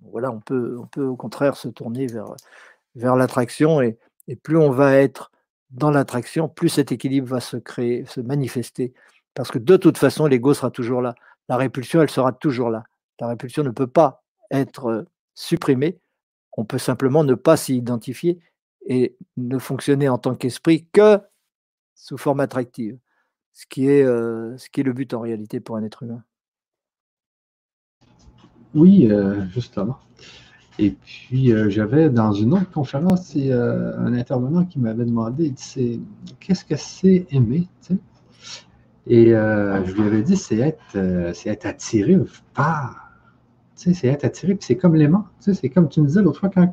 voilà, 0.01 0.32
on 0.32 0.39
peut, 0.39 0.78
on 0.80 0.86
peut 0.86 1.05
au 1.05 1.16
contraire 1.16 1.57
se 1.57 1.68
tourner 1.70 2.07
vers, 2.07 2.36
vers 2.95 3.16
l'attraction 3.16 3.82
et, 3.82 3.97
et 4.28 4.36
plus 4.36 4.57
on 4.57 4.70
va 4.70 4.95
être 4.97 5.32
dans 5.74 5.91
l'attraction, 5.91 6.47
plus 6.47 6.69
cet 6.69 6.91
équilibre 6.91 7.28
va 7.28 7.39
se 7.39 7.57
créer, 7.57 8.05
se 8.05 8.21
manifester. 8.21 8.93
Parce 9.34 9.51
que 9.51 9.59
de 9.59 9.78
toute 9.78 9.97
façon, 9.97 10.26
l'ego 10.26 10.53
sera 10.53 10.71
toujours 10.71 11.01
là. 11.01 11.15
La 11.49 11.57
répulsion, 11.57 12.01
elle 12.01 12.09
sera 12.09 12.32
toujours 12.32 12.69
là. 12.69 12.84
La 13.19 13.28
répulsion 13.28 13.63
ne 13.63 13.71
peut 13.71 13.88
pas 13.88 14.24
être 14.51 15.05
supprimée. 15.34 15.99
On 16.55 16.65
peut 16.65 16.78
simplement 16.78 17.24
ne 17.24 17.34
pas 17.34 17.57
s'y 17.57 17.76
identifier 17.76 18.39
et 18.86 19.15
ne 19.38 19.57
fonctionner 19.57 20.07
en 20.09 20.17
tant 20.17 20.36
qu'esprit 20.36 20.88
que 20.93 21.19
sous 21.95 22.17
forme 22.17 22.39
attractive, 22.39 22.97
ce 23.51 23.65
qui 23.65 23.88
est, 23.88 24.05
ce 24.05 24.69
qui 24.69 24.82
est 24.82 24.84
le 24.84 24.93
but 24.93 25.13
en 25.13 25.21
réalité 25.21 25.59
pour 25.59 25.78
un 25.78 25.84
être 25.84 26.03
humain. 26.03 26.24
Oui, 28.76 29.07
euh, 29.11 29.45
justement. 29.49 29.99
Et 30.80 30.91
puis, 30.91 31.51
euh, 31.51 31.69
j'avais 31.69 32.09
dans 32.09 32.32
une 32.32 32.53
autre 32.53 32.69
conférence 32.71 33.34
euh, 33.36 33.97
un 33.99 34.13
intervenant 34.13 34.65
qui 34.65 34.80
m'avait 34.80 35.05
demandé 35.05 35.53
qu'est-ce 36.39 36.65
que 36.65 36.76
c'est 36.76 37.28
aimer 37.32 37.67
Et 39.07 39.26
je 39.28 39.93
lui 39.93 40.01
avais 40.01 40.24
dit 40.24 40.36
c'est 40.36 40.57
être, 40.57 40.97
être 40.97 41.65
attiré 41.65 42.17
par. 42.53 42.99
C'est 43.76 44.07
être 44.07 44.24
attiré, 44.24 44.55
puis 44.55 44.65
c'est 44.65 44.78
comme 44.78 44.95
l'aimant. 44.95 45.26
C'est 45.39 45.69
comme 45.69 45.89
tu 45.89 46.01
me 46.01 46.07
disais 46.07 46.21
l'autre 46.21 46.39
fois, 46.39 46.49
quand 46.49 46.71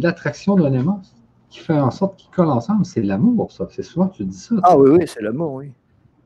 l'attraction 0.00 0.56
d'un 0.56 0.72
aimant 0.72 1.00
qui 1.48 1.60
fait 1.60 1.78
en 1.78 1.90
sorte 1.90 2.16
qu'ils 2.16 2.30
collent 2.30 2.50
ensemble, 2.50 2.84
c'est 2.84 3.02
l'amour, 3.02 3.50
ça. 3.50 3.66
C'est 3.70 3.82
souvent 3.82 4.08
que 4.08 4.16
tu 4.16 4.24
dis 4.26 4.36
ça. 4.36 4.56
Ah 4.64 4.76
oui, 4.76 4.90
oui, 4.90 5.04
c'est 5.06 5.22
l'amour, 5.22 5.54
oui. 5.54 5.72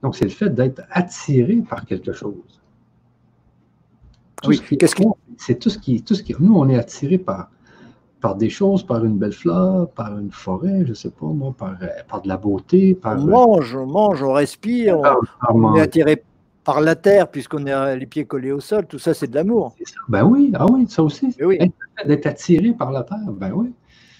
Donc, 0.03 0.17
c'est 0.17 0.25
le 0.25 0.31
fait 0.31 0.51
d'être 0.51 0.83
attiré 0.91 1.63
par 1.69 1.87
quelque 1.87 2.13
chose 2.13 2.63
oui, 4.47 4.61
qu'est-ce 4.79 4.97
C'est 5.39 5.59
tout 5.59 5.71
ce 5.71 5.79
qui, 5.79 6.03
tout 6.03 6.15
ce 6.15 6.23
qui. 6.23 6.35
Nous, 6.39 6.55
on 6.55 6.69
est 6.69 6.77
attiré 6.77 7.19
par, 7.19 7.51
par 8.21 8.37
des 8.37 8.51
choses, 8.51 8.83
par 8.85 9.05
une 9.05 9.19
belle 9.19 9.33
fleur, 9.33 9.91
par 9.91 10.19
une 10.19 10.31
forêt, 10.31 10.85
je 10.85 10.91
ne 10.91 10.95
sais 10.95 11.11
pas 11.11 11.27
moi, 11.27 11.55
par, 11.57 11.77
par 12.09 12.23
de 12.23 12.29
la 12.29 12.37
beauté, 12.37 12.95
par. 12.95 13.19
On 13.19 13.27
mange, 13.27 13.75
on 13.75 13.87
mange, 13.87 14.23
on 14.23 14.33
respire, 14.33 15.01
on, 15.51 15.75
est 15.77 15.81
attiré 15.81 16.23
par 16.65 16.81
la 16.81 16.95
terre 16.95 17.29
puisqu'on 17.29 17.67
a 17.67 17.95
les 17.97 18.07
pieds 18.07 18.25
collés 18.25 18.53
au 18.53 18.61
sol. 18.61 18.87
Tout 18.87 18.99
ça, 18.99 19.15
c'est 19.15 19.27
de 19.27 19.35
l'amour. 19.35 19.75
Ben 20.09 20.25
oui, 20.25 20.53
ah 20.55 20.67
oui, 20.71 20.87
ça 20.89 21.03
aussi. 21.03 21.35
Ben 21.39 21.47
oui. 21.47 21.59
D'être 22.07 22.27
attiré 22.27 22.73
par 22.73 22.93
la 22.93 23.03
terre, 23.03 23.33
ben 23.33 23.53
oui. 23.53 23.73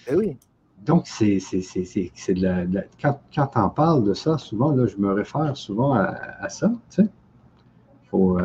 Ben 0.07 0.17
oui. 0.17 0.37
Donc, 0.85 1.07
c'est 1.07 1.37
de 1.37 2.41
la, 2.41 2.65
de 2.65 2.75
la, 2.75 2.81
quand, 3.01 3.17
quand 3.33 3.49
on 3.55 3.69
parle 3.69 4.03
de 4.03 4.13
ça, 4.13 4.37
souvent, 4.37 4.71
là, 4.71 4.85
je 4.85 4.97
me 4.97 5.13
réfère 5.13 5.55
souvent 5.55 5.93
à, 5.93 6.13
à 6.41 6.49
ça, 6.49 6.69
tu 6.89 7.03
sais, 7.03 7.09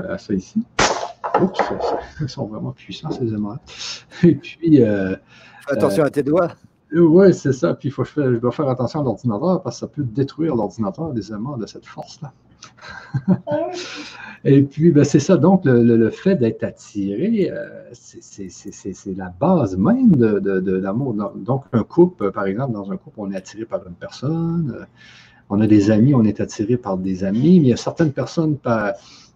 à 0.09 0.19
ça 0.19 0.35
ici. 0.35 0.63
Oups, 1.43 1.61
ils 2.21 2.29
sont 2.29 2.47
vraiment 2.47 2.73
puissants, 2.73 3.11
ces 3.11 3.33
aimants. 3.33 3.59
Et 4.23 4.35
puis. 4.35 4.83
Euh, 4.83 5.17
Fais 5.67 5.75
attention 5.75 6.05
à 6.05 6.11
tes 6.11 6.23
doigts. 6.23 6.53
Euh, 6.95 7.01
oui, 7.01 7.35
c'est 7.35 7.53
ça. 7.53 7.75
Puis 7.75 7.91
faut, 7.91 8.05
je 8.05 8.39
dois 8.39 8.53
faire 8.53 8.69
attention 8.69 9.01
à 9.01 9.05
l'ordinateur 9.05 9.63
parce 9.63 9.77
que 9.77 9.81
ça 9.81 9.87
peut 9.89 10.03
détruire 10.03 10.55
l'ordinateur 10.55 11.13
des 11.13 11.33
aimants 11.33 11.57
de 11.57 11.67
cette 11.67 11.87
force-là. 11.87 12.33
Et 14.45 14.63
puis, 14.63 14.91
ben, 14.91 15.05
c'est 15.05 15.21
ça. 15.21 15.37
Donc, 15.37 15.63
le, 15.65 16.11
fait 16.11 16.37
d'être 16.37 16.63
attiré, 16.65 17.51
euh, 17.51 17.91
c'est 17.93 19.17
la 19.17 19.33
base 19.41 19.77
même 19.77 20.13
de, 20.17 20.39
de 20.39 20.73
l'amour. 20.77 21.15
Donc, 21.15 21.65
un 21.73 21.83
couple, 21.83 22.31
par 22.33 22.47
exemple, 22.47 22.73
dans 22.73 22.91
un 22.91 22.97
couple, 22.97 23.17
on 23.19 23.31
est 23.31 23.37
attiré 23.37 23.65
par 23.65 23.87
une 23.87 23.95
personne. 23.95 24.87
On 25.51 25.61
a 25.61 25.67
des 25.67 25.91
amis, 25.91 26.15
on 26.15 26.25
est 26.25 26.41
attiré 26.41 26.77
par 26.77 26.99
des 26.99 27.25
amis. 27.25 27.61
Mais 27.61 27.67
il 27.67 27.71
y 27.71 27.73
a 27.73 27.77
certaines 27.77 28.13
personnes 28.13 28.57
par, 28.57 28.93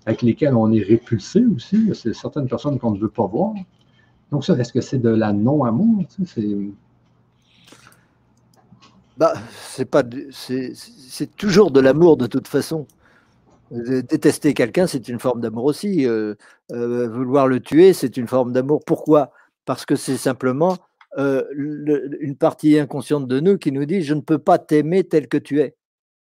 avec 0.06 0.22
lesquels 0.22 0.54
on 0.54 0.72
est 0.72 0.82
répulsé 0.82 1.44
aussi. 1.46 1.90
C'est 1.94 2.14
certaines 2.14 2.48
personnes 2.48 2.78
qu'on 2.78 2.92
ne 2.92 2.98
veut 2.98 3.08
pas 3.08 3.26
voir. 3.26 3.54
Donc, 4.30 4.44
ça, 4.44 4.54
est-ce 4.54 4.72
que 4.72 4.80
c'est 4.80 4.98
de 4.98 5.10
la 5.10 5.32
non-amour? 5.32 6.04
bah, 9.16 9.34
c'est 9.50 9.84
pas, 9.84 10.02
c'est 10.30 11.36
toujours 11.36 11.70
de 11.70 11.80
l'amour 11.80 12.16
de 12.16 12.26
toute 12.26 12.48
façon. 12.48 12.86
Détester 13.70 14.52
quelqu'un, 14.52 14.86
c'est 14.86 15.08
une 15.08 15.18
forme 15.18 15.40
d'amour 15.40 15.64
aussi. 15.64 16.06
Euh, 16.06 16.34
euh, 16.72 17.08
vouloir 17.08 17.46
le 17.46 17.60
tuer, 17.60 17.92
c'est 17.92 18.16
une 18.16 18.26
forme 18.26 18.52
d'amour. 18.52 18.82
Pourquoi? 18.84 19.32
Parce 19.64 19.86
que 19.86 19.96
c'est 19.96 20.16
simplement 20.16 20.76
euh, 21.18 21.44
une 21.56 22.36
partie 22.36 22.78
inconsciente 22.78 23.28
de 23.28 23.40
nous 23.40 23.58
qui 23.58 23.70
nous 23.72 23.84
dit 23.84 24.02
je 24.02 24.14
ne 24.14 24.20
peux 24.20 24.38
pas 24.38 24.58
t'aimer 24.58 25.04
tel 25.04 25.28
que 25.28 25.38
tu 25.38 25.60
es, 25.60 25.76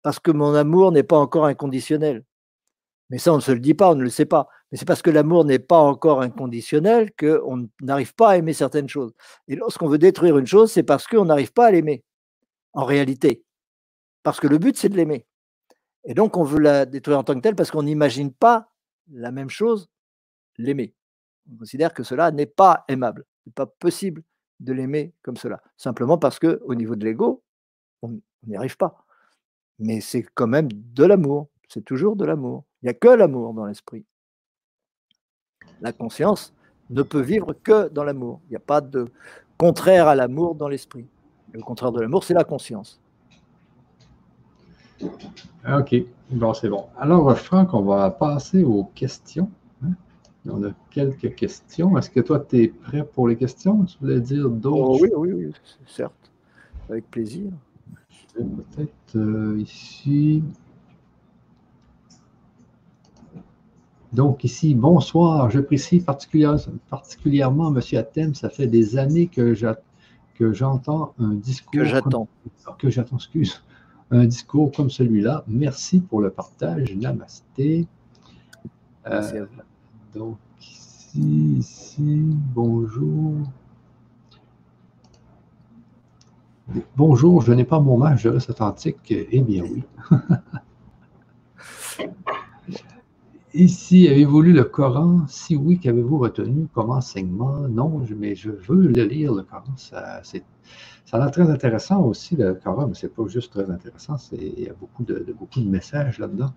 parce 0.02 0.20
que 0.20 0.32
mon 0.32 0.54
amour 0.54 0.92
n'est 0.92 1.04
pas 1.04 1.18
encore 1.18 1.46
inconditionnel. 1.46 2.24
Mais 3.14 3.20
ça, 3.20 3.32
on 3.32 3.36
ne 3.36 3.42
se 3.42 3.52
le 3.52 3.60
dit 3.60 3.76
pas, 3.76 3.92
on 3.92 3.96
ne 3.96 4.02
le 4.02 4.10
sait 4.10 4.26
pas. 4.26 4.50
Mais 4.72 4.78
c'est 4.80 4.86
parce 4.86 5.04
que 5.04 5.12
l'amour 5.12 5.46
n'est 5.46 5.60
pas 5.60 5.78
encore 5.78 6.24
inconditionnel 6.24 7.12
qu'on 7.16 7.70
n'arrive 7.80 8.16
pas 8.16 8.32
à 8.32 8.38
aimer 8.38 8.54
certaines 8.54 8.90
choses. 8.90 9.14
Et 9.48 9.56
lorsqu'on 9.56 9.88
veut 9.88 10.00
détruire 10.00 10.36
une 10.40 10.48
chose, 10.48 10.72
c'est 10.72 10.82
parce 10.82 11.06
qu'on 11.06 11.26
n'arrive 11.26 11.54
pas 11.54 11.68
à 11.68 11.72
l'aimer, 11.72 12.04
en 12.74 12.86
réalité. 12.86 13.46
Parce 14.24 14.40
que 14.40 14.48
le 14.48 14.58
but, 14.58 14.76
c'est 14.76 14.90
de 14.90 14.96
l'aimer. 14.96 15.28
Et 16.06 16.16
donc, 16.16 16.38
on 16.38 16.44
veut 16.44 16.60
la 16.60 16.88
détruire 16.88 17.20
en 17.20 17.24
tant 17.24 17.36
que 17.36 17.42
telle 17.42 17.56
parce 17.56 17.70
qu'on 17.70 17.84
n'imagine 17.84 18.34
pas 18.34 18.72
la 19.12 19.30
même 19.30 19.52
chose, 19.52 19.92
l'aimer. 20.58 20.96
On 21.52 21.58
considère 21.58 21.94
que 21.94 22.02
cela 22.02 22.32
n'est 22.32 22.48
pas 22.48 22.84
aimable. 22.88 23.28
Ce 23.44 23.50
n'est 23.50 23.54
pas 23.54 23.68
possible 23.68 24.24
de 24.60 24.74
l'aimer 24.74 25.14
comme 25.22 25.38
cela. 25.38 25.62
Simplement 25.78 26.18
parce 26.18 26.40
qu'au 26.40 26.74
niveau 26.74 26.96
de 26.96 27.06
l'ego, 27.06 27.44
on 28.02 28.20
n'y 28.48 28.56
arrive 28.56 28.76
pas. 28.76 29.06
Mais 29.78 30.02
c'est 30.02 30.24
quand 30.34 30.48
même 30.48 30.70
de 30.72 31.04
l'amour. 31.06 31.50
C'est 31.68 31.86
toujours 31.86 32.16
de 32.16 32.26
l'amour. 32.26 32.66
Il 32.84 32.88
n'y 32.88 32.90
a 32.90 32.94
que 32.94 33.08
l'amour 33.08 33.54
dans 33.54 33.66
l'esprit. 33.66 34.04
La 35.80 35.94
conscience 35.94 36.54
ne 36.90 37.02
peut 37.02 37.22
vivre 37.22 37.54
que 37.54 37.88
dans 37.88 38.04
l'amour. 38.04 38.42
Il 38.48 38.50
n'y 38.50 38.56
a 38.58 38.60
pas 38.60 38.82
de 38.82 39.08
contraire 39.58 40.10
à 40.10 40.16
l'amour 40.16 40.56
dans 40.56 40.68
l'esprit. 40.68 41.08
Le 41.54 41.62
contraire 41.62 41.94
de 41.94 42.02
l'amour, 42.02 42.26
c'est 42.26 42.34
la 42.34 42.44
conscience. 42.44 43.00
OK. 45.02 45.96
Bon, 46.32 46.54
c'est 46.54 46.68
bon. 46.68 46.88
Alors, 46.98 47.38
Franck, 47.38 47.74
on 47.74 47.84
va 47.84 48.10
passer 48.12 48.64
aux 48.64 48.84
questions. 48.96 49.50
Hein. 49.82 49.94
On 50.50 50.62
a 50.66 50.72
quelques 50.90 51.36
questions. 51.36 51.98
Est-ce 51.98 52.10
que 52.10 52.20
toi, 52.20 52.40
tu 52.40 52.64
es 52.64 52.68
prêt 52.68 53.06
pour 53.06 53.30
les 53.30 53.38
questions? 53.38 53.86
Tu 53.86 53.98
voulais 54.00 54.20
dire 54.20 54.50
d'autres? 54.50 54.90
Oh, 54.90 54.98
oui, 55.02 55.10
oui, 55.16 55.32
oui, 55.32 55.54
certes. 55.88 56.32
Avec 56.90 57.10
plaisir. 57.10 57.50
Peut-être 58.34 59.16
euh, 59.16 59.58
ici. 59.60 60.44
Donc 64.14 64.44
ici, 64.44 64.76
bonsoir, 64.76 65.50
je 65.50 65.60
précise 65.60 66.06
particulièrement, 66.06 67.76
M. 67.76 67.82
Athènes, 67.98 68.36
ça 68.36 68.50
fait 68.50 68.68
des 68.68 68.98
années 68.98 69.28
que 69.28 69.56
j'entends 70.54 71.14
un 71.18 71.34
discours. 71.34 71.72
Que 71.72 71.84
j'attends. 71.84 72.28
Que 72.78 72.90
j'attends, 72.90 73.18
excuse. 73.18 73.64
Un 74.12 74.26
discours 74.26 74.72
comme 74.72 74.92
celui-là. 74.92 75.44
Merci 75.48 76.00
pour 76.00 76.22
le 76.22 76.30
partage. 76.30 76.96
Namasté. 76.96 77.88
Euh, 79.08 79.46
donc 80.14 80.38
ici, 80.62 81.58
ici, 81.58 82.22
bonjour. 82.54 83.36
Bonjour, 86.96 87.42
je 87.42 87.52
n'ai 87.52 87.66
pas 87.66 87.80
mon 87.80 87.98
match 87.98 88.24
de 88.24 88.30
reste 88.30 88.52
authentique. 88.52 88.98
Eh 89.10 89.42
bien 89.42 89.64
oui. 89.64 89.84
Ici, 93.54 94.08
avez-vous 94.08 94.42
lu 94.42 94.52
le 94.52 94.64
Coran? 94.64 95.28
Si 95.28 95.56
oui, 95.56 95.80
qu'avez-vous 95.80 96.18
retenu 96.18 96.68
comme 96.74 96.90
enseignement? 96.90 97.68
Non, 97.70 98.04
mais 98.18 98.34
je 98.34 98.50
veux 98.50 98.88
le 98.88 99.04
lire, 99.04 99.32
le 99.32 99.44
Coran. 99.44 99.78
Ça, 99.78 100.24
ça 100.24 100.40
a 101.12 101.20
l'air 101.20 101.30
très 101.30 101.48
intéressant 101.52 102.02
aussi, 102.02 102.36
le 102.36 102.56
Coran, 102.56 102.88
mais 102.88 102.96
ce 102.96 103.06
n'est 103.06 103.12
pas 103.12 103.28
juste 103.28 103.52
très 103.52 103.70
intéressant, 103.70 104.16
il 104.32 104.60
y 104.60 104.70
a 104.70 104.74
beaucoup 104.74 105.04
de, 105.04 105.36
beaucoup 105.38 105.62
de 105.62 105.70
messages 105.70 106.18
là-dedans. 106.18 106.52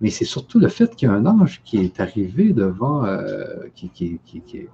Mais 0.00 0.10
c'est 0.10 0.24
surtout 0.24 0.60
le 0.60 0.68
fait 0.68 0.94
qu'il 0.94 1.08
y 1.08 1.10
a 1.10 1.14
un 1.14 1.26
ange 1.26 1.60
qui 1.64 1.78
est 1.78 1.98
arrivé 1.98 2.52
devant, 2.52 3.04
euh, 3.04 3.66
qui, 3.74 3.88
qui, 3.88 4.20
qui, 4.24 4.68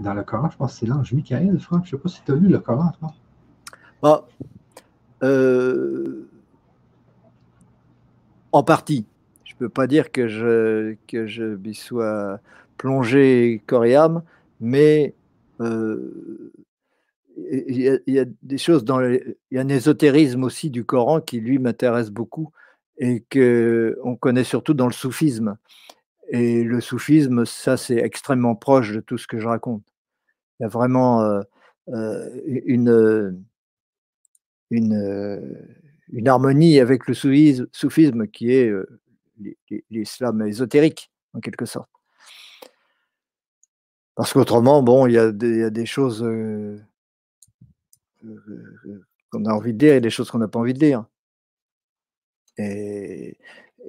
dans 0.00 0.14
le 0.14 0.24
Coran, 0.24 0.50
je 0.50 0.56
pense 0.56 0.72
que 0.72 0.78
c'est 0.80 0.86
l'ange 0.86 1.12
Michael, 1.12 1.60
Franck. 1.60 1.86
Je 1.86 1.94
ne 1.94 1.98
sais 1.98 2.02
pas 2.02 2.08
si 2.08 2.22
tu 2.24 2.32
as 2.32 2.34
lu 2.34 2.48
le 2.48 2.58
Coran, 2.58 2.90
toi. 2.98 3.14
Bah, 4.02 4.26
euh, 5.22 6.28
en 8.50 8.64
partie 8.64 9.06
ne 9.60 9.66
peux 9.66 9.68
pas 9.68 9.86
dire 9.86 10.12
que 10.12 10.28
je, 10.28 10.94
que 11.06 11.26
je 11.26 11.44
m'y 11.44 11.74
sois 11.74 12.40
plongé 12.76 13.62
corps 13.66 14.22
mais 14.60 15.14
euh, 15.60 16.52
il 17.50 18.00
y, 18.06 18.18
a 18.18 18.24
des 18.42 18.58
choses 18.58 18.84
dans 18.84 19.00
il 19.00 19.36
y 19.52 19.58
a 19.58 19.60
un 19.60 19.68
ésotérisme 19.68 20.42
aussi 20.42 20.70
du 20.70 20.84
Coran 20.84 21.20
qui 21.20 21.40
lui 21.40 21.58
m'intéresse 21.58 22.10
beaucoup 22.10 22.52
et 22.98 23.24
que 23.30 23.98
on 24.02 24.16
connaît 24.16 24.44
surtout 24.44 24.74
dans 24.74 24.86
le 24.86 24.92
soufisme. 24.92 25.56
Et 26.30 26.64
le 26.64 26.80
soufisme, 26.80 27.46
ça 27.46 27.76
c'est 27.76 27.98
extrêmement 27.98 28.56
proche 28.56 28.92
de 28.92 29.00
tout 29.00 29.18
ce 29.18 29.28
que 29.28 29.38
je 29.38 29.46
raconte. 29.46 29.84
Il 30.58 30.64
y 30.64 30.66
a 30.66 30.68
vraiment 30.68 31.42
une, 31.86 33.44
une, 34.70 35.68
une 36.12 36.28
harmonie 36.28 36.80
avec 36.80 37.06
le 37.06 37.14
soufisme 37.14 38.26
qui 38.26 38.52
est 38.52 38.72
l'islam 39.90 40.42
ésotérique, 40.42 41.10
en 41.34 41.40
quelque 41.40 41.66
sorte. 41.66 41.90
Parce 44.14 44.32
qu'autrement, 44.32 44.82
bon, 44.82 45.06
il 45.06 45.12
y, 45.12 45.18
a 45.18 45.30
des, 45.30 45.86
choses 45.86 46.26
qu'on 49.30 49.44
a 49.44 49.52
envie 49.52 49.72
de 49.72 49.78
dire 49.78 49.94
et 49.94 50.00
des 50.00 50.10
choses 50.10 50.30
qu'on 50.30 50.38
n'a 50.38 50.48
pas 50.48 50.58
envie 50.58 50.74
de 50.74 50.78
dire. 50.78 51.04
Et, 52.58 53.38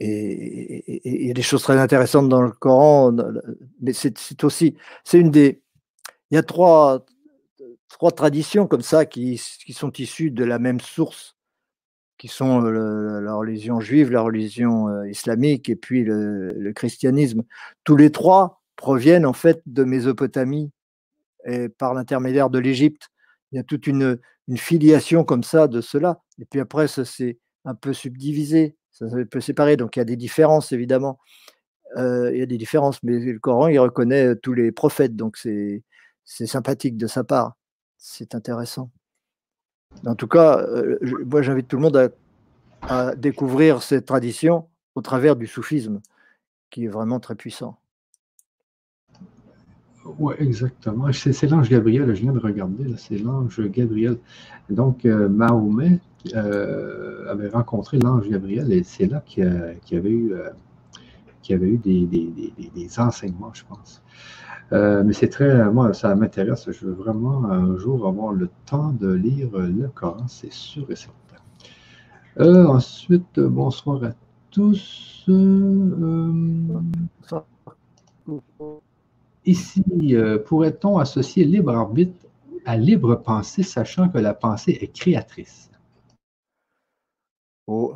il 0.01 1.27
y 1.27 1.31
a 1.31 1.33
des 1.33 1.41
choses 1.41 1.63
très 1.63 1.77
intéressantes 1.77 2.29
dans 2.29 2.41
le 2.41 2.51
Coran, 2.51 3.15
mais 3.81 3.91
c'est 3.91 4.43
aussi, 4.43 4.77
c'est 5.03 5.19
une 5.19 5.31
des, 5.31 5.61
il 6.31 6.35
y 6.35 6.37
a 6.37 6.43
trois, 6.43 7.05
trois 7.89 8.11
traditions 8.11 8.67
comme 8.67 8.81
ça 8.81 9.05
qui, 9.05 9.41
qui, 9.65 9.73
sont 9.73 9.91
issues 9.93 10.31
de 10.31 10.43
la 10.43 10.59
même 10.59 10.79
source, 10.79 11.35
qui 12.19 12.27
sont 12.27 12.59
la 12.59 13.33
religion 13.33 13.79
juive, 13.79 14.11
la 14.11 14.21
religion 14.21 15.03
islamique 15.05 15.69
et 15.69 15.75
puis 15.75 16.03
le, 16.03 16.71
christianisme. 16.75 17.43
Tous 17.85 17.95
les 17.95 18.11
trois 18.11 18.61
proviennent 18.75 19.25
en 19.25 19.33
fait 19.33 19.61
de 19.65 19.83
Mésopotamie 19.85 20.69
et 21.45 21.69
par 21.69 21.93
l'intermédiaire 21.93 22.49
de 22.49 22.59
l'Égypte. 22.59 23.09
Il 23.51 23.55
y 23.55 23.59
a 23.59 23.63
toute 23.63 23.87
une, 23.87 24.19
une 24.49 24.57
filiation 24.57 25.23
comme 25.23 25.43
ça 25.43 25.67
de 25.67 25.79
cela. 25.79 26.21
Et 26.39 26.45
puis 26.45 26.59
après, 26.59 26.87
ça 26.89 27.05
s'est 27.05 27.39
un 27.63 27.73
peu 27.73 27.93
subdivisé, 27.93 28.75
ça 28.91 29.09
s'est 29.09 29.21
un 29.21 29.25
peu 29.25 29.39
séparé. 29.39 29.77
Donc 29.77 29.95
il 29.95 29.99
y 29.99 30.01
a 30.01 30.05
des 30.05 30.17
différences, 30.17 30.73
évidemment. 30.73 31.19
Euh, 31.97 32.31
il 32.33 32.39
y 32.39 32.43
a 32.43 32.45
des 32.45 32.57
différences, 32.57 33.01
mais 33.01 33.17
le 33.17 33.39
Coran, 33.39 33.67
il 33.67 33.79
reconnaît 33.79 34.35
tous 34.35 34.53
les 34.53 34.73
prophètes. 34.73 35.15
Donc 35.15 35.37
c'est 35.37 35.83
sympathique 36.25 36.97
de 36.97 37.07
sa 37.07 37.23
part. 37.23 37.53
C'est 37.97 38.35
intéressant. 38.35 38.91
En 40.05 40.15
tout 40.15 40.27
cas, 40.27 40.59
euh, 40.59 40.97
moi, 41.25 41.41
j'invite 41.41 41.67
tout 41.67 41.77
le 41.77 41.83
monde 41.83 42.11
à 42.81 43.15
découvrir 43.15 43.81
cette 43.81 44.05
tradition 44.05 44.67
au 44.95 45.01
travers 45.01 45.35
du 45.35 45.47
soufisme, 45.47 46.01
qui 46.69 46.85
est 46.85 46.87
vraiment 46.87 47.19
très 47.19 47.35
puissant. 47.35 47.77
Oui, 50.17 50.33
exactement. 50.39 51.11
C'est 51.11 51.47
l'ange 51.47 51.69
Gabriel, 51.69 52.15
je 52.15 52.21
viens 52.21 52.31
de 52.31 52.39
regarder, 52.39 52.95
c'est 52.97 53.17
l'ange 53.17 53.61
Gabriel. 53.69 54.17
Donc, 54.69 55.05
euh, 55.05 55.29
Mahomet 55.29 55.99
euh, 56.35 57.29
avait 57.29 57.49
rencontré 57.49 57.99
l'ange 57.99 58.27
Gabriel 58.27 58.71
et 58.71 58.83
c'est 58.83 59.07
là 59.07 59.21
qu'il 59.25 59.43
y 59.91 59.95
avait 59.95 60.09
eu, 60.09 60.33
avait 61.49 61.67
eu 61.67 61.77
des, 61.77 62.99
enseignements, 62.99 63.53
je 63.53 63.63
pense. 63.65 64.01
Mais 64.71 65.13
c'est 65.13 65.29
très, 65.29 65.69
moi, 65.71 65.93
ça 65.93 66.15
m'intéresse. 66.15 66.69
Je 66.71 66.85
veux 66.85 66.93
vraiment 66.93 67.45
un 67.45 67.77
jour 67.77 68.07
avoir 68.07 68.33
le 68.33 68.49
temps 68.65 68.91
de 68.91 69.11
lire 69.11 69.49
le 69.53 69.87
Coran, 69.87 70.27
c'est 70.27 70.53
sûr 70.53 70.89
et 70.91 70.95
certain. 70.95 72.65
ensuite, 72.67 73.39
bonsoir 73.39 74.03
à 74.03 74.11
tous. 74.51 75.25
Ici, 79.45 79.83
euh, 80.11 80.37
pourrait-on 80.37 80.97
associer 80.97 81.45
libre 81.45 81.71
arbitre 81.71 82.25
à 82.65 82.77
libre 82.77 83.15
pensée, 83.15 83.63
sachant 83.63 84.09
que 84.09 84.17
la 84.17 84.33
pensée 84.33 84.77
est 84.81 84.93
créatrice? 84.93 85.69
Oh. 87.67 87.95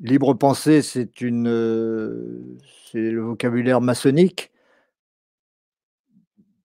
Libre 0.00 0.34
pensée, 0.34 0.80
euh, 1.22 2.56
c'est 2.90 3.10
le 3.10 3.20
vocabulaire 3.20 3.80
maçonnique 3.80 4.52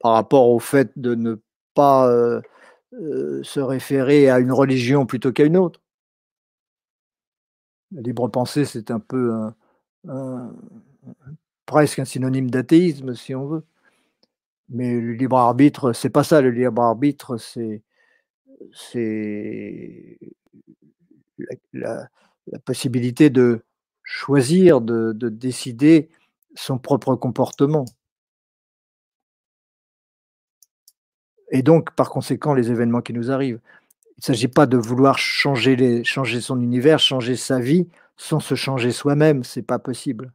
par 0.04 0.14
rapport 0.14 0.50
au 0.50 0.60
fait 0.60 0.92
de 0.98 1.16
ne 1.16 1.36
pas 1.74 2.08
euh, 2.08 2.42
se 3.44 3.60
référer 3.60 4.30
à 4.30 4.40
une 4.40 4.52
religion 4.52 5.06
plutôt 5.08 5.32
qu'à 5.32 5.46
une 5.46 5.58
autre. 5.58 5.82
La 7.92 8.02
libre 8.02 8.28
pensée, 8.28 8.66
c'est 8.66 8.92
un 8.92 9.00
peu 9.00 9.32
presque 11.66 12.00
un 12.00 12.06
synonyme 12.06 12.52
d'athéisme, 12.52 13.16
si 13.16 13.34
on 13.34 13.48
veut. 13.48 13.64
Mais 14.70 15.00
le 15.00 15.14
libre 15.14 15.38
arbitre, 15.38 15.94
c'est 15.94 16.10
pas 16.10 16.24
ça. 16.24 16.42
Le 16.42 16.52
libre 16.52 16.82
arbitre, 16.82 17.38
c'est 17.38 17.82
la, 21.74 22.10
possibilité 22.66 23.30
de 23.30 23.64
choisir, 24.04 24.82
de, 24.82 25.14
décider 25.30 26.10
son 26.56 26.78
propre 26.78 27.16
comportement. 27.16 27.86
Et 31.54 31.62
donc, 31.62 31.92
par 31.92 32.10
conséquent, 32.10 32.56
les 32.56 32.72
événements 32.72 33.02
qui 33.02 33.14
nous 33.14 33.32
arrivent. 33.32 33.62
Il 34.18 34.22
ne 34.22 34.24
s'agit 34.24 34.48
pas 34.48 34.66
de 34.66 34.76
vouloir 34.76 35.20
changer, 35.20 36.04
son 36.04 36.60
univers, 36.60 37.00
changer 37.00 37.36
sa 37.36 37.60
vie 37.60 37.88
sans 38.18 38.40
se 38.40 38.56
changer 38.56 38.92
soi-même. 38.92 39.44
C'est 39.44 39.62
pas 39.62 39.78
possible. 39.78 40.34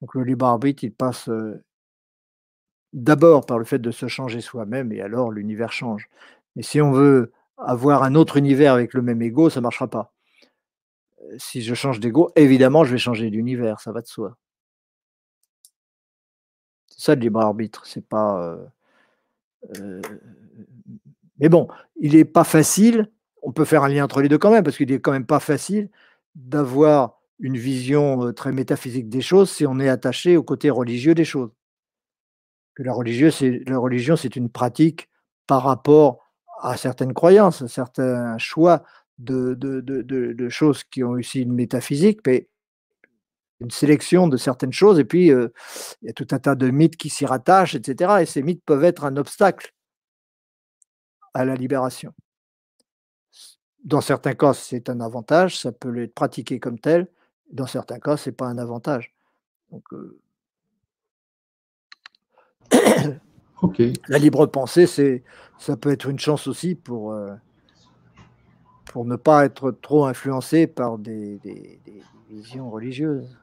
Donc 0.00 0.14
le 0.14 0.24
libre 0.24 0.46
arbitre, 0.46 0.82
il 0.82 0.92
passe 0.92 1.28
euh, 1.28 1.62
d'abord 2.92 3.46
par 3.46 3.58
le 3.58 3.64
fait 3.64 3.78
de 3.78 3.92
se 3.92 4.08
changer 4.08 4.40
soi-même 4.40 4.92
et 4.92 5.00
alors 5.00 5.30
l'univers 5.30 5.72
change. 5.72 6.08
Mais 6.56 6.62
si 6.62 6.80
on 6.80 6.90
veut 6.90 7.32
avoir 7.56 8.02
un 8.02 8.14
autre 8.16 8.36
univers 8.36 8.74
avec 8.74 8.94
le 8.94 9.02
même 9.02 9.22
ego, 9.22 9.50
ça 9.50 9.60
ne 9.60 9.64
marchera 9.64 9.88
pas. 9.88 10.12
Euh, 11.22 11.36
si 11.38 11.62
je 11.62 11.74
change 11.74 12.00
d'ego, 12.00 12.32
évidemment, 12.34 12.82
je 12.84 12.92
vais 12.92 12.98
changer 12.98 13.30
d'univers, 13.30 13.80
ça 13.80 13.92
va 13.92 14.02
de 14.02 14.08
soi. 14.08 14.36
C'est 16.88 17.00
ça 17.02 17.14
le 17.14 17.20
libre 17.20 17.40
arbitre, 17.40 17.86
c'est 17.86 18.06
pas. 18.06 18.42
Euh, 18.42 18.66
mais 21.38 21.48
bon, 21.48 21.68
il 22.00 22.14
n'est 22.14 22.24
pas 22.24 22.44
facile. 22.44 23.10
On 23.42 23.52
peut 23.52 23.64
faire 23.64 23.84
un 23.84 23.88
lien 23.88 24.04
entre 24.04 24.20
les 24.20 24.28
deux 24.28 24.38
quand 24.38 24.50
même, 24.50 24.64
parce 24.64 24.76
qu'il 24.76 24.90
n'est 24.90 25.00
quand 25.00 25.12
même 25.12 25.26
pas 25.26 25.40
facile 25.40 25.90
d'avoir 26.34 27.20
une 27.38 27.56
vision 27.56 28.32
très 28.32 28.52
métaphysique 28.52 29.08
des 29.08 29.20
choses 29.20 29.50
si 29.50 29.64
on 29.64 29.78
est 29.78 29.88
attaché 29.88 30.36
au 30.36 30.42
côté 30.42 30.70
religieux 30.70 31.14
des 31.14 31.24
choses 31.24 31.50
la, 32.78 32.92
la 32.92 33.78
religion, 33.78 34.16
c'est 34.16 34.36
une 34.36 34.48
pratique 34.48 35.08
par 35.46 35.62
rapport 35.62 36.24
à 36.60 36.76
certaines 36.76 37.14
croyances, 37.14 37.62
à 37.62 37.68
certains 37.68 38.38
choix 38.38 38.84
de, 39.18 39.54
de, 39.54 40.48
choses 40.48 40.84
qui 40.84 41.02
ont 41.02 41.10
aussi 41.10 41.42
une 41.42 41.52
métaphysique, 41.52 42.20
mais 42.26 42.48
une 43.60 43.70
sélection 43.70 44.28
de 44.28 44.36
certaines 44.36 44.72
choses, 44.72 44.98
et 44.98 45.04
puis 45.04 45.30
euh, 45.32 45.48
il 46.02 46.06
y 46.06 46.10
a 46.10 46.12
tout 46.12 46.28
un 46.30 46.38
tas 46.38 46.54
de 46.54 46.70
mythes 46.70 46.96
qui 46.96 47.10
s'y 47.10 47.26
rattachent, 47.26 47.74
etc. 47.74 48.18
Et 48.20 48.26
ces 48.26 48.42
mythes 48.42 48.62
peuvent 48.64 48.84
être 48.84 49.04
un 49.04 49.16
obstacle 49.16 49.74
à 51.34 51.44
la 51.44 51.54
libération. 51.54 52.12
Dans 53.84 54.00
certains 54.00 54.34
cas, 54.34 54.54
c'est 54.54 54.88
un 54.90 55.00
avantage, 55.00 55.58
ça 55.58 55.72
peut 55.72 56.02
être 56.02 56.14
pratiqué 56.14 56.60
comme 56.60 56.78
tel. 56.78 57.08
Dans 57.52 57.66
certains 57.66 57.98
cas, 57.98 58.16
ce 58.16 58.30
n'est 58.30 58.36
pas 58.36 58.46
un 58.46 58.58
avantage. 58.58 59.14
Donc, 59.70 59.84
euh, 59.92 60.20
La 64.08 64.18
libre 64.18 64.46
pensée, 64.46 64.86
c'est, 64.86 65.24
ça 65.58 65.76
peut 65.76 65.90
être 65.90 66.08
une 66.08 66.18
chance 66.18 66.46
aussi 66.46 66.74
pour, 66.74 67.12
euh, 67.12 67.34
pour 68.86 69.04
ne 69.04 69.16
pas 69.16 69.44
être 69.44 69.70
trop 69.70 70.06
influencé 70.06 70.66
par 70.66 70.98
des, 70.98 71.40
visions 72.30 72.70
religieuses. 72.70 73.38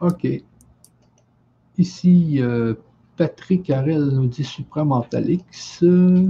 OK. 0.00 0.26
Ici, 1.78 2.40
euh, 2.40 2.74
Patrick 3.16 3.70
Harel 3.70 4.04
nous 4.04 4.26
dit 4.26 4.44
supramentalix, 4.44 5.82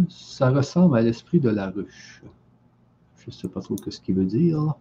ça 0.09 0.51
ressemble 0.51 0.99
à 0.99 1.03
l'esprit 1.03 1.41
de 1.41 1.51
la 1.51 1.71
ruche. 1.71 2.23
Je 3.19 3.27
ne 3.29 3.33
sais 3.33 3.49
pas 3.49 3.61
trop 3.61 3.77
ce 3.89 4.01
qu'il 4.01 4.15
veut 4.17 4.25
dire. 4.25 4.75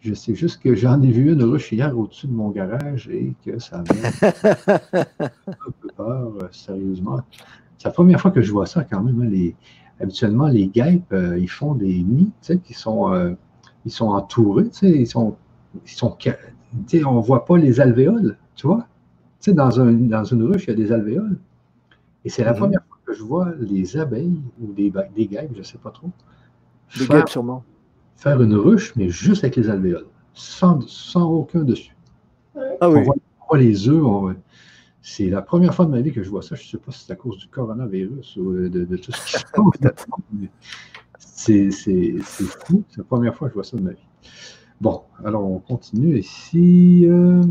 Je 0.00 0.14
sais 0.14 0.34
juste 0.34 0.62
que 0.62 0.74
j'en 0.74 1.02
ai 1.02 1.10
vu 1.10 1.32
une 1.32 1.42
ruche 1.42 1.72
hier 1.72 1.98
au-dessus 1.98 2.26
de 2.26 2.32
mon 2.32 2.50
garage 2.50 3.08
et 3.08 3.34
que 3.44 3.58
ça 3.58 3.78
m'a 3.78 4.28
un 5.46 5.72
peu 5.80 5.88
peur, 5.96 6.32
euh, 6.42 6.48
sérieusement. 6.52 7.20
C'est 7.78 7.88
la 7.88 7.92
première 7.92 8.20
fois 8.20 8.30
que 8.30 8.42
je 8.42 8.52
vois 8.52 8.66
ça 8.66 8.84
quand 8.84 9.02
même. 9.02 9.20
Hein, 9.22 9.28
les, 9.28 9.56
habituellement, 10.00 10.46
les 10.46 10.68
guêpes, 10.68 11.12
euh, 11.12 11.38
ils 11.38 11.50
font 11.50 11.74
des 11.74 12.02
nids, 12.02 12.32
tu 12.42 12.52
sais, 12.52 12.58
qui 12.58 12.74
sont, 12.74 13.12
euh, 13.12 13.34
ils 13.84 13.90
sont 13.90 14.08
entourés, 14.08 14.68
tu 14.68 14.78
sais, 14.78 14.90
ils 14.90 15.06
sont, 15.06 15.36
ils 15.84 15.90
sont 15.90 16.10
on 17.04 17.14
ne 17.14 17.20
voit 17.22 17.44
pas 17.44 17.58
les 17.58 17.80
alvéoles, 17.80 18.36
tu 18.54 18.66
vois. 18.66 18.86
Tu 19.40 19.50
sais, 19.50 19.54
dans, 19.54 19.80
un, 19.80 19.92
dans 19.92 20.24
une 20.24 20.42
ruche, 20.44 20.64
il 20.64 20.70
y 20.70 20.72
a 20.72 20.76
des 20.76 20.92
alvéoles. 20.92 21.38
Et 22.24 22.28
c'est 22.28 22.44
la 22.44 22.52
mm-hmm. 22.52 22.56
première 22.56 22.80
fois 22.88 22.98
que 23.04 23.12
je 23.12 23.22
vois 23.22 23.52
les 23.58 23.96
abeilles 23.96 24.40
ou 24.60 24.72
des, 24.72 24.92
des 25.14 25.26
guêpes, 25.26 25.50
je 25.52 25.58
ne 25.58 25.62
sais 25.64 25.78
pas 25.78 25.90
trop. 25.90 26.10
Des 26.98 27.06
guêpes, 27.06 27.28
sûrement 27.28 27.64
faire 28.16 28.42
une 28.42 28.54
ruche, 28.54 28.94
mais 28.96 29.08
juste 29.08 29.44
avec 29.44 29.56
les 29.56 29.68
alvéoles, 29.68 30.06
sans, 30.34 30.80
sans 30.88 31.30
aucun 31.30 31.62
dessus. 31.62 31.94
Ah 32.80 32.90
oui. 32.90 33.00
On 33.06 33.46
voit, 33.48 33.58
les 33.58 33.88
œufs. 33.88 34.36
C'est 35.02 35.28
la 35.30 35.42
première 35.42 35.74
fois 35.74 35.84
de 35.84 35.90
ma 35.90 36.00
vie 36.00 36.12
que 36.12 36.22
je 36.22 36.30
vois 36.30 36.42
ça. 36.42 36.56
Je 36.56 36.64
ne 36.64 36.66
sais 36.66 36.78
pas 36.78 36.90
si 36.90 37.04
c'est 37.04 37.12
à 37.12 37.16
cause 37.16 37.38
du 37.38 37.46
coronavirus 37.46 38.36
ou 38.36 38.52
de, 38.52 38.68
de 38.68 38.96
tout 38.96 39.12
ce 39.12 39.24
qui 39.24 39.32
se 39.38 39.44
passe. 39.80 40.06
C'est 41.18 41.70
fou. 42.20 42.82
C'est 42.88 42.98
la 42.98 43.04
première 43.04 43.36
fois 43.36 43.48
que 43.48 43.52
je 43.52 43.54
vois 43.54 43.64
ça 43.64 43.76
de 43.76 43.82
ma 43.82 43.92
vie. 43.92 44.08
Bon, 44.80 45.02
alors 45.24 45.44
on 45.44 45.58
continue 45.58 46.18
ici. 46.18 47.06
Euh, 47.06 47.42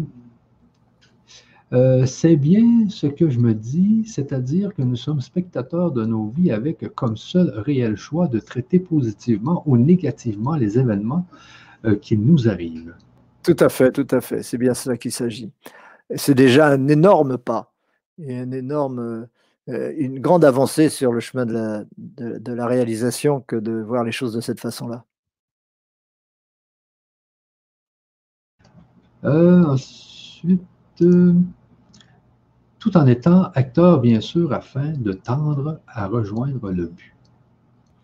Euh, 1.73 2.05
c'est 2.05 2.35
bien 2.35 2.87
ce 2.89 3.07
que 3.07 3.29
je 3.29 3.39
me 3.39 3.53
dis, 3.53 4.05
c'est-à-dire 4.05 4.73
que 4.73 4.83
nous 4.83 4.95
sommes 4.95 5.19
spectateurs 5.19 5.91
de 5.91 6.05
nos 6.05 6.27
vies 6.27 6.51
avec 6.51 6.93
comme 6.93 7.17
seul 7.17 7.49
réel 7.49 7.95
choix 7.97 8.27
de 8.27 8.39
traiter 8.39 8.79
positivement 8.79 9.63
ou 9.65 9.75
négativement 9.75 10.55
les 10.55 10.77
événements 10.77 11.25
euh, 11.85 11.95
qui 11.95 12.17
nous 12.17 12.47
arrivent. 12.47 12.93
Tout 13.43 13.57
à 13.59 13.69
fait, 13.69 13.91
tout 13.91 14.07
à 14.11 14.21
fait. 14.21 14.43
C'est 14.43 14.59
bien 14.59 14.73
cela 14.73 14.95
qu'il 14.95 15.11
s'agit. 15.11 15.51
C'est 16.15 16.35
déjà 16.35 16.67
un 16.67 16.87
énorme 16.87 17.37
pas 17.37 17.73
et 18.19 18.37
un 18.37 18.51
énorme, 18.51 19.27
une 19.67 20.19
grande 20.19 20.45
avancée 20.45 20.89
sur 20.89 21.11
le 21.11 21.19
chemin 21.19 21.45
de 21.47 22.51
la 22.51 22.67
réalisation 22.67 23.41
que 23.41 23.55
de 23.55 23.81
voir 23.81 24.03
les 24.03 24.11
choses 24.11 24.33
de 24.33 24.41
cette 24.41 24.59
façon-là. 24.59 25.03
Ensuite, 29.25 30.61
tout 32.79 32.97
en 32.97 33.07
étant 33.07 33.51
acteur, 33.55 33.99
bien 33.99 34.21
sûr, 34.21 34.53
afin 34.53 34.93
de 34.93 35.11
tendre 35.13 35.81
à 35.87 36.07
rejoindre 36.07 36.71
le 36.71 36.85
but. 36.85 37.15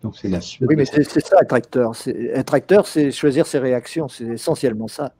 Donc, 0.02 0.16
c'est 0.16 0.28
la 0.28 0.40
suite. 0.40 0.68
Oui, 0.68 0.74
mais 0.76 0.84
c'est 0.84 1.04
ça, 1.04 1.36
être 1.40 1.52
acteur. 1.52 1.92
Être 2.06 2.54
acteur, 2.54 2.86
c'est 2.88 3.12
choisir 3.12 3.46
ses 3.46 3.60
réactions. 3.60 4.08
C'est 4.08 4.24
essentiellement 4.24 4.88
ça. 4.88 5.14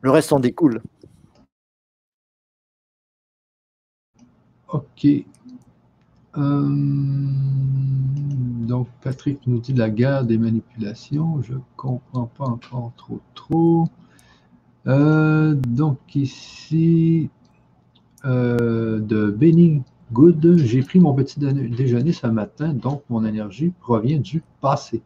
Le 0.00 0.10
reste 0.10 0.32
en 0.32 0.40
découle. 0.40 0.80
OK. 4.72 5.06
Euh, 6.36 6.68
donc, 8.66 8.88
Patrick 9.02 9.46
nous 9.46 9.58
dit 9.58 9.74
la 9.74 9.90
guerre 9.90 10.24
des 10.24 10.38
manipulations. 10.38 11.42
Je 11.42 11.52
ne 11.52 11.58
comprends 11.76 12.26
pas 12.26 12.46
encore 12.46 12.92
trop, 12.96 13.20
trop. 13.34 13.88
Euh, 14.86 15.54
donc, 15.54 15.98
ici, 16.14 17.30
euh, 18.24 19.00
de 19.00 19.30
Benny 19.30 19.82
Good. 20.12 20.56
J'ai 20.58 20.82
pris 20.82 21.00
mon 21.00 21.14
petit 21.14 21.40
déjeuner 21.40 22.12
ce 22.12 22.26
matin, 22.26 22.72
donc 22.72 23.02
mon 23.08 23.24
énergie 23.24 23.72
provient 23.80 24.18
du 24.18 24.42
passé. 24.60 25.02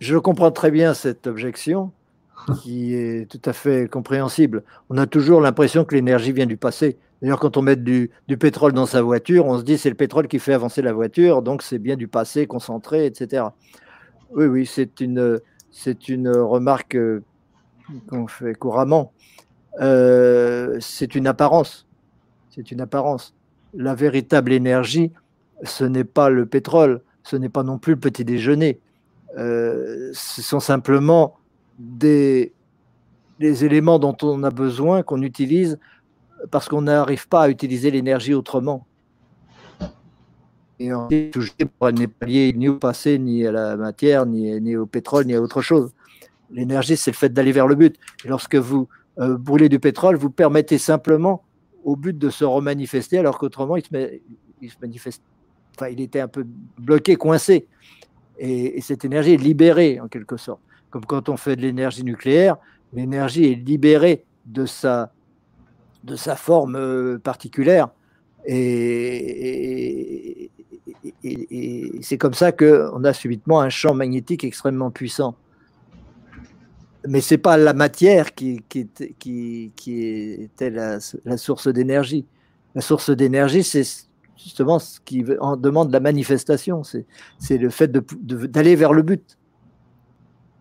Je 0.00 0.16
comprends 0.16 0.50
très 0.50 0.70
bien 0.70 0.94
cette 0.94 1.26
objection 1.26 1.92
qui 2.62 2.94
est 2.94 3.30
tout 3.30 3.40
à 3.48 3.52
fait 3.52 3.88
compréhensible. 3.88 4.64
On 4.90 4.98
a 4.98 5.06
toujours 5.06 5.40
l'impression 5.40 5.84
que 5.84 5.94
l'énergie 5.94 6.32
vient 6.32 6.46
du 6.46 6.56
passé. 6.56 6.98
D'ailleurs, 7.22 7.38
quand 7.38 7.56
on 7.56 7.62
met 7.62 7.76
du, 7.76 8.10
pétrole 8.38 8.72
dans 8.72 8.86
sa 8.86 9.00
voiture, 9.02 9.46
on 9.46 9.58
se 9.58 9.62
dit 9.62 9.78
c'est 9.78 9.88
le 9.88 9.94
pétrole 9.94 10.28
qui 10.28 10.38
fait 10.38 10.52
avancer 10.52 10.82
la 10.82 10.92
voiture, 10.92 11.42
donc 11.42 11.62
c'est 11.62 11.78
bien 11.78 11.96
du 11.96 12.08
passé 12.08 12.46
concentré, 12.46 13.06
etc. 13.06 13.44
Oui, 14.32 14.46
oui, 14.46 14.66
c'est 14.66 15.00
une, 15.00 15.40
c'est 15.70 16.08
une 16.08 16.28
remarque 16.28 16.96
euh, 16.96 17.22
qu'on 18.08 18.26
fait 18.26 18.54
couramment. 18.54 19.12
Euh, 19.80 20.76
c'est 20.80 21.14
une 21.14 21.26
apparence 21.26 21.86
c'est 22.54 22.70
une 22.70 22.80
apparence. 22.80 23.34
La 23.74 23.94
véritable 23.94 24.52
énergie, 24.52 25.12
ce 25.64 25.84
n'est 25.84 26.04
pas 26.04 26.30
le 26.30 26.46
pétrole, 26.46 27.02
ce 27.24 27.36
n'est 27.36 27.48
pas 27.48 27.62
non 27.62 27.78
plus 27.78 27.94
le 27.94 28.00
petit 28.00 28.24
déjeuner. 28.24 28.80
Euh, 29.36 30.10
ce 30.12 30.42
sont 30.42 30.60
simplement 30.60 31.36
des, 31.78 32.52
éléments 33.40 33.98
dont 33.98 34.16
on 34.22 34.44
a 34.44 34.50
besoin, 34.50 35.02
qu'on 35.02 35.22
utilise, 35.22 35.78
parce 36.50 36.68
qu'on 36.68 36.82
n'arrive 36.82 37.26
pas 37.26 37.42
à 37.42 37.48
utiliser 37.48 37.90
l'énergie 37.90 38.34
autrement. 38.34 38.86
Et 40.78 40.92
on 40.92 41.08
est 41.08 41.32
toujours 41.32 41.54
n'est 41.92 42.06
pas 42.06 42.26
lié 42.26 42.52
ni 42.54 42.68
au 42.68 42.76
passé, 42.76 43.18
ni 43.18 43.46
à 43.46 43.52
la 43.52 43.76
matière, 43.76 44.26
ni, 44.26 44.60
ni, 44.60 44.76
au 44.76 44.86
pétrole, 44.86 45.24
ni 45.24 45.34
à 45.34 45.40
autre 45.40 45.62
chose. 45.62 45.92
L'énergie, 46.54 46.96
c'est 46.96 47.10
le 47.10 47.16
fait 47.16 47.32
d'aller 47.32 47.52
vers 47.52 47.66
le 47.66 47.74
but. 47.74 47.96
Et 48.24 48.28
lorsque 48.28 48.54
vous 48.54 48.88
euh, 49.18 49.36
brûlez 49.36 49.68
du 49.68 49.80
pétrole, 49.80 50.16
vous 50.16 50.30
permettez 50.30 50.78
simplement 50.78 51.42
au 51.82 51.96
but 51.96 52.16
de 52.16 52.30
se 52.30 52.44
remanifester, 52.44 53.18
alors 53.18 53.38
qu'autrement, 53.38 53.76
il, 53.76 53.84
était 56.00 56.20
un 56.20 56.28
peu 56.28 56.46
bloqué, 56.78 57.16
coincé. 57.16 57.66
Et, 58.38 58.80
cette 58.80 59.04
énergie 59.04 59.34
est 59.34 59.42
libérée, 59.42 60.00
en 60.00 60.08
quelque 60.08 60.36
sorte. 60.36 60.60
Comme 60.90 61.04
quand 61.04 61.28
on 61.28 61.36
fait 61.36 61.56
de 61.56 61.62
l'énergie 61.62 62.04
nucléaire, 62.04 62.56
l'énergie 62.92 63.50
est 63.50 63.56
libérée 63.56 64.24
de 64.46 64.64
sa, 64.64 65.12
de 66.04 66.14
sa 66.14 66.36
forme 66.36 66.76
euh, 66.76 67.18
particulière. 67.18 67.88
Et, 68.46 70.50
et 71.24 71.90
c'est 72.02 72.18
comme 72.18 72.34
ça 72.34 72.52
qu'on 72.52 73.02
a 73.02 73.12
subitement 73.12 73.60
un 73.60 73.70
champ 73.70 73.94
magnétique 73.94 74.44
extrêmement 74.44 74.92
puissant 74.92 75.34
mais 77.06 77.20
c'est 77.20 77.38
pas 77.38 77.56
la 77.56 77.74
matière 77.74 78.34
qui, 78.34 78.60
était 80.46 80.70
la, 80.70 81.00
source 81.36 81.68
d'énergie. 81.68 82.26
La 82.74 82.80
source 82.80 83.10
d'énergie, 83.10 83.62
c'est 83.62 83.84
justement 84.36 84.78
ce 84.78 85.00
qui 85.00 85.24
en 85.40 85.56
demande 85.56 85.92
la 85.92 86.00
manifestation, 86.00 86.82
c'est 86.82 87.58
le 87.58 87.70
fait 87.70 87.90
d'aller 87.90 88.76
vers 88.76 88.92
le 88.92 89.02
but. 89.02 89.38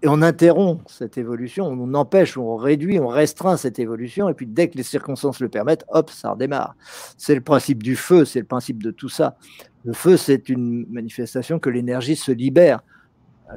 Et 0.02 0.10
on 0.10 0.22
interrompt 0.22 0.82
cette 0.90 1.18
évolution, 1.18 1.66
on 1.66 1.94
empêche, 1.94 2.38
on 2.38 2.58
réduit, 2.58 3.00
on 3.00 3.08
restreint 3.08 3.56
cette 3.56 3.80
évolution, 3.80 4.28
et 4.28 4.34
puis 4.34 4.46
dès 4.46 4.68
que 4.68 4.76
les 4.76 4.84
circonstances 4.84 5.40
le 5.40 5.48
permettent, 5.48 5.86
hop, 5.88 6.10
ça 6.10 6.32
redémarre. 6.32 6.76
C'est 7.18 7.36
le 7.36 7.42
principe 7.42 7.82
du 7.82 7.96
feu, 7.96 8.26
c'est 8.26 8.40
le 8.40 8.46
principe 8.46 8.84
de 8.84 8.92
tout 8.92 9.08
ça. 9.08 9.38
Le 9.86 9.94
feu, 9.94 10.18
c'est 10.18 10.50
une 10.50 10.86
manifestation 10.90 11.58
que 11.58 11.70
l'énergie 11.70 12.18
se 12.18 12.34
libère 12.34 12.82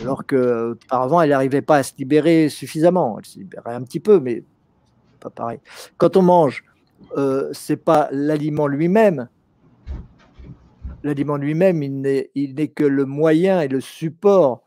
alors 0.01 0.27
qu'auparavant, 0.27 1.21
elle 1.23 1.31
n'arrivait 1.31 1.63
pas 1.63 1.77
à 1.77 1.83
se 1.83 1.93
libérer 1.99 2.49
suffisamment. 2.49 3.19
Elle 3.19 3.25
se 3.25 3.39
libérait 3.39 3.75
un 3.75 3.83
petit 3.83 4.01
peu, 4.01 4.21
mais 4.21 4.45
pas 5.21 5.31
pareil. 5.31 5.59
Quand 5.97 6.17
on 6.17 6.23
mange, 6.23 6.65
euh, 7.17 7.49
c'est 7.53 7.77
pas 7.77 8.09
l'aliment 8.13 8.67
lui-même. 8.67 9.29
L'aliment 11.03 11.37
lui-même, 11.37 11.83
il 11.83 12.01
n'est 12.01 12.69
que 12.69 12.85
le 12.85 13.05
moyen 13.05 13.61
et 13.61 13.69
le 13.69 13.81
support 13.81 14.63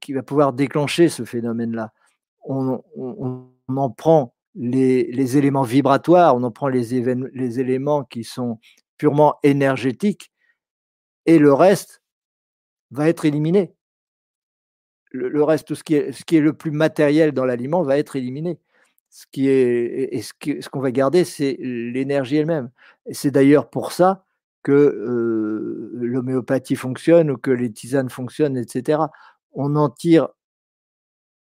qui 0.00 0.12
va 0.12 0.22
pouvoir 0.22 0.52
déclencher 0.52 1.08
ce 1.08 1.24
phénomène-là. 1.24 1.92
On, 2.44 2.82
en 3.68 3.90
prend 3.90 4.34
les, 4.54 5.36
éléments 5.36 5.62
vibratoires, 5.62 6.36
on 6.36 6.42
en 6.42 6.50
prend 6.50 6.68
les, 6.68 7.04
les 7.34 7.60
éléments 7.60 8.04
qui 8.04 8.24
sont 8.24 8.58
purement 8.96 9.36
énergétiques, 9.42 10.32
et 11.26 11.38
le 11.38 11.52
reste, 11.52 12.02
va 12.90 13.08
être 13.08 13.24
éliminé. 13.24 13.74
Le, 15.12 15.42
reste, 15.42 15.74
ce 15.74 15.82
qui, 15.82 15.94
est, 15.94 16.40
le 16.40 16.52
plus 16.52 16.70
matériel 16.70 17.32
dans 17.32 17.44
l'aliment 17.44 17.82
va 17.82 17.96
être 17.98 18.16
éliminé. 18.16 18.58
Ce 19.08 19.24
qu'on 20.68 20.80
va 20.80 20.90
garder, 20.90 21.24
c'est 21.24 21.56
l'énergie 21.60 22.36
elle-même. 22.36 22.70
c'est 23.12 23.30
d'ailleurs 23.30 23.70
pour 23.70 23.92
ça 23.92 24.26
que 24.62 24.72
euh, 24.72 25.90
l'homéopathie 25.94 26.74
fonctionne 26.74 27.30
ou 27.30 27.36
que 27.36 27.52
les 27.52 27.72
tisanes 27.72 28.10
fonctionnent, 28.10 28.56
etc. 28.56 28.98
On 29.52 29.76
en 29.76 29.88
tire 29.88 30.28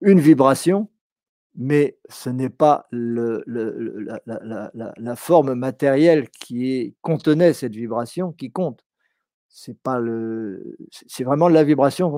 une 0.02 0.20
vibration, 0.20 0.90
mais 1.56 1.98
ce 2.10 2.30
n'est 2.30 2.50
pas 2.50 2.88
la, 2.92 4.20
forme 5.16 5.56
matérielle 5.56 6.30
qui 6.30 6.96
contenait 7.02 7.54
cette 7.54 7.74
vibration 7.74 8.34
qui 8.34 8.52
compte 8.52 8.85
c'est 9.58 9.80
pas 9.82 10.00
le, 10.00 10.76
c'est 11.08 11.24
vraiment 11.24 11.48
la 11.48 11.64
vibration 11.64 12.12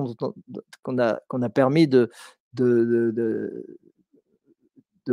qu'on 0.82 0.98
a, 0.98 1.48
permis 1.48 1.86
de 1.86 2.10
de, 2.52 3.12
de, 3.14 3.64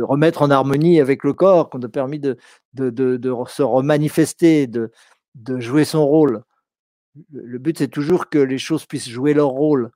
remettre 0.02 0.42
en 0.42 0.50
harmonie 0.50 1.00
avec 1.00 1.22
le 1.22 1.32
corps, 1.32 1.70
qu'on 1.70 1.80
a 1.82 1.88
permis 1.88 2.18
de, 2.18 2.36
de, 2.74 2.90
de, 2.90 3.34
se 3.46 3.62
remanifester, 3.62 4.66
de, 4.66 4.90
de 5.36 5.60
jouer 5.60 5.84
son 5.84 6.04
rôle. 6.04 6.42
Le 7.32 7.58
but, 7.58 7.78
c'est 7.78 7.88
toujours 7.88 8.28
que 8.28 8.38
les 8.38 8.58
choses 8.58 8.86
puissent 8.86 9.08
jouer 9.08 9.32
leur 9.32 9.50
rôle. 9.50 9.92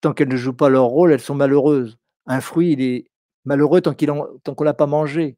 Tant 0.00 0.14
qu'elles 0.14 0.28
ne 0.28 0.36
jouent 0.36 0.54
pas 0.54 0.70
leur 0.70 0.86
rôle, 0.86 1.12
elles 1.12 1.20
sont 1.20 1.34
malheureuses. 1.34 1.98
Un 2.26 2.40
fruit, 2.40 2.72
il 2.72 2.80
est 2.80 3.10
malheureux 3.44 3.82
tant 3.82 3.92
qu'on 3.94 4.04
ne 4.04 4.64
l'a 4.64 4.74
pas 4.74 4.86
mangé 4.86 5.36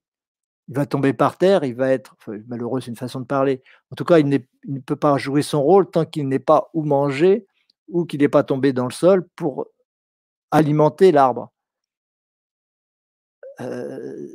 il 0.69 0.75
va 0.75 0.87
tomber 0.87 1.13
par 1.13 1.39
terre, 1.39 1.65
il 1.65 1.75
va 1.75 1.91
être 1.91 2.17
malheureux, 2.49 2.81
c'est 2.81 2.91
une 2.91 2.97
façon 2.97 3.21
de 3.21 3.27
parler. 3.27 3.63
En 3.91 3.97
tout 3.97 4.05
cas, 4.05 4.19
il, 4.19 4.29
ne 4.29 4.79
peut 4.81 4.97
pas 4.97 5.17
jouer 5.17 5.43
son 5.43 5.63
rôle 5.63 5.91
tant 5.91 6.05
qu'il 6.05 6.29
n'est 6.29 6.39
pas 6.39 6.71
ou 6.75 6.85
mangé 6.85 7.47
ou 7.89 8.05
qu'il 8.05 8.21
n'est 8.21 8.29
pas 8.29 8.43
tombé 8.43 8.73
dans 8.73 8.87
le 8.87 8.93
sol 8.93 9.27
pour 9.37 9.69
alimenter 10.51 11.13
l'arbre. 11.13 11.53
Euh, 13.61 14.29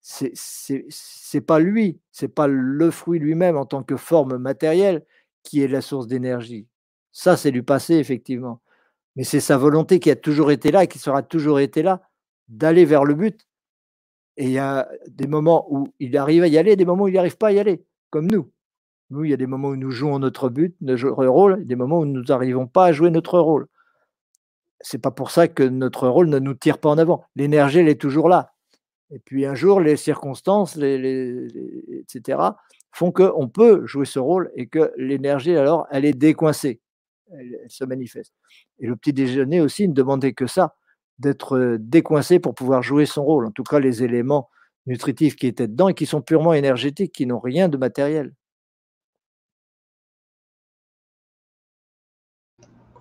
c'est 0.00 1.40
pas 1.40 1.58
lui, 1.58 1.98
c'est 2.12 2.28
pas 2.28 2.46
le 2.46 2.90
fruit 2.90 3.18
lui-même 3.18 3.56
en 3.56 3.64
tant 3.64 3.82
que 3.82 3.96
forme 3.96 4.36
matérielle 4.36 5.04
qui 5.42 5.62
est 5.62 5.68
la 5.68 5.80
source 5.80 6.06
d'énergie. 6.06 6.68
Ça, 7.10 7.36
c'est 7.36 7.52
du 7.52 7.62
passé, 7.62 7.94
effectivement. 7.94 8.60
Mais 9.16 9.24
c'est 9.24 9.40
sa 9.40 9.56
volonté 9.56 10.00
qui 10.00 10.10
a 10.10 10.16
toujours 10.16 10.50
été 10.50 10.70
là 10.70 10.84
et 10.84 10.88
qui 10.88 10.98
sera 10.98 11.22
toujours 11.22 11.60
été 11.60 11.82
là 11.82 12.02
d'aller 12.48 12.84
vers 12.84 13.04
le 13.04 13.14
but 13.14 13.46
et 14.36 14.44
il 14.44 14.50
y 14.50 14.58
a 14.58 14.88
des 15.08 15.26
moments 15.26 15.66
où 15.70 15.88
il 16.00 16.16
arrive 16.16 16.42
à 16.42 16.48
y 16.48 16.58
aller, 16.58 16.76
des 16.76 16.84
moments 16.84 17.04
où 17.04 17.08
il 17.08 17.14
n'arrive 17.14 17.36
pas 17.36 17.48
à 17.48 17.52
y 17.52 17.58
aller, 17.58 17.84
comme 18.10 18.26
nous. 18.26 18.50
Nous, 19.10 19.24
il 19.24 19.30
y 19.30 19.34
a 19.34 19.36
des 19.36 19.46
moments 19.46 19.68
où 19.68 19.76
nous 19.76 19.90
jouons 19.90 20.18
notre 20.18 20.48
but, 20.48 20.74
notre 20.80 21.10
rôle, 21.26 21.60
et 21.60 21.64
des 21.64 21.76
moments 21.76 22.00
où 22.00 22.06
nous 22.06 22.22
n'arrivons 22.22 22.66
pas 22.66 22.86
à 22.86 22.92
jouer 22.92 23.10
notre 23.10 23.38
rôle. 23.38 23.66
C'est 24.80 24.98
pas 24.98 25.10
pour 25.10 25.30
ça 25.30 25.46
que 25.46 25.62
notre 25.62 26.08
rôle 26.08 26.28
ne 26.28 26.38
nous 26.38 26.54
tire 26.54 26.78
pas 26.78 26.88
en 26.88 26.98
avant. 26.98 27.24
L'énergie, 27.36 27.78
elle 27.78 27.88
est 27.88 28.00
toujours 28.00 28.28
là. 28.28 28.52
Et 29.10 29.18
puis 29.18 29.46
un 29.46 29.54
jour, 29.54 29.80
les 29.80 29.96
circonstances, 29.96 30.76
etc., 30.76 32.38
font 32.92 33.12
qu'on 33.12 33.48
peut 33.48 33.86
jouer 33.86 34.06
ce 34.06 34.18
rôle 34.18 34.50
et 34.56 34.66
que 34.66 34.92
l'énergie, 34.96 35.56
alors, 35.56 35.86
elle 35.90 36.04
est 36.04 36.12
décoincée, 36.12 36.80
elle, 37.30 37.60
se 37.68 37.84
manifeste. 37.84 38.32
Et 38.78 38.86
le 38.86 38.96
petit 38.96 39.12
déjeuner 39.12 39.60
aussi 39.60 39.88
ne 39.88 39.94
demandait 39.94 40.32
que 40.32 40.46
ça, 40.46 40.74
d'être 41.18 41.76
décoincé 41.80 42.38
pour 42.38 42.54
pouvoir 42.54 42.82
jouer 42.82 43.06
son 43.06 43.24
rôle. 43.24 43.46
En 43.46 43.50
tout 43.50 43.64
cas, 43.64 43.78
les 43.78 44.02
éléments 44.02 44.50
nutritifs 44.86 45.36
qui 45.36 45.46
étaient 45.46 45.68
dedans 45.68 45.88
et 45.88 45.94
qui 45.94 46.06
sont 46.06 46.20
purement 46.20 46.52
énergétiques, 46.52 47.12
qui 47.12 47.26
n'ont 47.26 47.40
rien 47.40 47.68
de 47.68 47.76
matériel. 47.76 48.32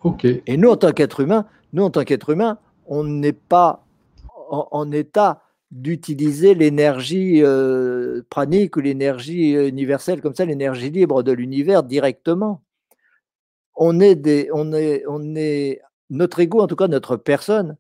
Ok. 0.03 0.25
Et 0.25 0.57
nous, 0.57 0.69
en 0.69 0.77
tant 0.77 0.91
qu'être 0.91 1.21
humain, 1.21 1.45
nous, 1.71 1.83
en 1.83 1.89
tant 1.89 2.03
qu'être 2.03 2.29
humain, 2.29 2.59
on 2.85 3.03
n'est 3.03 3.33
pas 3.33 3.85
en, 4.49 4.91
état 4.91 5.41
d'utiliser 5.71 6.53
l'énergie 6.53 7.41
euh, 7.41 8.21
pranique 8.29 8.75
ou 8.75 8.81
l'énergie 8.81 9.55
euh, 9.55 9.67
universelle 9.67 10.21
comme 10.21 10.35
ça, 10.35 10.45
l'énergie 10.45 10.91
libre 10.91 11.23
de 11.23 11.31
l'univers 11.31 11.83
directement. 11.83 12.61
On 13.75 13.99
est 13.99 14.15
des, 14.15 14.49
on 14.53 14.71
est, 14.73 15.03
on 15.07 15.35
est, 15.35 15.81
notre 16.09 16.39
ego, 16.41 16.61
en 16.61 16.67
tout 16.67 16.75
cas 16.75 16.87
notre 16.87 17.15
personne, 17.15 17.77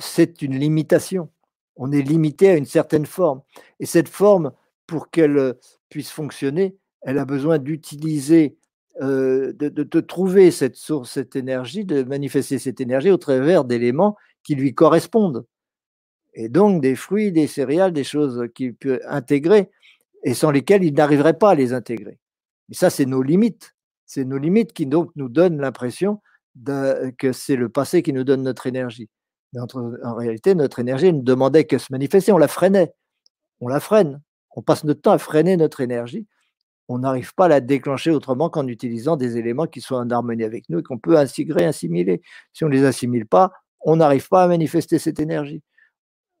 c'est 0.00 0.42
une 0.42 0.58
limitation. 0.58 1.30
On 1.76 1.92
est 1.92 2.02
limité 2.02 2.50
à 2.50 2.56
une 2.56 2.64
certaine 2.64 3.06
forme. 3.06 3.42
Et 3.80 3.86
cette 3.86 4.08
forme, 4.08 4.52
pour 4.86 5.10
qu'elle 5.10 5.54
puisse 5.88 6.10
fonctionner, 6.10 6.76
elle 7.02 7.18
a 7.18 7.24
besoin 7.24 7.58
d'utiliser, 7.58 8.56
euh, 9.00 9.52
de, 9.52 9.68
de, 9.68 10.00
trouver 10.00 10.50
cette 10.50 10.76
source, 10.76 11.12
cette 11.12 11.36
énergie, 11.36 11.84
de 11.84 12.02
manifester 12.02 12.58
cette 12.58 12.80
énergie 12.80 13.10
au 13.10 13.16
travers 13.16 13.64
d'éléments 13.64 14.16
qui 14.42 14.54
lui 14.54 14.74
correspondent. 14.74 15.46
Et 16.34 16.48
donc 16.48 16.82
des 16.82 16.96
fruits, 16.96 17.32
des 17.32 17.46
céréales, 17.46 17.92
des 17.92 18.04
choses 18.04 18.48
qu'il 18.54 18.74
peut 18.74 19.00
intégrer 19.06 19.70
et 20.22 20.34
sans 20.34 20.50
lesquelles 20.50 20.84
il 20.84 20.94
n'arriverait 20.94 21.38
pas 21.38 21.50
à 21.50 21.54
les 21.54 21.72
intégrer. 21.72 22.18
Et 22.70 22.74
ça, 22.74 22.90
c'est 22.90 23.06
nos 23.06 23.22
limites. 23.22 23.74
C'est 24.04 24.24
nos 24.24 24.38
limites 24.38 24.72
qui 24.72 24.86
donc 24.86 25.10
nous 25.16 25.28
donnent 25.28 25.60
l'impression 25.60 26.20
que 27.18 27.32
c'est 27.32 27.56
le 27.56 27.68
passé 27.68 28.02
qui 28.02 28.12
nous 28.12 28.24
donne 28.24 28.42
notre 28.42 28.66
énergie 28.66 29.10
en 29.58 30.14
réalité, 30.14 30.54
notre 30.54 30.78
énergie 30.78 31.12
ne 31.12 31.22
demandait 31.22 31.64
que 31.64 31.78
se 31.78 31.86
manifester, 31.90 32.32
on 32.32 32.38
la 32.38 32.48
freinait. 32.48 32.94
On 33.60 33.68
la 33.68 33.80
freine. 33.80 34.20
On 34.54 34.62
passe 34.62 34.84
notre 34.84 35.02
temps 35.02 35.12
à 35.12 35.18
freiner 35.18 35.56
notre 35.56 35.80
énergie. 35.80 36.26
On 36.88 36.98
n'arrive 36.98 37.34
pas 37.34 37.46
à 37.46 37.48
la 37.48 37.60
déclencher 37.60 38.10
autrement 38.10 38.48
qu'en 38.48 38.66
utilisant 38.66 39.16
des 39.16 39.36
éléments 39.36 39.66
qui 39.66 39.80
sont 39.80 39.96
en 39.96 40.10
harmonie 40.10 40.44
avec 40.44 40.68
nous 40.68 40.78
et 40.78 40.82
qu'on 40.82 40.98
peut 40.98 41.16
intégrer, 41.16 41.64
assimiler. 41.64 42.22
Si 42.52 42.64
on 42.64 42.68
ne 42.68 42.74
les 42.74 42.84
assimile 42.84 43.26
pas, 43.26 43.52
on 43.80 43.96
n'arrive 43.96 44.28
pas 44.28 44.44
à 44.44 44.48
manifester 44.48 44.98
cette 44.98 45.20
énergie. 45.20 45.62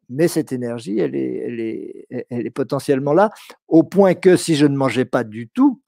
Mais 0.08 0.28
cette 0.28 0.52
énergie, 0.52 0.98
elle 0.98 1.16
est, 1.16 1.36
elle 1.46 1.60
est, 1.60 2.06
elle 2.30 2.46
est 2.46 2.50
potentiellement 2.50 3.12
là, 3.12 3.30
au 3.66 3.82
point 3.82 4.14
que 4.14 4.36
si 4.36 4.54
je 4.54 4.66
ne 4.66 4.76
mangeais 4.76 5.04
pas 5.04 5.24
du 5.24 5.48
tout, 5.48 5.80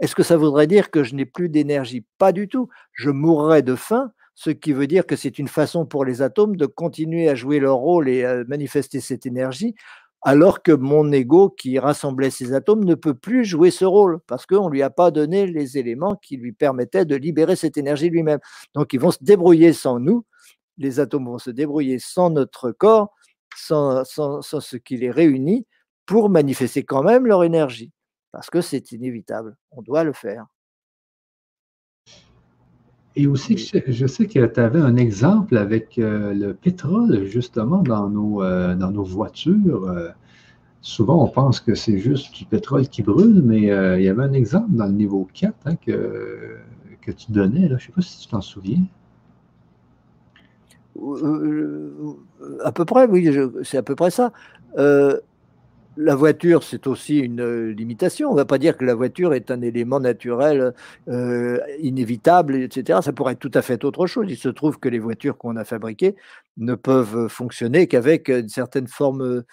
est-ce 0.00 0.16
que 0.16 0.24
ça 0.24 0.36
voudrait 0.36 0.66
dire 0.66 0.90
que 0.90 1.04
je 1.04 1.14
n'ai 1.14 1.26
plus 1.26 1.48
d'énergie? 1.48 2.04
Pas 2.18 2.32
du 2.32 2.48
tout. 2.48 2.68
Je 2.92 3.10
mourrais 3.10 3.62
de 3.62 3.76
faim 3.76 4.10
ce 4.34 4.50
qui 4.50 4.72
veut 4.72 4.86
dire 4.86 5.06
que 5.06 5.16
c'est 5.16 5.38
une 5.38 5.48
façon 5.48 5.86
pour 5.86 6.04
les 6.04 6.22
atomes 6.22 6.56
de 6.56 6.66
continuer 6.66 7.28
à 7.28 7.34
jouer 7.34 7.60
leur 7.60 7.76
rôle 7.76 8.08
et 8.08 8.24
à 8.24 8.44
manifester 8.44 9.00
cette 9.00 9.26
énergie, 9.26 9.74
alors 10.22 10.62
que 10.62 10.72
mon 10.72 11.10
ego 11.12 11.50
qui 11.50 11.78
rassemblait 11.78 12.30
ces 12.30 12.52
atomes 12.54 12.84
ne 12.84 12.94
peut 12.94 13.14
plus 13.14 13.44
jouer 13.44 13.70
ce 13.70 13.84
rôle, 13.84 14.20
parce 14.26 14.46
qu'on 14.46 14.66
ne 14.68 14.72
lui 14.72 14.82
a 14.82 14.90
pas 14.90 15.10
donné 15.10 15.46
les 15.46 15.78
éléments 15.78 16.14
qui 16.16 16.36
lui 16.36 16.52
permettaient 16.52 17.04
de 17.04 17.16
libérer 17.16 17.56
cette 17.56 17.76
énergie 17.76 18.08
lui-même. 18.08 18.38
Donc 18.74 18.92
ils 18.92 19.00
vont 19.00 19.10
se 19.10 19.22
débrouiller 19.22 19.72
sans 19.72 19.98
nous, 19.98 20.24
les 20.78 21.00
atomes 21.00 21.26
vont 21.26 21.38
se 21.38 21.50
débrouiller 21.50 21.98
sans 21.98 22.30
notre 22.30 22.70
corps, 22.72 23.12
sans, 23.56 24.04
sans 24.04 24.42
ce 24.42 24.76
qui 24.76 24.96
les 24.96 25.10
réunit, 25.10 25.66
pour 26.06 26.30
manifester 26.30 26.84
quand 26.84 27.02
même 27.02 27.26
leur 27.26 27.44
énergie, 27.44 27.92
parce 28.32 28.50
que 28.50 28.60
c'est 28.60 28.92
inévitable, 28.92 29.56
on 29.72 29.82
doit 29.82 30.04
le 30.04 30.12
faire. 30.12 30.46
Et 33.14 33.26
aussi, 33.26 33.56
je, 33.58 34.06
sais 34.06 34.26
que 34.26 34.46
tu 34.46 34.60
avais 34.60 34.80
un 34.80 34.96
exemple 34.96 35.58
avec 35.58 35.98
euh, 35.98 36.32
le 36.32 36.54
pétrole, 36.54 37.24
justement, 37.26 37.82
dans 37.82 38.08
nos, 38.08 38.42
euh, 38.42 38.74
dans 38.74 38.90
nos 38.90 39.04
voitures. 39.04 39.84
Euh, 39.84 40.08
souvent, 40.80 41.22
on 41.22 41.28
pense 41.28 41.60
que 41.60 41.74
c'est 41.74 41.98
juste 41.98 42.34
du 42.34 42.46
pétrole 42.46 42.88
qui 42.88 43.02
brûle, 43.02 43.42
mais 43.42 43.62
il 43.98 44.02
y 44.02 44.08
avait 44.08 44.22
un 44.22 44.32
exemple 44.32 44.70
dans 44.70 44.86
le 44.86 44.92
niveau 44.92 45.28
4 45.34 45.54
hein, 45.66 45.76
que, 45.76 46.56
que 47.02 47.12
tu 47.12 47.32
donnais. 47.32 47.68
Là. 47.68 47.68
Je 47.68 47.74
ne 47.74 47.78
sais 47.80 47.92
pas 47.92 48.02
si 48.02 48.20
tu 48.20 48.28
t'en 48.28 48.40
souviens. 48.40 48.82
à 52.64 52.72
peu 52.72 52.84
près, 52.86 53.06
oui, 53.06 53.30
c'est 53.62 53.76
à 53.76 53.82
peu 53.82 53.94
près 53.94 54.10
ça 54.10 54.32
la 55.96 56.14
voiture, 56.14 56.62
c'est 56.62 56.86
aussi 56.86 57.18
une 57.18 57.40
euh, 57.40 57.72
limitation. 57.72 58.28
On 58.28 58.32
ne 58.32 58.38
va 58.38 58.44
pas 58.44 58.58
dire 58.58 58.76
que 58.76 58.84
la 58.84 58.94
voiture 58.94 59.34
est 59.34 59.50
un 59.50 59.60
élément 59.60 60.00
naturel 60.00 60.72
euh, 61.08 61.58
inévitable, 61.80 62.56
etc. 62.56 63.00
Ça 63.02 63.12
pourrait 63.12 63.34
être 63.34 63.38
tout 63.38 63.50
à 63.54 63.62
fait 63.62 63.84
autre 63.84 64.06
chose. 64.06 64.26
Il 64.28 64.36
se 64.36 64.48
trouve 64.48 64.78
que 64.78 64.88
les 64.88 64.98
voitures 64.98 65.36
qu'on 65.36 65.56
a 65.56 65.64
fabriquées 65.64 66.16
ne 66.56 66.74
peuvent 66.74 67.28
fonctionner 67.28 67.86
qu'avec 67.86 68.28
une 68.28 68.48
certaine 68.48 68.88
forme 68.88 69.44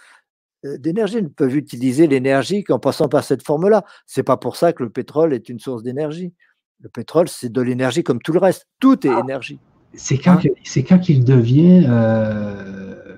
euh, 0.65 0.77
d'énergie, 0.77 1.21
ne 1.21 1.27
peuvent 1.27 1.55
utiliser 1.55 2.07
l'énergie 2.07 2.63
qu'en 2.63 2.79
passant 2.79 3.09
par 3.09 3.23
cette 3.23 3.45
forme-là. 3.45 3.83
C'est 4.05 4.23
pas 4.23 4.37
pour 4.37 4.55
ça 4.55 4.73
que 4.73 4.83
le 4.83 4.89
pétrole 4.89 5.33
est 5.33 5.49
une 5.49 5.59
source 5.59 5.83
d'énergie. 5.83 6.33
Le 6.81 6.89
pétrole, 6.89 7.27
c'est 7.27 7.51
de 7.51 7.61
l'énergie 7.61 8.03
comme 8.03 8.21
tout 8.21 8.31
le 8.31 8.39
reste. 8.39 8.67
Tout 8.79 9.05
est 9.05 9.11
ah. 9.11 9.19
énergie. 9.19 9.59
C'est 9.95 10.19
quand, 10.19 10.33
hein? 10.33 10.49
c'est 10.63 10.83
quand 10.83 10.99
qu'il 10.99 11.23
devient 11.25 11.83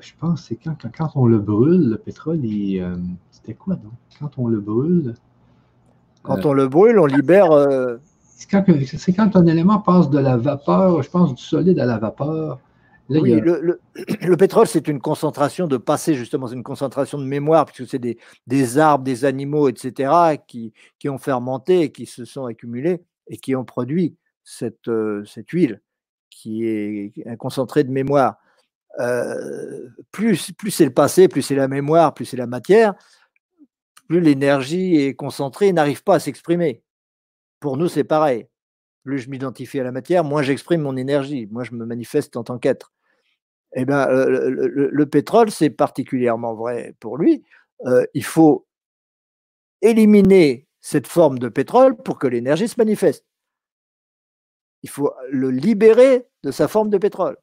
je 0.01 0.13
pense, 0.19 0.45
c'est 0.47 0.55
quand, 0.55 0.75
quand, 0.95 1.11
on 1.15 1.25
le 1.25 1.39
brûle, 1.39 1.89
le 1.89 1.97
pétrole, 1.97 2.41
euh, 2.43 2.95
c'était 3.29 3.53
quoi 3.53 3.75
donc? 3.75 3.93
Quand 4.19 4.37
on 4.37 4.47
le 4.47 4.59
brûle. 4.59 5.13
Quand 6.23 6.37
euh, 6.37 6.49
on 6.49 6.53
le 6.53 6.67
brûle, 6.67 6.99
on 6.99 7.05
libère. 7.05 7.51
Euh, 7.51 7.97
c'est 8.35 8.49
quand, 8.49 9.35
un 9.35 9.45
élément 9.45 9.79
passe 9.79 10.09
de 10.09 10.19
la 10.19 10.37
vapeur, 10.37 11.01
je 11.03 11.09
pense, 11.09 11.35
du 11.35 11.43
solide 11.43 11.79
à 11.79 11.85
la 11.85 11.99
vapeur. 11.99 12.59
oui, 13.09 13.39
le, 13.41 14.37
pétrole, 14.37 14.67
c'est 14.67 14.87
une 14.87 14.99
concentration 14.99 15.67
de 15.67 15.77
passé, 15.77 16.15
justement, 16.15 16.47
c'est 16.47 16.55
une 16.55 16.63
concentration 16.63 17.19
de 17.19 17.25
mémoire, 17.25 17.65
puisque 17.65 17.89
c'est 17.89 17.99
des, 17.99 18.17
des, 18.47 18.79
arbres, 18.79 19.03
des 19.03 19.25
animaux, 19.25 19.69
etc., 19.69 20.37
qui, 20.47 20.73
qui, 20.97 21.09
ont 21.09 21.19
fermenté, 21.19 21.91
qui 21.91 22.07
se 22.07 22.25
sont 22.25 22.45
accumulés 22.45 23.03
et 23.27 23.37
qui 23.37 23.55
ont 23.55 23.65
produit 23.65 24.15
cette, 24.43 24.89
cette 25.25 25.49
huile, 25.51 25.81
qui 26.31 26.65
est 26.65 27.13
un 27.27 27.35
concentré 27.35 27.83
de 27.83 27.91
mémoire. 27.91 28.37
Euh, 28.99 29.89
plus, 30.11 30.51
plus 30.51 30.71
c'est 30.71 30.85
le 30.85 30.93
passé, 30.93 31.27
plus 31.27 31.41
c'est 31.41 31.55
la 31.55 31.67
mémoire, 31.67 32.13
plus 32.13 32.25
c'est 32.25 32.37
la 32.37 32.47
matière, 32.47 32.93
plus 34.07 34.19
l'énergie 34.19 34.97
est 34.97 35.15
concentrée 35.15 35.67
et 35.67 35.73
n'arrive 35.73 36.03
pas 36.03 36.15
à 36.15 36.19
s'exprimer. 36.19 36.83
Pour 37.59 37.77
nous, 37.77 37.87
c'est 37.87 38.03
pareil. 38.03 38.47
Plus 39.03 39.19
je 39.19 39.29
m'identifie 39.29 39.79
à 39.79 39.83
la 39.83 39.91
matière, 39.91 40.23
moins 40.23 40.41
j'exprime 40.41 40.81
mon 40.81 40.97
énergie. 40.97 41.47
Moi, 41.51 41.63
je 41.63 41.73
me 41.73 41.85
manifeste 41.85 42.35
en 42.37 42.43
tant 42.43 42.59
qu'être. 42.59 42.91
Eh 43.73 43.85
ben, 43.85 44.07
euh, 44.09 44.49
le, 44.91 45.05
pétrole, 45.05 45.49
c'est 45.49 45.69
particulièrement 45.69 46.53
vrai 46.53 46.93
pour 46.99 47.17
lui. 47.17 47.43
Euh, 47.85 48.05
il 48.13 48.25
faut 48.25 48.67
éliminer 49.81 50.67
cette 50.81 51.07
forme 51.07 51.39
de 51.39 51.47
pétrole 51.47 51.95
pour 51.95 52.19
que 52.19 52.27
l'énergie 52.27 52.67
se 52.67 52.75
manifeste. 52.77 53.25
Il 54.83 54.89
faut 54.89 55.13
le 55.29 55.51
libérer 55.51 56.27
de 56.43 56.51
sa 56.51 56.67
forme 56.67 56.89
de 56.89 56.97
pétrole 56.97 57.37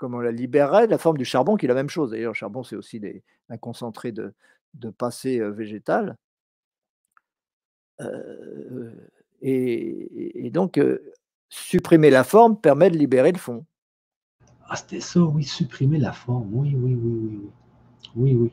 comme 0.00 0.14
on 0.14 0.20
la 0.20 0.32
libérerait 0.32 0.86
de 0.86 0.90
la 0.90 0.96
forme 0.96 1.18
du 1.18 1.26
charbon, 1.26 1.56
qui 1.56 1.66
est 1.66 1.68
la 1.68 1.74
même 1.74 1.90
chose. 1.90 2.12
D'ailleurs, 2.12 2.32
le 2.32 2.34
charbon, 2.34 2.62
c'est 2.62 2.74
aussi 2.74 2.98
des, 2.98 3.22
un 3.50 3.58
concentré 3.58 4.12
de, 4.12 4.32
de 4.72 4.88
passé 4.88 5.38
végétal. 5.50 6.16
et, 9.42 10.50
donc, 10.54 10.80
supprimer 11.50 12.08
la 12.08 12.24
forme 12.24 12.58
permet 12.58 12.88
de 12.88 12.96
libérer 12.96 13.30
le 13.30 13.38
fond. 13.38 13.66
Ah, 14.70 14.76
c'était 14.76 15.00
ça, 15.00 15.20
oui, 15.20 15.44
supprimer 15.44 15.98
la 15.98 16.12
forme. 16.12 16.48
Oui, 16.50 16.74
oui, 16.74 16.94
oui, 16.94 17.18
oui. 17.22 17.40
Oui, 18.16 18.34
oui. 18.34 18.52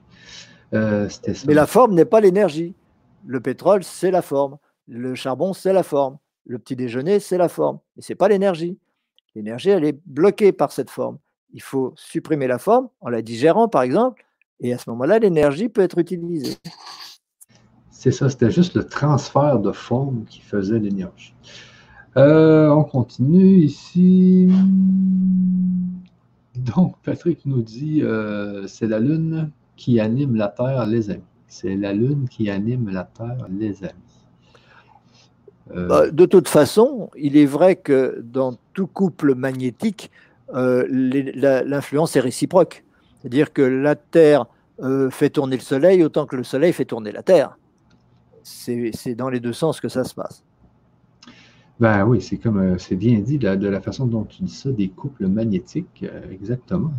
Euh, 0.74 1.07
ça. 1.07 1.32
Mais 1.48 1.53
la 1.53 1.65
forme 1.65 1.94
n'est 1.94 2.03
pas 2.03 2.19
l'énergie. 2.19 2.76
Le 3.26 3.40
pétrole, 3.40 3.86
c'est 3.86 4.11
la 4.11 4.22
forme. 4.22 4.57
Le 4.88 5.15
charbon, 5.15 5.53
c'est 5.53 5.72
la 5.72 5.84
forme. 5.84 6.18
Le 6.45 6.60
petit 6.60 6.76
déjeuner, 6.76 7.22
c'est 7.22 7.38
la 7.38 7.48
forme. 7.48 7.80
Mais 7.95 8.02
ce 8.02 8.11
n'est 8.11 8.18
pas 8.18 8.28
l'énergie. 8.28 8.78
L'énergie, 9.34 9.69
elle 9.69 9.86
est 9.86 9.98
bloquée 10.06 10.52
par 10.52 10.74
cette 10.74 10.90
forme 10.90 11.19
il 11.53 11.61
faut 11.61 11.94
supprimer 11.95 12.48
la 12.48 12.60
forme 12.60 12.90
en 13.02 13.10
la 13.10 13.22
digérant, 13.22 13.68
par 13.68 13.82
exemple, 13.82 14.26
et 14.60 14.74
à 14.74 14.78
ce 14.78 14.90
moment-là, 14.90 15.19
l'énergie 15.19 15.69
peut 15.69 15.82
être 15.82 15.98
utilisée. 15.98 16.57
C'est 17.91 18.11
ça, 18.11 18.30
c'était 18.30 18.52
juste 18.52 18.76
le 18.76 18.86
transfert 18.86 19.60
de 19.60 19.72
forme 19.72 20.26
qui 20.26 20.41
faisait 20.41 20.80
l'énergie. 20.80 21.34
Euh, 22.15 22.69
on 22.69 22.84
continue 22.84 23.57
ici. 23.57 24.48
Donc, 26.56 26.95
Patrick 27.03 27.45
nous 27.45 27.61
dit 27.61 28.02
euh, 28.02 28.65
c'est 28.68 28.88
la 28.88 28.99
Lune 28.99 29.52
qui 29.76 29.99
anime 29.99 30.36
la 30.36 30.48
Terre, 30.48 30.86
les 30.88 31.11
amis. 31.11 31.22
C'est 31.48 31.76
la 31.76 31.94
Lune 31.94 32.28
qui 32.30 32.49
anime 32.49 32.90
la 32.90 33.03
Terre, 33.03 33.48
les 33.49 33.84
amis. 33.84 33.94
Euh, 35.76 35.88
bah, 35.88 36.10
de 36.10 36.26
toute 36.26 36.48
façon, 36.48 37.10
il 37.15 37.38
est 37.38 37.45
vrai 37.45 37.76
que 37.76 38.24
dans 38.24 38.56
tout 38.74 38.88
couple 38.88 39.36
magnétique, 39.36 40.11
l'influence 40.53 42.15
est 42.15 42.22
réciproque. 42.22 42.84
C'est-à-dire 43.19 43.52
que 43.52 43.61
la 43.61 43.95
Terre 43.95 44.45
euh, 44.82 45.10
fait 45.10 45.32
tourner 45.32 45.56
le 45.56 45.61
Soleil 45.61 46.03
autant 46.03 46.26
que 46.26 46.36
le 46.36 46.44
Soleil 46.44 46.72
fait 46.72 46.86
tourner 46.86 47.11
la 47.11 47.24
Terre. 47.24 47.57
C'est 48.44 49.15
dans 49.15 49.30
les 49.30 49.40
deux 49.40 49.53
sens 49.53 49.82
que 49.82 49.90
ça 49.90 50.03
se 50.03 50.14
passe. 50.14 50.44
Ben 51.80 52.06
oui, 52.06 52.22
c'est 52.22 52.38
comme 52.38 52.60
euh, 52.60 52.78
c'est 52.78 52.95
bien 52.95 53.19
dit 53.19 53.38
de 53.38 53.68
la, 53.68 53.82
façon 53.82 54.06
dont 54.07 54.24
tu 54.24 54.44
dis 54.44 54.53
ça, 54.53 54.72
des 54.72 54.90
couples 54.90 55.28
magnétiques, 55.28 56.06
exactement. 56.32 56.91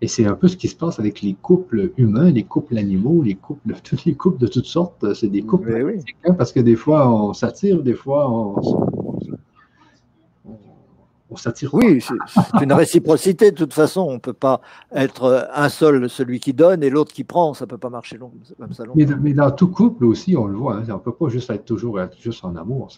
Et 0.00 0.08
c'est 0.08 0.26
un 0.26 0.34
peu 0.34 0.48
ce 0.48 0.56
qui 0.56 0.68
se 0.68 0.74
passe 0.74 0.98
avec 0.98 1.22
les 1.22 1.34
couples 1.34 1.92
humains, 1.96 2.30
les 2.30 2.42
couples 2.42 2.76
animaux, 2.76 3.22
les 3.22 3.36
couples, 3.36 3.74
les 4.06 4.14
couples 4.14 4.38
de 4.38 4.46
toutes 4.46 4.66
sortes. 4.66 5.14
C'est 5.14 5.28
des 5.28 5.42
couples 5.42 5.72
magnétiques, 5.72 6.16
hein, 6.24 6.34
parce 6.34 6.52
que 6.52 6.60
des 6.60 6.76
fois 6.76 7.10
on 7.10 7.32
s'attire, 7.32 7.82
des 7.82 7.94
fois 7.94 8.30
on, 8.30 8.60
on 11.32 11.36
s'attire. 11.36 11.74
Oui, 11.74 12.00
c'est 12.00 12.62
une 12.62 12.72
réciprocité. 12.72 13.50
De 13.50 13.56
toute 13.56 13.74
façon, 13.74 14.02
on 14.02 14.14
ne 14.14 14.18
peut 14.18 14.32
pas 14.32 14.60
être 14.94 15.48
un 15.54 15.68
seul 15.68 16.08
celui 16.08 16.40
qui 16.40 16.52
donne 16.52 16.82
et 16.82 16.90
l'autre 16.90 17.12
qui 17.12 17.24
prend. 17.24 17.54
Ça 17.54 17.64
ne 17.64 17.70
peut 17.70 17.78
pas 17.78 17.90
marcher 17.90 18.18
long, 18.18 18.32
comme 18.58 18.72
ça. 18.72 18.84
Mais, 18.94 19.06
mais, 19.20 19.32
dans 19.32 19.50
tout 19.50 19.68
couple 19.68 20.04
aussi, 20.04 20.36
on 20.36 20.46
le 20.46 20.56
voit. 20.56 20.76
Hein, 20.76 20.84
on 20.88 20.94
ne 20.94 20.98
peut 20.98 21.14
pas 21.14 21.28
juste 21.28 21.50
être 21.50 21.64
toujours 21.64 21.98
juste 22.20 22.44
en 22.44 22.56
amour. 22.56 22.88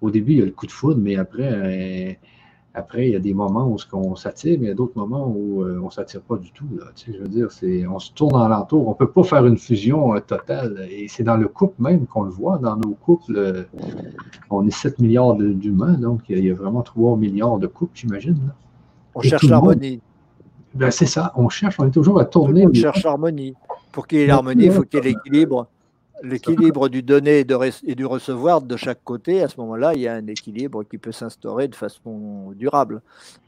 Au 0.00 0.10
début, 0.10 0.32
il 0.32 0.38
y 0.38 0.42
a 0.42 0.44
le 0.44 0.50
coup 0.50 0.66
de 0.66 0.72
foudre, 0.72 1.00
mais 1.00 1.16
après, 1.16 1.48
euh, 1.50 2.12
après, 2.76 3.06
il 3.06 3.12
y 3.12 3.16
a 3.16 3.20
des 3.20 3.34
moments 3.34 3.68
où 3.68 3.76
on 3.92 4.16
s'attire, 4.16 4.58
mais 4.58 4.66
il 4.66 4.68
y 4.68 4.72
a 4.72 4.74
d'autres 4.74 4.98
moments 4.98 5.28
où 5.28 5.62
euh, 5.62 5.78
on 5.80 5.86
ne 5.86 5.90
s'attire 5.90 6.20
pas 6.20 6.36
du 6.36 6.50
tout. 6.50 6.66
je 7.06 7.18
veux 7.18 7.28
dire, 7.28 7.48
on 7.88 8.00
se 8.00 8.12
tourne 8.12 8.34
en 8.34 8.48
l'entour. 8.48 8.88
On 8.88 8.90
ne 8.90 8.96
peut 8.96 9.10
pas 9.10 9.22
faire 9.22 9.46
une 9.46 9.56
fusion 9.56 10.16
euh, 10.16 10.18
totale. 10.18 10.88
Et 10.90 11.06
c'est 11.06 11.22
dans 11.22 11.36
le 11.36 11.46
couple 11.46 11.80
même 11.80 12.06
qu'on 12.06 12.24
le 12.24 12.32
voit. 12.32 12.58
Dans 12.58 12.74
nos 12.76 12.94
couples, 12.94 13.36
euh, 13.36 13.62
on 14.50 14.66
est 14.66 14.72
7 14.72 14.98
milliards 14.98 15.36
d'humains, 15.36 15.94
donc 15.94 16.22
il 16.28 16.44
y 16.44 16.50
a 16.50 16.54
vraiment 16.54 16.82
3 16.82 17.16
milliards 17.16 17.58
de 17.58 17.68
couples, 17.68 17.92
j'imagine. 17.94 18.38
On 19.14 19.20
cherche 19.20 19.44
l'harmonie. 19.44 20.00
Ben, 20.74 20.90
c'est 20.90 21.06
ça, 21.06 21.32
on 21.36 21.48
cherche, 21.48 21.78
on 21.78 21.86
est 21.86 21.92
toujours 21.92 22.18
à 22.18 22.24
tourner. 22.24 22.66
On 22.66 22.74
cherche 22.74 23.04
l'harmonie. 23.04 23.54
Pour 23.92 24.08
qu'il 24.08 24.18
y 24.18 24.22
ait 24.22 24.26
l'harmonie, 24.26 24.64
il 24.64 24.72
faut 24.72 24.82
qu'il 24.82 24.98
y 24.98 25.06
ait 25.06 25.12
l'équilibre 25.12 25.68
l'équilibre 26.28 26.88
du 26.88 27.02
donner 27.02 27.40
et, 27.40 27.94
du 27.94 28.06
recevoir 28.06 28.62
de 28.62 28.76
chaque 28.76 29.02
côté, 29.04 29.42
à 29.42 29.48
ce 29.48 29.60
moment-là, 29.60 29.94
il 29.94 30.00
y 30.00 30.08
a 30.08 30.14
un 30.14 30.26
équilibre 30.26 30.82
qui 30.84 30.98
peut 30.98 31.12
s'instaurer 31.12 31.68
de 31.68 31.74
façon 31.74 32.52
durable. 32.56 33.02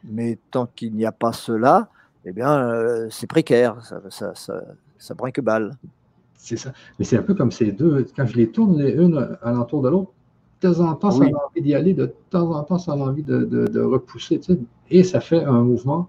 Mais 0.04 0.38
tant 0.50 0.66
qu'il 0.74 0.94
n'y 0.94 1.04
a 1.04 1.12
pas 1.12 1.32
cela, 1.32 1.88
eh 2.24 2.32
bien, 2.32 2.58
euh, 2.58 3.08
c'est 3.10 3.26
précaire, 3.26 3.82
ça, 3.84 4.00
ça, 4.10 4.34
ça, 4.34 4.62
ça 4.98 5.14
que 5.32 5.40
balle. 5.40 5.76
C'est 6.34 6.56
ça. 6.56 6.72
Mais 6.98 7.04
c'est 7.04 7.16
un 7.16 7.22
peu 7.22 7.34
comme 7.34 7.50
ces 7.50 7.72
deux, 7.72 8.06
quand 8.14 8.26
je 8.26 8.36
les 8.36 8.50
tourne 8.50 8.80
les 8.80 8.92
unes 8.92 9.36
à 9.42 9.52
l'entour 9.52 9.82
de 9.82 9.88
l'autre, 9.88 10.12
de 10.60 10.68
temps 10.72 10.80
en 10.80 10.94
temps, 10.94 11.10
ça 11.10 11.24
a 11.24 11.46
envie 11.46 11.62
d'y 11.62 11.74
aller, 11.74 11.94
de 11.94 12.14
temps 12.30 12.50
en 12.52 12.62
temps, 12.62 12.78
ça 12.78 12.92
a 12.92 12.96
envie 12.96 13.22
de, 13.22 13.80
repousser, 13.80 14.40
et 14.90 15.02
ça 15.02 15.20
fait 15.20 15.42
un 15.42 15.62
mouvement 15.62 16.08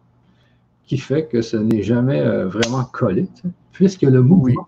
qui 0.85 0.97
fait 0.97 1.25
que 1.25 1.41
ce 1.41 1.57
n'est 1.57 1.83
jamais 1.83 2.21
euh, 2.21 2.47
vraiment 2.47 2.83
collé, 2.85 3.27
puisque 3.73 4.03
le 4.03 4.21
mouvement, 4.21 4.67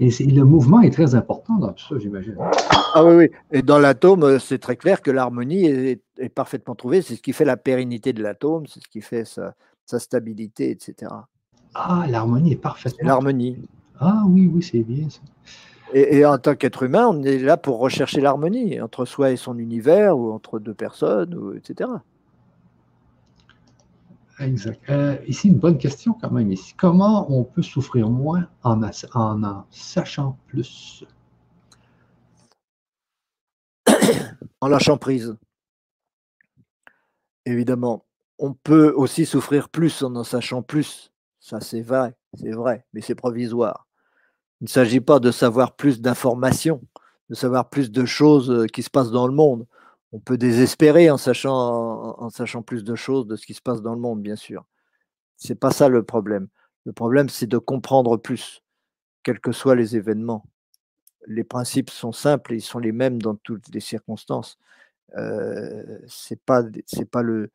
et 0.00 0.10
le 0.26 0.44
mouvement 0.44 0.80
est 0.80 0.90
très 0.90 1.14
important 1.14 1.56
dans 1.56 1.72
tout 1.72 1.84
ça, 1.88 1.98
j'imagine. 1.98 2.36
Ah 2.94 3.04
oui, 3.04 3.14
oui. 3.16 3.30
Et 3.50 3.62
dans 3.62 3.78
l'atome, 3.78 4.22
euh, 4.22 4.38
c'est 4.38 4.58
très 4.58 4.76
clair 4.76 5.02
que 5.02 5.10
l'harmonie 5.10 5.66
est, 5.66 6.00
parfaitement 6.34 6.74
trouvée. 6.74 7.02
C'est 7.02 7.16
ce 7.16 7.22
qui 7.22 7.32
fait 7.32 7.44
la 7.44 7.56
pérennité 7.56 8.12
de 8.12 8.22
l'atome, 8.22 8.66
c'est 8.66 8.80
ce 8.80 8.88
qui 8.88 9.00
fait 9.00 9.24
sa, 9.24 9.54
stabilité, 9.86 10.70
etc. 10.70 11.10
Ah, 11.74 12.06
l'harmonie 12.08 12.52
est 12.52 12.56
parfaitement. 12.56 13.06
L'harmonie. 13.06 13.58
Ah 13.98 14.22
oui, 14.28 14.50
oui, 14.52 14.62
c'est 14.62 14.82
bien 14.82 15.08
ça. 15.10 15.20
Et, 15.94 16.24
en 16.26 16.36
tant 16.38 16.54
qu'être 16.54 16.82
humain, 16.82 17.08
on 17.08 17.22
est 17.22 17.38
là 17.38 17.56
pour 17.56 17.78
rechercher 17.78 18.20
l'harmonie 18.20 18.80
entre 18.80 19.06
soi 19.06 19.30
et 19.30 19.36
son 19.36 19.58
univers, 19.58 20.18
ou 20.18 20.32
entre 20.32 20.58
deux 20.58 20.74
personnes, 20.74 21.34
ou, 21.34 21.54
etc. 21.54 21.88
Exact. 24.40 24.80
Euh, 24.88 25.16
ici, 25.26 25.48
une 25.48 25.58
bonne 25.58 25.78
question 25.78 26.12
quand 26.14 26.30
même. 26.30 26.52
Ici. 26.52 26.74
Comment 26.76 27.30
on 27.32 27.44
peut 27.44 27.62
souffrir 27.62 28.08
moins 28.08 28.48
en 28.62 28.82
en, 28.82 29.64
sachant 29.70 30.38
plus? 30.46 31.04
En 34.60 34.68
lâchant 34.68 34.96
prise. 34.96 35.36
Évidemment. 37.46 38.04
On 38.38 38.54
peut 38.54 38.92
aussi 38.94 39.26
souffrir 39.26 39.68
plus 39.68 40.02
en 40.02 40.14
en 40.14 40.24
sachant 40.24 40.62
plus. 40.62 41.12
Ça, 41.40 41.60
c'est 41.60 41.82
vrai, 41.82 42.14
c'est 42.34 42.52
vrai, 42.52 42.84
mais 42.92 43.00
c'est 43.00 43.14
provisoire. 43.14 43.86
Il 44.60 44.64
ne 44.64 44.68
s'agit 44.68 45.00
pas 45.00 45.18
de 45.18 45.30
savoir 45.30 45.74
plus 45.74 46.00
d'informations, 46.00 46.82
de 47.30 47.34
savoir 47.34 47.70
plus 47.70 47.90
de 47.90 48.04
choses 48.04 48.50
euh, 48.50 48.66
qui 48.66 48.82
se 48.82 48.90
passent 48.90 49.10
dans 49.10 49.26
le 49.26 49.34
monde 49.34 49.66
on 50.12 50.20
peut 50.20 50.38
désespérer 50.38 51.10
en 51.10 51.18
sachant, 51.18 52.18
en, 52.18 52.30
sachant 52.30 52.62
plus 52.62 52.84
de 52.84 52.94
choses 52.94 53.26
de 53.26 53.36
ce 53.36 53.46
qui 53.46 53.54
se 53.54 53.62
passe 53.62 53.82
dans 53.82 53.94
le 53.94 54.00
monde, 54.00 54.22
bien 54.22 54.36
sûr. 54.36 54.64
C'est 55.36 55.54
pas 55.54 55.70
ça 55.70 55.88
le 55.88 56.02
problème. 56.02 56.48
Le 56.84 56.92
problème, 56.92 57.28
c'est 57.28 57.46
de 57.46 57.58
comprendre 57.58 58.16
plus, 58.16 58.62
quels 59.22 59.40
que 59.40 59.52
soient 59.52 59.76
les 59.76 59.96
événements. 59.96 60.44
Les 61.26 61.44
principes 61.44 61.90
sont 61.90 62.12
simples 62.12 62.54
et 62.54 62.56
ils 62.56 62.62
sont 62.62 62.78
les 62.78 62.92
mêmes 62.92 63.20
dans 63.20 63.34
toutes 63.36 63.68
les 63.74 63.80
circonstances. 63.80 64.58
Euh, 65.16 65.98
c'est 66.06 66.40
pas, 66.40 66.62
c'est 66.86 67.10
pas 67.10 67.22
le, 67.22 67.50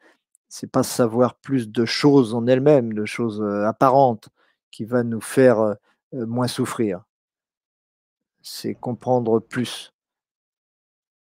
c'est 0.49 0.71
pas 0.71 0.83
savoir 0.83 1.35
plus 1.35 1.69
de 1.69 1.85
choses 1.85 2.35
en 2.35 2.45
elles-mêmes, 2.47 2.93
de 2.93 3.05
choses 3.05 3.41
euh, 3.41 3.65
apparentes, 3.65 4.29
qui 4.71 4.85
va 4.85 5.03
nous 5.03 5.21
faire 5.21 5.59
euh, 5.59 5.75
moins 6.11 6.47
souffrir. 6.47 7.03
C'est 8.43 8.75
comprendre 8.75 9.39
plus. 9.39 9.92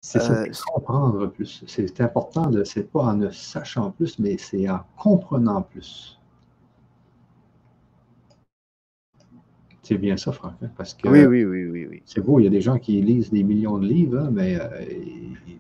C'est 0.04 0.32
euh, 0.32 0.46
comprendre 0.74 1.28
plus. 1.28 1.64
C'est 1.68 2.02
important, 2.02 2.50
c'est 2.66 2.92
pas 2.92 3.04
en 3.04 3.14
ne 3.14 3.30
sachant 3.30 3.92
plus, 3.92 4.18
mais 4.18 4.36
c'est 4.40 4.68
en 4.68 4.80
comprenant 4.98 5.62
plus. 5.62 6.18
C'est 9.84 9.98
bien 9.98 10.18
ça, 10.18 10.32
Franck, 10.32 10.54
hein, 10.64 10.72
parce 10.76 10.94
que 10.96 11.08
oui, 11.08 11.26
oui, 11.26 11.44
oui, 11.44 11.86
oui, 11.86 12.02
c'est 12.06 12.22
beau, 12.22 12.40
il 12.40 12.44
y 12.44 12.48
a 12.48 12.50
des 12.50 12.62
gens 12.62 12.80
qui 12.80 13.02
lisent 13.02 13.32
des 13.32 13.44
millions 13.44 13.78
de 13.78 13.88
livres, 13.88 14.20
hein, 14.20 14.30
mais 14.32 14.56
euh, 14.56 14.70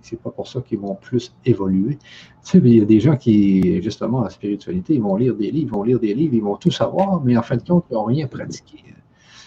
c'est 0.01 0.19
pas 0.19 0.31
pour 0.31 0.47
ça 0.47 0.61
qu'ils 0.61 0.79
vont 0.79 0.95
plus 0.95 1.35
évoluer. 1.45 1.97
Tu 2.43 2.51
sais, 2.51 2.57
il 2.59 2.77
y 2.77 2.81
a 2.81 2.85
des 2.85 2.99
gens 2.99 3.17
qui, 3.17 3.81
justement, 3.81 4.19
en 4.19 4.29
spiritualité, 4.29 4.95
ils 4.95 5.01
vont 5.01 5.15
lire 5.17 5.35
des 5.35 5.51
livres, 5.51 5.69
ils 5.73 5.75
vont 5.75 5.83
lire 5.83 5.99
des 5.99 6.13
livres, 6.13 6.33
ils 6.33 6.43
vont 6.43 6.55
tout 6.55 6.71
savoir, 6.71 7.21
mais 7.23 7.35
en 7.37 7.43
fin 7.43 7.57
de 7.57 7.63
compte, 7.63 7.85
ils 7.91 7.93
n'ont 7.93 8.05
rien 8.05 8.27
pratiqué. 8.27 8.83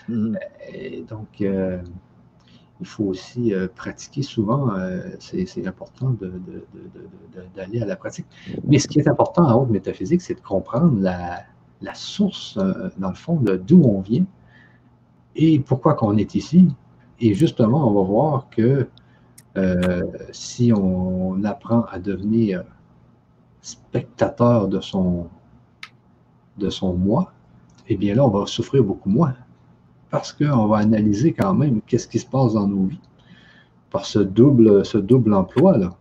Mm-hmm. 0.09 0.37
Euh, 0.75 1.03
donc, 1.09 1.41
il 2.85 2.87
faut 2.87 3.05
aussi 3.05 3.55
euh, 3.55 3.67
pratiquer 3.75 4.21
souvent. 4.21 4.71
Euh, 4.77 5.01
c'est 5.19 5.67
important 5.67 6.15
d'aller 7.57 7.81
à 7.81 7.87
la 7.87 7.97
pratique. 7.97 8.27
Mais 8.65 8.79
ce 8.79 8.87
qui 8.87 8.99
est 8.99 9.09
important 9.09 9.45
en 9.47 9.63
haute 9.63 9.71
métaphysique, 9.71 10.21
c'est 10.21 10.35
de 10.35 10.43
comprendre 10.43 11.01
la, 11.01 11.95
source, 11.95 12.59
euh, 12.59 12.91
dans 12.99 13.09
le 13.09 13.15
fond, 13.15 13.43
d'où 13.43 13.83
on 13.85 14.03
vient 14.03 14.27
et 15.35 15.59
pourquoi 15.61 15.95
qu'on 15.95 16.19
est 16.19 16.35
ici. 16.35 16.69
Et 17.21 17.33
justement, 17.33 17.89
on 17.89 17.95
va 17.95 18.03
voir 18.03 18.49
que 18.51 18.87
si 20.33 20.73
on 20.73 21.43
apprend 21.45 21.85
à 21.91 21.99
devenir 21.99 22.65
spectateur 23.63 24.69
de 24.69 24.81
son, 24.81 25.29
de 26.59 26.71
son 26.71 26.93
moi, 26.95 27.33
eh 27.89 27.97
bien 27.97 28.15
là, 28.15 28.25
on 28.25 28.31
va 28.31 28.47
souffrir 28.47 28.85
beaucoup 28.85 29.11
moins 29.11 29.35
parce 30.15 30.33
qu'on 30.33 30.69
va 30.69 30.77
analyser 30.77 31.33
quand 31.33 31.55
même 31.55 31.81
qu'est-ce 31.83 32.07
qui 32.07 32.21
se 32.21 32.27
passe 32.27 32.53
dans 32.53 32.69
nos 32.69 32.85
vies 32.85 33.01
par 33.91 34.07
ce 34.07 34.21
double, 34.21 34.87
ce 34.87 34.97
double 34.97 35.35
emploi-là. 35.35 35.93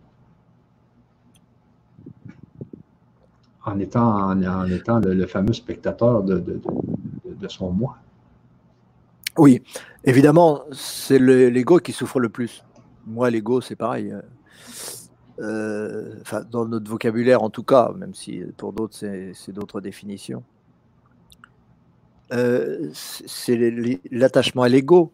En 3.64 3.80
étant, 3.80 4.30
en, 4.30 4.66
étant 4.66 5.00
le, 5.00 5.26
fameux 5.26 5.52
spectateur 5.52 6.22
de, 6.22 6.60
son 7.48 7.72
moi. 7.72 7.96
Oui, 9.36 9.62
évidemment, 10.04 10.62
c'est 10.70 11.18
l'ego 11.18 11.80
qui 11.80 11.90
souffre 11.90 12.20
le 12.20 12.28
plus. 12.28 12.62
Moi, 13.08 13.30
l'ego, 13.30 13.60
c'est 13.60 13.74
pareil. 13.74 14.14
Euh, 15.40 16.14
enfin, 16.20 16.44
dans 16.48 16.66
notre 16.66 16.88
vocabulaire, 16.88 17.42
en 17.42 17.50
tout 17.50 17.64
cas, 17.64 17.90
même 17.96 18.14
si 18.14 18.44
pour 18.56 18.72
d'autres, 18.72 18.94
c'est 18.94 19.52
d'autres 19.52 19.80
définitions. 19.80 20.44
Euh, 22.32 22.90
c'est 22.92 23.56
l'attachement 24.10 24.62
à 24.62 24.68
l'ego 24.68 25.12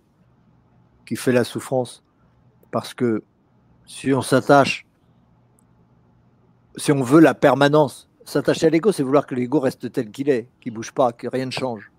qui 1.07 1.17
fait 1.17 1.33
la 1.33 1.45
souffrance. 1.45 2.03
Parce 2.71 2.95
que 2.95 3.23
si 3.87 4.13
on 4.13 4.23
s'attache, 4.23 4.87
si 6.77 6.93
on 6.93 7.03
veut 7.03 7.21
la 7.21 7.35
permanence, 7.35 8.09
s'attacher 8.25 8.67
à 8.67 8.71
l'ego, 8.71 8.93
c'est 8.93 9.03
vouloir 9.03 9.27
que 9.27 9.35
l'ego 9.35 9.59
reste 9.59 9.91
tel 9.91 10.11
qu'il 10.11 10.31
est, 10.31 10.49
qu'il 10.61 10.73
bouge 10.73 10.93
pas, 10.93 11.13
que 11.13 11.27
rien 11.27 11.47
ne 11.47 11.51
change. 11.51 11.91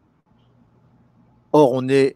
Or, 1.51 1.73
on 1.73 1.89
est 1.89 2.15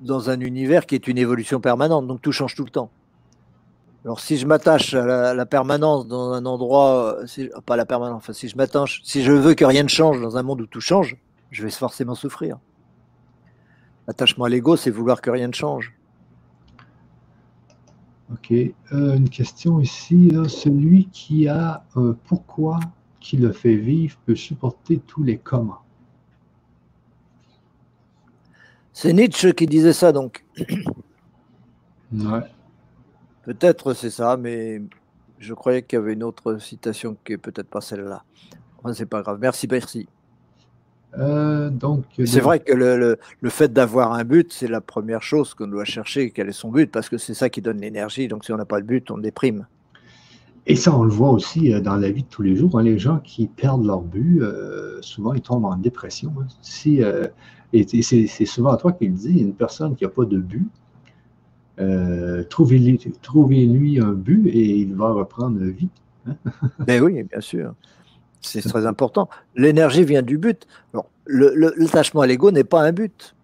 dans 0.00 0.30
un 0.30 0.38
univers 0.40 0.86
qui 0.86 0.94
est 0.94 1.08
une 1.08 1.18
évolution 1.18 1.60
permanente, 1.60 2.06
donc 2.06 2.22
tout 2.22 2.32
change 2.32 2.54
tout 2.54 2.64
le 2.64 2.70
temps. 2.70 2.90
Alors, 4.04 4.20
si 4.20 4.36
je 4.36 4.46
m'attache 4.46 4.92
à, 4.94 5.34
la, 5.34 5.46
permanence 5.46 6.06
dans 6.06 6.32
un 6.32 6.44
endroit, 6.44 7.16
pas 7.64 7.76
la 7.76 7.86
permanence, 7.86 8.18
enfin, 8.18 8.34
si 8.34 8.48
je 8.48 8.56
m'attache, 8.56 9.00
si 9.02 9.22
je 9.22 9.32
veux 9.32 9.54
que 9.54 9.64
rien 9.64 9.82
ne 9.82 9.88
change 9.88 10.20
dans 10.20 10.36
un 10.36 10.42
monde 10.42 10.60
où 10.60 10.66
tout 10.66 10.82
change, 10.82 11.16
je 11.54 11.62
vais 11.62 11.70
forcément 11.70 12.14
souffrir. 12.16 12.58
L'attachement 14.06 14.44
à 14.44 14.48
l'ego, 14.48 14.76
c'est 14.76 14.90
vouloir 14.90 15.22
que 15.22 15.30
rien 15.30 15.46
ne 15.46 15.52
change. 15.52 15.94
Ok. 18.32 18.50
Euh, 18.50 18.72
une 18.90 19.30
question 19.30 19.80
ici. 19.80 20.32
celui 20.48 21.06
qui 21.06 21.46
a 21.46 21.84
un 21.94 22.16
pourquoi 22.24 22.80
qui 23.20 23.36
le 23.36 23.52
fait 23.52 23.76
vivre 23.76 24.18
peut 24.26 24.34
supporter 24.34 24.98
tous 24.98 25.22
les 25.22 25.38
comment. 25.38 25.78
C'est 28.92 29.12
Nietzsche 29.12 29.52
qui 29.52 29.66
disait 29.66 29.92
ça 29.92 30.12
donc. 30.12 30.44
Ouais. 32.12 32.42
Peut-être 33.42 33.94
c'est 33.94 34.10
ça, 34.10 34.36
mais 34.36 34.82
je 35.38 35.54
croyais 35.54 35.82
qu'il 35.82 35.98
y 35.98 36.02
avait 36.02 36.14
une 36.14 36.22
autre 36.22 36.58
citation 36.58 37.16
qui 37.24 37.34
est 37.34 37.38
peut-être 37.38 37.68
pas 37.68 37.80
celle-là. 37.80 38.24
Enfin, 38.78 38.92
c'est 38.92 39.06
pas 39.06 39.22
grave. 39.22 39.38
Merci, 39.40 39.66
merci. 39.70 40.08
Euh, 41.18 41.70
donc, 41.70 42.04
C'est 42.24 42.40
vrai 42.40 42.58
que 42.60 42.72
le, 42.72 42.96
le- 42.96 43.18
le 43.40 43.50
fait 43.50 43.72
d'avoir 43.72 44.12
un 44.14 44.24
but, 44.24 44.52
c'est 44.52 44.66
la 44.68 44.80
première 44.80 45.22
chose 45.22 45.54
qu'on 45.54 45.68
doit 45.68 45.84
chercher, 45.84 46.30
quel 46.30 46.48
est 46.48 46.52
son 46.52 46.70
but, 46.72 46.90
parce 46.90 47.08
que 47.08 47.18
c'est 47.18 47.34
ça 47.34 47.48
qui 47.50 47.62
donne 47.62 47.80
l'énergie. 47.80 48.26
Donc 48.28 48.44
si 48.44 48.52
on 48.52 48.56
n'a 48.56 48.64
pas 48.64 48.80
de 48.80 48.86
but, 48.86 49.10
on 49.10 49.18
déprime. 49.18 49.66
Et 50.66 50.76
ça, 50.76 50.96
on 50.96 51.04
le 51.04 51.10
voit 51.10 51.30
aussi 51.30 51.72
euh, 51.72 51.80
dans 51.80 51.96
la 51.96 52.10
vie 52.10 52.22
de 52.22 52.28
tous 52.28 52.42
les 52.42 52.56
jours. 52.56 52.78
hein, 52.78 52.82
les 52.82 52.98
gens 52.98 53.18
qui 53.18 53.46
perdent 53.46 53.84
leur 53.86 54.00
but, 54.00 54.40
euh, 54.42 54.98
souvent, 55.02 55.34
ils 55.34 55.42
tombent 55.42 55.66
en 55.66 55.76
dépression. 55.76 56.32
hein. 56.40 56.46
Si, 56.62 57.02
euh, 57.02 57.28
et 57.72 57.86
et 57.98 58.02
c'est 58.02 58.26
c'est 58.26 58.46
souvent 58.46 58.76
toi 58.76 58.92
qui 58.92 59.06
le 59.06 59.14
dis, 59.14 59.38
une 59.40 59.54
personne 59.54 59.94
qui 59.94 60.04
n'a 60.04 60.10
pas 60.10 60.24
de 60.24 60.38
but, 60.38 60.66
euh, 61.80 62.44
trouvez-lui 62.44 62.98
trouvez-lui 63.22 64.00
un 64.00 64.12
but 64.12 64.46
et 64.48 64.76
il 64.78 64.94
va 64.94 65.10
reprendre 65.10 65.58
vie. 65.60 65.88
Mais 66.86 67.00
oui, 67.00 67.22
bien 67.24 67.40
sûr. 67.40 67.74
C'est 68.44 68.62
très 68.62 68.86
important. 68.86 69.28
L'énergie 69.56 70.04
vient 70.04 70.22
du 70.22 70.38
but. 70.38 70.66
Alors, 70.92 71.10
le- 71.24 71.54
le- 71.54 71.74
L'attachement 71.76 72.20
à 72.20 72.26
l'ego 72.26 72.50
n'est 72.50 72.64
pas 72.64 72.82
un 72.82 72.92
but. 72.92 73.34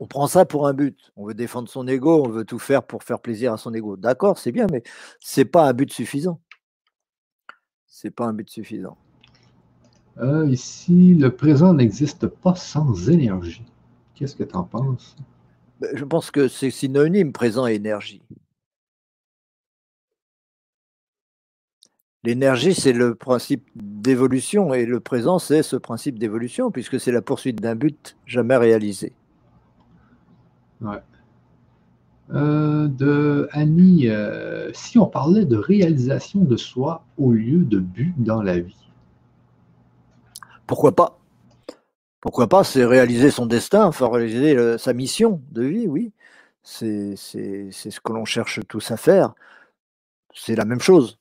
On 0.00 0.06
prend 0.06 0.26
ça 0.26 0.44
pour 0.44 0.66
un 0.66 0.74
but. 0.74 1.12
On 1.16 1.24
veut 1.26 1.34
défendre 1.34 1.68
son 1.68 1.86
ego, 1.86 2.24
on 2.26 2.28
veut 2.28 2.44
tout 2.44 2.58
faire 2.58 2.82
pour 2.82 3.04
faire 3.04 3.20
plaisir 3.20 3.52
à 3.52 3.56
son 3.56 3.72
ego. 3.72 3.96
D'accord, 3.96 4.38
c'est 4.38 4.50
bien, 4.52 4.66
mais 4.70 4.82
c'est 5.20 5.44
pas 5.44 5.68
un 5.68 5.72
but 5.72 5.92
suffisant. 5.92 6.40
C'est 7.86 8.10
pas 8.10 8.26
un 8.26 8.32
but 8.32 8.50
suffisant. 8.50 8.96
Euh, 10.18 10.46
ici, 10.48 11.14
le 11.14 11.30
présent 11.34 11.74
n'existe 11.74 12.26
pas 12.26 12.54
sans 12.54 13.08
énergie. 13.08 13.64
Qu'est-ce 14.14 14.36
que 14.36 14.44
tu 14.44 14.54
en 14.56 14.64
penses? 14.64 15.16
Ben, 15.80 15.90
Je 15.96 16.04
pense 16.04 16.30
que 16.30 16.48
c'est 16.48 16.70
synonyme 16.70 17.32
présent 17.32 17.66
et 17.66 17.74
énergie. 17.74 18.22
L'énergie, 22.24 22.72
c'est 22.74 22.94
le 22.94 23.14
principe 23.14 23.68
d'évolution 23.74 24.72
et 24.72 24.86
le 24.86 24.98
présent, 24.98 25.38
c'est 25.38 25.62
ce 25.62 25.76
principe 25.76 26.18
d'évolution 26.18 26.70
puisque 26.70 26.98
c'est 26.98 27.12
la 27.12 27.20
poursuite 27.20 27.60
d'un 27.60 27.74
but 27.74 28.16
jamais 28.24 28.56
réalisé. 28.56 29.12
Ouais. 30.80 31.02
Euh, 32.32 32.88
de 32.88 33.48
Annie, 33.52 34.08
euh, 34.08 34.72
si 34.72 34.98
on 34.98 35.06
parlait 35.06 35.44
de 35.44 35.56
réalisation 35.56 36.40
de 36.40 36.56
soi 36.56 37.04
au 37.18 37.32
lieu 37.32 37.58
de 37.58 37.78
but 37.78 38.14
dans 38.16 38.40
la 38.40 38.58
vie? 38.58 38.90
Pourquoi 40.66 40.92
pas? 40.92 41.18
Pourquoi 42.22 42.48
pas? 42.48 42.64
C'est 42.64 42.86
réaliser 42.86 43.30
son 43.30 43.44
destin, 43.44 43.84
enfin 43.84 44.08
réaliser 44.08 44.56
euh, 44.56 44.78
sa 44.78 44.94
mission 44.94 45.42
de 45.52 45.62
vie, 45.62 45.86
oui. 45.86 46.12
C'est 46.62 47.16
ce 47.16 48.00
que 48.00 48.12
l'on 48.14 48.24
cherche 48.24 48.60
tous 48.66 48.90
à 48.90 48.96
faire. 48.96 49.34
C'est 50.32 50.56
la 50.56 50.64
même 50.64 50.80
chose. 50.80 51.18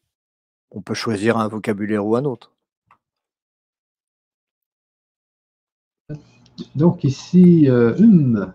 On 0.74 0.82
peut 0.82 0.96
choisir 0.96 1.38
un 1.38 1.48
vocabulaire 1.48 2.06
ou 2.06 2.16
un 2.16 2.26
autre. 2.26 2.52
Donc 6.76 7.04
ici, 7.04 7.70
euh, 7.70 7.96
hum, 7.98 8.54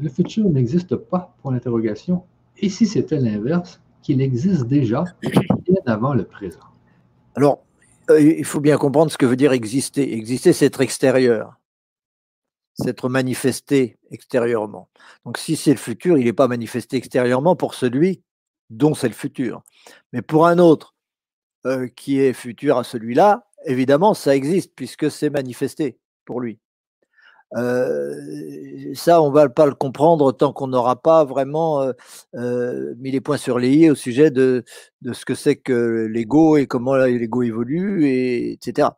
le 0.00 0.08
futur 0.08 0.48
n'existe 0.48 0.96
pas, 0.96 1.34
pour 1.40 1.52
l'interrogation. 1.52 2.24
Et 2.58 2.68
si 2.68 2.86
c'était 2.86 3.18
l'inverse, 3.18 3.80
qu'il 4.02 4.20
existe 4.20 4.66
déjà 4.66 5.04
bien 5.22 5.76
avant 5.86 6.14
le 6.14 6.24
présent? 6.24 6.60
Alors, 7.34 7.64
euh, 8.10 8.20
il 8.20 8.44
faut 8.44 8.60
bien 8.60 8.76
comprendre 8.76 9.10
ce 9.10 9.18
que 9.18 9.26
veut 9.26 9.36
dire 9.36 9.52
exister. 9.52 10.14
Exister, 10.14 10.52
c'est 10.52 10.66
être 10.66 10.82
extérieur. 10.82 11.58
C'est 12.74 12.90
être 12.90 13.08
manifesté 13.08 13.96
extérieurement. 14.10 14.88
Donc, 15.24 15.38
si 15.38 15.56
c'est 15.56 15.70
le 15.70 15.78
futur, 15.78 16.18
il 16.18 16.24
n'est 16.24 16.32
pas 16.32 16.48
manifesté 16.48 16.96
extérieurement 16.96 17.56
pour 17.56 17.74
celui 17.74 18.22
dont 18.68 18.94
c'est 18.94 19.08
le 19.08 19.14
futur. 19.14 19.62
Mais 20.12 20.22
pour 20.22 20.46
un 20.46 20.58
autre 20.58 20.93
euh, 21.66 21.88
qui 21.88 22.20
est 22.20 22.32
futur 22.32 22.78
à 22.78 22.84
celui-là, 22.84 23.46
évidemment, 23.66 24.14
ça 24.14 24.36
existe 24.36 24.72
puisque 24.76 25.10
c'est 25.10 25.30
manifesté 25.30 25.98
pour 26.24 26.40
lui. 26.40 26.58
Euh, 27.56 28.94
ça, 28.94 29.22
on 29.22 29.28
ne 29.30 29.34
va 29.34 29.48
pas 29.48 29.66
le 29.66 29.74
comprendre 29.74 30.32
tant 30.32 30.52
qu'on 30.52 30.66
n'aura 30.66 30.96
pas 31.00 31.24
vraiment 31.24 31.92
euh, 32.34 32.94
mis 32.98 33.10
les 33.12 33.20
points 33.20 33.36
sur 33.36 33.58
les 33.58 33.70
i 33.72 33.90
au 33.90 33.94
sujet 33.94 34.30
de, 34.30 34.64
ce 35.12 35.24
que 35.24 35.34
c'est 35.34 35.56
que 35.56 36.06
l'ego 36.10 36.56
et 36.56 36.66
comment 36.66 36.96
l'ego 36.96 37.42
évolue, 37.42 38.06
et, 38.08 38.52
etc. 38.52 38.88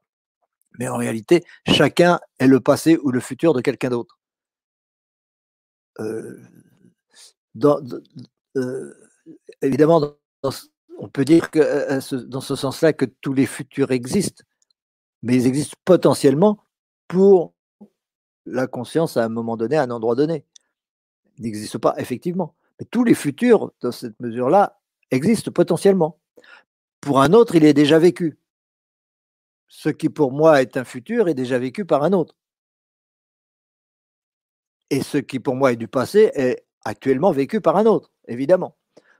Mais 0.78 0.88
en 0.88 0.96
réalité, 0.96 1.44
chacun 1.68 2.20
est 2.38 2.46
le 2.46 2.60
passé 2.60 2.98
ou 3.02 3.10
le 3.10 3.20
futur 3.20 3.54
de 3.54 3.60
quelqu'un 3.60 3.90
d'autre. 3.90 4.18
Évidemment, 9.62 10.00
dans- 10.42 10.50
on 10.98 11.08
peut 11.08 11.24
dire 11.24 11.50
que 11.50 11.58
euh, 11.58 12.00
ce- 12.00 12.16
dans 12.16 12.40
ce 12.40 12.56
sens-là 12.56 12.92
que 12.92 13.04
tous 13.04 13.32
les 13.32 13.46
futurs 13.46 13.90
existent, 13.92 14.44
mais 15.22 15.36
ils 15.36 15.46
existent 15.46 15.76
potentiellement 15.84 16.58
pour 17.08 17.54
la 18.46 18.66
conscience 18.66 19.16
à 19.16 19.24
un 19.24 19.28
moment 19.28 19.56
donné, 19.56 19.76
à 19.76 19.82
un 19.82 19.90
endroit 19.90 20.14
donné. 20.14 20.44
Ils 21.38 21.44
n'existent 21.44 21.78
pas 21.78 21.94
effectivement. 21.98 22.54
Mais 22.78 22.86
tous 22.90 23.04
les 23.04 23.14
futurs, 23.14 23.72
dans 23.80 23.92
cette 23.92 24.18
mesure-là, 24.20 24.80
existent 25.10 25.50
potentiellement. 25.50 26.18
Pour 27.00 27.20
un 27.20 27.32
autre, 27.32 27.54
il 27.56 27.64
est 27.64 27.74
déjà 27.74 27.98
vécu. 27.98 28.38
Ce 29.68 29.88
qui 29.88 30.08
pour 30.08 30.32
moi 30.32 30.62
est 30.62 30.76
un 30.76 30.84
futur 30.84 31.28
est 31.28 31.34
déjà 31.34 31.58
vécu 31.58 31.84
par 31.84 32.02
un 32.04 32.12
autre. 32.12 32.36
Et 34.90 35.02
ce 35.02 35.18
qui 35.18 35.40
pour 35.40 35.56
moi 35.56 35.72
est 35.72 35.76
du 35.76 35.88
passé 35.88 36.30
est 36.34 36.64
actuellement 36.84 37.32
vécu 37.32 37.60
par 37.60 37.76
un 37.76 37.86
autre, 37.86 38.12
évidemment. 38.28 38.76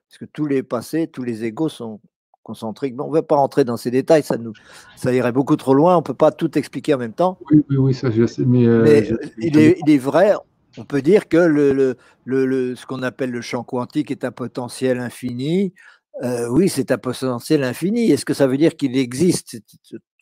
Parce 0.09 0.19
que 0.19 0.25
tous 0.27 0.47
les 0.47 0.63
passés, 0.63 1.09
tous 1.09 1.23
les 1.23 1.45
égaux 1.45 1.69
sont 1.69 2.01
concentriques. 2.43 2.95
Bon, 2.95 3.05
on 3.05 3.09
ne 3.09 3.15
va 3.15 3.23
pas 3.23 3.37
rentrer 3.37 3.65
dans 3.65 3.77
ces 3.77 3.91
détails, 3.91 4.23
ça, 4.23 4.37
nous, 4.37 4.53
ça 4.97 5.13
irait 5.13 5.33
beaucoup 5.33 5.57
trop 5.57 5.75
loin, 5.75 5.95
on 5.95 5.99
ne 5.99 6.05
peut 6.05 6.15
pas 6.15 6.31
tout 6.31 6.57
expliquer 6.57 6.95
en 6.95 6.99
même 6.99 7.13
temps. 7.13 7.39
Oui, 7.51 7.65
oui, 7.71 7.77
oui, 7.77 7.95
ça 7.95 8.11
je 8.11 8.25
sais, 8.27 8.45
mais, 8.45 8.65
euh, 8.67 8.83
Mais 8.85 9.05
je- 9.05 9.15
il, 9.39 9.59
est, 9.59 9.79
il 9.85 9.91
est 9.93 9.99
vrai, 9.99 10.35
on 10.79 10.85
peut 10.85 11.03
dire 11.03 11.29
que 11.29 11.37
le, 11.39 11.73
le- 11.73 11.97
le- 12.25 12.47
le- 12.47 12.77
ce 12.77 12.87
qu'on 12.87 13.03
appelle 13.03 13.31
le 13.31 13.41
champ 13.41 13.65
quantique 13.65 14.11
est 14.13 14.25
un 14.25 14.31
potentiel 14.31 15.01
infini. 15.01 15.75
Euh, 16.23 16.49
oui, 16.49 16.69
c'est 16.69 16.93
un 16.93 16.99
potentiel 16.99 17.65
infini. 17.65 18.11
Est-ce 18.13 18.25
que 18.25 18.33
ça 18.33 18.47
veut 18.47 18.57
dire 18.57 18.77
qu'il 18.77 18.97
existe? 18.97 19.59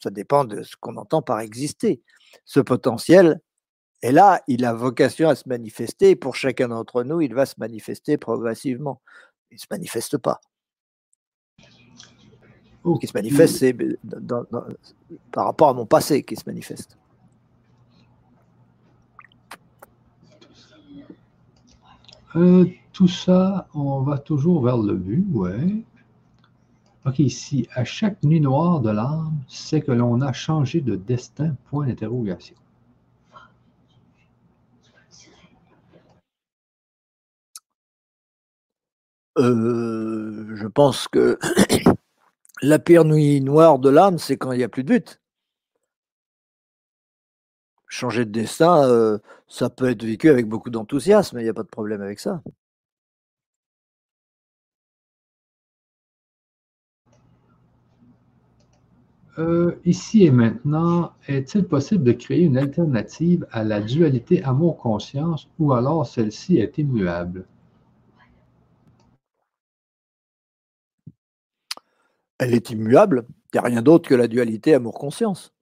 Ça 0.02 0.10
dépend 0.10 0.44
de 0.44 0.62
ce 0.62 0.76
qu'on 0.80 0.96
entend 0.96 1.20
par 1.22 1.40
exister. 1.40 2.00
Ce 2.46 2.58
potentiel 2.58 3.38
est 4.02 4.12
là, 4.12 4.42
il 4.48 4.64
a 4.64 4.72
vocation 4.72 5.28
à 5.28 5.34
se 5.34 5.48
manifester. 5.48 6.10
et 6.10 6.16
Pour 6.16 6.36
chacun 6.36 6.68
d'entre 6.68 7.04
nous, 7.04 7.20
il 7.20 7.34
va 7.34 7.46
se 7.46 7.54
manifester 7.58 8.16
progressivement. 8.16 9.02
Il 9.54 9.58
ne 9.58 9.60
se 9.60 9.66
manifeste 9.70 10.18
pas. 10.18 10.40
Ce 12.84 12.98
qui 12.98 13.06
se 13.06 13.12
manifeste, 13.14 13.56
c'est 13.58 13.72
dans- 14.02 14.44
dans- 14.50 14.64
par 15.30 15.44
rapport 15.46 15.68
à 15.68 15.74
mon 15.74 15.86
passé 15.86 16.24
qui 16.24 16.34
se 16.34 16.42
manifeste. 16.44 16.98
Euh, 22.34 22.66
tout 22.92 23.06
ça, 23.06 23.68
on 23.74 24.00
va 24.00 24.18
toujours 24.18 24.64
vers 24.64 24.76
le 24.76 24.94
but, 24.96 25.24
ouais. 25.32 25.84
Ok, 27.06 27.20
ici, 27.20 27.68
à 27.74 27.84
chaque 27.84 28.20
nuit 28.24 28.40
noire 28.40 28.80
de 28.80 28.90
l'âme, 28.90 29.36
c'est 29.46 29.82
que 29.82 29.92
l'on 29.92 30.20
a 30.20 30.32
changé 30.32 30.80
de 30.80 30.96
destin, 30.96 31.54
point 31.70 31.86
d'interrogation. 31.86 32.56
Euh, 39.38 40.54
je 40.56 40.66
pense 40.66 41.08
que 41.08 41.38
la 42.62 42.78
pire 42.78 43.04
nuit 43.04 43.40
noire 43.40 43.78
de 43.78 43.90
l'âme, 43.90 44.18
c'est 44.18 44.36
quand 44.36 44.52
il 44.52 44.58
n'y 44.58 44.64
a 44.64 44.68
plus 44.68 44.84
de 44.84 44.88
but. 44.94 45.20
Changer 47.88 48.26
de 48.26 48.30
destin, 48.30 48.86
euh, 48.86 49.18
ça 49.48 49.70
peut 49.70 49.88
être 49.88 50.04
vécu 50.04 50.28
avec 50.28 50.46
beaucoup 50.46 50.68
d'enthousiasme, 50.68 51.38
il 51.38 51.44
n'y 51.44 51.48
a 51.48 51.54
pas 51.54 51.62
de 51.62 51.68
problème 51.68 52.02
avec 52.02 52.20
ça. 52.20 52.42
Euh, 59.38 59.76
ici 59.84 60.24
et 60.24 60.32
maintenant, 60.32 61.12
est-il 61.28 61.64
possible 61.68 62.02
de 62.02 62.10
créer 62.10 62.42
une 62.42 62.58
alternative 62.58 63.46
à 63.52 63.62
la 63.62 63.80
dualité 63.80 64.42
amour-conscience 64.42 65.48
ou 65.60 65.72
alors 65.72 66.04
celle-ci 66.04 66.58
est 66.58 66.78
immuable? 66.78 67.46
Elle 72.38 72.54
est 72.54 72.70
immuable, 72.70 73.26
il 73.28 73.56
n'y 73.56 73.60
a 73.60 73.62
rien 73.62 73.82
d'autre 73.82 74.08
que 74.08 74.14
la 74.14 74.26
dualité 74.28 74.74
amour-conscience. 74.74 75.52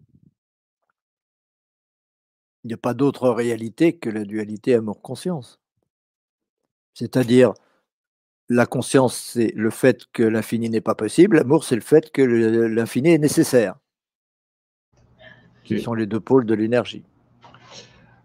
Il 2.65 2.69
n'y 2.69 2.74
a 2.74 2.78
pas 2.78 2.94
d'autre 2.94 3.28
réalité 3.31 3.97
que 3.97 4.09
la 4.09 4.24
dualité 4.24 4.74
amour-conscience. 4.74 5.61
C'est-à-dire, 6.94 7.53
la 8.49 8.66
conscience, 8.66 9.16
c'est 9.16 9.53
le 9.57 9.70
fait 9.70 10.07
que 10.12 10.23
l'infini 10.23 10.70
n'est 10.70 10.81
pas 10.81 10.94
possible, 10.94 11.36
l'amour, 11.36 11.65
c'est 11.65 11.74
le 11.74 11.81
fait 11.81 12.11
que 12.11 12.23
l'infini 12.23 13.11
est 13.11 13.19
nécessaire. 13.19 13.77
Ce 15.65 15.74
Ok. 15.74 15.81
sont 15.81 15.94
les 15.94 16.07
deux 16.07 16.20
pôles 16.20 16.44
de 16.44 16.55
l'énergie. 16.55 17.05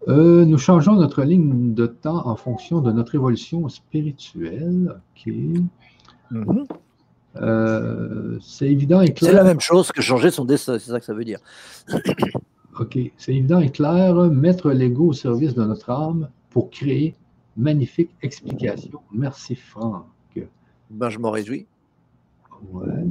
Euh, 0.06 0.44
nous 0.44 0.58
changeons 0.58 0.94
notre 0.94 1.22
ligne 1.22 1.74
de 1.74 1.86
temps 1.86 2.26
en 2.26 2.36
fonction 2.36 2.80
de 2.80 2.92
notre 2.92 3.14
évolution 3.14 3.68
spirituelle. 3.68 5.00
OK. 5.16 5.32
Mhm. 6.30 6.66
Euh, 7.36 8.38
c'est 8.40 8.68
évident 8.68 9.00
et 9.00 9.12
clair. 9.12 9.30
C'est 9.30 9.36
la 9.36 9.44
même 9.44 9.60
chose 9.60 9.92
que 9.92 10.02
changer 10.02 10.30
son 10.30 10.44
destin, 10.44 10.78
c'est 10.78 10.90
ça 10.90 10.98
que 10.98 11.06
ça 11.06 11.14
veut 11.14 11.24
dire. 11.24 11.38
OK. 12.80 12.98
C'est 13.16 13.34
évident 13.34 13.60
et 13.60 13.70
clair, 13.70 14.14
mettre 14.30 14.70
l'ego 14.70 15.08
au 15.08 15.12
service 15.12 15.54
de 15.54 15.64
notre 15.64 15.90
âme 15.90 16.28
pour 16.50 16.70
créer 16.70 17.14
magnifique 17.56 18.10
explication. 18.22 19.00
Merci 19.12 19.56
Franck. 19.56 20.06
Ben, 20.90 21.10
je 21.10 21.18
m'en 21.18 21.30
réjouis. 21.30 21.66
Ouais. 22.70 23.04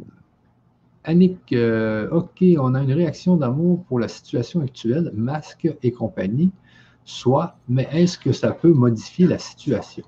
Annick, 1.03 1.53
euh, 1.53 2.10
OK, 2.10 2.44
on 2.60 2.73
a 2.73 2.81
une 2.81 2.91
réaction 2.91 3.38
d'amour 3.38 3.84
pour 3.85 3.99
la 3.99 4.07
situation 4.07 4.61
actuelle, 4.61 5.11
masque 5.15 5.69
et 5.84 5.91
compagnie, 5.91 6.52
soit, 7.06 7.57
mais 7.69 7.88
est-ce 7.91 8.18
que 8.18 8.34
ça 8.34 8.52
peut 8.52 8.73
modifier 8.73 9.27
la 9.27 9.38
situation? 9.38 10.03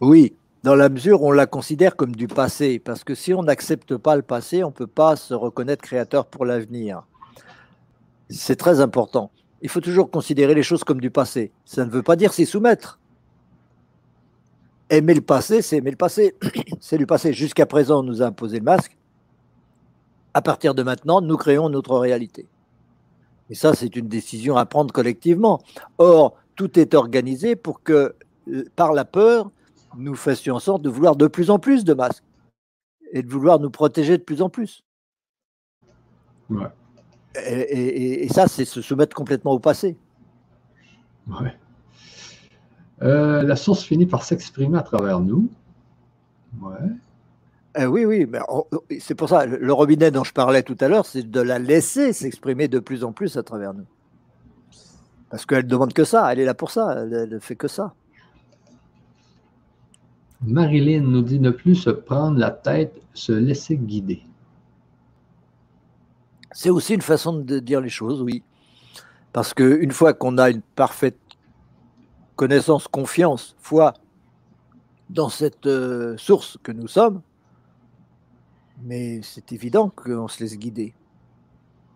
Oui, 0.00 0.34
dans 0.62 0.74
la 0.76 0.88
mesure 0.88 1.22
où 1.22 1.28
on 1.28 1.32
la 1.32 1.46
considère 1.46 1.96
comme 1.96 2.14
du 2.14 2.28
passé, 2.28 2.78
parce 2.78 3.02
que 3.02 3.14
si 3.14 3.34
on 3.34 3.42
n'accepte 3.42 3.96
pas 3.96 4.14
le 4.14 4.22
passé, 4.22 4.62
on 4.62 4.68
ne 4.68 4.72
peut 4.72 4.86
pas 4.86 5.16
se 5.16 5.34
reconnaître 5.34 5.82
créateur 5.82 6.26
pour 6.26 6.44
l'avenir. 6.44 7.02
C'est 8.30 8.56
très 8.56 8.80
important. 8.80 9.30
Il 9.60 9.68
faut 9.68 9.80
toujours 9.80 10.10
considérer 10.10 10.54
les 10.54 10.62
choses 10.62 10.84
comme 10.84 11.00
du 11.00 11.10
passé. 11.10 11.52
Ça 11.64 11.84
ne 11.84 11.90
veut 11.90 12.02
pas 12.02 12.16
dire 12.16 12.32
s'y 12.32 12.46
soumettre. 12.46 13.00
Aimer 14.88 15.14
le 15.14 15.20
passé, 15.20 15.62
c'est 15.62 15.78
aimer 15.78 15.90
le 15.90 15.96
passé. 15.96 16.36
c'est 16.80 16.98
du 16.98 17.06
passé. 17.06 17.32
Jusqu'à 17.32 17.66
présent, 17.66 18.00
on 18.00 18.02
nous 18.02 18.22
a 18.22 18.26
imposé 18.26 18.58
le 18.58 18.64
masque. 18.64 18.96
À 20.34 20.42
partir 20.42 20.74
de 20.74 20.82
maintenant, 20.82 21.20
nous 21.20 21.36
créons 21.36 21.68
notre 21.70 21.98
réalité. 21.98 22.46
Et 23.50 23.54
ça, 23.54 23.74
c'est 23.74 23.96
une 23.96 24.08
décision 24.08 24.56
à 24.56 24.64
prendre 24.64 24.92
collectivement. 24.92 25.60
Or, 25.98 26.36
tout 26.54 26.78
est 26.78 26.94
organisé 26.94 27.56
pour 27.56 27.82
que, 27.82 28.14
euh, 28.48 28.64
par 28.76 28.92
la 28.92 29.04
peur, 29.04 29.50
nous 29.96 30.14
fassions 30.14 30.56
en 30.56 30.60
sorte 30.60 30.82
de 30.82 30.88
vouloir 30.88 31.16
de 31.16 31.26
plus 31.26 31.50
en 31.50 31.58
plus 31.58 31.84
de 31.84 31.94
masques 31.94 32.24
et 33.12 33.22
de 33.22 33.30
vouloir 33.30 33.60
nous 33.60 33.70
protéger 33.70 34.18
de 34.18 34.22
plus 34.22 34.42
en 34.42 34.48
plus. 34.48 34.84
Et, 37.34 38.28
ça, 38.30 38.46
c'est 38.46 38.64
se 38.64 38.82
soumettre 38.82 39.14
complètement 39.14 39.52
au 39.52 39.58
passé. 39.58 39.96
Ouais. 41.26 41.54
Euh, 43.02 43.42
la 43.42 43.56
source 43.56 43.82
finit 43.82 44.06
par 44.06 44.24
s'exprimer 44.24 44.78
à 44.78 44.82
travers 44.82 45.20
nous. 45.20 45.48
Ouais. 46.60 46.76
Euh, 47.78 47.86
oui, 47.86 48.04
oui, 48.04 48.26
mais 48.26 48.38
c'est 49.00 49.14
pour 49.14 49.30
ça, 49.30 49.46
le 49.46 49.72
robinet 49.72 50.10
dont 50.10 50.24
je 50.24 50.32
parlais 50.32 50.62
tout 50.62 50.76
à 50.80 50.88
l'heure, 50.88 51.06
c'est 51.06 51.28
de 51.28 51.40
la 51.40 51.58
laisser 51.58 52.12
s'exprimer 52.12 52.68
de 52.68 52.78
plus 52.78 53.02
en 53.02 53.12
plus 53.12 53.36
à 53.38 53.42
travers 53.42 53.72
nous. 53.72 53.86
Parce 55.30 55.46
qu'elle 55.46 55.64
ne 55.64 55.70
demande 55.70 55.94
que 55.94 56.04
ça, 56.04 56.30
elle 56.30 56.40
est 56.40 56.44
là 56.44 56.52
pour 56.52 56.70
ça, 56.70 56.94
elle 56.98 57.30
ne 57.30 57.38
fait 57.38 57.56
que 57.56 57.68
ça. 57.68 57.94
Marilyn 60.44 61.02
nous 61.02 61.22
dit 61.22 61.38
ne 61.38 61.50
plus 61.50 61.76
se 61.76 61.90
prendre 61.90 62.38
la 62.38 62.50
tête, 62.50 63.00
se 63.14 63.32
laisser 63.32 63.76
guider. 63.76 64.22
C'est 66.52 66.70
aussi 66.70 66.94
une 66.94 67.02
façon 67.02 67.34
de 67.34 67.58
dire 67.58 67.80
les 67.80 67.88
choses, 67.88 68.20
oui. 68.22 68.42
Parce 69.32 69.54
qu'une 69.54 69.92
fois 69.92 70.12
qu'on 70.12 70.36
a 70.38 70.50
une 70.50 70.60
parfaite 70.60 71.18
connaissance, 72.36 72.88
confiance, 72.88 73.56
foi 73.58 73.94
dans 75.08 75.28
cette 75.28 75.66
euh, 75.66 76.16
source 76.16 76.58
que 76.62 76.72
nous 76.72 76.88
sommes, 76.88 77.22
mais 78.82 79.20
c'est 79.22 79.52
évident 79.52 79.90
qu'on 79.94 80.28
se 80.28 80.42
laisse 80.42 80.58
guider. 80.58 80.94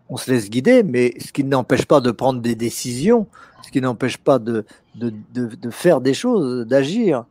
On 0.08 0.16
se 0.16 0.30
laisse 0.30 0.48
guider, 0.48 0.82
mais 0.82 1.14
ce 1.18 1.32
qui 1.32 1.42
n'empêche 1.42 1.84
pas 1.84 2.00
de 2.00 2.10
prendre 2.12 2.40
des 2.40 2.54
décisions, 2.54 3.26
ce 3.62 3.70
qui 3.70 3.80
n'empêche 3.80 4.18
pas 4.18 4.38
de, 4.38 4.64
de, 4.94 5.70
faire 5.70 6.00
des 6.00 6.14
choses, 6.14 6.64
d'agir. 6.66 7.24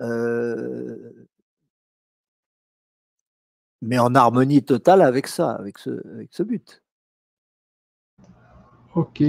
Euh, 0.00 1.26
mais 3.82 3.98
en 3.98 4.14
harmonie 4.14 4.62
totale 4.64 5.02
avec 5.02 5.26
ça, 5.26 5.52
avec 5.52 5.78
ce, 5.78 6.06
avec 6.14 6.30
ce 6.32 6.42
but. 6.42 6.82
Ok. 8.94 9.22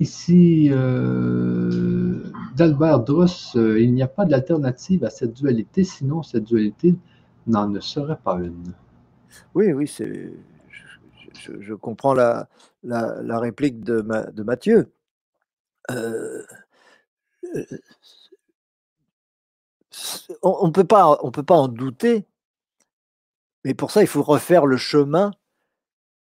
Ici, 0.00 0.68
euh, 0.72 2.24
d'Albert 2.56 3.00
Dross, 3.00 3.54
euh, 3.56 3.80
il 3.80 3.94
n'y 3.94 4.02
a 4.02 4.08
pas 4.08 4.24
d'alternative 4.24 5.04
à 5.04 5.10
cette 5.10 5.34
dualité, 5.34 5.84
sinon 5.84 6.24
cette 6.24 6.44
dualité 6.44 6.96
n'en 7.46 7.68
ne 7.68 7.78
serait 7.78 8.18
pas 8.18 8.34
une. 8.34 8.74
Oui, 9.54 9.72
oui, 9.72 9.86
c'est, 9.86 10.32
je, 11.60 11.74
comprends 11.74 12.14
la, 12.14 12.48
la, 12.82 13.38
réplique 13.38 13.84
de, 13.84 14.00
de 14.32 14.42
Mathieu. 14.42 14.92
Euh, 15.90 16.42
on 20.42 20.66
ne 20.66 20.72
peut, 20.72 20.84
pas, 20.84 21.06
en 21.06 21.68
douter, 21.68 22.26
mais 23.64 23.74
pour 23.74 23.90
ça, 23.90 24.02
il 24.02 24.06
faut 24.06 24.22
refaire 24.22 24.66
le 24.66 24.76
chemin 24.76 25.30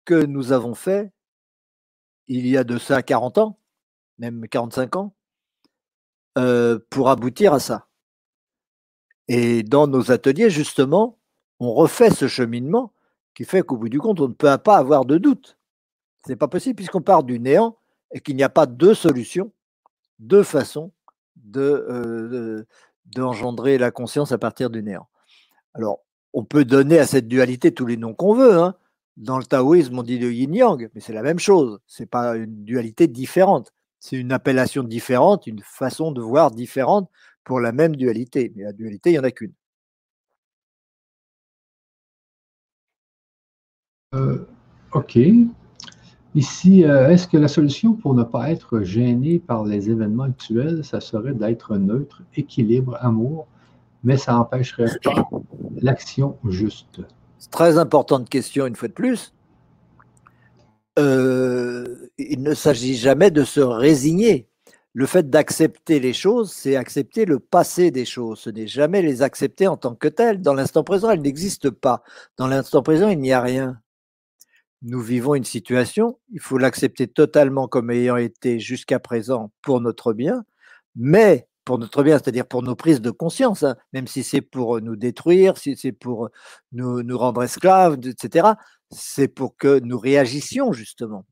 que 0.05 0.25
nous 0.25 0.51
avons 0.51 0.75
fait 0.75 1.11
il 2.27 2.47
y 2.47 2.57
a 2.57 2.63
de 2.63 2.77
ça 2.77 3.03
40 3.03 3.37
ans, 3.37 3.59
même 4.17 4.47
45 4.47 4.95
ans, 4.95 5.13
euh, 6.37 6.79
pour 6.89 7.09
aboutir 7.09 7.53
à 7.53 7.59
ça. 7.59 7.87
Et 9.27 9.63
dans 9.63 9.87
nos 9.87 10.11
ateliers, 10.11 10.49
justement, 10.49 11.19
on 11.59 11.73
refait 11.73 12.09
ce 12.09 12.27
cheminement 12.27 12.93
qui 13.35 13.45
fait 13.45 13.63
qu'au 13.63 13.77
bout 13.77 13.89
du 13.89 13.99
compte, 13.99 14.19
on 14.19 14.27
ne 14.27 14.33
peut 14.33 14.57
pas 14.57 14.77
avoir 14.77 15.05
de 15.05 15.17
doute. 15.17 15.57
Ce 16.25 16.31
n'est 16.31 16.35
pas 16.35 16.47
possible 16.47 16.75
puisqu'on 16.75 17.01
part 17.01 17.23
du 17.23 17.39
néant 17.39 17.77
et 18.11 18.21
qu'il 18.21 18.35
n'y 18.35 18.43
a 18.43 18.49
pas 18.49 18.65
deux 18.65 18.93
solutions, 18.93 19.51
deux 20.19 20.43
façons 20.43 20.91
de, 21.35 22.65
d'engendrer 23.05 23.77
la 23.77 23.91
conscience 23.91 24.31
à 24.31 24.37
partir 24.37 24.69
du 24.69 24.83
néant. 24.83 25.07
Alors, 25.73 26.03
on 26.33 26.43
peut 26.43 26.65
donner 26.65 26.99
à 26.99 27.05
cette 27.05 27.27
dualité 27.27 27.73
tous 27.73 27.85
les 27.85 27.97
noms 27.97 28.13
qu'on 28.13 28.33
veut. 28.33 28.57
Hein. 28.57 28.75
Dans 29.17 29.37
le 29.37 29.43
taoïsme, 29.43 29.99
on 29.99 30.03
dit 30.03 30.17
le 30.17 30.33
yin-yang, 30.33 30.89
mais 30.93 31.01
c'est 31.01 31.13
la 31.13 31.21
même 31.21 31.39
chose. 31.39 31.79
Ce 31.87 32.01
n'est 32.01 32.07
pas 32.07 32.35
une 32.35 32.63
dualité 32.65 33.07
différente. 33.07 33.71
C'est 33.99 34.17
une 34.17 34.31
appellation 34.31 34.83
différente, 34.83 35.47
une 35.47 35.61
façon 35.63 36.11
de 36.11 36.21
voir 36.21 36.51
différente 36.51 37.09
pour 37.43 37.59
la 37.59 37.71
même 37.71 37.95
dualité. 37.95 38.51
Mais 38.55 38.63
la 38.63 38.73
dualité, 38.73 39.11
il 39.11 39.13
n'y 39.13 39.19
en 39.19 39.23
a 39.23 39.31
qu'une. 39.31 39.53
Euh, 44.13 44.47
ok. 44.93 45.17
Ici, 46.35 46.83
euh, 46.83 47.09
est-ce 47.09 47.27
que 47.27 47.37
la 47.37 47.47
solution 47.47 47.93
pour 47.93 48.15
ne 48.15 48.23
pas 48.23 48.49
être 48.49 48.81
gêné 48.81 49.37
par 49.37 49.63
les 49.65 49.91
événements 49.91 50.23
actuels, 50.23 50.83
ça 50.83 50.99
serait 50.99 51.33
d'être 51.33 51.77
neutre, 51.77 52.23
équilibre, 52.35 52.97
amour, 53.01 53.47
mais 54.03 54.17
ça 54.17 54.33
n'empêcherait 54.33 54.97
pas 55.03 55.29
l'action 55.79 56.37
juste? 56.49 57.01
Très 57.51 57.77
importante 57.77 58.29
question, 58.29 58.65
une 58.65 58.75
fois 58.75 58.87
de 58.87 58.93
plus. 58.93 59.33
Euh, 60.97 62.09
il 62.17 62.41
ne 62.41 62.55
s'agit 62.55 62.95
jamais 62.95 63.29
de 63.29 63.43
se 63.43 63.59
résigner. 63.59 64.47
Le 64.95 65.05
fait 65.05 65.29
d'accepter 65.29 65.99
les 65.99 66.13
choses, 66.13 66.51
c'est 66.51 66.75
accepter 66.75 67.25
le 67.25 67.39
passé 67.39 67.91
des 67.91 68.05
choses. 68.05 68.39
Ce 68.39 68.49
n'est 68.49 68.67
jamais 68.67 69.01
les 69.01 69.21
accepter 69.21 69.67
en 69.67 69.77
tant 69.77 69.93
que 69.93 70.07
telles. 70.07 70.41
Dans 70.41 70.53
l'instant 70.53 70.83
présent, 70.83 71.11
elles 71.11 71.21
n'existent 71.21 71.71
pas. 71.71 72.03
Dans 72.37 72.47
l'instant 72.47 72.81
présent, 72.81 73.09
il 73.09 73.19
n'y 73.19 73.33
a 73.33 73.41
rien 73.41 73.79
nous 74.83 75.01
vivons 75.01 75.35
une 75.35 75.45
situation, 75.45 76.19
il 76.31 76.41
faut 76.41 76.57
l'accepter 76.57 77.07
totalement 77.07 77.67
comme 77.67 77.89
ayant 77.89 78.17
été 78.17 78.59
jusqu'à 78.59 78.99
présent 78.99 79.51
pour 79.61 79.81
notre 79.81 80.13
bien, 80.13 80.43
mais 80.95 81.47
pour 81.65 81.79
notre 81.79 82.03
bien, 82.03 82.17
c'est-à-dire 82.17 82.45
pour 82.45 82.63
nos 82.63 82.75
prises 82.75 83.01
de 83.01 83.09
conscience, 83.11 83.63
hein, 83.63 83.77
même 83.93 84.07
si 84.07 84.23
c'est 84.23 84.41
pour 84.41 84.81
nous 84.81 84.97
détruire, 84.97 85.57
si 85.57 85.77
c'est 85.77 85.93
pour 85.93 86.29
nous, 86.73 87.01
nous 87.03 87.17
rendre 87.17 87.43
esclaves, 87.43 87.97
etc., 88.05 88.49
c'est 88.91 89.29
pour 89.29 89.55
que 89.57 89.79
nous 89.79 89.97
réagissions 89.97 90.73
justement. 90.73 91.25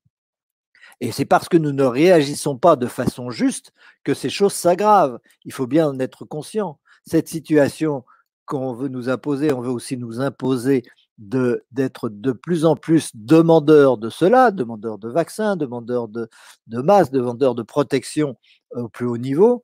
Et 1.02 1.12
c'est 1.12 1.26
parce 1.26 1.50
que 1.50 1.58
nous 1.58 1.74
ne 1.74 1.84
réagissons 1.84 2.58
pas 2.58 2.76
de 2.76 2.88
façon 2.88 3.32
juste 3.32 3.74
que 4.04 4.14
ces 4.14 4.30
choses 4.30 4.54
s'aggravent. 4.54 5.20
Il 5.46 5.52
faut 5.52 5.68
bien 5.68 5.88
en 5.88 6.00
être 6.00 6.26
conscient. 6.26 6.80
Cette 7.06 7.28
situation 7.28 8.06
qu'on 8.46 8.74
veut 8.74 8.88
nous 8.88 9.10
imposer, 9.10 9.52
on 9.52 9.62
veut 9.62 9.72
aussi 9.72 9.98
nous 9.98 10.22
imposer 10.22 10.84
d'être 11.22 12.10
de, 12.10 12.32
plus 12.32 12.66
en 12.66 12.76
plus 12.76 13.12
demandeurs 13.14 13.98
de 13.98 14.10
cela, 14.10 14.50
demandeurs 14.50 14.98
de 14.98 15.08
vaccins, 15.08 15.56
demandeurs 15.56 16.08
de, 16.08 16.28
de 16.68 16.82
masse, 16.82 17.12
demandeurs 17.12 17.54
de 17.54 17.62
protection 17.62 18.38
au 18.72 18.90
plus 18.90 19.06
haut 19.06 19.18
niveau, 19.18 19.64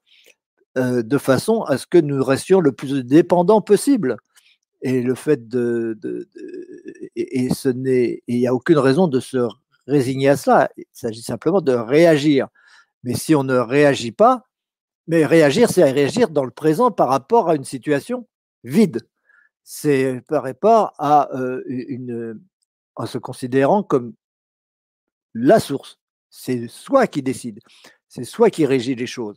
euh, 0.78 1.02
de 1.02 1.18
façon 1.18 1.64
à 1.64 1.80
ce 1.80 1.88
que 1.88 1.98
nous 1.98 2.24
restions 2.24 2.60
le 2.60 2.72
plus 2.72 3.04
dépendants 3.04 3.62
possible. 3.62 4.18
Et 4.84 5.02
le 5.02 5.16
fait 5.16 5.48
de, 5.48 5.98
ce 7.16 7.70
n'est, 7.70 8.22
il 8.28 8.38
n'y 8.38 8.48
a 8.48 8.54
aucune 8.54 8.78
raison 8.78 9.08
de 9.08 9.20
se 9.20 9.48
résigner 9.88 10.30
à 10.30 10.38
cela. 10.38 10.70
Il 10.78 10.86
s'agit 10.92 11.24
simplement 11.24 11.62
de 11.62 11.74
réagir. 11.74 12.48
Mais 13.04 13.16
si 13.16 13.34
on 13.34 13.44
ne 13.44 13.58
réagit 13.58 14.12
pas, 14.12 14.44
mais 15.08 15.26
réagir, 15.26 15.72
c'est 15.72 15.90
réagir 15.90 16.30
dans 16.30 16.46
le 16.46 16.52
présent 16.52 16.92
par 16.92 17.10
rapport 17.10 17.50
à 17.50 17.56
une 17.56 17.64
situation 17.64 18.28
vide 18.64 19.02
c'est 19.70 20.22
par 20.30 20.44
rapport 20.44 20.94
à, 20.98 21.30
une, 21.68 22.40
en 22.96 23.06
se 23.06 23.18
considérant 23.18 23.84
comme 23.84 24.14
la 25.34 25.60
source. 25.60 26.00
C'est 26.30 26.70
soi 26.70 27.06
qui 27.06 27.22
décide. 27.22 27.60
C'est 28.08 28.24
soi 28.24 28.50
qui 28.50 28.66
régit 28.66 28.96
les 28.96 29.08
choses. 29.08 29.36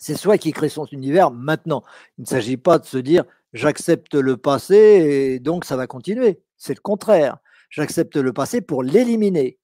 C'est 0.00 0.16
soi 0.16 0.36
qui 0.36 0.52
crée 0.52 0.68
son 0.68 0.84
univers 0.92 1.30
maintenant. 1.30 1.82
Il 2.18 2.22
ne 2.22 2.26
s'agit 2.26 2.58
pas 2.58 2.78
de 2.78 2.84
se 2.84 2.98
dire 2.98 3.24
j'accepte 3.54 4.14
le 4.14 4.36
passé 4.36 4.76
et 4.76 5.40
donc 5.40 5.64
ça 5.64 5.76
va 5.76 5.86
continuer. 5.86 6.42
C'est 6.58 6.74
le 6.74 6.82
contraire. 6.82 7.38
J'accepte 7.70 8.16
le 8.16 8.34
passé 8.34 8.60
pour 8.60 8.82
l'éliminer. 8.82 9.58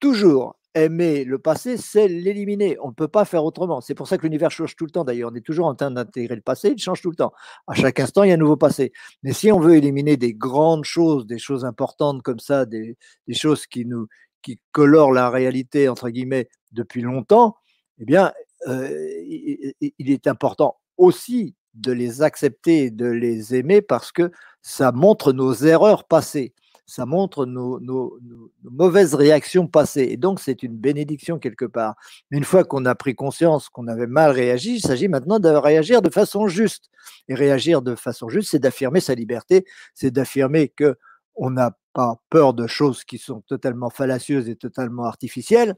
Toujours 0.00 0.55
aimer 0.76 1.24
le 1.24 1.38
passé, 1.38 1.76
c'est 1.76 2.06
l'éliminer. 2.06 2.76
On 2.82 2.88
ne 2.88 2.94
peut 2.94 3.08
pas 3.08 3.24
faire 3.24 3.44
autrement. 3.44 3.80
C'est 3.80 3.94
pour 3.94 4.06
ça 4.06 4.18
que 4.18 4.22
l'univers 4.22 4.50
change 4.50 4.76
tout 4.76 4.84
le 4.84 4.90
temps. 4.90 5.04
D'ailleurs, 5.04 5.30
on 5.32 5.34
est 5.34 5.44
toujours 5.44 5.66
en 5.66 5.74
train 5.74 5.90
d'intégrer 5.90 6.36
le 6.36 6.42
passé, 6.42 6.72
il 6.76 6.78
change 6.78 7.00
tout 7.00 7.10
le 7.10 7.16
temps. 7.16 7.32
À 7.66 7.74
chaque 7.74 7.98
instant, 7.98 8.22
il 8.22 8.28
y 8.28 8.30
a 8.30 8.34
un 8.34 8.38
nouveau 8.38 8.56
passé. 8.56 8.92
Mais 9.22 9.32
si 9.32 9.50
on 9.50 9.58
veut 9.58 9.76
éliminer 9.76 10.16
des 10.16 10.34
grandes 10.34 10.84
choses, 10.84 11.26
des 11.26 11.38
choses 11.38 11.64
importantes 11.64 12.22
comme 12.22 12.38
ça, 12.38 12.66
des, 12.66 12.96
choses 13.32 13.66
qui 13.66 13.84
nous 13.84 14.06
qui 14.42 14.60
colorent 14.70 15.12
la 15.12 15.28
réalité 15.28 15.88
entre 15.88 16.08
guillemets 16.10 16.48
depuis 16.70 17.02
longtemps, 17.02 17.56
eh 17.98 18.04
bien, 18.04 18.32
euh, 18.68 18.88
il 19.24 20.10
est 20.10 20.28
important 20.28 20.76
aussi 20.98 21.54
de 21.74 21.92
les 21.92 22.22
accepter, 22.22 22.90
de 22.90 23.06
les 23.06 23.54
aimer 23.54 23.82
parce 23.82 24.12
que 24.12 24.30
ça 24.62 24.92
montre 24.92 25.32
nos 25.32 25.52
erreurs 25.52 26.04
passées 26.04 26.54
ça 26.86 27.04
montre 27.04 27.46
nos, 27.46 28.18
mauvaises 28.62 29.14
réactions 29.14 29.66
passées. 29.66 30.08
Et 30.10 30.16
donc, 30.16 30.40
c'est 30.40 30.62
une 30.62 30.76
bénédiction 30.76 31.38
quelque 31.38 31.64
part. 31.64 31.96
Mais 32.30 32.38
une 32.38 32.44
fois 32.44 32.64
qu'on 32.64 32.84
a 32.84 32.94
pris 32.94 33.14
conscience 33.14 33.68
qu'on 33.68 33.88
avait 33.88 34.06
mal 34.06 34.30
réagi, 34.30 34.76
il 34.76 34.80
s'agit 34.80 35.08
maintenant 35.08 35.40
de 35.40 35.48
réagir 35.48 36.00
de 36.00 36.10
façon 36.10 36.46
juste. 36.46 36.90
Et 37.28 37.34
réagir 37.34 37.82
de 37.82 37.96
façon 37.96 38.28
juste, 38.28 38.50
c'est 38.50 38.60
d'affirmer 38.60 39.00
sa 39.00 39.14
liberté, 39.14 39.66
c'est 39.94 40.12
d'affirmer 40.12 40.68
que 40.68 40.96
on 41.34 41.50
n'a 41.50 41.76
pas 41.92 42.16
peur 42.30 42.54
de 42.54 42.66
choses 42.66 43.04
qui 43.04 43.18
sont 43.18 43.42
totalement 43.42 43.90
fallacieuses 43.90 44.48
et 44.48 44.56
totalement 44.56 45.04
artificielles 45.04 45.74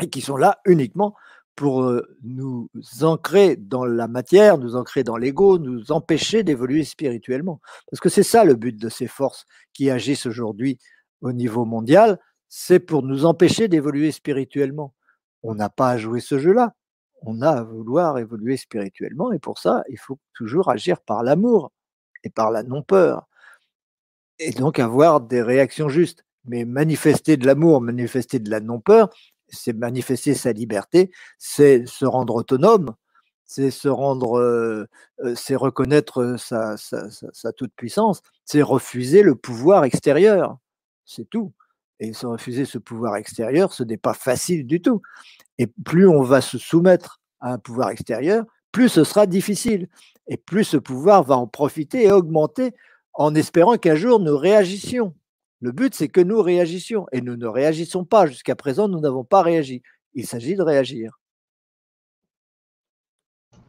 et 0.00 0.10
qui 0.10 0.20
sont 0.20 0.36
là 0.36 0.60
uniquement 0.66 1.14
pour 1.56 1.90
nous 2.22 2.68
ancrer 3.00 3.56
dans 3.56 3.86
la 3.86 4.08
matière, 4.08 4.58
nous 4.58 4.76
ancrer 4.76 5.02
dans 5.02 5.16
l'ego, 5.16 5.58
nous 5.58 5.90
empêcher 5.90 6.42
d'évoluer 6.42 6.84
spirituellement. 6.84 7.60
Parce 7.90 8.00
que 8.00 8.10
c'est 8.10 8.22
ça 8.22 8.44
le 8.44 8.54
but 8.54 8.76
de 8.76 8.90
ces 8.90 9.08
forces 9.08 9.46
qui 9.72 9.90
agissent 9.90 10.26
aujourd'hui 10.26 10.78
au 11.22 11.32
niveau 11.32 11.64
mondial, 11.64 12.20
c'est 12.48 12.78
pour 12.78 13.02
nous 13.02 13.24
empêcher 13.24 13.68
d'évoluer 13.68 14.12
spirituellement. 14.12 14.94
On 15.42 15.54
n'a 15.54 15.70
pas 15.70 15.90
à 15.90 15.98
jouer 15.98 16.20
ce 16.20 16.38
jeu-là, 16.38 16.74
on 17.22 17.40
a 17.40 17.50
à 17.50 17.62
vouloir 17.62 18.18
évoluer 18.18 18.58
spirituellement 18.58 19.32
et 19.32 19.38
pour 19.38 19.58
ça, 19.58 19.82
il 19.88 19.98
faut 19.98 20.18
toujours 20.34 20.68
agir 20.70 21.00
par 21.00 21.22
l'amour 21.22 21.72
et 22.22 22.30
par 22.30 22.50
la 22.50 22.62
non-peur. 22.62 23.26
Et 24.38 24.50
donc 24.50 24.78
avoir 24.78 25.22
des 25.22 25.40
réactions 25.40 25.88
justes. 25.88 26.24
Mais 26.48 26.64
manifester 26.64 27.36
de 27.36 27.44
l'amour, 27.44 27.80
manifester 27.80 28.38
de 28.38 28.50
la 28.50 28.60
non-peur, 28.60 29.10
c'est 29.48 29.72
manifester 29.72 30.34
sa 30.34 30.52
liberté, 30.52 31.10
c'est 31.38 31.86
se 31.86 32.04
rendre 32.04 32.34
autonome, 32.34 32.94
c'est 33.44 33.70
se 33.70 33.88
rendre, 33.88 34.38
euh, 34.38 34.88
euh, 35.24 35.34
c'est 35.36 35.56
reconnaître 35.56 36.36
sa, 36.38 36.76
sa, 36.76 37.52
toute 37.52 37.72
puissance, 37.76 38.20
c'est 38.44 38.62
refuser 38.62 39.22
le 39.22 39.36
pouvoir 39.36 39.84
extérieur, 39.84 40.58
c'est 41.04 41.28
tout. 41.30 41.52
Et 41.98 42.12
se 42.12 42.26
refuser 42.26 42.66
ce 42.66 42.76
pouvoir 42.76 43.16
extérieur, 43.16 43.72
ce 43.72 43.82
n'est 43.82 43.96
pas 43.96 44.12
facile 44.12 44.66
du 44.66 44.82
tout. 44.82 45.00
Et 45.58 45.66
plus 45.66 46.06
on 46.06 46.22
va 46.22 46.42
se 46.42 46.58
soumettre 46.58 47.20
à 47.40 47.52
un 47.52 47.58
pouvoir 47.58 47.88
extérieur, 47.90 48.44
plus 48.70 48.90
ce 48.90 49.04
sera 49.04 49.26
difficile. 49.26 49.88
Et 50.28 50.36
plus 50.36 50.64
ce 50.64 50.76
pouvoir 50.76 51.22
va 51.22 51.36
en 51.38 51.46
profiter 51.46 52.04
et 52.04 52.12
augmenter 52.12 52.74
en 53.14 53.34
espérant 53.34 53.78
qu'un 53.78 53.94
jour 53.94 54.20
nous 54.20 54.36
réagissions. 54.36 55.14
Le 55.60 55.72
but, 55.72 55.94
c'est 55.94 56.08
que 56.08 56.20
nous 56.20 56.42
réagissions. 56.42 57.06
Et 57.12 57.20
nous 57.20 57.36
ne 57.36 57.46
réagissons 57.46 58.04
pas. 58.04 58.26
Jusqu'à 58.26 58.54
présent, 58.54 58.88
nous 58.88 59.00
n'avons 59.00 59.24
pas 59.24 59.42
réagi. 59.42 59.82
Il 60.14 60.26
s'agit 60.26 60.54
de 60.54 60.62
réagir. 60.62 61.18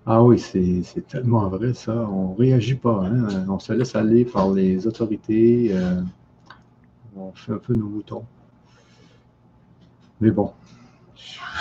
Ah 0.05 0.23
oui, 0.23 0.39
c'est 0.39 1.07
tellement 1.07 1.49
vrai 1.49 1.73
ça. 1.73 2.07
On 2.09 2.31
ne 2.31 2.37
réagit 2.37 2.75
pas. 2.75 3.05
Hein. 3.05 3.45
On 3.49 3.59
se 3.59 3.73
laisse 3.73 3.93
aller 3.95 4.23
par 4.23 4.51
les 4.51 4.87
autorités. 4.87 5.69
Euh, 5.71 6.01
on 7.17 7.33
fait 7.33 7.51
un 7.51 7.57
peu 7.57 7.73
nos 7.73 7.87
moutons. 7.89 8.25
Mais 10.21 10.31
bon, 10.31 10.53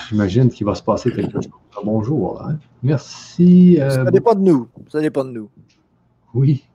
j'imagine 0.08 0.48
qu'il 0.48 0.64
va 0.64 0.74
se 0.74 0.82
passer 0.82 1.10
quelque 1.12 1.32
chose. 1.32 1.48
Bonjour. 1.84 2.40
Hein. 2.42 2.58
Merci. 2.82 3.80
Euh, 3.80 3.90
ça 3.90 4.10
dépend 4.10 4.34
de 4.34 4.40
nous. 4.40 4.68
Ça 4.90 5.00
dépend 5.00 5.24
de 5.24 5.30
nous. 5.30 5.50
Oui. 6.32 6.65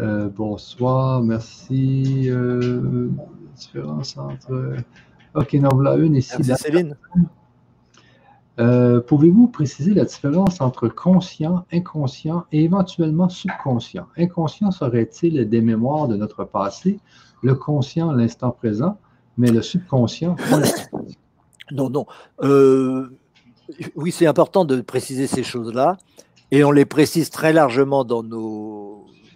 Euh, 0.00 0.30
bonsoir, 0.34 1.22
merci. 1.22 2.24
Euh, 2.28 3.08
différence 3.54 4.16
entre. 4.16 4.76
Ok, 5.34 5.52
non, 5.54 5.68
voilà 5.72 5.96
une 5.96 6.16
ici. 6.16 6.32
Merci, 6.46 6.62
Céline. 6.62 6.96
Euh, 8.58 9.00
pouvez-vous 9.00 9.48
préciser 9.48 9.92
la 9.92 10.04
différence 10.04 10.60
entre 10.60 10.88
conscient, 10.88 11.64
inconscient 11.72 12.44
et 12.50 12.64
éventuellement 12.64 13.28
subconscient? 13.28 14.06
Inconscient 14.16 14.70
serait-il 14.70 15.48
des 15.48 15.60
mémoires 15.60 16.08
de 16.08 16.16
notre 16.16 16.44
passé, 16.44 16.98
le 17.42 17.54
conscient 17.54 18.12
l'instant 18.12 18.50
présent, 18.50 18.98
mais 19.36 19.50
le 19.50 19.62
subconscient 19.62 20.36
Non, 21.72 21.90
non. 21.90 22.06
oui, 23.96 24.12
c'est 24.12 24.26
important 24.26 24.64
de 24.64 24.80
préciser 24.80 25.26
ces 25.26 25.42
choses-là 25.42 25.98
et 26.50 26.64
on 26.64 26.70
les 26.70 26.86
précise 26.86 27.30
très 27.30 27.52
largement 27.52 28.04
dans 28.04 28.22
nos 28.22 28.89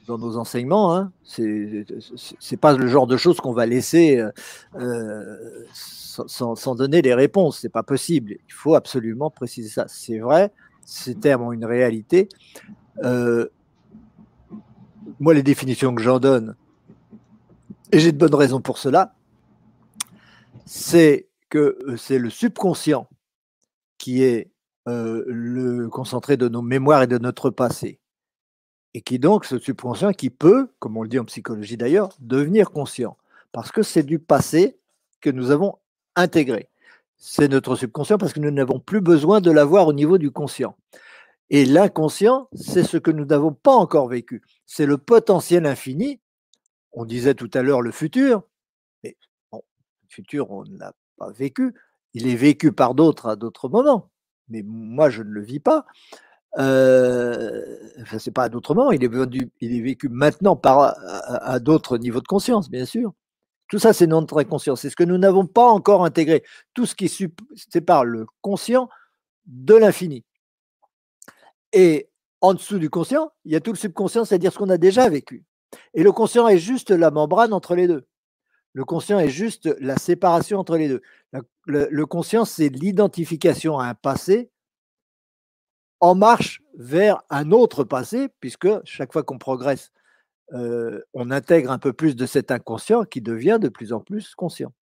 dans 0.07 0.19
nos 0.19 0.37
enseignements. 0.37 0.95
Hein. 0.95 1.13
C'est 1.25 2.57
pas 2.61 2.77
le 2.77 2.87
genre 2.87 3.07
de 3.07 3.17
choses 3.17 3.41
qu'on 3.41 3.53
va 3.53 3.67
laisser 3.67 4.19
euh, 4.19 4.31
euh, 4.77 5.65
sans, 5.73 6.75
donner 6.75 7.03
les 7.03 7.15
réponses. 7.15 7.59
C'est 7.61 7.69
pas 7.69 7.83
possible. 7.83 8.37
Il 8.47 8.53
faut 8.53 8.75
absolument 8.75 9.31
préciser 9.31 9.69
ça. 9.69 9.87
C'est 9.89 10.19
vrai, 10.19 10.53
ces 10.85 11.15
termes 11.15 11.43
ont 11.43 11.53
une 11.53 11.65
réalité. 11.65 12.29
Euh, 13.03 13.49
moi, 15.21 15.35
les 15.35 15.43
définitions 15.43 15.95
que 15.95 16.03
j'en 16.03 16.19
donne, 16.19 16.57
et 17.93 17.99
j'ai 17.99 18.13
de 18.13 18.19
bonnes 18.19 18.35
raisons 18.35 18.61
pour 18.61 18.79
cela, 18.79 19.15
c'est 20.67 21.29
que 21.51 21.79
c'est 21.97 22.19
le 22.19 22.31
subconscient 22.31 23.09
qui 23.99 24.23
est 24.23 24.51
le 24.87 25.89
concentré 25.89 26.37
de 26.37 26.49
nos 26.49 26.61
mémoires 26.61 27.03
et 27.03 27.07
de 27.07 27.17
notre 27.17 27.51
passé 27.51 28.01
et 28.95 29.03
qui 29.03 29.19
donc, 29.19 29.45
ce 29.45 29.59
subconscient 29.59 30.13
qui 30.13 30.31
peut, 30.31 30.69
comme 30.79 30.97
on 30.97 31.03
le 31.03 31.09
dit 31.09 31.19
en 31.19 31.25
psychologie 31.25 31.77
d'ailleurs, 31.77 32.11
devenir 32.21 32.71
conscient, 32.71 33.17
parce 33.53 33.73
que 33.73 33.83
c'est 33.83 34.05
du 34.05 34.21
passé 34.21 34.79
que 35.21 35.31
nous 35.31 35.51
avons 35.51 35.79
intégré. 36.15 36.69
C'est 37.17 37.49
notre 37.49 37.75
subconscient 37.75 38.19
parce 38.19 38.33
que 38.33 38.41
nous 38.41 38.51
n'avons 38.51 38.79
plus 38.79 39.01
besoin 39.01 39.41
de 39.41 39.51
l'avoir 39.51 39.89
au 39.89 39.93
niveau 39.93 40.19
du 40.19 40.31
conscient. 40.31 40.77
Et 41.51 41.65
l'inconscient, 41.65 42.49
c'est 42.55 42.85
ce 42.85 42.97
que 42.97 43.11
nous 43.11 43.25
n'avons 43.25 43.53
pas 43.53 43.75
encore 43.75 44.09
vécu. 44.09 44.43
C'est 44.67 44.87
le 44.87 44.99
potentiel 44.99 45.67
infini. 45.67 46.21
On 46.93 47.05
disait 47.05 47.35
tout 47.35 47.51
à 47.55 47.63
l'heure 47.63 47.83
le 47.83 47.91
futur, 47.91 48.43
mais 49.03 49.17
le 49.53 49.59
futur, 50.09 50.51
on 50.51 50.65
ne 50.65 50.79
l'a 50.79 50.93
pas 51.17 51.33
vécu. 51.33 51.75
Il 52.13 52.29
est 52.29 52.37
vécu 52.37 52.73
par 52.73 52.95
d'autres 52.95 53.27
à 53.27 53.37
d'autres 53.37 53.69
moments, 53.69 54.11
mais 54.49 54.63
moi, 54.65 55.11
je 55.11 55.23
ne 55.23 55.31
le 55.31 55.43
vis 55.43 55.61
pas. 55.61 55.85
Euh, 56.59 57.77
enfin, 58.03 58.19
c'est 58.19 58.31
pas 58.31 58.49
moments, 58.49 58.93
il 58.93 59.03
est, 59.03 59.11
il 59.61 59.77
est 59.77 59.81
vécu 59.81 60.09
maintenant 60.09 60.57
par, 60.57 60.95
à, 60.99 61.59
d'autres 61.59 61.99
niveaux 61.99 62.21
de 62.21 62.27
conscience, 62.27 62.71
bien 62.71 62.85
sûr. 62.85 63.13
Tout 63.69 63.79
ça, 63.79 63.93
c'est 63.93 64.07
notre 64.07 64.41
inconscient. 64.41 64.77
C'est 64.77 64.91
ce 64.91 64.97
que 64.97 65.05
nous 65.05 65.19
n'avons 65.19 65.47
pas 65.47 65.67
encore 65.67 66.05
intégré. 66.05 66.45
Tout 66.75 66.87
ce 66.87 66.95
qui 66.95 67.09
sépare 67.09 68.05
le 68.05 68.27
conscient 68.41 68.89
de 69.47 69.75
l'infini. 69.75 70.25
Et 71.73 72.09
en 72.41 72.55
dessous 72.55 72.79
du 72.79 72.91
conscient, 72.91 73.33
il 73.45 73.53
y 73.53 73.57
a 73.57 73.61
tout 73.61 73.73
le 73.73 73.79
subconscient, 73.79 74.25
c'est-à-dire 74.25 74.53
ce 74.53 74.59
qu'on 74.59 74.71
a 74.71 74.77
déjà 74.77 75.09
vécu. 75.09 75.45
Et 75.95 76.03
le 76.03 76.13
conscient 76.13 76.47
est 76.47 76.59
juste 76.59 76.91
la 76.91 77.11
membrane 77.11 77.53
entre 77.53 77.75
les 77.75 77.89
deux. 77.89 78.07
Le 78.75 78.85
conscient 78.85 79.19
est 79.19 79.29
juste 79.29 79.75
la 79.81 79.97
séparation 79.97 80.59
entre 80.59 80.77
les 80.77 80.89
deux. 80.89 81.03
le 81.67 82.07
conscient, 82.07 82.45
c'est 82.45 82.69
l'identification 82.69 83.79
à 83.79 83.87
un 83.87 83.95
passé 83.95 84.51
en 86.05 86.15
marche 86.15 86.61
vers 86.77 87.23
un 87.31 87.51
autre 87.51 87.83
passé, 87.83 88.29
puisque 88.41 88.69
chaque 88.85 89.15
fois 89.15 89.23
qu'on 89.23 89.39
progresse, 89.39 89.91
euh, 90.53 91.01
on 91.15 91.31
intègre 91.31 91.71
un 91.71 91.79
peu 91.79 91.95
plus 91.95 92.15
de 92.15 92.27
cet 92.27 92.51
inconscient 92.51 93.05
qui 93.05 93.23
devient 93.23 93.59
de 93.59 93.71
plus 93.71 93.95
en 93.95 94.01
plus 94.01 94.35
conscient. 94.35 94.75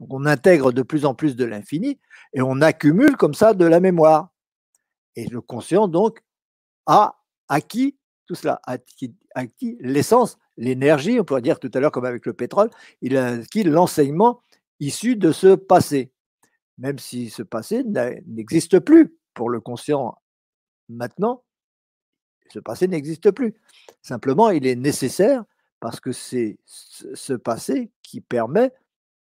On 0.00 0.26
intègre 0.26 0.72
de 0.72 0.82
plus 0.82 1.04
en 1.04 1.14
plus 1.14 1.36
de 1.36 1.44
l'infini 1.44 2.00
et 2.32 2.42
on 2.42 2.60
accumule 2.60 3.16
comme 3.16 3.34
ça 3.34 3.54
de 3.54 3.64
la 3.64 3.78
mémoire. 3.78 4.30
Et 5.14 5.28
le 5.28 5.40
conscient, 5.40 5.86
donc, 5.86 6.18
a 6.86 7.20
acquis 7.48 7.96
tout 8.26 8.34
cela, 8.34 8.60
a 8.66 8.78
acquis, 9.36 9.76
l'essence, 9.78 10.38
l'énergie, 10.56 11.20
on 11.20 11.24
pourrait 11.24 11.42
dire 11.42 11.60
tout 11.60 11.70
à 11.72 11.78
l'heure 11.78 11.92
comme 11.92 12.04
avec 12.04 12.26
le 12.26 12.32
pétrole, 12.32 12.70
il 13.00 13.16
a 13.16 13.28
acquis 13.28 13.62
l'enseignement 13.62 14.40
issu 14.80 15.14
de 15.14 15.30
ce 15.30 15.54
passé, 15.54 16.10
même 16.78 16.98
si 16.98 17.30
ce 17.30 17.44
passé 17.44 17.84
n'existe 18.26 18.80
plus 18.80 19.14
pour 19.34 19.50
le 19.50 19.60
conscient 19.60 20.16
Maintenant, 20.88 21.42
ce 22.52 22.58
passé 22.58 22.88
n'existe 22.88 23.30
plus. 23.30 23.54
Simplement, 24.02 24.50
il 24.50 24.66
est 24.66 24.76
nécessaire 24.76 25.44
parce 25.80 26.00
que 26.00 26.12
c'est 26.12 26.58
ce 26.66 27.34
passé 27.34 27.90
qui 28.02 28.20
permet 28.20 28.72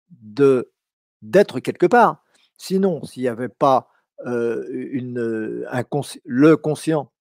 de 0.09 0.71
d'être 1.21 1.59
quelque 1.59 1.85
part. 1.85 2.23
Sinon, 2.57 3.03
s'il 3.05 3.23
n'y 3.23 3.29
avait 3.29 3.49
pas 3.49 3.89
le 4.25 5.65
conscient 6.55 7.11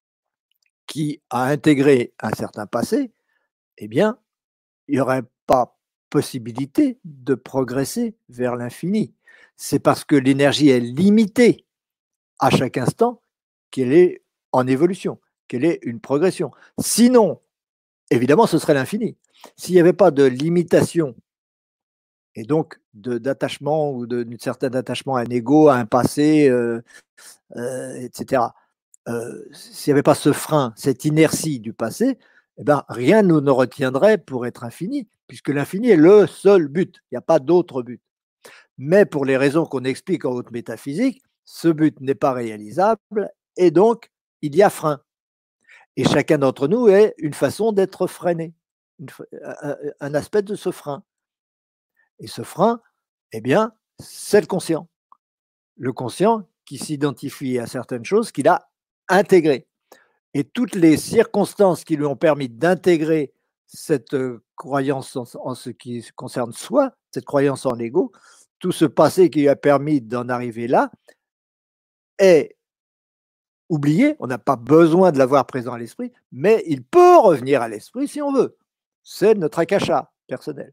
qui 0.87 1.21
a 1.31 1.45
intégré 1.45 2.13
un 2.21 2.31
certain 2.31 2.67
passé, 2.67 3.13
eh 3.79 3.89
bien, 3.89 4.19
il 4.89 4.97
n'y 4.97 5.01
aurait 5.01 5.23
pas 5.47 5.79
possibilité 6.11 6.99
de 7.05 7.35
progresser 7.35 8.17
vers 8.29 8.57
l'infini. 8.57 9.15
C'est 9.57 9.79
parce 9.79 10.05
que 10.05 10.17
l'énergie 10.17 10.69
est 10.69 10.81
limitée 10.81 11.65
à 12.39 12.51
chaque 12.51 12.77
instant 12.77 13.23
qu'elle 13.71 13.93
est 13.93 14.23
en 14.53 14.67
évolution, 14.67 15.19
qu'elle 15.49 15.65
est 15.65 15.81
une 15.83 16.01
progression. 16.01 16.51
Sinon, 16.79 17.41
évidemment, 18.11 18.47
ce 18.47 18.59
serait 18.59 18.75
l'infini. 18.75 19.17
S'il 19.57 19.75
n'y 19.75 19.81
avait 19.81 19.93
pas 19.93 20.11
de 20.11 20.25
limitation 20.25 21.17
et 22.35 22.45
donc 22.45 22.81
d'attachement 22.95 23.93
ou 23.93 24.07
d'un 24.07 24.25
certain 24.39 24.73
attachement 24.75 25.17
à 25.17 25.23
un 25.23 25.31
ego, 25.31 25.69
à 25.69 25.77
un 25.77 25.87
passé, 25.87 26.49
euh, 26.49 26.83
euh, 27.57 27.95
etc. 27.97 28.43
Euh, 29.09 29.45
s'il 29.53 29.91
n'y 29.91 29.95
avait 29.95 30.03
pas 30.03 30.15
ce 30.15 30.33
frein, 30.33 30.73
cette 30.77 31.05
inertie 31.05 31.61
du 31.61 31.73
passé, 31.73 32.19
eh 32.59 32.65
ben, 32.65 32.85
rien 32.89 33.23
ne 33.23 33.41
nous 33.41 33.55
retiendrait 33.55 34.19
pour 34.19 34.47
être 34.47 34.65
infini, 34.65 35.09
puisque 35.27 35.49
l'infini 35.49 35.91
est 35.91 35.97
le 35.97 36.27
seul 36.27 36.69
but. 36.69 37.01
Il 37.11 37.15
n'y 37.15 37.19
a 37.19 37.23
pas 37.23 37.39
d'autre 37.39 37.83
but. 37.83 38.01
Mais 38.79 39.05
pour 39.07 39.25
les 39.25 39.37
raisons 39.37 39.67
qu'on 39.67 39.85
explique 39.85 40.25
en 40.25 40.31
haute 40.33 40.51
métaphysique, 40.51 41.23
ce 41.45 41.69
but 41.69 42.01
n'est 42.01 42.15
pas 42.15 42.33
réalisable 42.33 43.31
et 43.57 43.71
donc 43.71 44.12
il 44.43 44.55
y 44.57 44.63
a 44.63 44.71
frein. 44.71 45.01
Et 45.97 46.05
chacun 46.05 46.39
d'entre 46.39 46.69
nous 46.69 46.89
est 46.89 47.15
une 47.19 47.35
façon 47.35 47.73
d'être 47.73 48.07
freiné, 48.07 48.55
un 50.01 50.15
aspect 50.15 50.43
de 50.43 50.55
ce 50.55 50.71
frein. 50.71 51.05
Et 52.19 52.27
ce 52.27 52.43
frein, 52.43 52.81
eh 53.33 53.41
bien, 53.41 53.73
c'est 53.99 54.41
le 54.41 54.47
conscient. 54.47 54.89
Le 55.77 55.93
conscient 55.93 56.49
qui 56.65 56.79
s'identifie 56.79 57.59
à 57.59 57.67
certaines 57.67 58.05
choses 58.05 58.33
qu'il 58.33 58.49
a 58.49 58.71
intégrées. 59.09 59.67
Et 60.35 60.45
toutes 60.45 60.75
les 60.75 60.97
circonstances 60.97 61.85
qui 61.85 61.97
lui 61.97 62.07
ont 62.07 62.17
permis 62.17 62.49
d'intégrer 62.49 63.35
cette 63.67 64.15
euh, 64.15 64.43
croyance 64.57 65.17
en, 65.17 65.55
ce 65.55 65.71
qui 65.71 66.07
concerne 66.15 66.53
soi, 66.53 66.93
cette 67.11 67.25
croyance 67.25 67.67
en 67.67 67.75
l'ego, 67.75 68.13
tout 68.59 68.73
ce 68.73 68.85
passé 68.85 69.29
qui 69.31 69.41
lui 69.41 69.49
a 69.49 69.57
permis 69.57 70.01
d'en 70.01 70.29
arriver 70.29 70.69
là, 70.69 70.91
est 72.19 72.57
oublié. 73.73 74.17
On 74.19 74.27
n'a 74.27 74.39
pas 74.39 74.57
besoin 74.57 75.13
de 75.13 75.19
l'avoir 75.19 75.47
présent 75.47 75.73
à 75.73 75.79
l'esprit, 75.79 76.13
mais 76.31 76.63
il 76.67 76.85
peut 76.85 77.17
revenir 77.19 77.63
à 77.63 77.69
l'esprit 77.69 78.07
si 78.07 78.21
on 78.21 78.33
veut. 78.33 78.57
C'est 79.03 79.35
notre 79.35 79.59
akasha 79.59 80.13
personnel. 80.29 80.73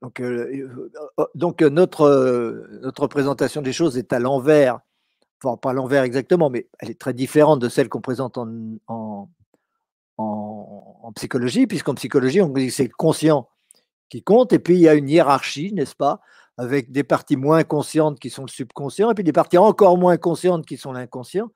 Donc, 0.00 0.20
euh, 0.20 0.88
euh, 1.18 1.26
euh, 1.38 1.70
notre, 1.70 2.78
notre 2.82 3.06
présentation 3.08 3.60
des 3.60 3.72
choses 3.72 3.98
est 3.98 4.12
à 4.12 4.20
l'envers, 4.20 4.80
pas 5.42 5.58
à 5.64 5.72
l'envers 5.72 6.02
exactement, 6.02 6.50
mais 6.50 6.66
elle 6.78 6.90
est 6.90 6.98
très 6.98 7.12
différente 7.12 7.60
de 7.60 7.68
celle 7.68 7.88
qu'on 7.88 8.00
présente 8.00 8.38
en, 8.38 8.48
en, 8.86 9.28
en, 10.16 11.12
psychologie, 11.14 11.66
puisqu'en 11.66 11.94
psychologie, 11.94 12.40
on 12.40 12.48
dit 12.48 12.68
que 12.68 12.72
c'est 12.72 12.84
le 12.84 12.94
conscient 12.96 13.48
qui 14.08 14.22
compte, 14.22 14.52
et 14.52 14.58
puis 14.58 14.76
il 14.76 14.80
y 14.80 14.88
a 14.88 14.94
une 14.94 15.08
hiérarchie, 15.08 15.72
n'est-ce 15.72 15.96
pas, 15.96 16.20
avec 16.58 16.90
des 16.90 17.04
parties 17.04 17.36
moins 17.36 17.62
conscientes 17.64 18.18
qui 18.18 18.30
sont 18.30 18.42
le 18.42 18.48
subconscient, 18.48 19.10
et 19.10 19.14
puis 19.14 19.24
des 19.24 19.32
parties 19.32 19.58
encore 19.58 19.96
moins 19.96 20.16
conscientes 20.16 20.66
qui 20.66 20.76
sont 20.76 20.92
l'inconscient. 20.92 21.50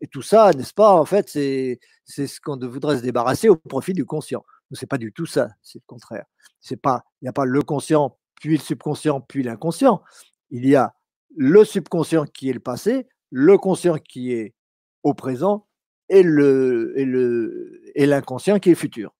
Et 0.00 0.06
tout 0.06 0.22
ça, 0.22 0.50
n'est-ce 0.52 0.74
pas, 0.74 0.94
en 0.94 1.04
fait, 1.04 1.28
c'est 1.28 1.78
ce 2.06 2.40
qu'on 2.40 2.58
voudrait 2.58 2.98
se 2.98 3.02
débarrasser 3.02 3.48
au 3.48 3.56
profit 3.56 3.92
du 3.92 4.04
conscient. 4.04 4.44
C'est 4.72 4.88
pas 4.88 4.98
du 4.98 5.12
tout 5.12 5.26
ça, 5.26 5.50
c'est 5.62 5.78
le 5.78 5.84
contraire. 5.86 6.24
Il 6.70 6.78
n'y 7.22 7.28
a 7.28 7.32
pas 7.32 7.44
le 7.44 7.62
conscient, 7.62 8.18
puis 8.40 8.56
le 8.56 8.62
subconscient, 8.62 9.20
puis 9.20 9.42
l'inconscient. 9.42 10.02
Il 10.50 10.66
y 10.66 10.74
a 10.74 10.94
le 11.36 11.64
subconscient 11.64 12.24
qui 12.24 12.48
est 12.50 12.54
le 12.54 12.60
passé, 12.60 13.06
le 13.30 13.58
conscient 13.58 13.98
qui 13.98 14.32
est 14.32 14.54
au 15.02 15.14
présent 15.14 15.66
et 16.08 16.22
le 16.22 16.94
et 16.96 17.04
le 17.04 17.82
et 17.94 18.06
l'inconscient 18.06 18.58
qui 18.58 18.70
est 18.70 18.74
futur. 18.74 19.14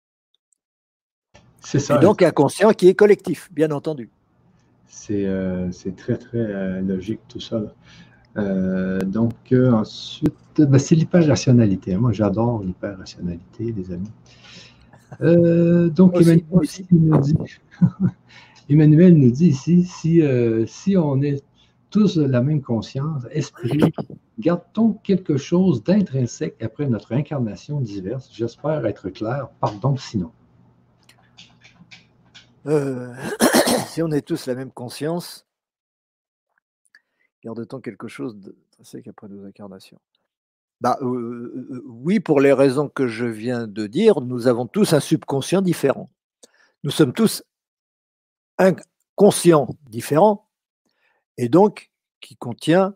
C'est 1.60 1.78
ça. 1.78 1.96
Et 1.96 1.98
donc 2.00 2.22
un 2.22 2.30
conscient 2.30 2.72
qui 2.72 2.88
est 2.88 2.94
collectif, 2.94 3.52
bien 3.52 3.70
entendu. 3.70 4.10
C'est 4.88 5.26
euh, 5.26 5.70
très 5.96 6.16
très 6.16 6.38
euh, 6.38 6.80
logique 6.80 7.20
tout 7.28 7.40
ça. 7.40 7.62
Euh, 8.36 9.00
donc 9.00 9.34
ensuite, 9.52 10.32
ben, 10.58 10.78
c'est 10.78 10.94
l'hyper-rationalité. 10.94 11.96
Moi 11.96 12.12
j'adore 12.12 12.62
l'hyper-rationalité, 12.62 13.72
les 13.76 13.92
amis. 13.92 14.10
Euh, 15.20 15.88
donc, 15.88 16.16
Emmanuel, 18.68 19.16
nous 19.16 19.30
dit, 19.30 19.48
ici, 19.48 19.84
si, 19.84 20.20
euh, 20.22 20.66
si 20.66 20.96
on 20.96 21.22
est 21.22 21.44
tous 21.90 22.16
de 22.18 22.24
la 22.24 22.42
même 22.42 22.62
conscience, 22.62 23.22
esprit, 23.30 23.80
garde-t-on 24.38 24.94
quelque 24.94 25.36
chose 25.36 25.84
d'intrinsèque 25.84 26.56
après 26.62 26.86
notre 26.86 27.12
incarnation 27.12 27.80
diverse? 27.80 28.28
J'espère 28.32 28.84
être 28.86 29.08
clair. 29.10 29.48
Pardon 29.60 29.96
sinon. 29.96 30.32
Euh, 32.66 33.14
si 33.88 34.02
on 34.02 34.10
est 34.10 34.26
tous 34.26 34.46
la 34.46 34.54
même 34.54 34.70
conscience, 34.70 35.46
garde-t-on 37.44 37.80
quelque 37.80 38.08
chose 38.08 38.36
d'intrinsèque 38.36 39.08
après 39.08 39.28
nos 39.28 39.44
incarnations? 39.44 40.00
Bah, 40.80 40.98
oui, 41.00 42.20
pour 42.20 42.40
les 42.40 42.52
raisons 42.52 42.88
que 42.88 43.06
je 43.08 43.24
viens 43.24 43.66
de 43.66 43.86
dire, 43.86 44.20
nous 44.20 44.46
avons 44.46 44.66
tous 44.66 44.92
un 44.92 45.00
subconscient 45.00 45.62
différent. 45.62 46.10
Nous 46.84 46.90
sommes 46.90 47.14
tous 47.14 47.42
inconscients 48.58 49.68
différents, 49.88 50.50
et 51.38 51.48
donc 51.48 51.90
qui 52.20 52.36
contient 52.36 52.94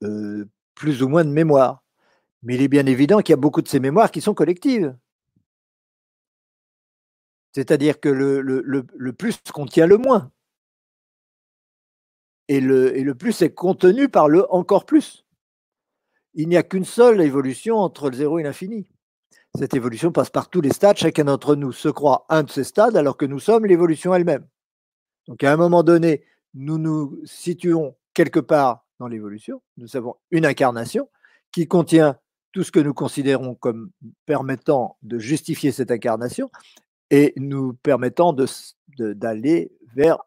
plus 0.00 1.02
ou 1.02 1.08
moins 1.08 1.24
de 1.24 1.30
mémoire. 1.30 1.82
Mais 2.42 2.54
il 2.54 2.62
est 2.62 2.68
bien 2.68 2.86
évident 2.86 3.20
qu'il 3.20 3.32
y 3.32 3.34
a 3.34 3.40
beaucoup 3.40 3.62
de 3.62 3.68
ces 3.68 3.80
mémoires 3.80 4.10
qui 4.10 4.20
sont 4.20 4.34
collectives. 4.34 4.94
C'est-à-dire 7.56 8.00
que 8.00 8.10
le, 8.10 9.12
plus 9.14 9.40
contient 9.52 9.86
le 9.86 9.96
moins. 9.96 10.30
Et 12.48 12.60
le, 12.60 12.94
et 12.96 13.02
le 13.02 13.14
plus 13.14 13.42
est 13.42 13.54
contenu 13.54 14.08
par 14.08 14.28
le 14.28 14.48
encore 14.52 14.86
plus 14.86 15.26
il 16.34 16.50
n'y 16.50 16.58
a 16.58 16.62
qu'une 16.62 16.84
seule 16.84 17.22
évolution 17.22 17.78
entre 17.78 18.10
le 18.10 18.16
zéro 18.16 18.38
et 18.38 18.42
l'infini. 18.42 18.90
Cette 19.58 19.72
évolution 19.72 20.12
passe 20.12 20.28
par 20.28 20.50
tous 20.50 20.60
les 20.60 20.70
stades. 20.70 20.98
Chacun 20.98 21.24
d'entre 21.24 21.56
nous 21.56 21.72
se 21.72 21.88
croit 21.88 22.26
un 22.28 22.42
de 22.42 22.50
ces 22.50 22.62
stades 22.62 22.94
alors 22.94 23.16
que 23.16 23.24
nous 23.24 23.40
sommes 23.40 23.64
l'évolution 23.64 24.14
elle-même. 24.14 24.46
Donc 25.26 25.42
à 25.42 25.50
un 25.50 25.56
moment 25.56 25.82
donné, 25.82 26.24
nous 26.52 26.76
nous 26.76 27.18
situons 27.24 27.96
quelque 28.12 28.38
part 28.38 28.84
dans 28.98 29.08
l'évolution. 29.08 29.62
Nous 29.78 29.96
avons 29.96 30.16
une 30.30 30.44
incarnation 30.44 31.08
qui 31.52 31.66
contient 31.66 32.18
tout 32.52 32.64
ce 32.64 32.70
que 32.70 32.80
nous 32.80 32.92
considérons 32.92 33.54
comme 33.54 33.90
permettant 34.26 34.98
de 35.00 35.18
justifier 35.18 35.72
cette 35.72 35.90
incarnation 35.90 36.50
et 37.10 37.32
nous 37.36 37.74
permettant 37.74 38.34
d'aller 38.98 39.72
vers 39.94 40.18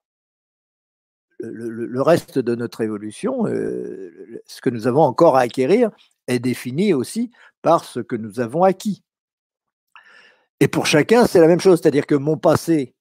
le, 1.40 2.02
reste 2.02 2.40
de 2.40 2.56
notre 2.56 2.82
évolution, 2.82 3.48
euh, 3.48 4.42
ce 4.46 4.62
que 4.62 4.70
nous 4.70 4.88
avons 4.88 5.02
encore 5.02 5.38
à 5.38 5.42
acquérir, 5.42 5.92
est 6.28 6.40
défini 6.40 6.94
aussi 6.94 7.32
par 7.62 7.86
ce 7.86 8.00
que 8.00 8.16
nous 8.16 8.40
avons 8.40 8.64
acquis. 8.64 9.04
Et 10.60 10.68
pour 10.68 10.86
chacun, 10.86 11.26
c'est 11.26 11.40
la 11.40 11.48
même 11.48 11.60
chose, 11.60 11.80
c'est-à-dire 11.82 12.06
que 12.06 12.16
mon 12.16 12.38
passé, 12.38 12.94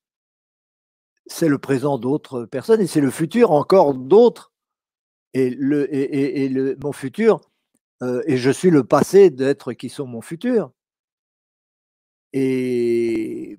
c'est 1.27 1.49
le 1.49 1.59
présent 1.59 1.99
d'autres 1.99 2.45
personnes 2.45 2.81
et 2.81 2.87
c'est 2.87 3.01
le 3.01 3.11
futur 3.11 3.51
encore 3.51 3.95
d'autres. 3.95 4.53
Et, 5.35 5.51
le, 5.51 5.95
et, 5.95 6.49
le, 6.49 6.77
mon 6.83 6.93
futur, 6.93 7.41
euh, 8.03 8.23
et 8.27 8.39
je 8.39 8.51
suis 8.51 8.71
le 8.71 8.83
passé 8.83 9.29
d'êtres 9.29 9.75
qui 9.75 9.91
sont 9.91 10.07
mon 10.07 10.23
futur. 10.23 10.73
Et, 12.33 13.59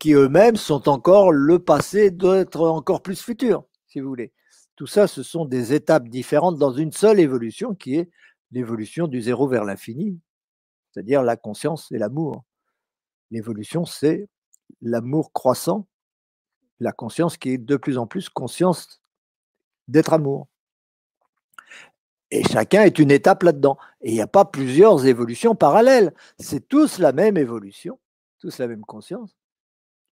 qui 0.00 0.12
eux-mêmes 0.12 0.56
sont 0.56 0.88
encore 0.88 1.32
le 1.32 1.58
passé 1.58 2.10
d'être 2.10 2.68
encore 2.68 3.02
plus 3.02 3.20
futur 3.22 3.64
si 3.86 4.00
vous 4.00 4.08
voulez. 4.08 4.32
Tout 4.76 4.86
ça, 4.86 5.06
ce 5.06 5.22
sont 5.22 5.44
des 5.44 5.72
étapes 5.72 6.08
différentes 6.08 6.58
dans 6.58 6.72
une 6.72 6.92
seule 6.92 7.20
évolution 7.20 7.74
qui 7.74 7.96
est 7.96 8.10
l'évolution 8.52 9.08
du 9.08 9.20
zéro 9.20 9.48
vers 9.48 9.64
l'infini, 9.64 10.20
c'est-à-dire 10.90 11.22
la 11.22 11.36
conscience 11.36 11.90
et 11.90 11.98
l'amour. 11.98 12.44
L'évolution, 13.30 13.84
c'est 13.84 14.28
l'amour 14.80 15.32
croissant, 15.32 15.86
la 16.80 16.92
conscience 16.92 17.36
qui 17.36 17.50
est 17.50 17.58
de 17.58 17.76
plus 17.76 17.98
en 17.98 18.06
plus 18.06 18.28
conscience 18.28 19.00
d'être 19.88 20.12
amour. 20.12 20.48
Et 22.30 22.44
chacun 22.44 22.82
est 22.82 22.98
une 22.98 23.10
étape 23.10 23.42
là-dedans. 23.42 23.78
Et 24.02 24.10
il 24.10 24.14
n'y 24.14 24.20
a 24.20 24.26
pas 24.26 24.44
plusieurs 24.44 25.06
évolutions 25.06 25.54
parallèles. 25.54 26.14
C'est 26.38 26.68
tous 26.68 26.98
la 26.98 27.12
même 27.12 27.36
évolution, 27.36 27.98
tous 28.38 28.58
la 28.58 28.68
même 28.68 28.84
conscience. 28.84 29.36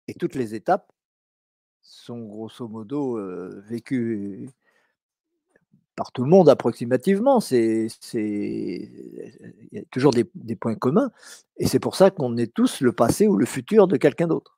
Et 0.07 0.13
toutes 0.13 0.35
les 0.35 0.55
étapes 0.55 0.91
sont 1.81 2.25
grosso 2.25 2.67
modo 2.67 3.19
vécus 3.61 4.49
par 5.95 6.11
tout 6.11 6.23
le 6.23 6.29
monde 6.29 6.49
approximativement. 6.49 7.39
C'est, 7.39 7.87
il 8.13 9.69
y 9.71 9.79
a 9.79 9.83
toujours 9.91 10.11
des, 10.11 10.25
points 10.55 10.75
communs, 10.75 11.11
et 11.57 11.67
c'est 11.67 11.79
pour 11.79 11.95
ça 11.95 12.11
qu'on 12.11 12.37
est 12.37 12.53
tous 12.53 12.81
le 12.81 12.91
passé 12.91 13.27
ou 13.27 13.37
le 13.37 13.45
futur 13.45 13.87
de 13.87 13.97
quelqu'un 13.97 14.27
d'autre. 14.27 14.57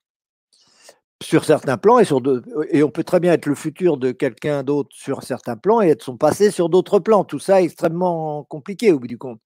sur 1.22 1.46
certains 1.46 1.78
plans 1.78 2.00
et 2.00 2.06
sur 2.06 2.22
et 2.70 2.84
on 2.84 2.90
peut 2.90 3.04
très 3.04 3.20
bien 3.20 3.34
être 3.34 3.46
le 3.46 3.56
futur 3.56 3.98
de 3.98 4.12
quelqu'un 4.12 4.64
d'autre 4.64 4.90
sur 4.94 5.24
certains 5.24 5.58
plans 5.58 5.82
et 5.82 5.90
être 5.90 6.04
son 6.04 6.18
passé 6.18 6.52
sur 6.52 6.70
d'autres 6.70 7.00
plans. 7.00 7.24
Tout 7.24 7.40
ça 7.40 7.62
est 7.62 7.66
extrêmement 7.66 8.44
compliqué 8.44 8.92
au 8.92 9.00
bout 9.00 9.08
du 9.08 9.18
compte. 9.18 9.40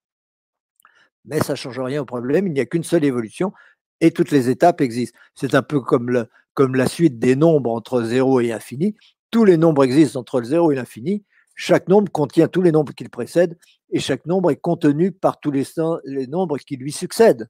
Mais 1.26 1.40
ça 1.42 1.54
ne 1.54 1.58
change 1.58 1.80
rien 1.80 2.02
au 2.02 2.06
problème, 2.06 2.48
il 2.48 2.54
n'y 2.54 2.60
a 2.60 2.66
qu'une 2.66 2.84
seule 2.84 3.04
évolution 3.04 3.54
et 4.02 4.12
toutes 4.12 4.32
les 4.32 4.50
étapes 4.50 4.82
existent. 4.82 5.18
C'est 5.36 5.56
un 5.56 5.62
peu 5.62 5.82
comme, 5.82 6.28
la 6.58 6.88
suite 6.88 7.20
des 7.20 7.36
nombres 7.36 7.72
entre 7.72 8.04
0 8.04 8.42
et 8.42 8.52
infini. 8.52 8.96
Tous 9.32 9.46
les 9.46 9.58
nombres 9.58 9.84
existent 9.84 10.20
entre 10.20 10.40
le 10.40 10.46
0 10.46 10.72
et 10.72 10.76
l'infini. 10.76 11.26
Chaque 11.56 11.88
nombre 11.88 12.12
contient 12.12 12.48
tous 12.48 12.62
les 12.62 12.72
nombres 12.72 12.94
qui 12.94 13.04
le 13.04 13.10
précèdent 13.10 13.58
et 13.92 14.00
chaque 14.00 14.26
nombre 14.26 14.52
est 14.52 14.58
contenu 14.58 15.12
par 15.12 15.40
tous 15.40 15.52
les, 15.52 15.66
les 16.06 16.28
nombres 16.28 16.58
qui 16.58 16.78
lui 16.78 16.92
succèdent, 16.92 17.50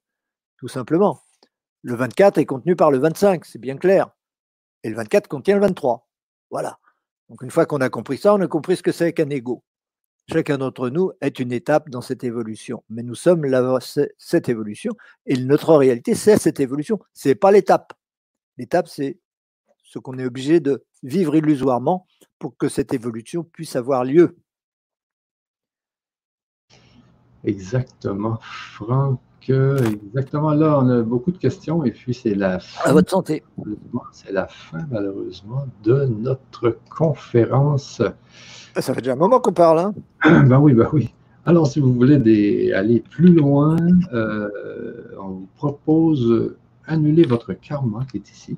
tout 0.58 0.70
simplement. 0.70 1.20
Le 1.84 1.96
24 1.96 2.38
est 2.38 2.46
contenu 2.46 2.76
par 2.76 2.92
le 2.92 3.00
25, 3.00 3.46
c'est 3.46 3.60
bien 3.60 3.78
clair. 3.78 4.10
Et 4.84 4.90
le 4.90 4.96
24 4.96 5.28
contient 5.28 5.56
le 5.56 5.62
23. 5.62 6.08
Voilà. 6.52 6.80
Donc 7.30 7.42
une 7.42 7.52
fois 7.52 7.66
qu'on 7.66 7.82
a 7.82 7.90
compris 7.90 8.18
ça, 8.18 8.34
on 8.34 8.42
a 8.42 8.48
compris 8.48 8.78
ce 8.78 8.84
que 8.84 8.92
c'est 8.92 9.14
qu'un 9.14 9.30
ego. 9.30 9.64
Chacun 10.30 10.58
d'entre 10.58 10.90
nous 10.90 11.12
est 11.22 11.40
une 11.40 11.54
étape 11.54 11.90
dans 11.90 12.02
cette 12.02 12.26
évolution. 12.26 12.84
Mais 12.90 13.02
nous 13.02 13.16
sommes 13.16 13.46
cette 14.18 14.50
évolution 14.50 14.92
et 15.26 15.38
notre 15.38 15.74
réalité, 15.76 16.16
c'est 16.16 16.38
cette 16.38 16.60
évolution. 16.60 17.00
Ce 17.14 17.30
n'est 17.30 17.36
pas 17.36 17.52
l'étape. 17.52 17.94
L'étape, 18.58 18.90
c'est 18.90 19.20
ce 19.84 20.00
qu'on 20.00 20.18
est 20.18 20.26
obligé 20.26 20.60
de 20.60 20.84
vivre 21.02 21.36
illusoirement 21.36 22.08
pour 22.40 22.58
que 22.58 22.68
cette 22.68 22.94
évolution 22.94 23.44
puisse 23.46 23.78
avoir 23.78 24.04
lieu. 24.04 24.38
Exactement, 27.46 28.38
Franck. 28.42 29.22
Exactement, 29.50 30.52
là, 30.52 30.78
on 30.78 30.90
a 30.90 31.02
beaucoup 31.04 31.32
de 31.32 31.38
questions 31.38 31.86
et 31.86 31.92
puis 31.92 32.14
c'est 32.14 32.36
la 32.36 32.60
fin. 32.60 32.90
À 32.90 32.92
votre 32.92 33.10
santé. 33.10 33.46
C'est 34.12 34.34
la 34.34 34.46
fin, 34.48 34.86
malheureusement, 34.92 35.66
de 35.84 36.04
notre 36.06 36.78
conférence. 36.90 38.02
Ah, 38.78 38.82
ça 38.84 38.94
fait 38.94 39.02
déjà 39.02 39.14
un 39.14 39.16
moment 39.16 39.40
qu'on 39.40 39.54
parle. 39.54 39.80
Hein? 39.80 39.94
ben 40.46 40.60
oui, 40.60 40.76
ben 40.76 40.88
oui. 40.94 41.12
Alors, 41.48 41.66
si 41.66 41.80
vous 41.80 41.92
voulez 41.92 42.72
aller 42.74 43.00
plus 43.00 43.34
loin, 43.34 43.76
euh, 44.14 44.50
on 45.20 45.30
vous 45.30 45.48
propose 45.56 46.56
annuler 46.86 47.24
votre 47.24 47.54
karma 47.54 48.06
qui 48.12 48.18
est 48.18 48.30
ici. 48.30 48.56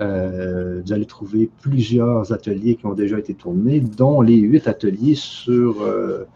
Euh, 0.00 0.82
vous 0.84 0.92
allez 0.92 1.06
trouver 1.06 1.48
plusieurs 1.62 2.32
ateliers 2.32 2.74
qui 2.74 2.84
ont 2.84 2.94
déjà 2.94 3.16
été 3.16 3.32
tournés, 3.32 3.78
dont 3.78 4.22
les 4.22 4.38
huit 4.38 4.66
ateliers 4.66 5.14
sur 5.14 5.82
euh, 5.82 6.26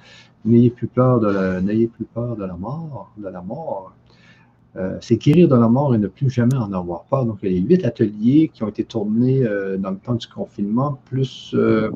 N'ayez 0.44 0.70
plus 0.70 0.86
peur 0.86 1.18
de 1.18 1.28
la, 1.28 2.56
mort. 2.56 3.92
Euh, 4.76 4.98
c'est 5.00 5.16
guérir 5.16 5.48
de 5.48 5.56
la 5.56 5.68
mort 5.68 5.96
et 5.96 5.98
ne 5.98 6.06
plus 6.06 6.30
jamais 6.30 6.56
en 6.56 6.72
avoir 6.72 7.02
peur. 7.04 7.26
Donc, 7.26 7.38
il 7.42 7.52
y 7.52 7.58
a 7.58 7.60
huit 7.60 7.84
ateliers 7.84 8.50
qui 8.52 8.62
ont 8.62 8.68
été 8.68 8.84
tournés 8.84 9.44
euh, 9.44 9.76
dans 9.76 9.90
le 9.90 9.96
temps 9.96 10.14
du 10.14 10.28
confinement, 10.28 11.00
plus 11.06 11.52
euh, 11.54 11.90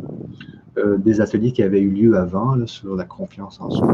des 0.98 1.20
ateliers 1.20 1.52
qui 1.52 1.62
avaient 1.62 1.80
eu 1.80 1.90
lieu 1.90 2.16
avant 2.16 2.66
sur 2.66 2.96
la 2.96 3.04
confiance 3.04 3.60
en 3.60 3.70
soi. 3.70 3.86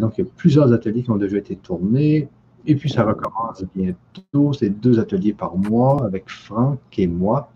donc, 0.00 0.18
il 0.18 0.24
y 0.24 0.26
a 0.26 0.30
plusieurs 0.36 0.72
ateliers 0.72 1.04
qui 1.04 1.10
ont 1.10 1.16
déjà 1.16 1.36
été 1.36 1.54
tournés. 1.54 2.28
Et 2.66 2.74
puis, 2.74 2.90
ça 2.90 3.04
recommence 3.04 3.62
bientôt. 3.76 4.52
C'est 4.52 4.70
deux 4.70 4.98
ateliers 4.98 5.34
par 5.34 5.56
mois 5.56 6.04
avec 6.04 6.28
Franck 6.28 6.80
et 6.98 7.06
moi 7.06 7.48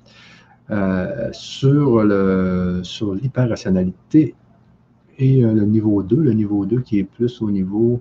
sur, 1.32 2.04
l'hyperrationalité 2.04 4.36
et 5.18 5.40
le 5.40 5.64
niveau 5.64 6.04
2, 6.04 6.16
le 6.16 6.32
niveau 6.32 6.64
2 6.64 6.80
qui 6.80 7.00
est 7.00 7.04
plus 7.04 7.42
au 7.42 7.50
niveau 7.50 8.00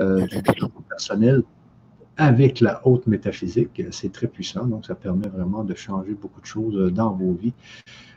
euh, 0.00 0.26
du 0.26 0.42
personnel 0.88 1.42
avec 2.16 2.60
la 2.60 2.86
haute 2.86 3.06
métaphysique. 3.06 3.82
C'est 3.90 4.12
très 4.12 4.26
puissant, 4.26 4.66
donc 4.66 4.86
ça 4.86 4.94
permet 4.94 5.28
vraiment 5.28 5.64
de 5.64 5.74
changer 5.74 6.12
beaucoup 6.12 6.40
de 6.40 6.46
choses 6.46 6.76
euh, 6.76 6.90
dans 6.90 7.12
vos 7.12 7.32
vies. 7.32 7.54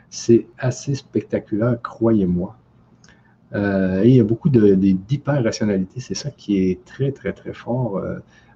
C'est 0.09 0.47
assez 0.57 0.95
spectaculaire, 0.95 1.81
croyez-moi. 1.81 2.55
et 3.53 4.05
il 4.05 4.15
y 4.15 4.19
a 4.19 4.23
beaucoup 4.23 4.49
d'hyper-rationalité, 4.49 5.99
c'est 5.99 6.15
ça 6.15 6.29
qui 6.29 6.69
est 6.69 6.85
très, 6.85 7.11
très, 7.11 7.33
très 7.33 7.53
fort. 7.53 7.99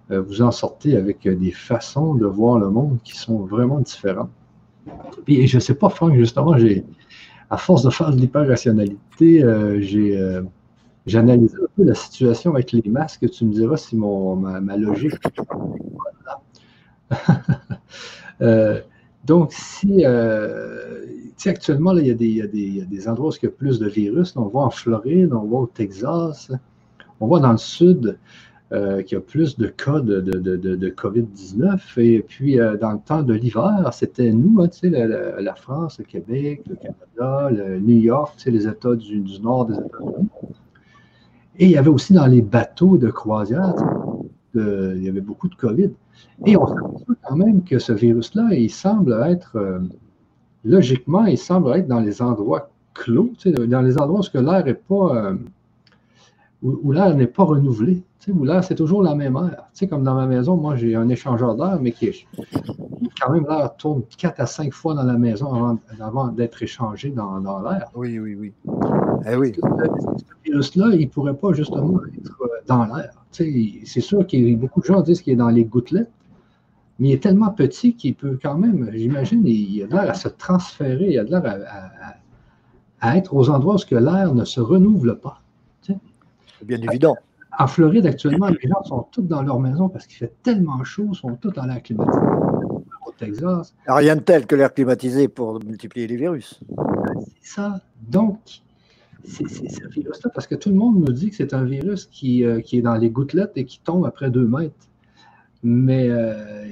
vous 0.09 0.41
en 0.41 0.51
sortez 0.51 0.95
avec 0.95 1.27
des 1.27 1.51
façons 1.51 2.13
de 2.13 2.27
voir 2.27 2.59
le 2.59 2.69
monde 2.69 2.99
qui 3.03 3.15
sont 3.17 3.39
vraiment 3.39 3.79
différentes. 3.79 4.29
Et 5.27 5.47
je 5.47 5.57
ne 5.57 5.59
sais 5.59 5.73
pas, 5.73 5.89
Franck, 5.89 6.13
justement, 6.15 6.57
j'ai 6.57 6.85
à 7.49 7.57
force 7.57 7.83
de 7.83 7.89
faire 7.89 8.11
de 8.11 8.17
l'hyper-rationalité, 8.17 9.43
euh, 9.43 9.79
j'ai 9.79 10.17
analysé 11.15 11.55
un 11.55 11.67
peu 11.75 11.83
la 11.83 11.95
situation 11.95 12.53
avec 12.53 12.71
les 12.71 12.81
masques. 12.89 13.29
Tu 13.29 13.45
me 13.45 13.53
diras 13.53 13.77
si 13.77 13.95
mon, 13.95 14.35
ma, 14.35 14.77
logique. 14.77 15.15
euh, 18.41 18.81
donc, 19.23 19.53
si, 19.53 20.05
euh, 20.05 21.05
actuellement, 21.45 21.95
il, 21.97 22.07
y 22.07 22.11
a 22.11 22.13
des, 22.13 22.27
y 22.27 22.47
des, 22.47 23.05
y 23.05 23.07
endroits 23.07 23.29
où 23.29 23.33
il 23.41 23.45
y 23.45 23.47
a 23.47 23.51
plus 23.51 23.79
de 23.79 23.87
virus. 23.87 24.35
on 24.35 24.47
voit 24.47 24.65
en 24.65 24.69
Floride, 24.69 25.33
on 25.33 25.45
voit 25.45 25.61
au 25.61 25.67
Texas, 25.67 26.51
on 27.19 27.27
voit 27.27 27.39
dans 27.39 27.51
le 27.51 27.57
sud. 27.57 28.17
Euh, 28.73 29.01
qui 29.01 29.15
a 29.15 29.21
plus 29.21 29.57
de 29.57 29.67
cas 29.67 30.01
de, 30.01 30.19
de, 30.19 30.89
COVID-19. 30.89 32.01
Et 32.01 32.19
puis, 32.19 32.59
euh, 32.59 32.75
dans 32.75 32.91
le 32.91 32.99
temps 32.99 33.23
de 33.23 33.33
l'hiver, 33.33 33.89
c'était 33.93 34.29
nous, 34.33 34.61
hein, 34.61 34.67
la, 34.83 35.39
la, 35.39 35.55
France, 35.55 35.99
le 35.99 36.03
Québec, 36.03 36.63
le 36.67 36.75
Canada, 36.75 37.49
le 37.49 37.79
New 37.79 37.97
York, 37.97 38.37
les 38.45 38.67
États 38.67 38.95
du, 38.95 39.23
nord 39.39 39.67
des 39.67 39.75
États-Unis. 39.75 40.27
Et 41.59 41.65
il 41.65 41.71
y 41.71 41.77
avait 41.77 41.89
aussi 41.89 42.13
dans 42.13 42.27
les 42.27 42.41
bateaux 42.41 42.97
de 42.97 43.09
croisière, 43.09 43.73
il 44.53 45.03
y 45.03 45.09
avait 45.09 45.21
beaucoup 45.21 45.47
de 45.47 45.55
COVID. 45.55 45.91
Et 46.45 46.57
on 46.57 46.67
s'aperçoit 46.67 47.15
quand 47.27 47.35
même 47.35 47.63
que 47.63 47.79
ce 47.79 47.93
virus-là, 47.93 48.49
il 48.51 48.69
semble 48.69 49.13
être, 49.25 49.55
euh, 49.55 49.79
logiquement, 50.63 51.25
il 51.25 51.37
semble 51.37 51.75
être 51.75 51.87
dans 51.87 51.99
les 51.99 52.21
endroits 52.21 52.69
clos, 52.93 53.33
dans 53.45 53.81
les 53.81 53.99
endroits 53.99 54.21
où 54.21 54.37
l'air 54.39 54.65
n'est 54.65 54.73
pas, 54.73 55.33
où 56.63 56.91
l'air 56.91 57.15
n'est 57.15 57.27
pas 57.27 57.43
renouvelé 57.43 58.03
où 58.31 58.43
là, 58.43 58.61
c'est 58.61 58.75
toujours 58.75 59.03
la 59.03 59.15
même 59.15 59.35
air. 59.35 59.67
Tu 59.73 59.79
sais, 59.79 59.87
comme 59.87 60.03
dans 60.03 60.15
ma 60.15 60.25
maison, 60.25 60.57
moi, 60.57 60.75
j'ai 60.75 60.95
un 60.95 61.09
échangeur 61.09 61.55
d'air, 61.55 61.79
mais 61.81 61.91
qui 61.91 62.07
est 62.07 62.27
quand 63.19 63.31
même 63.31 63.45
l'air 63.47 63.75
tourne 63.77 64.03
4 64.17 64.39
à 64.39 64.45
5 64.45 64.73
fois 64.73 64.93
dans 64.93 65.03
la 65.03 65.17
maison 65.17 65.77
avant, 65.99 66.27
d'être 66.27 66.61
échangé 66.61 67.09
dans, 67.09 67.39
l'air. 67.61 67.89
Oui, 67.95 68.19
oui, 68.19 68.35
oui. 68.35 68.53
Eh 69.29 69.35
oui. 69.35 69.53
Ce 69.55 70.49
virus-là, 70.49 70.89
il 70.93 71.05
ne 71.05 71.11
pourrait 71.11 71.35
pas 71.35 71.53
justement 71.53 71.99
être 72.17 72.41
euh, 72.41 72.47
dans 72.67 72.85
l'air. 72.85 73.11
Tu 73.31 73.43
sais, 73.43 73.85
c'est 73.85 74.01
sûr 74.01 74.25
qu'il 74.25 74.49
y 74.49 74.53
a 74.53 74.57
beaucoup 74.57 74.81
de 74.81 74.85
gens 74.85 75.01
disent 75.01 75.21
qu'il 75.21 75.33
est 75.33 75.37
dans 75.37 75.49
les 75.49 75.63
gouttelettes, 75.63 76.11
mais 76.99 77.09
il 77.09 77.11
est 77.13 77.23
tellement 77.23 77.51
petit 77.51 77.95
qu'il 77.95 78.15
peut 78.15 78.37
quand 78.41 78.57
même, 78.57 78.89
j'imagine, 78.91 79.45
il 79.45 79.83
a 79.83 79.87
l'air 79.87 80.09
à 80.11 80.13
se 80.13 80.27
transférer, 80.27 81.11
il 81.11 81.19
a 81.19 81.23
l'air 81.23 81.43
à, 81.45 83.07
à, 83.07 83.17
être 83.17 83.33
aux 83.33 83.49
endroits 83.49 83.75
où 83.75 83.95
l'air 83.95 84.33
ne 84.33 84.43
se 84.43 84.59
renouvelle 84.59 85.15
pas. 85.15 85.41
C'est 86.59 86.65
bien 86.65 86.81
évident. 86.81 87.15
En 87.59 87.67
Floride, 87.67 88.05
actuellement, 88.05 88.49
les 88.49 88.69
gens 88.69 88.83
sont 88.83 89.07
tous 89.11 89.23
dans 89.23 89.41
leur 89.41 89.59
maison 89.59 89.89
parce 89.89 90.05
qu'il 90.05 90.17
fait 90.17 90.33
tellement 90.43 90.83
chaud, 90.83 91.07
ils 91.11 91.15
sont 91.15 91.35
tous 91.35 91.51
dans 91.51 91.65
l'air 91.65 91.81
climatisé. 91.81 92.19
Au 93.05 93.11
Texas. 93.17 93.73
Rien 93.87 94.15
de 94.15 94.21
tel 94.21 94.45
que 94.45 94.55
l'air 94.55 94.73
climatisé 94.73 95.27
pour 95.27 95.63
multiplier 95.63 96.07
les 96.07 96.17
virus. 96.17 96.59
C'est 97.41 97.55
ça. 97.55 97.81
Donc, 98.07 98.39
c'est 99.23 99.47
ce 99.47 99.87
virus-là, 99.87 100.29
parce 100.33 100.45
que 100.45 100.55
tout 100.55 100.69
le 100.69 100.75
monde 100.75 100.99
nous 100.99 101.11
dit 101.11 101.29
que 101.29 101.35
c'est 101.35 101.53
un 101.53 101.63
virus 101.63 102.05
qui, 102.05 102.45
euh, 102.45 102.61
qui, 102.61 102.77
est 102.77 102.81
dans 102.81 102.95
les 102.95 103.09
gouttelettes 103.09 103.53
et 103.55 103.65
qui 103.65 103.79
tombe 103.79 104.05
après 104.05 104.29
deux 104.29 104.47
mètres. 104.47 104.75
Mais 105.63 106.09
euh, 106.09 106.67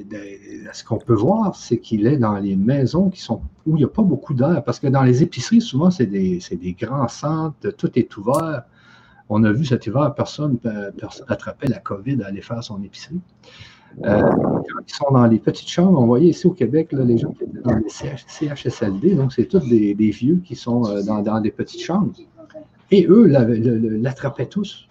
ce 0.72 0.84
qu'on 0.84 1.00
peut 1.00 1.16
voir, 1.16 1.56
c'est 1.56 1.80
qu'il 1.80 2.06
est 2.06 2.18
dans 2.18 2.38
les 2.38 2.56
maisons 2.56 3.10
qui 3.10 3.22
sont 3.22 3.42
où 3.66 3.76
il 3.76 3.80
n'y 3.80 3.84
a 3.84 3.90
pas 3.90 4.04
beaucoup 4.04 4.34
d'air. 4.34 4.64
Parce 4.64 4.80
que 4.80 4.88
dans 4.88 5.04
les 5.04 5.24
épiceries, 5.24 5.62
souvent, 5.62 5.90
c'est 5.90 6.06
des, 6.06 6.40
des, 6.52 6.74
grands 6.74 7.08
centres, 7.08 7.72
tout 7.72 7.92
est 7.98 8.16
ouvert. 8.16 8.64
On 9.30 9.44
a 9.44 9.52
vu 9.52 9.66
cet 9.66 9.88
hiver, 9.88 10.14
personne 10.16 10.60
n'attrapait 10.64 11.68
la 11.68 11.80
COVID 11.80 12.22
à 12.24 12.28
aller 12.28 12.42
faire 12.42 12.64
son 12.64 12.82
épicerie. 12.84 13.22
Euh, 14.04 14.22
ils 14.88 14.94
sont 14.94 15.12
dans 15.12 15.26
les 15.26 15.40
petites 15.40 15.70
chambres, 15.70 16.00
on 16.00 16.06
voyait 16.06 16.30
ici 16.30 16.46
au 16.48 16.52
Québec, 16.52 16.90
les 16.92 17.18
gens 17.18 17.32
qui 17.32 17.44
étaient 17.44 17.62
dans 17.64 17.78
les 17.78 17.90
CHSLD, 17.90 19.16
donc 19.16 19.32
c'est 19.32 19.46
tous 19.46 19.68
des, 19.68 19.94
vieux 19.94 20.42
qui 20.44 20.56
sont 20.56 20.86
euh, 20.86 21.02
dans, 21.02 21.40
des 21.40 21.52
petites 21.52 21.82
chambres. 21.82 22.12
Et 22.92 23.08
eux 23.08 23.26
l'attrapaient 23.28 24.48
tous. 24.48 24.88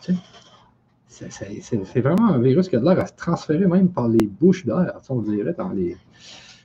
C'est 1.09 2.01
vraiment 2.01 2.29
un 2.29 2.39
virus 2.39 2.69
qui 2.69 2.77
a 2.77 2.81
l'air 2.81 2.99
à 2.99 3.07
se 3.07 3.13
transférer 3.15 3.67
même 3.67 3.91
par 3.91 4.09
les 4.09 4.27
bouches 4.27 4.65
d'air, 4.67 5.01
on 5.09 5.21
dirait, 5.21 5.55
dans 5.57 5.71
les. 5.71 5.97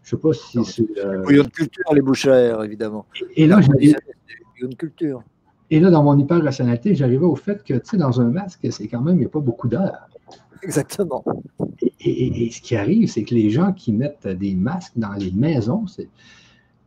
Je 0.04 0.16
ne 0.16 0.18
sais 0.20 0.22
pas 0.22 0.34
si 0.34 0.66
c'est. 0.66 1.06
Euh... 1.06 1.24
Oui, 1.28 1.38
une 1.38 1.50
culture, 1.50 1.94
les 1.94 2.02
bouches 2.02 2.26
d'air, 2.26 2.64
évidemment. 2.64 3.06
Et, 3.36 3.46
là, 3.46 3.60
j'ai. 3.62 3.94
une 4.62 4.76
culture. 4.76 5.24
Et 5.72 5.80
là, 5.80 5.92
dans 5.92 6.04
mon 6.04 6.18
hyper-rationalité, 6.18 6.96
j'arrivais 6.96 7.26
au 7.26 7.36
fait 7.36 7.64
que, 7.64 7.76
tu 7.76 7.82
sais, 7.84 7.98
dans 7.98 8.20
un 8.20 8.30
masque, 8.30 8.68
c'est 8.72 8.88
quand 8.88 9.02
même, 9.02 9.16
il 9.16 9.20
n'y 9.20 9.26
a 9.26 9.30
pas 9.30 9.40
beaucoup 9.40 9.68
d'air. 9.68 10.10
Exactement. 10.64 11.24
Et, 12.02 12.50
ce 12.52 12.62
qui 12.62 12.76
arrive, 12.76 13.10
c'est 13.10 13.24
que 13.24 13.36
les 13.36 13.50
gens 13.50 13.72
qui 13.72 13.94
mettent 13.94 14.28
des 14.28 14.56
masques 14.56 14.94
dans 14.98 15.14
les 15.14 15.32
maisons, 15.32 15.86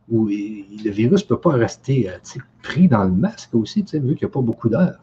où 0.09 0.27
le 0.27 0.91
virus 0.91 1.23
ne 1.23 1.27
peut 1.27 1.39
pas 1.39 1.53
rester 1.53 2.09
euh, 2.09 2.17
pris 2.61 2.87
dans 2.87 3.05
le 3.05 3.11
masque 3.11 3.55
aussi, 3.55 3.81
vu 3.81 3.85
qu'il 3.85 4.01
n'y 4.01 4.25
a 4.25 4.29
pas 4.29 4.41
beaucoup 4.41 4.69
d'air. 4.69 4.99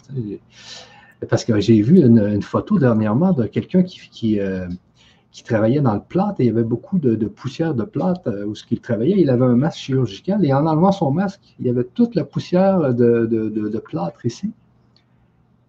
Parce 1.28 1.44
que 1.44 1.58
j'ai 1.60 1.80
vu 1.80 2.00
une, 2.00 2.42
photo 2.42 2.78
dernièrement 2.78 3.32
de 3.32 3.46
quelqu'un 3.46 3.82
qui, 3.82 4.00
qui, 4.10 4.40
euh, 4.40 4.68
qui 5.32 5.44
travaillait 5.44 5.80
dans 5.80 5.94
le 5.94 6.00
plâtre 6.00 6.40
et 6.40 6.44
il 6.44 6.46
y 6.46 6.50
avait 6.50 6.64
beaucoup 6.64 6.98
de, 6.98 7.14
poussière 7.26 7.74
de 7.74 7.84
plâtre 7.84 8.28
euh, 8.28 8.46
où 8.46 8.54
ce 8.54 8.64
qu'il 8.64 8.80
travaillait. 8.80 9.20
Il 9.20 9.30
avait 9.30 9.44
un 9.44 9.56
masque 9.56 9.78
chirurgical 9.78 10.44
et 10.44 10.52
en 10.52 10.66
enlevant 10.66 10.92
son 10.92 11.12
masque, 11.12 11.40
il 11.60 11.66
y 11.66 11.70
avait 11.70 11.84
toute 11.84 12.14
la 12.14 12.24
poussière 12.24 12.92
de, 12.92 13.26
de 13.26 13.78
plâtre 13.78 14.26
ici. 14.26 14.52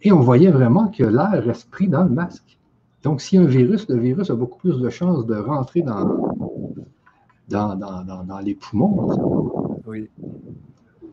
Et 0.04 0.12
on 0.12 0.20
voyait 0.20 0.52
vraiment 0.52 0.88
que 0.88 1.04
l'air 1.04 1.44
reste 1.44 1.70
pris 1.70 1.88
dans 1.88 2.04
le 2.04 2.10
masque. 2.10 2.58
Donc, 3.04 3.22
s'il 3.22 3.40
y 3.40 3.44
a 3.44 3.46
un 3.46 3.50
virus, 3.50 3.88
le 3.90 3.98
virus 3.98 4.30
a 4.30 4.36
beaucoup 4.36 4.58
plus 4.60 4.80
de 4.80 4.90
chances 4.90 5.26
de 5.26 5.36
rentrer 5.36 5.82
dans, 5.82 6.34
dans, 7.48 7.76
dans, 7.76 8.40
les 8.40 8.56
poumons. 8.56 9.80
Oui. 9.86 10.10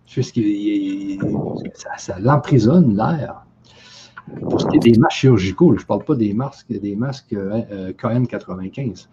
Puisqu'il 0.06 1.20
ça, 1.74 1.90
ça 1.98 2.18
l'emprisonne 2.18 2.96
l'air. 2.96 3.44
Pour 4.42 4.60
ce 4.60 4.66
qui 4.66 4.76
est 4.76 4.92
des 4.92 4.98
masques 4.98 5.18
chirurgicaux, 5.18 5.74
je 5.76 5.82
ne 5.82 5.86
parle 5.86 6.04
pas 6.04 6.14
des 6.14 6.32
masques, 6.32 6.66
des 6.68 6.96
masques 6.96 7.32
euh, 7.32 7.92
KN95. 7.92 9.06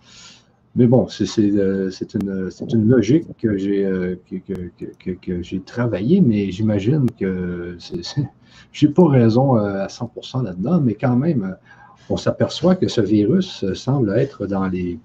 Mais 0.76 0.88
bon, 0.88 1.08
c'est 1.08 1.40
euh, 1.40 1.90
une, 2.16 2.50
une, 2.70 2.88
logique 2.90 3.26
que 3.38 3.58
j'ai 3.58 3.86
euh, 3.86 4.16
que, 4.30 5.12
que, 5.12 5.42
j'ai 5.42 5.62
travaillé, 5.62 6.20
mais 6.20 6.52
j'imagine 6.52 7.10
que 7.18 7.78
je 8.72 8.86
n'ai 8.86 8.94
pas 8.94 9.08
raison 9.08 9.56
à 9.56 9.88
100% 9.88 10.44
là-dedans, 10.44 10.82
mais 10.82 10.96
quand 10.96 11.16
même, 11.16 11.56
on 12.10 12.18
s'aperçoit 12.18 12.76
que 12.76 12.90
ce 12.90 13.02
virus 13.02 13.66
semble 13.74 14.18
être 14.18 14.48
dans 14.48 14.68
les, 14.68 15.00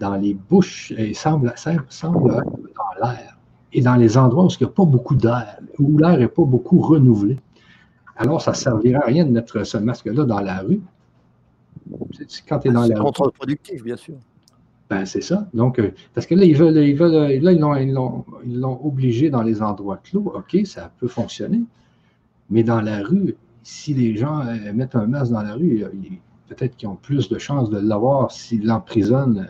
dans 0.00 0.16
les 0.16 0.34
bouches, 0.34 0.92
et 0.96 1.14
semble, 1.14 1.52
semble 1.88 2.32
être 2.32 2.44
dans 2.44 3.06
l'air, 3.06 3.38
et 3.72 3.80
dans 3.80 3.96
les 3.96 4.18
endroits 4.18 4.44
où 4.44 4.48
il 4.48 4.62
n'y 4.62 4.70
a 4.70 4.72
pas 4.72 4.84
beaucoup 4.84 5.14
d'air, 5.14 5.58
où 5.78 5.96
l'air 5.96 6.18
n'est 6.18 6.28
pas 6.28 6.44
beaucoup 6.44 6.80
renouvelé. 6.80 7.38
Alors, 8.18 8.42
ça 8.42 8.50
ne 8.50 8.56
servira 8.56 9.00
à 9.02 9.06
rien 9.06 9.24
de 9.24 9.30
mettre 9.30 9.64
ce 9.64 9.78
masque-là 9.78 10.24
dans 10.24 10.40
la 10.40 10.58
rue. 10.58 10.80
Quand 12.48 12.58
tu 12.58 12.68
es 12.68 12.72
dans 12.72 12.84
la 12.84 12.98
contre-productif, 12.98 13.82
bien 13.82 13.96
sûr. 13.96 14.16
Ben, 14.90 15.04
c'est 15.06 15.20
ça. 15.20 15.46
Donc, 15.54 15.78
euh, 15.78 15.92
parce 16.14 16.26
que 16.26 16.34
là, 16.34 16.44
ils 16.44 16.56
veulent, 16.56 16.76
ils 16.78 16.96
veulent, 16.96 17.40
là, 17.40 17.52
ils 17.52 17.92
l'ont 17.92 18.80
obligé 18.84 19.30
dans 19.30 19.42
les 19.42 19.62
endroits 19.62 19.98
clos. 20.02 20.32
OK, 20.34 20.66
ça 20.66 20.90
peut 20.98 21.08
fonctionner. 21.08 21.60
Mais 22.50 22.62
dans 22.64 22.80
la 22.80 23.02
rue, 23.02 23.36
si 23.62 23.94
les 23.94 24.16
gens 24.16 24.40
euh, 24.40 24.72
mettent 24.72 24.96
un 24.96 25.06
masque 25.06 25.32
dans 25.32 25.42
la 25.42 25.54
rue, 25.54 25.84
peut-être 26.48 26.76
qu'ils 26.76 26.88
ont 26.88 26.96
plus 26.96 27.28
de 27.28 27.38
chances 27.38 27.70
de 27.70 27.78
l'avoir 27.78 28.32
s'ils 28.32 28.64
l'emprisonnent 28.64 29.48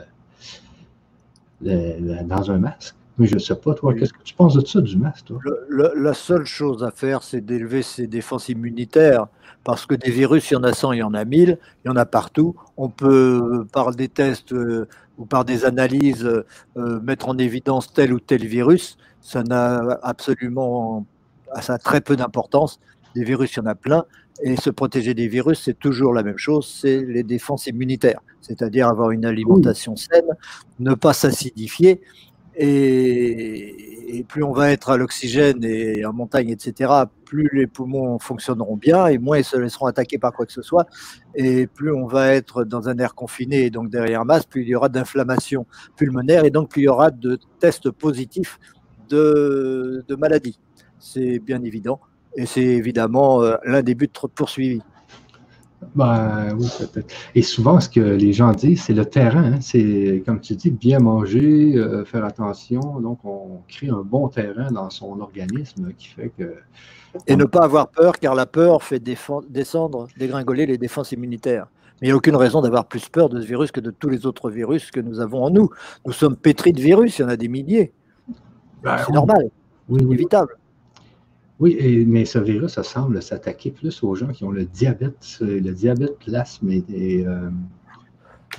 euh, 1.65 2.23
dans 2.25 2.51
un 2.51 2.59
masque. 2.59 2.97
Mais 3.19 3.27
je 3.27 3.35
ne 3.35 3.41
sais 3.41 3.57
pas, 3.57 3.75
toi, 3.75 3.95
qu'est-ce 3.95 4.13
que 4.13 4.23
tu 4.23 4.35
penses 4.35 4.55
de 4.55 4.65
ça, 4.65 4.81
du 4.81 4.97
masque, 4.97 5.27
toi? 5.27 5.41
la 5.69 6.15
seule 6.15 6.45
chose 6.45 6.85
à 6.85 6.91
faire, 6.91 7.23
c'est 7.23 7.41
d'élever 7.41 7.83
ses 7.83 8.07
défenses 8.07 8.49
immunitaires. 8.49 9.27
Parce 9.65 9.87
que 9.87 9.95
des 9.95 10.11
virus, 10.11 10.51
il 10.51 10.55
y 10.55 10.57
en 10.57 10.63
a 10.63 10.73
100, 10.73 10.93
il 10.93 10.99
y 10.99 11.03
en 11.03 11.13
a 11.15 11.25
1000, 11.25 11.59
il 11.85 11.89
y 11.89 11.91
en 11.91 11.97
a 11.97 12.07
partout. 12.07 12.55
On 12.77 12.89
peut, 12.89 13.67
par 13.73 13.91
des 13.95 14.09
tests 14.09 14.53
euh, 14.53 14.89
ou 15.19 15.27
par 15.27 15.45
des 15.45 15.65
analyses, 15.65 16.25
euh, 16.25 17.01
mettre 17.01 17.29
en 17.29 17.37
évidence 17.37 17.93
tel 17.93 18.13
ou 18.13 18.21
tel 18.21 18.47
virus. 18.47 18.97
Ça 19.21 19.43
n'a 19.43 19.99
absolument, 20.03 21.07
ça 21.61 21.75
a 21.75 21.79
très 21.79 22.01
peu 22.01 22.17
d'importance. 22.17 22.81
Des 23.15 23.25
virus, 23.25 23.55
il 23.55 23.59
y 23.59 23.61
en 23.61 23.67
a 23.67 23.75
plein. 23.75 24.05
Et 24.43 24.57
se 24.57 24.71
protéger 24.71 25.15
des 25.15 25.27
virus, 25.27 25.61
c'est 25.65 25.79
toujours 25.79 26.15
la 26.15 26.23
même 26.23 26.39
chose, 26.39 26.67
c'est 26.81 27.05
les 27.05 27.25
défenses 27.25 27.67
immunitaires. 27.67 28.21
C'est-à-dire 28.41 28.87
avoir 28.87 29.11
une 29.11 29.25
alimentation 29.27 29.97
saine, 29.97 30.37
ne 30.79 30.95
pas 30.95 31.13
s'acidifier 31.13 32.01
et, 32.59 34.25
plus 34.27 34.43
on 34.43 34.53
va 34.53 34.73
être 34.73 34.91
à 34.91 34.97
l'oxygène 34.97 35.63
et 35.63 36.05
en 36.05 36.13
montagne, 36.13 36.51
etc., 36.51 36.93
plus 37.25 37.49
les 37.53 37.67
poumons 37.67 38.19
fonctionneront 38.19 38.77
bien 38.77 39.07
et 39.07 39.19
moins 39.19 39.39
ils 39.39 39.45
se 39.45 39.57
laisseront 39.57 39.87
attaquer 39.87 40.19
par 40.19 40.33
quoi 40.33 40.45
que 40.45 40.53
ce 40.53 40.63
soit. 40.63 40.87
Et 41.35 41.67
plus 41.67 41.93
on 41.93 42.07
va 42.07 42.35
être 42.35 42.65
dans 42.65 42.89
un 42.89 42.99
air 42.99 43.15
confiné 43.15 43.67
et 43.67 43.71
donc 43.71 43.91
derrière 43.91 44.25
masse, 44.25 44.45
plus 44.45 44.63
il 44.63 44.69
y 44.69 44.75
aura 44.75 44.89
d'inflammation 44.89 45.67
pulmonaire 45.97 46.45
et 46.45 46.51
donc 46.51 46.71
plus 46.71 46.83
il 46.83 46.85
y 46.87 46.89
aura 46.89 47.11
de 47.11 47.39
tests 47.61 47.91
positifs 47.91 48.59
de, 49.09 50.05
de 50.09 50.15
maladies. 50.17 50.59
C'est 50.99 51.39
bien 51.39 51.63
évident. 51.63 52.01
Et 52.35 52.47
c'est 52.47 52.61
évidemment 52.63 53.43
euh, 53.43 53.57
l'un 53.65 53.83
des 53.83 53.95
buts 53.95 54.11
poursuivis. 54.35 54.83
Ben, 55.95 56.57
oui, 56.59 56.67
peut-être. 56.79 57.15
Et 57.35 57.43
souvent, 57.43 57.81
ce 57.81 57.89
que 57.89 58.01
les 58.01 58.33
gens 58.33 58.53
disent, 58.53 58.83
c'est 58.83 58.95
le 58.95 59.05
terrain. 59.05 59.53
Hein. 59.53 59.61
C'est, 59.61 60.23
comme 60.27 60.41
tu 60.41 60.55
dis, 60.55 60.71
bien 60.71 60.99
manger, 60.99 61.77
euh, 61.77 62.05
faire 62.05 62.25
attention. 62.25 63.01
Donc, 63.01 63.21
on 63.25 63.61
crée 63.69 63.89
un 63.89 64.03
bon 64.03 64.29
terrain 64.29 64.71
dans 64.71 64.91
son 64.91 65.21
organisme 65.21 65.93
qui 65.97 66.09
fait 66.09 66.33
que. 66.37 66.55
Et 67.27 67.37
ne 67.37 67.45
pas 67.45 67.65
avoir 67.65 67.89
peur, 67.89 68.19
car 68.19 68.35
la 68.35 68.47
peur 68.47 68.83
fait 68.83 69.01
descendre, 69.01 70.09
dégringoler 70.19 70.67
les 70.67 70.79
défenses 70.79 71.13
immunitaires. 71.13 71.69
Mais 72.01 72.09
il 72.09 72.11
n'y 72.11 72.13
a 72.13 72.17
aucune 72.17 72.37
raison 72.37 72.61
d'avoir 72.61 72.87
plus 72.87 73.09
peur 73.09 73.29
de 73.29 73.41
ce 73.41 73.47
virus 73.47 73.73
que 73.73 73.81
de 73.81 73.91
tous 73.91 74.09
les 74.09 74.27
autres 74.27 74.51
virus 74.51 74.91
que 74.91 75.01
nous 75.01 75.21
avons 75.21 75.45
en 75.45 75.51
nous. 75.51 75.71
Nous 76.07 76.13
sommes 76.13 76.37
pétris 76.37 76.73
de 76.73 76.81
virus, 76.81 77.19
il 77.19 77.23
y 77.23 77.25
en 77.25 77.29
a 77.29 77.37
des 77.37 77.49
milliers. 77.49 77.93
Ben, 78.83 78.99
c'est 79.05 79.13
normal, 79.13 79.51
oui, 79.89 80.03
inévitable. 80.03 80.53
Oui, 80.53 80.68
mais 81.61 82.25
ce 82.25 82.39
virus, 82.39 82.73
ça 82.75 82.83
semble 82.85 83.23
s'attaquer 83.23 83.71
plus 83.71 84.03
aux 84.03 84.15
gens 84.15 84.29
qui 84.29 84.45
ont 84.45 84.51
le 84.51 84.65
diabète, 84.65 85.39
le 85.41 85.73
diabète, 85.73 86.17
l'asthme 86.27 86.71
et, 86.71 87.25
euh, 87.27 87.51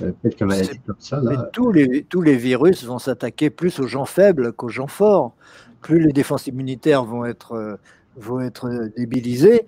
euh, 0.01 0.11
quelques 0.21 0.41
maladies 0.41 0.79
comme 0.85 0.95
ça. 0.99 1.21
tous, 1.53 1.71
les, 1.71 2.03
tous 2.03 2.21
les 2.21 2.35
virus 2.35 2.83
vont 2.83 2.99
s'attaquer 2.99 3.49
plus 3.49 3.79
aux 3.79 3.87
gens 3.87 4.05
faibles 4.05 4.53
qu'aux 4.53 4.69
gens 4.69 4.87
forts. 4.87 5.33
Plus 5.81 5.99
les 5.99 6.11
défenses 6.11 6.47
immunitaires 6.47 7.05
vont 7.05 7.23
être, 7.23 7.53
euh, 7.53 7.75
vont 8.17 8.41
être 8.41 8.89
débilisées 8.97 9.65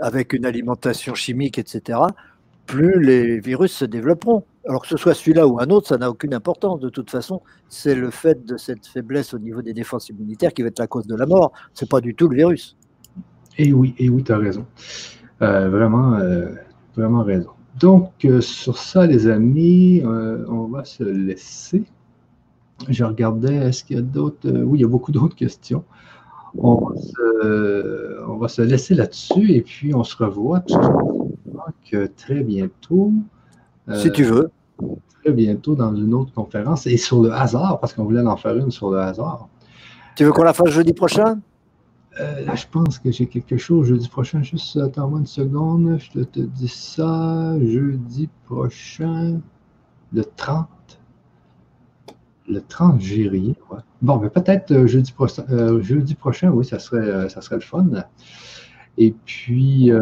avec 0.00 0.32
une 0.32 0.46
alimentation 0.46 1.14
chimique, 1.14 1.58
etc., 1.58 1.98
plus 2.68 3.02
les 3.02 3.40
virus 3.40 3.72
se 3.72 3.84
développeront. 3.84 4.44
Alors 4.68 4.82
que 4.82 4.88
ce 4.88 4.98
soit 4.98 5.14
celui-là 5.14 5.46
ou 5.48 5.58
un 5.58 5.70
autre, 5.70 5.88
ça 5.88 5.96
n'a 5.96 6.10
aucune 6.10 6.34
importance. 6.34 6.78
De 6.78 6.90
toute 6.90 7.10
façon, 7.10 7.40
c'est 7.68 7.94
le 7.94 8.10
fait 8.10 8.44
de 8.44 8.56
cette 8.58 8.86
faiblesse 8.86 9.32
au 9.32 9.38
niveau 9.38 9.62
des 9.62 9.72
défenses 9.72 10.10
immunitaires 10.10 10.52
qui 10.52 10.62
va 10.62 10.68
être 10.68 10.78
la 10.78 10.86
cause 10.86 11.06
de 11.06 11.16
la 11.16 11.26
mort. 11.26 11.52
Ce 11.72 11.84
n'est 11.84 11.88
pas 11.88 12.02
du 12.02 12.14
tout 12.14 12.28
le 12.28 12.36
virus. 12.36 12.76
Et 13.56 13.72
oui, 13.72 13.94
et 13.98 14.10
oui, 14.10 14.22
tu 14.22 14.30
as 14.30 14.38
raison. 14.38 14.66
Euh, 15.40 15.70
vraiment, 15.70 16.14
euh, 16.14 16.50
vraiment 16.94 17.24
raison. 17.24 17.50
Donc, 17.80 18.12
euh, 18.24 18.40
sur 18.42 18.76
ça, 18.76 19.06
les 19.06 19.26
amis, 19.26 20.02
on 20.04 20.66
va 20.66 20.84
se 20.84 21.04
laisser. 21.04 21.84
Je 22.88 23.04
regardais, 23.04 23.54
est-ce 23.54 23.82
qu'il 23.82 23.96
y 23.96 23.98
a 23.98 24.02
d'autres? 24.02 24.48
oui, 24.50 24.78
il 24.78 24.82
y 24.82 24.84
a 24.84 24.88
beaucoup 24.88 25.10
d'autres 25.10 25.36
questions. 25.36 25.84
On 26.58 26.76
va 28.36 28.48
se, 28.48 28.62
laisser 28.62 28.94
là-dessus 28.94 29.52
et 29.52 29.62
puis 29.62 29.94
on 29.94 30.04
se 30.04 30.16
revoit 30.16 30.60
très 32.16 32.42
bientôt. 32.42 33.12
si 33.94 34.10
tu 34.12 34.24
veux 34.24 34.50
très 35.22 35.32
bientôt 35.32 35.74
dans 35.74 35.94
une 35.94 36.14
autre 36.14 36.32
conférence 36.32 36.86
et 36.86 36.96
sur 36.96 37.22
le 37.22 37.32
hasard, 37.32 37.80
parce 37.80 37.92
qu'on 37.92 38.04
voulait 38.04 38.20
en 38.22 38.36
faire 38.36 38.56
une 38.56 38.70
sur 38.70 38.90
le 38.90 38.98
hasard. 38.98 39.48
Tu 40.16 40.24
veux 40.24 40.32
qu'on 40.32 40.44
la 40.44 40.52
fasse 40.52 40.70
jeudi 40.70 40.92
prochain? 40.92 41.40
Euh, 42.20 42.44
là, 42.44 42.54
je 42.56 42.66
pense 42.70 42.98
que 42.98 43.12
j'ai 43.12 43.26
quelque 43.26 43.56
chose 43.56 43.86
jeudi 43.86 44.08
prochain. 44.08 44.42
Juste 44.42 44.76
attends-moi 44.76 45.20
une 45.20 45.26
seconde. 45.26 45.98
Je 45.98 46.22
te 46.22 46.40
dis 46.40 46.68
ça. 46.68 47.56
Jeudi 47.60 48.28
prochain, 48.46 49.40
le 50.12 50.24
30. 50.24 50.66
Le 52.48 52.60
30, 52.62 53.00
j'ai 53.00 53.28
rien. 53.28 53.52
Bon, 54.02 54.18
mais 54.18 54.30
peut-être 54.30 54.72
euh, 54.72 54.86
jeudi, 54.86 55.14
euh, 55.50 55.82
jeudi 55.82 56.14
prochain, 56.14 56.50
oui, 56.50 56.64
ça 56.64 56.78
serait, 56.78 57.28
ça 57.28 57.40
serait 57.42 57.56
le 57.56 57.60
fun. 57.60 57.86
Et 58.96 59.14
puis, 59.26 59.92
euh, 59.92 60.00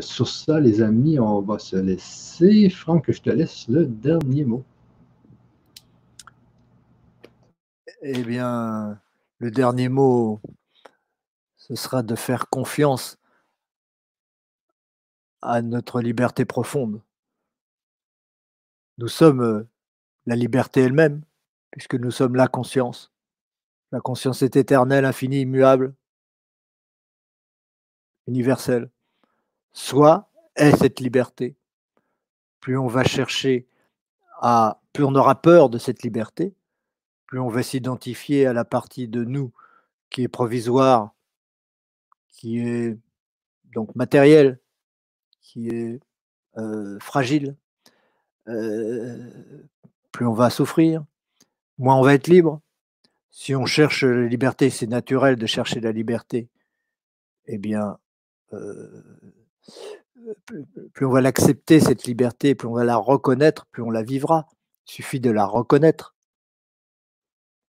sur 0.00 0.28
ça, 0.28 0.60
les 0.60 0.80
amis, 0.80 1.18
on 1.18 1.40
va 1.40 1.58
se 1.58 1.76
laisser. 1.76 2.70
Franck, 2.70 3.10
je 3.10 3.20
te 3.20 3.30
laisse 3.30 3.68
le 3.68 3.86
dernier 3.86 4.44
mot. 4.44 4.64
Eh 8.02 8.22
bien, 8.22 9.00
le 9.38 9.50
dernier 9.50 9.88
mot, 9.88 10.40
ce 11.56 11.74
sera 11.74 12.02
de 12.02 12.14
faire 12.14 12.48
confiance 12.48 13.18
à 15.42 15.62
notre 15.62 16.00
liberté 16.00 16.44
profonde. 16.44 17.02
Nous 18.98 19.08
sommes 19.08 19.42
euh, 19.42 19.68
la 20.26 20.36
liberté 20.36 20.80
elle-même, 20.80 21.22
puisque 21.70 21.94
nous 21.94 22.10
sommes 22.10 22.36
la 22.36 22.48
conscience. 22.48 23.12
La 23.92 24.00
conscience 24.00 24.42
est 24.42 24.56
éternelle, 24.56 25.04
infinie, 25.04 25.42
immuable, 25.42 25.94
universelle 28.26 28.90
soit 29.76 30.30
est 30.56 30.74
cette 30.74 31.00
liberté. 31.00 31.54
Plus 32.60 32.78
on 32.78 32.86
va 32.86 33.04
chercher 33.04 33.68
à, 34.40 34.80
plus 34.94 35.04
on 35.04 35.14
aura 35.14 35.40
peur 35.40 35.68
de 35.68 35.76
cette 35.76 36.02
liberté, 36.02 36.54
plus 37.26 37.38
on 37.38 37.48
va 37.48 37.62
s'identifier 37.62 38.46
à 38.46 38.54
la 38.54 38.64
partie 38.64 39.06
de 39.06 39.22
nous 39.22 39.52
qui 40.08 40.22
est 40.22 40.28
provisoire, 40.28 41.14
qui 42.28 42.58
est 42.58 42.98
donc 43.74 43.94
matérielle, 43.94 44.58
qui 45.42 45.68
est 45.68 46.00
euh, 46.56 46.98
fragile, 46.98 47.54
euh, 48.48 49.30
plus 50.10 50.26
on 50.26 50.32
va 50.32 50.48
souffrir, 50.48 51.04
moins 51.76 51.96
on 51.96 52.02
va 52.02 52.14
être 52.14 52.28
libre. 52.28 52.62
Si 53.30 53.54
on 53.54 53.66
cherche 53.66 54.04
la 54.04 54.26
liberté, 54.26 54.70
c'est 54.70 54.86
naturel 54.86 55.36
de 55.36 55.46
chercher 55.46 55.80
la 55.80 55.92
liberté, 55.92 56.48
eh 57.44 57.58
bien, 57.58 57.98
euh, 58.54 59.02
plus 60.92 61.06
on 61.06 61.10
va 61.10 61.20
l'accepter, 61.20 61.80
cette 61.80 62.04
liberté, 62.04 62.54
plus 62.54 62.68
on 62.68 62.74
va 62.74 62.84
la 62.84 62.96
reconnaître, 62.96 63.66
plus 63.66 63.82
on 63.82 63.90
la 63.90 64.02
vivra. 64.02 64.46
Il 64.86 64.92
suffit 64.92 65.20
de 65.20 65.30
la 65.30 65.46
reconnaître. 65.46 66.14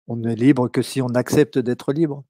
On 0.09 0.17
n'est 0.17 0.35
libre 0.35 0.69
que 0.69 0.83
si 0.83 1.01
on 1.01 1.09
accepte 1.09 1.59
d'être 1.59 1.93
libre. 1.93 2.25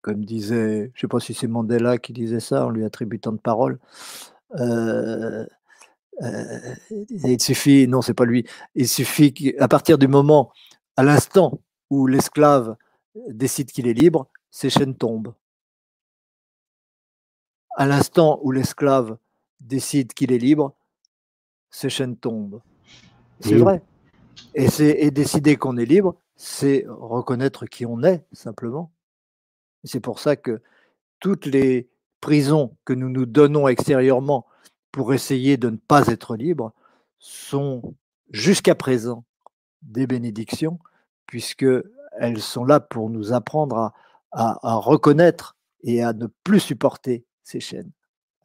Comme 0.00 0.24
disait, 0.24 0.90
je 0.94 0.98
ne 0.98 1.00
sais 1.00 1.08
pas 1.08 1.20
si 1.20 1.34
c'est 1.34 1.46
Mandela 1.46 1.98
qui 1.98 2.12
disait 2.12 2.40
ça, 2.40 2.66
on 2.66 2.70
lui 2.70 2.84
attribue 2.84 3.20
tant 3.20 3.32
de 3.32 3.38
paroles. 3.38 3.78
Euh, 4.56 5.46
euh, 6.22 6.74
il 6.90 7.42
suffit, 7.42 7.88
non, 7.88 8.02
c'est 8.02 8.14
pas 8.14 8.24
lui, 8.24 8.46
il 8.74 8.88
suffit 8.88 9.32
qu'à 9.32 9.68
partir 9.68 9.98
du 9.98 10.08
moment, 10.08 10.52
à 10.96 11.02
l'instant 11.02 11.60
où 11.90 12.06
l'esclave 12.06 12.76
décide 13.28 13.70
qu'il 13.72 13.88
est 13.88 13.94
libre, 13.94 14.28
ses 14.50 14.70
chaînes 14.70 14.96
tombent. 14.96 15.34
À 17.76 17.86
l'instant 17.86 18.38
où 18.42 18.50
l'esclave 18.52 19.16
décide 19.60 20.12
qu'il 20.12 20.32
est 20.32 20.38
libre, 20.38 20.74
ses 21.70 21.90
chaînes 21.90 22.16
tombent. 22.16 22.60
C'est 23.40 23.56
vrai. 23.56 23.82
Et, 24.54 24.66
et 24.78 25.10
décider 25.10 25.56
qu'on 25.56 25.76
est 25.76 25.84
libre, 25.84 26.16
c'est 26.36 26.84
reconnaître 26.88 27.66
qui 27.66 27.86
on 27.86 28.02
est, 28.02 28.24
simplement. 28.32 28.92
C'est 29.84 30.00
pour 30.00 30.18
ça 30.18 30.36
que 30.36 30.62
toutes 31.20 31.46
les 31.46 31.88
prisons 32.20 32.76
que 32.84 32.92
nous 32.92 33.08
nous 33.08 33.26
donnons 33.26 33.68
extérieurement 33.68 34.46
pour 34.92 35.12
essayer 35.12 35.56
de 35.56 35.70
ne 35.70 35.76
pas 35.76 36.06
être 36.06 36.36
libre 36.36 36.72
sont 37.18 37.94
jusqu'à 38.30 38.74
présent 38.74 39.24
des 39.82 40.06
bénédictions, 40.06 40.78
puisqu'elles 41.26 42.40
sont 42.40 42.64
là 42.64 42.80
pour 42.80 43.10
nous 43.10 43.32
apprendre 43.32 43.76
à, 43.76 43.92
à, 44.32 44.74
reconnaître 44.76 45.56
et 45.82 46.02
à 46.02 46.12
ne 46.12 46.26
plus 46.44 46.60
supporter 46.60 47.24
ces 47.44 47.60
chaînes, 47.60 47.92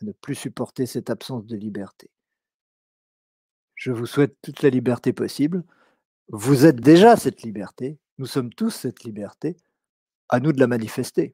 à 0.01 0.05
ne 0.05 0.11
plus 0.11 0.35
supporter 0.35 0.85
cette 0.85 1.09
absence 1.09 1.45
de 1.45 1.55
liberté. 1.55 2.09
Je 3.75 3.91
vous 3.91 4.05
souhaite 4.05 4.35
toute 4.41 4.61
la 4.61 4.69
liberté 4.69 5.13
possible. 5.13 5.63
Vous 6.27 6.65
êtes 6.65 6.79
déjà 6.79 7.15
cette 7.15 7.41
liberté, 7.41 7.97
nous 8.17 8.25
sommes 8.25 8.53
tous 8.53 8.71
cette 8.71 9.03
liberté, 9.03 9.57
à 10.27 10.39
nous 10.39 10.51
de 10.51 10.59
la 10.59 10.67
manifester. 10.67 11.33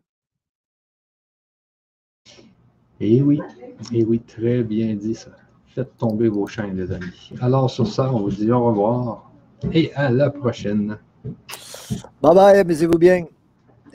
Et 3.00 3.22
oui, 3.22 3.42
et 3.92 4.06
oui, 4.06 4.20
très 4.22 4.64
bien 4.64 4.96
dit 4.96 5.16
ça. 5.16 5.32
Faites 5.68 5.98
tomber 5.98 6.30
vos 6.30 6.48
chaînes, 6.48 6.78
les 6.78 6.92
amis. 6.92 7.32
Alors, 7.42 7.70
sur 7.70 7.88
ça, 7.88 8.14
on 8.14 8.22
vous 8.22 8.32
dit 8.32 8.50
au 8.50 8.64
revoir 8.64 9.30
et 9.74 9.94
à 9.96 10.10
la 10.10 10.30
prochaine. 10.30 10.98
Bye 12.22 12.36
bye, 12.36 12.60
amusez-vous 12.60 12.98
bien. 12.98 13.26